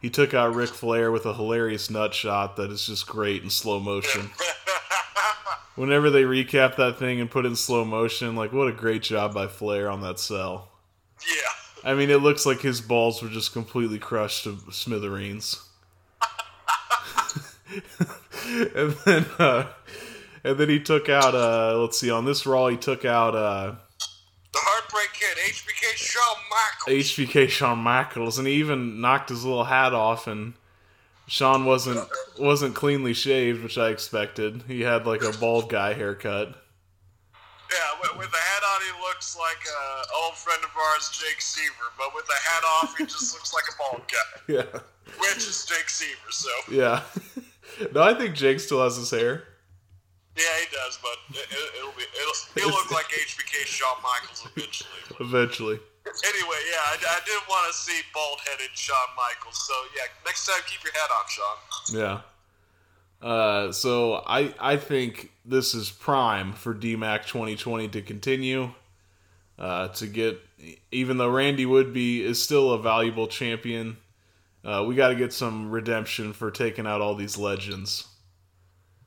he 0.00 0.10
took 0.10 0.32
out 0.32 0.54
Ric 0.54 0.70
Flair 0.70 1.10
with 1.10 1.26
a 1.26 1.34
hilarious 1.34 1.90
nut 1.90 2.14
shot 2.14 2.56
that 2.56 2.70
is 2.70 2.86
just 2.86 3.06
great 3.06 3.42
in 3.42 3.50
slow 3.50 3.80
motion. 3.80 4.30
Whenever 5.78 6.10
they 6.10 6.24
recap 6.24 6.74
that 6.74 6.98
thing 6.98 7.20
and 7.20 7.30
put 7.30 7.44
it 7.44 7.48
in 7.50 7.54
slow 7.54 7.84
motion, 7.84 8.34
like 8.34 8.52
what 8.52 8.66
a 8.66 8.72
great 8.72 9.00
job 9.00 9.32
by 9.32 9.46
Flair 9.46 9.88
on 9.88 10.00
that 10.00 10.18
sell. 10.18 10.70
Yeah. 11.24 11.90
I 11.90 11.94
mean, 11.94 12.10
it 12.10 12.16
looks 12.16 12.44
like 12.44 12.60
his 12.60 12.80
balls 12.80 13.22
were 13.22 13.28
just 13.28 13.52
completely 13.52 14.00
crushed 14.00 14.42
to 14.42 14.58
smithereens. 14.72 15.64
and 18.74 18.90
then, 19.04 19.26
uh, 19.38 19.68
and 20.42 20.58
then 20.58 20.68
he 20.68 20.80
took 20.80 21.08
out. 21.08 21.36
Uh, 21.36 21.78
let's 21.78 21.96
see, 21.96 22.10
on 22.10 22.24
this 22.24 22.44
Raw, 22.44 22.66
he 22.66 22.76
took 22.76 23.04
out 23.04 23.36
uh, 23.36 23.76
The 24.52 24.58
Heartbreak 24.58 25.12
Kid, 25.12 25.38
HBK 25.38 25.94
Shawn 25.94 26.36
Michaels. 26.50 27.06
HBK 27.06 27.48
Shawn 27.48 27.78
Michaels, 27.78 28.36
and 28.36 28.48
he 28.48 28.54
even 28.54 29.00
knocked 29.00 29.28
his 29.28 29.44
little 29.44 29.62
hat 29.62 29.94
off. 29.94 30.26
And 30.26 30.54
Shawn 31.28 31.64
wasn't 31.66 32.08
wasn't 32.38 32.74
cleanly 32.74 33.12
shaved, 33.12 33.62
which 33.62 33.76
I 33.78 33.90
expected. 33.90 34.62
He 34.66 34.80
had 34.80 35.06
like 35.06 35.22
a 35.22 35.32
bald 35.38 35.68
guy 35.70 35.92
haircut. 35.92 36.48
Yeah, 37.70 38.00
with, 38.00 38.16
with 38.18 38.30
the 38.30 38.38
hat 38.38 38.62
on, 38.74 38.80
he 38.80 39.02
looks 39.06 39.36
like 39.36 39.58
an 39.66 40.04
old 40.24 40.34
friend 40.36 40.62
of 40.64 40.70
ours, 40.74 41.10
Jake 41.12 41.42
Seaver. 41.42 41.92
But 41.98 42.14
with 42.14 42.26
the 42.26 42.32
hat 42.32 42.64
off, 42.64 42.96
he 42.96 43.04
just 43.04 43.34
looks 43.34 43.52
like 43.52 43.64
a 43.68 43.76
bald 43.76 44.02
guy, 44.08 44.40
Yeah, 44.54 44.80
which 45.18 45.36
is 45.36 45.66
Jake 45.66 45.90
Seaver. 45.90 46.30
So 46.30 46.48
yeah. 46.72 47.02
no, 47.94 48.02
I 48.02 48.14
think 48.14 48.34
Jake 48.34 48.60
still 48.60 48.82
has 48.82 48.96
his 48.96 49.10
hair. 49.10 49.44
yeah, 50.34 50.44
he 50.60 50.66
does. 50.74 50.98
But 51.02 51.36
it, 51.36 51.46
it'll 51.78 51.92
be 51.92 52.04
it'll, 52.04 52.34
he'll 52.70 52.74
look 52.74 52.90
like 52.90 53.04
HBK 53.06 53.66
Shawn 53.66 53.96
Michaels 54.02 54.48
eventually. 54.56 54.90
But 55.10 55.20
Eventually. 55.20 55.80
Anyway, 56.24 56.58
yeah, 56.70 56.78
I, 56.78 56.96
I 57.08 57.20
did 57.24 57.38
want 57.48 57.70
to 57.72 57.76
see 57.76 58.00
bald-headed 58.14 58.70
Shawn 58.74 58.96
Michaels. 59.16 59.66
So 59.66 59.74
yeah, 59.96 60.04
next 60.24 60.46
time 60.46 60.60
keep 60.66 60.82
your 60.84 60.92
hat 60.92 61.10
on, 61.10 61.24
Shawn. 61.28 62.22
Yeah. 63.22 63.28
Uh, 63.28 63.72
so 63.72 64.22
I 64.26 64.54
I 64.60 64.76
think 64.76 65.32
this 65.44 65.74
is 65.74 65.90
prime 65.90 66.52
for 66.52 66.74
DMAC 66.74 67.26
2020 67.26 67.88
to 67.88 68.02
continue. 68.02 68.70
Uh, 69.58 69.88
to 69.88 70.06
get 70.06 70.40
even 70.92 71.18
though 71.18 71.30
Randy 71.30 71.66
Woodby 71.66 72.20
is 72.20 72.40
still 72.40 72.72
a 72.72 72.78
valuable 72.78 73.26
champion, 73.26 73.96
uh, 74.64 74.84
we 74.86 74.94
got 74.94 75.08
to 75.08 75.16
get 75.16 75.32
some 75.32 75.70
redemption 75.70 76.32
for 76.32 76.50
taking 76.50 76.86
out 76.86 77.00
all 77.00 77.14
these 77.14 77.36
legends. 77.36 78.06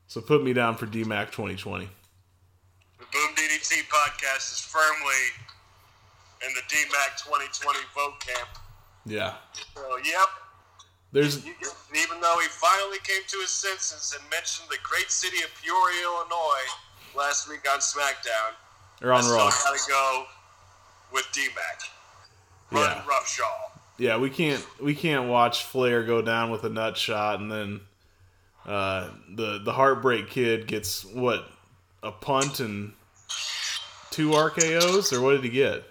So 0.08 0.20
put 0.20 0.44
me 0.44 0.52
down 0.52 0.76
for 0.76 0.88
DMAC 0.88 1.32
2020. 1.32 1.86
The 1.86 3.06
Boom 3.14 3.36
DDT 3.36 3.88
podcast 3.88 4.52
is 4.52 4.60
firmly 4.60 5.48
in 6.48 6.54
the 6.54 6.62
DMAC 6.62 7.24
2020 7.26 7.80
vote 7.96 8.20
camp. 8.20 8.50
Yeah. 9.06 9.34
So 9.76 9.98
yep, 10.04 10.28
There's 11.12 11.46
Even 11.46 12.22
though 12.22 12.38
he 12.40 12.48
finally 12.50 12.98
came 13.04 13.22
to 13.28 13.38
his 13.40 13.50
senses 13.50 14.16
and 14.20 14.30
mentioned 14.30 14.70
the 14.70 14.78
great 14.84 15.10
city 15.12 15.38
of 15.44 15.50
Peoria, 15.62 16.04
Illinois, 16.04 16.68
last 17.16 17.50
week 17.50 17.62
on 17.72 17.80
SmackDown, 17.80 18.54
or 19.02 19.12
I 19.12 19.18
on 19.18 19.24
still 19.24 19.38
Raw. 19.38 19.50
gotta 19.50 19.80
go 19.90 20.26
with 21.14 21.28
D-Mac. 21.34 21.82
Yeah. 22.72 23.04
roughshaw. 23.06 23.44
Yeah, 23.98 24.18
we 24.18 24.30
can't 24.30 24.66
we 24.80 24.96
can't 24.96 25.28
watch 25.28 25.66
Flair 25.66 26.04
go 26.04 26.22
down 26.22 26.52
with 26.52 26.64
a 26.64 26.70
nut 26.70 26.96
shot 26.98 27.40
and 27.42 27.52
then 27.52 27.82
uh, 28.66 29.10
the 29.36 29.60
the 29.64 29.74
heartbreak 29.74 30.30
kid 30.30 30.68
gets 30.68 31.04
what 31.04 31.46
a 32.02 32.12
punt 32.12 32.60
and 32.62 32.94
two 34.10 34.30
RKO's 34.30 35.12
or 35.12 35.20
what 35.22 35.32
did 35.32 35.44
he 35.44 35.50
get? 35.50 35.84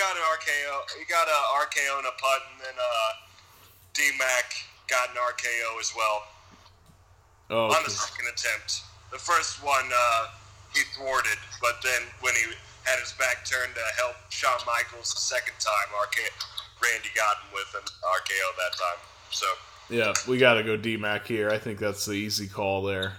He 0.00 0.06
got 0.08 0.16
an 0.16 0.24
RKO. 0.32 0.98
He 0.98 1.04
got 1.04 1.28
a 1.28 1.40
RKO 1.60 1.98
and 1.98 2.06
a 2.08 2.16
punt, 2.16 2.42
and 2.56 2.60
then 2.64 2.72
uh, 2.80 3.12
D-Mac 3.92 4.48
got 4.88 5.10
an 5.10 5.16
RKO 5.16 5.78
as 5.78 5.92
well 5.94 6.24
Oh, 7.50 7.64
on 7.64 7.70
the 7.70 7.76
okay. 7.80 7.90
second 7.90 8.24
attempt. 8.32 8.80
The 9.12 9.18
first 9.18 9.62
one 9.62 9.84
uh, 9.92 10.28
he 10.72 10.80
thwarted, 10.96 11.36
but 11.60 11.82
then 11.84 12.00
when 12.22 12.32
he 12.34 12.48
had 12.84 12.98
his 12.98 13.12
back 13.18 13.44
turned 13.44 13.74
to 13.74 13.82
help 14.00 14.16
Shawn 14.30 14.56
Michaels 14.66 15.12
the 15.12 15.20
second 15.20 15.60
time, 15.60 15.92
RK 16.00 16.16
Randy 16.82 17.10
got 17.14 17.36
him 17.44 17.52
with 17.52 17.68
an 17.76 17.84
RKO 17.84 18.56
that 18.56 18.78
time. 18.78 19.00
So 19.30 19.46
yeah, 19.90 20.14
we 20.26 20.38
got 20.38 20.54
to 20.54 20.62
go 20.62 20.78
D 20.78 20.96
Mac 20.96 21.26
here. 21.26 21.50
I 21.50 21.58
think 21.58 21.78
that's 21.78 22.06
the 22.06 22.14
easy 22.14 22.48
call 22.48 22.84
there. 22.84 23.12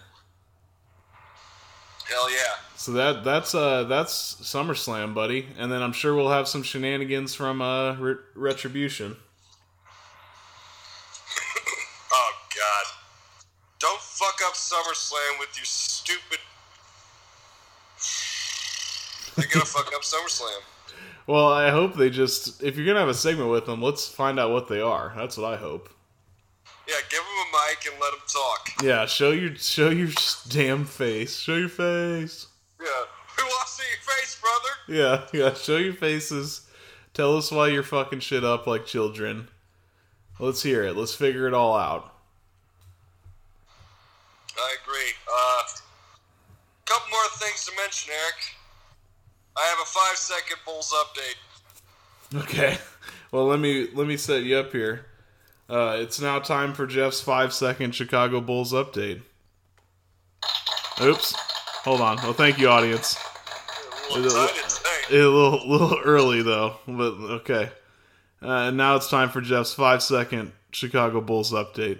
Hell 2.11 2.29
yeah. 2.31 2.55
So 2.75 2.91
that 2.93 3.23
that's 3.23 3.55
uh 3.55 3.83
that's 3.85 4.35
SummerSlam, 4.41 5.13
buddy, 5.13 5.47
and 5.57 5.71
then 5.71 5.81
I'm 5.81 5.93
sure 5.93 6.15
we'll 6.15 6.29
have 6.29 6.47
some 6.47 6.63
shenanigans 6.63 7.33
from 7.33 7.61
uh 7.61 7.95
Re- 7.95 8.15
Retribution. 8.35 9.15
Oh 12.13 12.31
God! 12.53 12.93
Don't 13.79 14.01
fuck 14.01 14.39
up 14.45 14.53
SummerSlam 14.53 15.39
with 15.39 15.55
your 15.55 15.65
stupid. 15.65 16.39
They're 19.37 19.47
gonna 19.51 19.65
fuck 19.65 19.87
up 19.95 20.01
SummerSlam. 20.01 20.59
Well, 21.27 21.49
I 21.49 21.69
hope 21.69 21.95
they 21.95 22.09
just 22.09 22.63
if 22.63 22.75
you're 22.75 22.85
gonna 22.85 22.99
have 22.99 23.07
a 23.07 23.13
segment 23.13 23.51
with 23.51 23.65
them, 23.67 23.81
let's 23.81 24.07
find 24.07 24.39
out 24.39 24.51
what 24.51 24.67
they 24.67 24.81
are. 24.81 25.13
That's 25.15 25.37
what 25.37 25.53
I 25.53 25.55
hope. 25.55 25.87
Yeah, 26.87 26.95
give 27.09 27.19
him 27.19 27.25
a 27.25 27.69
mic 27.69 27.91
and 27.91 28.01
let 28.01 28.13
him 28.13 28.19
talk. 28.27 28.69
Yeah, 28.83 29.05
show 29.05 29.31
your 29.31 29.55
show 29.55 29.89
your 29.89 30.09
damn 30.49 30.85
face. 30.85 31.37
Show 31.37 31.55
your 31.55 31.69
face. 31.69 32.47
Yeah. 32.79 32.87
we 33.37 33.43
want 33.43 33.67
to 33.67 33.73
see 33.73 33.83
your 33.89 34.15
face, 34.15 34.41
brother? 34.41 35.27
Yeah, 35.33 35.39
yeah. 35.39 35.53
Show 35.53 35.77
your 35.77 35.93
faces. 35.93 36.67
Tell 37.13 37.37
us 37.37 37.51
why 37.51 37.67
you're 37.67 37.83
fucking 37.83 38.21
shit 38.21 38.43
up 38.43 38.67
like 38.67 38.85
children. 38.85 39.49
Let's 40.39 40.63
hear 40.63 40.83
it. 40.83 40.95
Let's 40.95 41.13
figure 41.13 41.47
it 41.47 41.53
all 41.53 41.75
out. 41.77 42.15
I 44.57 44.75
agree. 44.83 45.13
Uh, 45.31 45.63
couple 46.85 47.09
more 47.11 47.19
things 47.35 47.65
to 47.65 47.71
mention, 47.77 48.11
Eric. 48.11 48.35
I 49.57 49.61
have 49.67 49.79
a 49.81 49.85
five 49.85 50.17
second 50.17 50.57
Bulls 50.65 50.93
update. 50.93 52.39
Okay. 52.43 52.77
Well, 53.31 53.45
let 53.45 53.59
me 53.59 53.87
let 53.93 54.07
me 54.07 54.17
set 54.17 54.43
you 54.43 54.57
up 54.57 54.71
here. 54.71 55.05
Uh, 55.71 55.95
it's 56.01 56.19
now 56.19 56.37
time 56.37 56.73
for 56.73 56.85
Jeff's 56.85 57.21
five 57.21 57.53
second 57.53 57.95
Chicago 57.95 58.41
Bulls 58.41 58.73
update. 58.73 59.21
Oops. 60.99 61.33
Hold 61.85 62.01
on. 62.01 62.17
Well, 62.17 62.33
thank 62.33 62.59
you, 62.59 62.67
audience. 62.67 63.17
A 64.11 64.19
little 64.19 64.31
tight 64.31 64.53
today. 64.67 65.21
A 65.21 65.29
little 65.29 65.69
little 65.69 65.97
early 66.03 66.41
though, 66.41 66.75
but 66.85 67.13
okay. 67.39 67.71
Uh, 68.41 68.67
and 68.67 68.75
now 68.75 68.97
it's 68.97 69.09
time 69.09 69.29
for 69.29 69.39
Jeff's 69.39 69.73
five 69.73 70.03
second 70.03 70.51
Chicago 70.71 71.21
Bulls 71.21 71.53
update. 71.53 71.99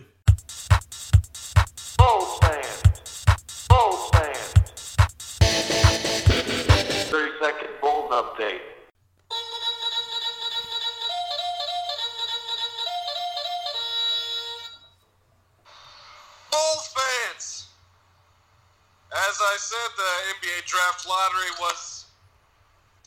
Was 21.59 22.05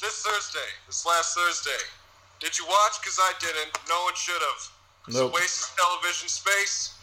this 0.03 0.23
Thursday, 0.23 0.71
this 0.87 1.07
last 1.07 1.35
Thursday. 1.37 1.81
Did 2.41 2.59
you 2.59 2.67
watch? 2.67 3.01
Because 3.01 3.19
I 3.21 3.33
didn't. 3.41 3.73
No 3.89 4.05
one 4.05 4.15
should 4.19 4.41
have. 4.43 4.63
It's 5.09 5.17
Nope. 5.17 5.33
a 5.33 5.35
waste 5.35 5.71
of 5.71 5.77
television 5.77 6.29
space. 6.29 6.95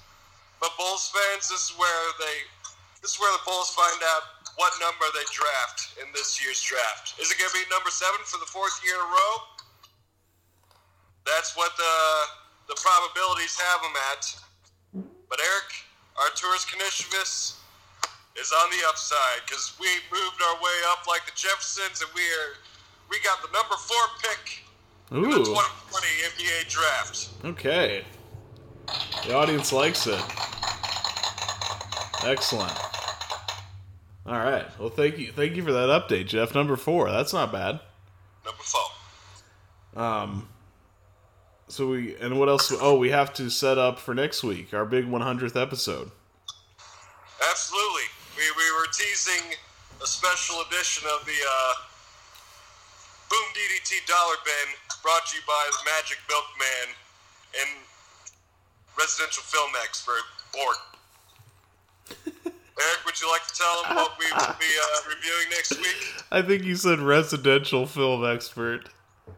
But 0.59 0.75
Bulls 0.77 1.09
fans, 1.09 1.49
this 1.49 1.71
is 1.71 1.73
where 1.77 2.03
they, 2.21 2.45
this 3.01 3.15
is 3.15 3.19
where 3.19 3.31
the 3.33 3.41
Bulls 3.45 3.73
find 3.73 3.97
out 4.13 4.45
what 4.61 4.73
number 4.77 5.05
they 5.17 5.25
draft 5.33 5.97
in 5.97 6.11
this 6.13 6.37
year's 6.43 6.61
draft. 6.61 7.17
Is 7.17 7.31
it 7.31 7.37
going 7.41 7.49
to 7.49 7.57
be 7.57 7.65
number 7.73 7.89
seven 7.89 8.21
for 8.29 8.37
the 8.37 8.45
fourth 8.45 8.77
year 8.85 8.93
in 8.93 9.01
a 9.01 9.09
row? 9.09 9.33
That's 11.25 11.55
what 11.57 11.73
the 11.77 11.95
the 12.69 12.77
probabilities 12.77 13.57
have 13.59 13.81
them 13.81 13.95
at. 14.13 14.23
But 15.29 15.39
Eric, 15.41 15.69
Arturas 16.17 16.63
Karnisovas 16.69 17.57
is 18.39 18.51
on 18.51 18.69
the 18.69 18.83
upside 18.87 19.45
because 19.45 19.75
we 19.79 19.87
moved 20.11 20.41
our 20.49 20.55
way 20.55 20.77
up 20.89 21.07
like 21.07 21.25
the 21.25 21.31
Jeffersons, 21.35 22.01
and 22.01 22.09
we 22.15 22.21
are 22.21 22.55
we 23.09 23.17
got 23.23 23.41
the 23.41 23.49
number 23.51 23.75
four 23.75 24.03
pick 24.21 24.63
in 25.11 25.21
the 25.21 25.27
Ooh. 25.27 25.45
2020 25.45 26.07
NBA 26.35 26.69
draft. 26.69 27.29
Okay. 27.43 28.03
The 29.25 29.35
audience 29.35 29.71
likes 29.73 30.07
it. 30.07 30.21
Excellent. 32.23 32.77
All 34.25 34.37
right. 34.37 34.67
Well, 34.79 34.89
thank 34.89 35.17
you. 35.17 35.31
Thank 35.31 35.55
you 35.55 35.63
for 35.63 35.71
that 35.71 35.89
update, 35.89 36.27
Jeff. 36.27 36.53
Number 36.53 36.75
four. 36.75 37.09
That's 37.09 37.33
not 37.33 37.51
bad. 37.51 37.79
Number 38.45 38.63
four. 38.63 40.01
Um. 40.01 40.47
So 41.67 41.87
we 41.87 42.15
and 42.17 42.39
what 42.39 42.49
else? 42.49 42.71
Oh, 42.79 42.97
we 42.97 43.09
have 43.09 43.33
to 43.35 43.49
set 43.49 43.77
up 43.77 43.97
for 43.99 44.13
next 44.13 44.43
week 44.43 44.73
our 44.73 44.85
big 44.85 45.05
100th 45.05 45.59
episode. 45.59 46.11
Absolutely. 47.49 47.90
We, 48.91 49.05
we 49.05 49.09
were 49.09 49.13
teasing 49.13 49.57
a 50.01 50.07
special 50.07 50.61
edition 50.67 51.07
of 51.19 51.25
the 51.25 51.31
uh, 51.31 51.73
Boom 53.29 53.45
DDT 53.53 54.05
Dollar 54.07 54.35
Bin 54.45 54.75
brought 55.03 55.25
to 55.27 55.37
you 55.37 55.43
by 55.47 55.69
the 55.71 55.77
Magic 55.85 56.17
Milkman 56.27 56.95
and 57.59 57.69
residential 58.97 59.43
film 59.43 59.71
expert, 59.83 60.23
Borg. 60.53 60.77
Eric, 62.45 63.05
would 63.05 63.21
you 63.21 63.29
like 63.31 63.45
to 63.47 63.53
tell 63.55 63.83
him 63.83 63.95
what 63.95 64.17
we 64.19 64.25
will 64.31 64.55
be 64.59 64.65
uh, 64.65 65.09
reviewing 65.09 65.49
next 65.51 65.77
week? 65.77 66.25
I 66.31 66.41
think 66.41 66.63
you 66.63 66.75
said 66.75 66.99
residential 66.99 67.85
film 67.85 68.25
expert. 68.25 68.89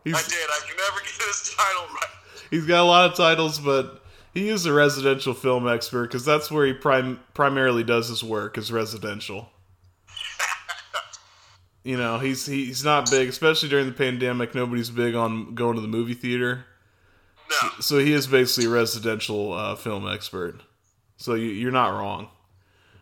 He's, 0.04 0.16
I 0.16 0.22
did. 0.22 0.50
I 0.50 0.60
can 0.68 0.78
never 0.78 1.00
get 1.02 1.28
his 1.28 1.56
title 1.56 1.88
right. 1.94 2.10
he's 2.50 2.66
got 2.66 2.82
a 2.82 2.88
lot 2.88 3.10
of 3.10 3.18
titles, 3.18 3.60
but 3.60 4.03
he 4.34 4.50
is 4.50 4.66
a 4.66 4.74
residential 4.74 5.34
film 5.34 5.68
expert 5.68 6.08
because 6.08 6.26
that's 6.26 6.50
where 6.52 6.66
he 6.66 6.74
prim- 6.74 7.20
primarily 7.34 7.84
does 7.84 8.10
his 8.10 8.24
work 8.24 8.58
is 8.58 8.72
residential. 8.72 9.50
you 11.84 11.98
know, 11.98 12.20
he's 12.20 12.46
he's 12.46 12.84
not 12.84 13.10
big, 13.12 13.30
especially 13.30 13.70
during 13.70 13.86
the 13.88 13.92
pandemic. 13.94 14.56
Nobody's 14.56 14.90
big 14.90 15.16
on 15.16 15.54
going 15.56 15.76
to 15.76 15.82
the 15.82 15.88
movie 15.88 16.14
theater, 16.14 16.66
No. 17.50 17.70
so 17.80 18.00
he 18.00 18.14
is 18.14 18.28
basically 18.28 18.70
a 18.70 18.74
residential 18.74 19.54
uh, 19.54 19.76
film 19.76 20.08
expert. 20.08 20.62
So 21.18 21.36
you, 21.36 21.48
you're 21.50 21.72
not 21.72 21.90
wrong. 21.90 22.30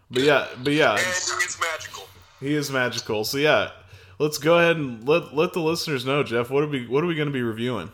But 0.10 0.24
yeah, 0.24 0.48
but 0.64 0.74
yeah, 0.74 0.92
And 0.92 1.00
it's 1.00 1.58
magical. 1.60 2.04
he 2.40 2.54
is 2.54 2.70
magical. 2.70 3.24
So 3.24 3.38
yeah, 3.38 3.72
let's 4.20 4.38
go 4.38 4.58
ahead 4.60 4.76
and 4.76 5.08
let 5.08 5.34
let 5.34 5.54
the 5.54 5.62
listeners 5.62 6.06
know, 6.06 6.24
Jeff. 6.24 6.50
What 6.50 6.64
are 6.64 6.68
we 6.68 6.88
what 6.88 7.04
are 7.04 7.08
we 7.08 7.16
going 7.16 7.30
to 7.30 7.34
be 7.34 7.42
reviewing? 7.44 7.90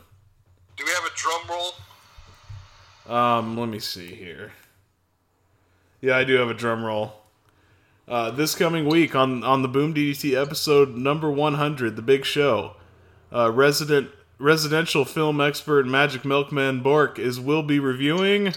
Do 0.77 0.83
we 0.85 0.91
have 0.91 1.03
a 1.05 1.15
drum 1.15 1.41
roll? 1.49 1.71
Um, 3.07 3.57
let 3.57 3.69
me 3.69 3.79
see 3.79 4.13
here. 4.13 4.51
Yeah, 6.01 6.17
I 6.17 6.25
do 6.25 6.35
have 6.35 6.49
a 6.49 6.53
drum 6.53 6.83
roll. 6.83 7.13
Uh, 8.07 8.31
this 8.31 8.53
coming 8.55 8.85
week 8.85 9.15
on 9.15 9.43
on 9.43 9.61
the 9.61 9.67
Boom 9.67 9.93
DDT 9.93 10.39
episode 10.39 10.95
number 10.95 11.31
100, 11.31 11.95
the 11.95 12.01
big 12.01 12.25
show, 12.25 12.75
uh, 13.33 13.51
resident 13.51 14.09
residential 14.39 15.03
film 15.03 15.41
expert 15.41 15.87
Magic 15.87 16.23
Milkman 16.23 16.81
Bork 16.81 17.17
is 17.17 17.39
will 17.39 17.63
be 17.63 17.79
reviewing. 17.79 18.53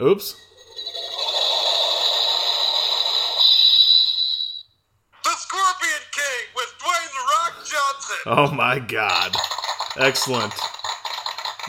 Oops. 0.00 0.36
The 5.24 5.30
Scorpion 5.30 6.02
King 6.12 6.46
with 6.54 6.74
Dwayne 6.78 7.12
The 7.12 7.24
Rock 7.30 7.54
Johnson. 7.58 8.16
Oh 8.26 8.52
my 8.52 8.78
god. 8.78 9.34
Excellent. 9.96 10.54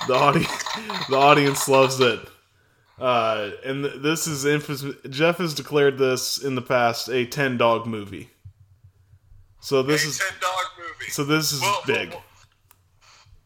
The 0.08 0.14
audience 0.14 0.69
the 1.10 1.16
audience 1.18 1.68
loves 1.68 2.00
it. 2.00 2.20
Uh, 3.00 3.52
and 3.66 3.84
th- 3.86 4.02
this 4.02 4.28
is 4.28 4.46
infamous. 4.46 4.84
Jeff 5.10 5.38
has 5.38 5.54
declared 5.54 5.98
this 5.98 6.38
in 6.44 6.56
the 6.56 6.62
past 6.62 7.10
a 7.10 7.26
10 7.26 7.58
dog 7.58 7.86
movie. 7.88 8.30
So 9.62 9.82
this 9.84 10.06
a 10.06 10.10
is 10.10 10.18
10 10.20 10.28
dog 10.42 10.66
movie. 10.78 11.12
so 11.12 11.24
this 11.24 11.52
is 11.52 11.62
Will- 11.62 11.82
big. 11.88 12.10
Will, 12.10 12.22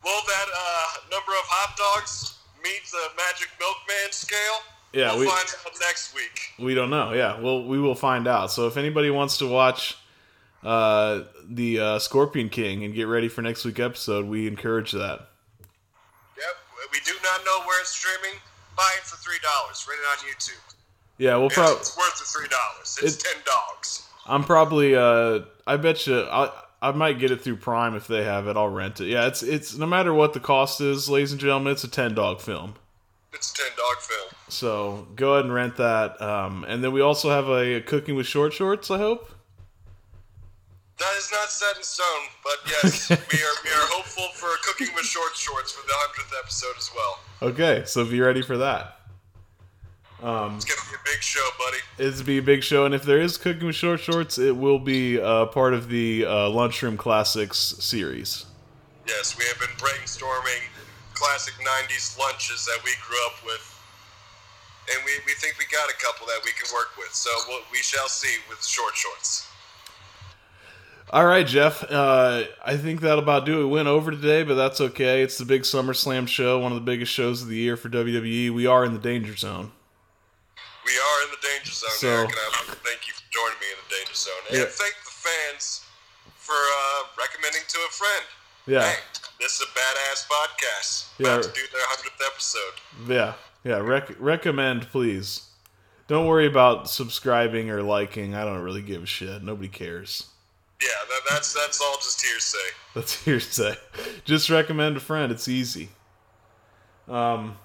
will 0.03 0.21
that 0.27 0.45
uh, 0.55 0.85
number 1.11 1.31
of 1.31 1.45
hot 1.47 1.77
dogs 1.77 2.37
meet 2.63 2.81
the 2.91 3.09
Magic 3.17 3.49
Milkman 3.59 4.11
scale? 4.11 4.37
Yeah, 4.91 5.11
we'll 5.11 5.21
we- 5.21 5.25
find 5.27 5.47
out 5.65 5.73
next 5.81 6.15
week. 6.15 6.39
We 6.59 6.73
don't 6.75 6.89
know. 6.89 7.13
Yeah, 7.13 7.39
well, 7.39 7.63
we 7.65 7.79
will 7.79 7.95
find 7.95 8.27
out. 8.27 8.51
So 8.51 8.67
if 8.67 8.77
anybody 8.77 9.09
wants 9.11 9.37
to 9.37 9.47
watch 9.47 9.97
uh, 10.63 11.21
the 11.47 11.79
uh, 11.79 11.99
Scorpion 11.99 12.49
King 12.49 12.83
and 12.83 12.93
get 12.95 13.07
ready 13.07 13.27
for 13.27 13.41
next 13.41 13.65
week 13.65 13.79
episode, 13.79 14.25
we 14.25 14.47
encourage 14.47 14.91
that. 14.93 15.27
We 16.93 16.99
do 16.99 17.13
not 17.23 17.43
know 17.43 17.65
where 17.65 17.81
it's 17.81 17.89
streaming. 17.89 18.39
Buy 18.77 18.89
it 18.97 19.03
for 19.03 19.17
three 19.17 19.39
dollars. 19.43 19.85
Rent 19.89 19.99
it 20.01 20.07
on 20.07 20.31
YouTube. 20.31 20.75
Yeah, 21.17 21.35
we'll 21.37 21.49
probably. 21.49 21.75
it's 21.77 21.97
worth 21.97 22.17
the 22.19 22.25
three 22.25 22.47
dollars. 22.47 22.99
It's 23.01 23.15
It- 23.17 23.25
ten 23.33 23.41
dogs. 23.45 24.07
I'm 24.25 24.43
probably. 24.43 24.95
Uh, 24.95 25.41
I 25.67 25.75
bet 25.77 26.05
you. 26.07 26.21
I 26.21 26.51
I 26.81 26.91
might 26.91 27.17
get 27.17 27.31
it 27.31 27.41
through 27.41 27.57
Prime 27.57 27.95
if 27.95 28.07
they 28.07 28.23
have 28.23 28.47
it. 28.47 28.55
I'll 28.55 28.69
rent 28.69 29.01
it. 29.01 29.07
Yeah, 29.07 29.25
it's 29.27 29.41
it's 29.41 29.75
no 29.75 29.85
matter 29.85 30.13
what 30.13 30.33
the 30.33 30.39
cost 30.39 30.79
is, 30.81 31.09
ladies 31.09 31.31
and 31.31 31.41
gentlemen, 31.41 31.73
it's 31.73 31.83
a 31.83 31.89
ten 31.89 32.13
dog 32.13 32.39
film. 32.41 32.75
It's 33.33 33.51
a 33.51 33.55
ten 33.55 33.71
dog 33.75 33.97
film. 34.01 34.29
So 34.49 35.07
go 35.15 35.33
ahead 35.33 35.45
and 35.45 35.53
rent 35.53 35.77
that. 35.77 36.21
Um, 36.21 36.63
and 36.67 36.83
then 36.83 36.91
we 36.91 37.01
also 37.01 37.31
have 37.31 37.49
a, 37.49 37.81
cooking 37.81 38.15
with 38.15 38.27
short 38.27 38.53
shorts. 38.53 38.91
I 38.91 38.97
hope. 38.99 39.29
That 41.03 41.17
is 41.17 41.29
not 41.33 41.49
set 41.51 41.75
in 41.75 41.83
stone, 41.83 42.31
but 42.45 42.57
yes, 42.65 43.09
we 43.09 43.15
are 43.15 43.55
we 43.65 43.69
are 43.71 43.87
hopeful 43.91 44.27
for 44.35 44.47
cooking 44.63 44.87
with 44.95 45.03
short 45.03 45.35
shorts 45.35 45.73
for 45.73 45.85
the 45.85 45.91
hundredth 45.97 46.33
episode 46.41 46.75
as 46.77 46.89
well. 46.95 47.19
Okay, 47.41 47.83
so 47.85 48.05
be 48.05 48.21
ready 48.21 48.41
for 48.41 48.57
that. 48.57 48.99
Um, 50.21 50.55
It's 50.55 50.63
gonna 50.63 50.79
be 50.89 50.95
a 50.95 51.03
big 51.03 51.21
show, 51.21 51.45
buddy. 51.59 51.77
it's 51.97 52.17
gonna 52.19 52.25
be 52.25 52.37
a 52.37 52.41
big 52.41 52.63
show, 52.63 52.85
and 52.85 52.95
if 52.95 53.03
there 53.03 53.19
is 53.19 53.37
cooking 53.37 53.67
with 53.67 53.75
short 53.75 53.99
shorts, 53.99 54.37
it 54.37 54.55
will 54.55 54.79
be 54.79 55.19
uh, 55.19 55.47
part 55.47 55.73
of 55.73 55.89
the 55.89 56.25
uh, 56.25 56.49
Lunchroom 56.49 56.95
Classics 56.95 57.57
series. 57.57 58.45
Yes, 59.05 59.37
we 59.37 59.43
have 59.45 59.59
been 59.59 59.75
brainstorming 59.75 60.63
classic 61.15 61.53
'90s 61.55 62.17
lunches 62.17 62.63
that 62.65 62.79
we 62.85 62.91
grew 63.05 63.19
up 63.27 63.43
with, 63.45 63.59
and 64.95 65.03
we, 65.03 65.11
we 65.25 65.33
think 65.33 65.59
we 65.59 65.65
got 65.69 65.89
a 65.89 65.97
couple 65.99 66.25
that 66.27 66.39
we 66.45 66.51
can 66.51 66.73
work 66.73 66.95
with. 66.97 67.13
So 67.13 67.29
we'll, 67.49 67.59
we 67.73 67.79
shall 67.79 68.07
see 68.07 68.37
with 68.47 68.63
short 68.63 68.95
shorts. 68.95 69.49
All 71.13 71.25
right, 71.27 71.45
Jeff. 71.45 71.83
Uh, 71.91 72.45
I 72.65 72.75
think 72.75 73.01
that'll 73.01 73.21
about 73.21 73.45
do 73.45 73.61
it. 73.61 73.65
We 73.65 73.71
went 73.71 73.87
over 73.87 74.09
today, 74.09 74.41
but 74.41 74.55
that's 74.55 74.81
okay. 74.81 75.21
It's 75.21 75.37
the 75.37 75.45
big 75.45 75.61
SummerSlam 75.61 76.27
show, 76.27 76.57
one 76.59 76.71
of 76.71 76.75
the 76.75 76.83
biggest 76.83 77.11
shows 77.11 77.43
of 77.43 77.49
the 77.49 77.55
year 77.55 77.77
for 77.77 77.87
WWE. 77.87 78.49
We 78.51 78.65
are 78.65 78.83
in 78.83 78.93
the 78.93 78.99
danger 78.99 79.35
zone. 79.35 79.71
We 80.83 80.91
are 80.97 81.23
in 81.25 81.29
the 81.29 81.47
danger 81.47 81.71
zone, 81.71 81.89
So- 81.97 82.07
Eric, 82.09 82.29
and 82.29 82.39
I 82.39 82.49
want 82.57 82.69
to 82.69 82.75
thank 82.83 83.07
you 83.07 83.13
for 83.13 83.21
joining 83.31 83.59
me 83.59 83.67
in 83.69 83.77
the 83.87 83.95
danger 83.95 84.15
zone, 84.15 84.33
and 84.49 84.57
Yeah. 84.57 84.65
thank 84.65 84.95
the 85.05 85.11
fans 85.11 85.81
for 86.35 86.55
uh, 86.55 87.03
recommending 87.19 87.61
to 87.67 87.77
a 87.87 87.91
friend. 87.91 88.25
Yeah, 88.65 88.89
Hey, 88.89 88.97
this 89.39 89.53
is 89.55 89.61
a 89.61 89.79
badass 89.79 90.25
podcast. 90.27 91.05
Yeah. 91.19 91.27
About 91.35 91.43
to 91.43 91.49
do 91.51 91.61
their 91.71 91.85
hundredth 91.85 92.21
episode. 92.25 92.73
yeah, 93.07 93.33
yeah. 93.63 93.77
Rec- 93.77 94.15
recommend, 94.19 94.89
please. 94.89 95.43
Don't 96.07 96.25
worry 96.25 96.47
about 96.47 96.89
subscribing 96.89 97.69
or 97.69 97.83
liking. 97.83 98.33
I 98.33 98.45
don't 98.45 98.59
really 98.61 98.81
give 98.81 99.03
a 99.03 99.05
shit. 99.05 99.43
Nobody 99.43 99.67
cares. 99.69 100.25
Yeah, 100.83 100.89
that, 101.09 101.21
that's 101.29 101.53
that's 101.53 101.79
all 101.81 101.95
just 101.95 102.21
hearsay. 102.21 102.57
That's 102.93 103.13
hearsay. 103.25 103.75
Just 104.25 104.49
recommend 104.49 104.97
a 104.97 104.99
friend. 104.99 105.31
It's 105.31 105.47
easy. 105.47 105.89
Um, 107.07 107.57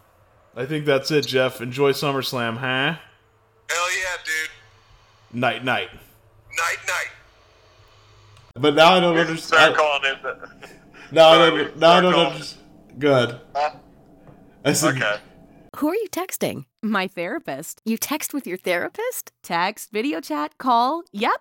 I 0.57 0.67
think 0.67 0.85
that's 0.85 1.11
it, 1.11 1.27
Jeff. 1.27 1.61
Enjoy 1.61 1.93
SummerSlam, 1.93 2.59
huh? 2.59 2.97
Hell 3.71 3.91
yeah, 3.99 4.17
dude. 4.25 5.41
Night, 5.41 5.65
night. 5.65 5.89
Night, 5.93 6.79
night. 6.87 7.11
But 8.55 8.75
now 8.75 8.95
I 8.95 9.01
don't 9.01 9.17
understand. 9.17 9.77
calling 9.77 10.03
in. 10.05 10.23
The... 10.23 10.49
Now 11.13 11.31
I 11.31 11.51
don't. 11.51 11.79
Now 11.79 11.91
I 11.91 12.01
don't 12.01 12.15
understand. 12.15 12.65
Good. 12.99 13.41
I 14.65 14.73
said, 14.73 14.97
Okay. 14.97 15.17
Who 15.77 15.89
are 15.89 15.95
you 15.95 16.09
texting? 16.11 16.65
My 16.83 17.07
therapist. 17.07 17.81
You 17.85 17.97
text 17.97 18.35
with 18.35 18.47
your 18.47 18.59
therapist? 18.59 19.33
Text, 19.43 19.93
video 19.93 20.21
chat, 20.21 20.59
call. 20.59 21.03
Yep. 21.13 21.41